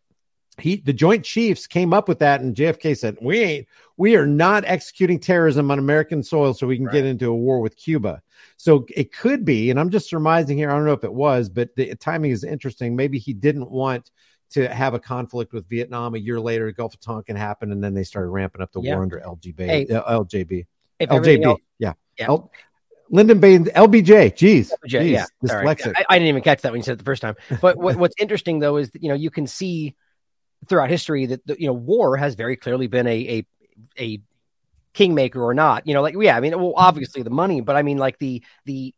He, 0.60 0.76
the 0.76 0.92
Joint 0.92 1.24
Chiefs 1.24 1.68
came 1.68 1.92
up 1.92 2.08
with 2.08 2.18
that, 2.18 2.40
and 2.40 2.54
JFK 2.54 2.96
said, 2.96 3.16
"We 3.22 3.38
ain't, 3.40 3.66
we 3.96 4.16
are 4.16 4.26
not 4.26 4.64
executing 4.66 5.20
terrorism 5.20 5.70
on 5.70 5.78
American 5.78 6.22
soil, 6.22 6.52
so 6.52 6.66
we 6.66 6.76
can 6.76 6.86
right. 6.86 6.94
get 6.94 7.04
into 7.04 7.30
a 7.30 7.36
war 7.36 7.60
with 7.60 7.76
Cuba." 7.76 8.22
So 8.56 8.84
it 8.94 9.12
could 9.12 9.44
be, 9.44 9.70
and 9.70 9.78
I'm 9.78 9.90
just 9.90 10.08
surmising 10.08 10.58
here. 10.58 10.68
I 10.68 10.74
don't 10.74 10.84
know 10.84 10.92
if 10.92 11.04
it 11.04 11.14
was, 11.14 11.48
but 11.48 11.76
the 11.76 11.94
timing 11.94 12.32
is 12.32 12.42
interesting. 12.42 12.96
Maybe 12.96 13.20
he 13.20 13.32
didn't 13.32 13.70
want 13.70 14.10
to 14.51 14.68
have 14.68 14.94
a 14.94 14.99
conflict 14.99 15.53
with 15.53 15.68
Vietnam. 15.68 16.14
A 16.14 16.18
year 16.18 16.40
later, 16.40 16.66
the 16.66 16.72
Gulf 16.72 16.94
of 16.94 17.01
Tonkin 17.01 17.36
happened, 17.36 17.72
and 17.72 17.82
then 17.82 17.94
they 17.94 18.05
started 18.05 18.28
ramping 18.28 18.62
up 18.62 18.72
the 18.72 18.80
yeah. 18.80 18.94
war 18.94 19.03
under 19.03 19.20
LGB. 19.20 19.61
Hey, 19.61 19.86
uh, 19.86 20.20
LJB. 20.24 20.66
LJB. 21.01 21.44
Else, 21.44 21.61
yeah. 21.78 21.92
yeah. 22.18 22.26
L- 22.28 22.51
Lyndon 23.11 23.40
Baines, 23.40 23.68
LBJ. 23.68 24.34
Jeez. 24.34 24.70
LBJ, 24.70 25.01
Jeez. 25.01 25.11
Yeah. 25.11 25.24
Dyslexic. 25.42 25.94
I, 25.96 26.05
I, 26.11 26.18
didn't 26.18 26.28
even 26.28 26.42
catch 26.42 26.62
that 26.62 26.72
when 26.72 26.80
you 26.80 26.84
said 26.84 26.92
it 26.92 26.99
the 26.99 27.05
first 27.05 27.22
time. 27.22 27.36
But 27.61 27.76
what, 27.78 27.96
what's 27.96 28.14
interesting 28.18 28.59
though 28.59 28.76
is 28.76 28.90
that, 28.90 29.03
you 29.03 29.09
know 29.09 29.14
you 29.14 29.30
can 29.30 29.46
see 29.46 29.94
throughout 30.68 30.90
history 30.90 31.26
that 31.26 31.46
the, 31.46 31.57
you 31.59 31.66
know 31.66 31.72
war 31.72 32.16
has 32.16 32.34
very 32.34 32.57
clearly 32.57 32.86
been 32.86 33.07
a 33.07 33.11
a 33.11 33.46
a 33.99 34.20
kingmaker 34.92 35.42
or 35.42 35.55
not. 35.55 35.86
You 35.86 35.94
know, 35.94 36.03
like 36.03 36.14
yeah, 36.18 36.36
I 36.36 36.40
mean, 36.40 36.59
well, 36.59 36.74
obviously 36.76 37.22
the 37.22 37.30
money, 37.30 37.61
but 37.61 37.76
I 37.76 37.82
mean, 37.82 37.99
like 37.99 38.18
the 38.18 38.42
the 38.64 38.94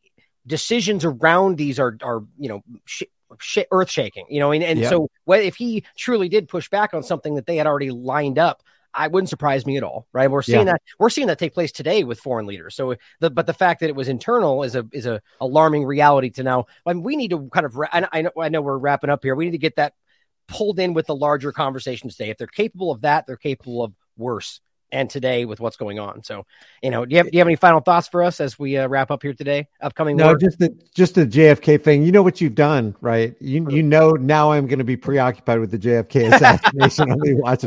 decisions 0.46 1.04
around 1.04 1.56
these 1.56 1.78
are 1.78 1.96
are 2.02 2.24
you 2.38 2.48
know 2.48 2.62
sh- 2.84 3.02
sh- 3.38 3.58
earth 3.70 3.90
shaking. 3.90 4.26
You 4.28 4.40
know, 4.40 4.52
and, 4.52 4.62
and 4.62 4.84
so 4.86 5.10
what 5.24 5.40
if 5.42 5.56
he 5.56 5.84
truly 5.96 6.28
did 6.28 6.48
push 6.48 6.68
back 6.68 6.94
on 6.94 7.02
something 7.02 7.34
that 7.34 7.46
they 7.46 7.56
had 7.56 7.66
already 7.66 7.90
lined 7.90 8.38
up. 8.38 8.62
I 8.92 9.06
wouldn't 9.06 9.28
surprise 9.28 9.66
me 9.66 9.76
at 9.76 9.84
all, 9.84 10.08
right? 10.12 10.28
We're 10.28 10.42
seeing 10.42 10.66
yeah. 10.66 10.72
that 10.72 10.82
we're 10.98 11.10
seeing 11.10 11.28
that 11.28 11.38
take 11.38 11.54
place 11.54 11.70
today 11.70 12.02
with 12.02 12.18
foreign 12.18 12.46
leaders. 12.46 12.74
So 12.74 12.96
the 13.20 13.30
but 13.30 13.46
the 13.46 13.54
fact 13.54 13.80
that 13.80 13.88
it 13.88 13.94
was 13.94 14.08
internal 14.08 14.64
is 14.64 14.74
a 14.74 14.84
is 14.92 15.06
a 15.06 15.22
alarming 15.40 15.84
reality 15.84 16.30
to 16.30 16.42
now. 16.42 16.66
I 16.84 16.92
mean, 16.92 17.04
we 17.04 17.14
need 17.14 17.30
to 17.30 17.48
kind 17.50 17.66
of 17.66 17.78
I, 17.78 18.08
I 18.10 18.22
know 18.22 18.30
I 18.40 18.48
know 18.48 18.60
we're 18.60 18.76
wrapping 18.76 19.08
up 19.08 19.22
here. 19.22 19.36
We 19.36 19.44
need 19.44 19.52
to 19.52 19.58
get 19.58 19.76
that 19.76 19.94
pulled 20.48 20.80
in 20.80 20.92
with 20.92 21.06
the 21.06 21.14
larger 21.14 21.52
conversation 21.52 22.10
today. 22.10 22.30
If 22.30 22.38
they're 22.38 22.48
capable 22.48 22.90
of 22.90 23.02
that, 23.02 23.28
they're 23.28 23.36
capable 23.36 23.84
of 23.84 23.92
worse 24.16 24.60
and 24.92 25.08
today 25.08 25.44
with 25.44 25.60
what's 25.60 25.76
going 25.76 25.98
on. 25.98 26.22
So, 26.22 26.46
you 26.82 26.90
know, 26.90 27.04
do 27.04 27.12
you 27.12 27.18
have, 27.18 27.26
do 27.26 27.36
you 27.36 27.40
have 27.40 27.48
any 27.48 27.56
final 27.56 27.80
thoughts 27.80 28.08
for 28.08 28.22
us 28.22 28.40
as 28.40 28.58
we 28.58 28.76
uh, 28.76 28.88
wrap 28.88 29.10
up 29.10 29.22
here 29.22 29.34
today? 29.34 29.68
Upcoming. 29.80 30.16
No, 30.16 30.36
just 30.36 30.58
the 30.58 30.76
just 30.94 31.14
the 31.14 31.26
JFK 31.26 31.82
thing. 31.82 32.02
You 32.02 32.12
know 32.12 32.22
what 32.22 32.40
you've 32.40 32.54
done, 32.54 32.94
right? 33.00 33.34
You 33.40 33.68
you 33.70 33.82
know 33.82 34.12
now 34.12 34.52
I'm 34.52 34.66
going 34.66 34.78
to 34.78 34.84
be 34.84 34.96
preoccupied 34.96 35.60
with 35.60 35.70
the 35.70 35.78
JFK 35.78 36.32
assassination. 36.32 37.08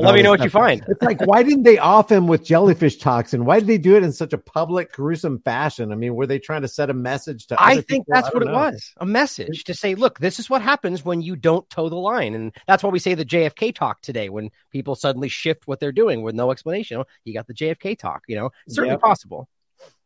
Let 0.03 0.15
me 0.15 0.21
know 0.21 0.31
what 0.31 0.43
you 0.43 0.49
find. 0.49 0.83
It's 0.87 1.01
like 1.01 1.21
why 1.25 1.43
didn't 1.43 1.63
they 1.63 1.77
off 1.77 2.11
him 2.11 2.27
with 2.27 2.43
jellyfish 2.43 2.97
toxin? 2.97 3.45
Why 3.45 3.59
did 3.59 3.67
they 3.67 3.77
do 3.77 3.95
it 3.95 4.03
in 4.03 4.11
such 4.11 4.33
a 4.33 4.37
public, 4.37 4.91
gruesome 4.93 5.39
fashion? 5.39 5.91
I 5.91 5.95
mean, 5.95 6.15
were 6.15 6.27
they 6.27 6.39
trying 6.39 6.61
to 6.61 6.67
set 6.67 6.89
a 6.89 6.93
message 6.93 7.47
to? 7.47 7.61
I 7.61 7.75
think 7.75 7.87
people? 7.87 8.05
that's 8.09 8.27
I 8.27 8.31
what 8.31 8.43
know. 8.43 8.51
it 8.51 8.53
was. 8.53 8.93
A 8.97 9.05
message 9.05 9.63
to 9.65 9.73
say, 9.73 9.95
look, 9.95 10.19
this 10.19 10.39
is 10.39 10.49
what 10.49 10.61
happens 10.61 11.05
when 11.05 11.21
you 11.21 11.35
don't 11.35 11.69
toe 11.69 11.89
the 11.89 11.95
line, 11.95 12.33
and 12.33 12.51
that's 12.67 12.83
why 12.83 12.89
we 12.89 12.99
say 12.99 13.13
the 13.13 13.25
JFK 13.25 13.73
talk 13.73 14.01
today. 14.01 14.29
When 14.29 14.49
people 14.71 14.95
suddenly 14.95 15.29
shift 15.29 15.67
what 15.67 15.79
they're 15.79 15.91
doing 15.91 16.21
with 16.21 16.35
no 16.35 16.51
explanation 16.51 17.03
you 17.23 17.33
got 17.33 17.47
the 17.47 17.53
JFK 17.53 17.97
talk, 17.97 18.23
you 18.27 18.35
know, 18.35 18.49
certainly 18.67 18.93
yep. 18.93 19.01
possible. 19.01 19.47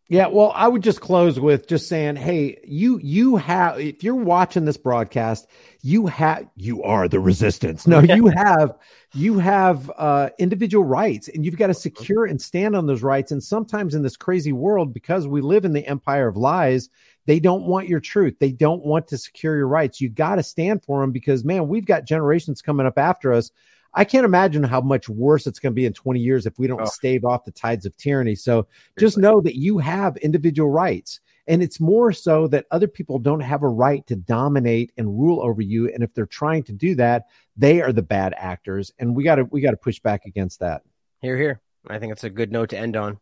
Yeah, 0.09 0.27
well, 0.27 0.53
I 0.55 0.69
would 0.69 0.83
just 0.83 1.01
close 1.01 1.37
with 1.37 1.67
just 1.67 1.89
saying, 1.89 2.15
hey, 2.15 2.61
you 2.63 2.97
you 3.03 3.35
have 3.35 3.77
if 3.77 4.05
you're 4.05 4.15
watching 4.15 4.63
this 4.63 4.77
broadcast, 4.77 5.47
you 5.81 6.07
have 6.07 6.47
you 6.55 6.81
are 6.83 7.09
the 7.09 7.19
resistance. 7.19 7.85
No, 7.85 7.99
you 7.99 8.27
have 8.37 8.77
you 9.13 9.37
have 9.39 9.91
uh 9.97 10.29
individual 10.39 10.85
rights 10.85 11.27
and 11.27 11.43
you've 11.43 11.57
got 11.57 11.67
to 11.67 11.73
secure 11.73 12.23
and 12.25 12.41
stand 12.41 12.73
on 12.73 12.87
those 12.87 13.03
rights 13.03 13.33
and 13.33 13.43
sometimes 13.43 13.95
in 13.95 14.01
this 14.01 14.15
crazy 14.15 14.53
world 14.53 14.93
because 14.93 15.27
we 15.27 15.41
live 15.41 15.65
in 15.65 15.73
the 15.73 15.85
empire 15.85 16.29
of 16.29 16.37
lies, 16.37 16.87
they 17.25 17.41
don't 17.41 17.65
want 17.65 17.89
your 17.89 17.99
truth. 17.99 18.35
They 18.39 18.53
don't 18.53 18.85
want 18.85 19.07
to 19.09 19.17
secure 19.17 19.57
your 19.57 19.67
rights. 19.67 19.99
You 19.99 20.07
got 20.07 20.35
to 20.35 20.43
stand 20.43 20.85
for 20.85 21.01
them 21.01 21.11
because 21.11 21.43
man, 21.43 21.67
we've 21.67 21.85
got 21.85 22.05
generations 22.05 22.61
coming 22.61 22.85
up 22.85 22.97
after 22.97 23.33
us 23.33 23.51
I 23.97 24.03
can't 24.03 24.25
imagine 24.25 24.63
how 24.63 24.79
much 24.79 25.09
worse 25.09 25.47
it's 25.47 25.57
going 25.59 25.73
to 25.73 25.75
be 25.75 25.87
in 25.87 25.93
20 25.93 26.19
years 26.19 26.45
if 26.45 26.59
we 26.59 26.67
don't 26.67 26.81
oh. 26.81 26.85
stave 26.85 27.25
off 27.25 27.45
the 27.45 27.51
tides 27.51 27.85
of 27.87 27.97
tyranny. 27.97 28.35
So 28.35 28.67
just 28.99 29.17
know 29.17 29.41
that 29.41 29.57
you 29.57 29.79
have 29.79 30.17
individual 30.17 30.69
rights. 30.69 31.19
And 31.47 31.63
it's 31.63 31.79
more 31.79 32.13
so 32.13 32.47
that 32.49 32.67
other 32.69 32.87
people 32.87 33.17
don't 33.17 33.39
have 33.39 33.63
a 33.63 33.67
right 33.67 34.05
to 34.05 34.15
dominate 34.15 34.91
and 34.97 35.19
rule 35.19 35.41
over 35.41 35.63
you. 35.63 35.91
And 35.91 36.03
if 36.03 36.13
they're 36.13 36.27
trying 36.27 36.61
to 36.63 36.73
do 36.73 36.93
that, 36.95 37.25
they 37.55 37.81
are 37.81 37.91
the 37.91 38.03
bad 38.03 38.35
actors. 38.37 38.91
And 38.99 39.15
we 39.15 39.23
got 39.23 39.35
to 39.35 39.45
we 39.45 39.61
got 39.61 39.71
to 39.71 39.77
push 39.77 39.99
back 39.99 40.25
against 40.25 40.59
that. 40.59 40.83
Here, 41.21 41.37
here. 41.37 41.61
I 41.89 41.97
think 41.97 42.11
it's 42.11 42.23
a 42.23 42.29
good 42.29 42.51
note 42.51 42.69
to 42.69 42.77
end 42.77 42.95
on. 42.95 43.19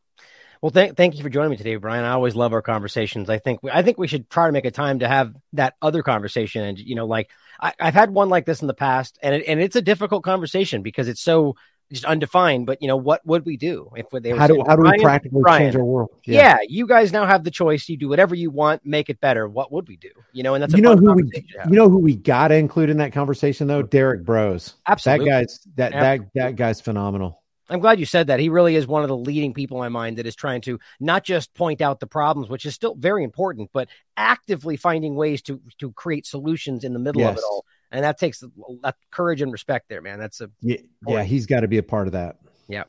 Well, 0.66 0.72
thank 0.72 0.98
thank 0.98 1.16
you 1.16 1.22
for 1.22 1.30
joining 1.30 1.52
me 1.52 1.58
today, 1.58 1.76
Brian. 1.76 2.06
I 2.06 2.14
always 2.14 2.36
love 2.36 2.52
our 2.52 2.64
conversations. 2.64 3.30
I 3.30 3.38
think 3.38 3.60
I 3.72 3.84
think 3.84 4.00
we 4.00 4.08
should 4.08 4.32
try 4.32 4.48
to 4.48 4.52
make 4.52 4.66
a 4.66 4.72
time 4.72 4.98
to 4.98 5.08
have 5.08 5.32
that 5.54 5.76
other 5.80 6.02
conversation. 6.02 6.64
And 6.64 6.80
you 6.80 6.96
know, 6.96 7.06
like 7.06 7.30
I, 7.60 7.74
have 7.78 7.94
had 7.94 8.10
one 8.10 8.30
like 8.30 8.48
this 8.48 8.62
in 8.62 8.68
the 8.68 8.74
past, 8.74 9.20
and 9.22 9.36
it, 9.36 9.44
and 9.48 9.62
it's 9.62 9.76
a 9.76 9.82
difficult 9.84 10.24
conversation 10.24 10.82
because 10.82 11.08
it's 11.08 11.22
so 11.22 11.56
just 11.92 12.04
undefined. 12.04 12.66
But 12.66 12.82
you 12.82 12.88
know, 12.88 12.98
what 12.98 13.24
would 13.28 13.46
we 13.46 13.58
do 13.58 13.92
if 13.96 14.08
they 14.10 14.32
how 14.32 14.48
do 14.48 14.64
how 14.66 14.76
do 14.76 14.82
we 14.82 15.04
practically 15.04 15.44
Brian, 15.44 15.62
change 15.66 15.76
our 15.76 15.84
world? 15.84 16.10
Yeah. 16.26 16.40
yeah. 16.40 16.58
you 16.68 16.88
guys 16.88 17.12
now 17.12 17.28
have 17.28 17.44
the 17.44 17.52
choice. 17.52 17.88
You 17.88 17.98
do 17.98 18.10
whatever 18.10 18.34
you 18.34 18.50
want, 18.50 18.84
make 18.84 19.12
it 19.12 19.22
better. 19.22 19.48
What 19.48 19.72
would 19.72 19.88
we 19.88 19.98
do? 19.98 20.10
You 20.34 20.42
know, 20.42 20.56
and 20.56 20.64
that's 20.64 20.74
you 20.74 20.82
know 20.82 20.96
who 20.96 21.14
we 21.14 21.30
you 21.70 21.76
know 21.76 21.90
who 21.90 22.00
we 22.00 22.16
got 22.16 22.48
to 22.48 22.56
include 22.56 22.90
in 22.90 22.98
that 22.98 23.14
conversation 23.14 23.68
though, 23.68 23.84
Derrick 23.84 24.24
Broze. 24.24 24.74
Absolutely, 24.88 25.26
that 25.26 25.32
guy's 25.32 25.60
that 25.76 25.94
Absolutely. 25.94 26.26
that 26.34 26.34
that 26.34 26.56
guy's 26.56 26.82
phenomenal. 26.82 27.44
I'm 27.70 27.80
glad 27.80 28.00
you 28.00 28.06
said 28.06 28.28
that. 28.28 28.40
He 28.40 28.50
really 28.50 28.76
is 28.76 28.86
one 28.86 29.02
of 29.04 29.10
the 29.10 29.18
leading 29.18 29.54
people 29.54 29.78
in 29.78 29.82
my 29.82 30.00
mind 30.00 30.18
that 30.18 30.28
is 30.28 30.36
trying 30.36 30.62
to 30.62 30.80
not 31.00 31.24
just 31.24 31.54
point 31.54 31.82
out 31.82 32.00
the 32.00 32.08
problems, 32.08 32.50
which 32.50 32.66
is 32.66 32.76
still 32.76 32.96
very 32.96 33.24
important, 33.24 33.72
but 33.74 33.90
actively 34.18 34.78
finding 34.78 35.16
ways 35.16 35.42
to 35.44 35.60
to 35.80 35.92
create 35.94 36.26
solutions 36.26 36.84
in 36.84 36.94
the 36.94 37.00
middle 37.00 37.22
yes. 37.22 37.32
of 37.32 37.38
it 37.38 37.44
all 37.44 37.66
and 37.96 38.04
that 38.04 38.18
takes 38.18 38.44
that 38.84 38.96
courage 39.10 39.42
and 39.42 39.52
respect 39.52 39.88
there, 39.90 40.02
man. 40.02 40.20
That's 40.20 40.42
a 40.42 40.50
yeah, 40.62 40.78
yeah 41.08 41.24
he's 41.24 41.46
got 41.46 41.62
to 41.62 41.68
be 41.68 41.78
a 41.78 41.84
part 41.84 42.08
of 42.08 42.14
that. 42.14 42.38
Yeah. 42.68 42.84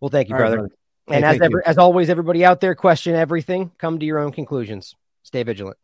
Well, 0.00 0.08
thank 0.08 0.28
you, 0.28 0.36
brother. 0.36 0.62
Right, 0.62 0.68
brother. 0.68 0.76
And 1.08 1.24
hey, 1.24 1.36
as 1.36 1.40
ever, 1.40 1.66
as 1.66 1.78
always, 1.78 2.10
everybody 2.10 2.44
out 2.44 2.60
there, 2.60 2.74
question 2.74 3.14
everything. 3.14 3.70
Come 3.78 3.98
to 3.98 4.06
your 4.06 4.18
own 4.18 4.32
conclusions. 4.32 4.94
Stay 5.22 5.42
vigilant. 5.42 5.76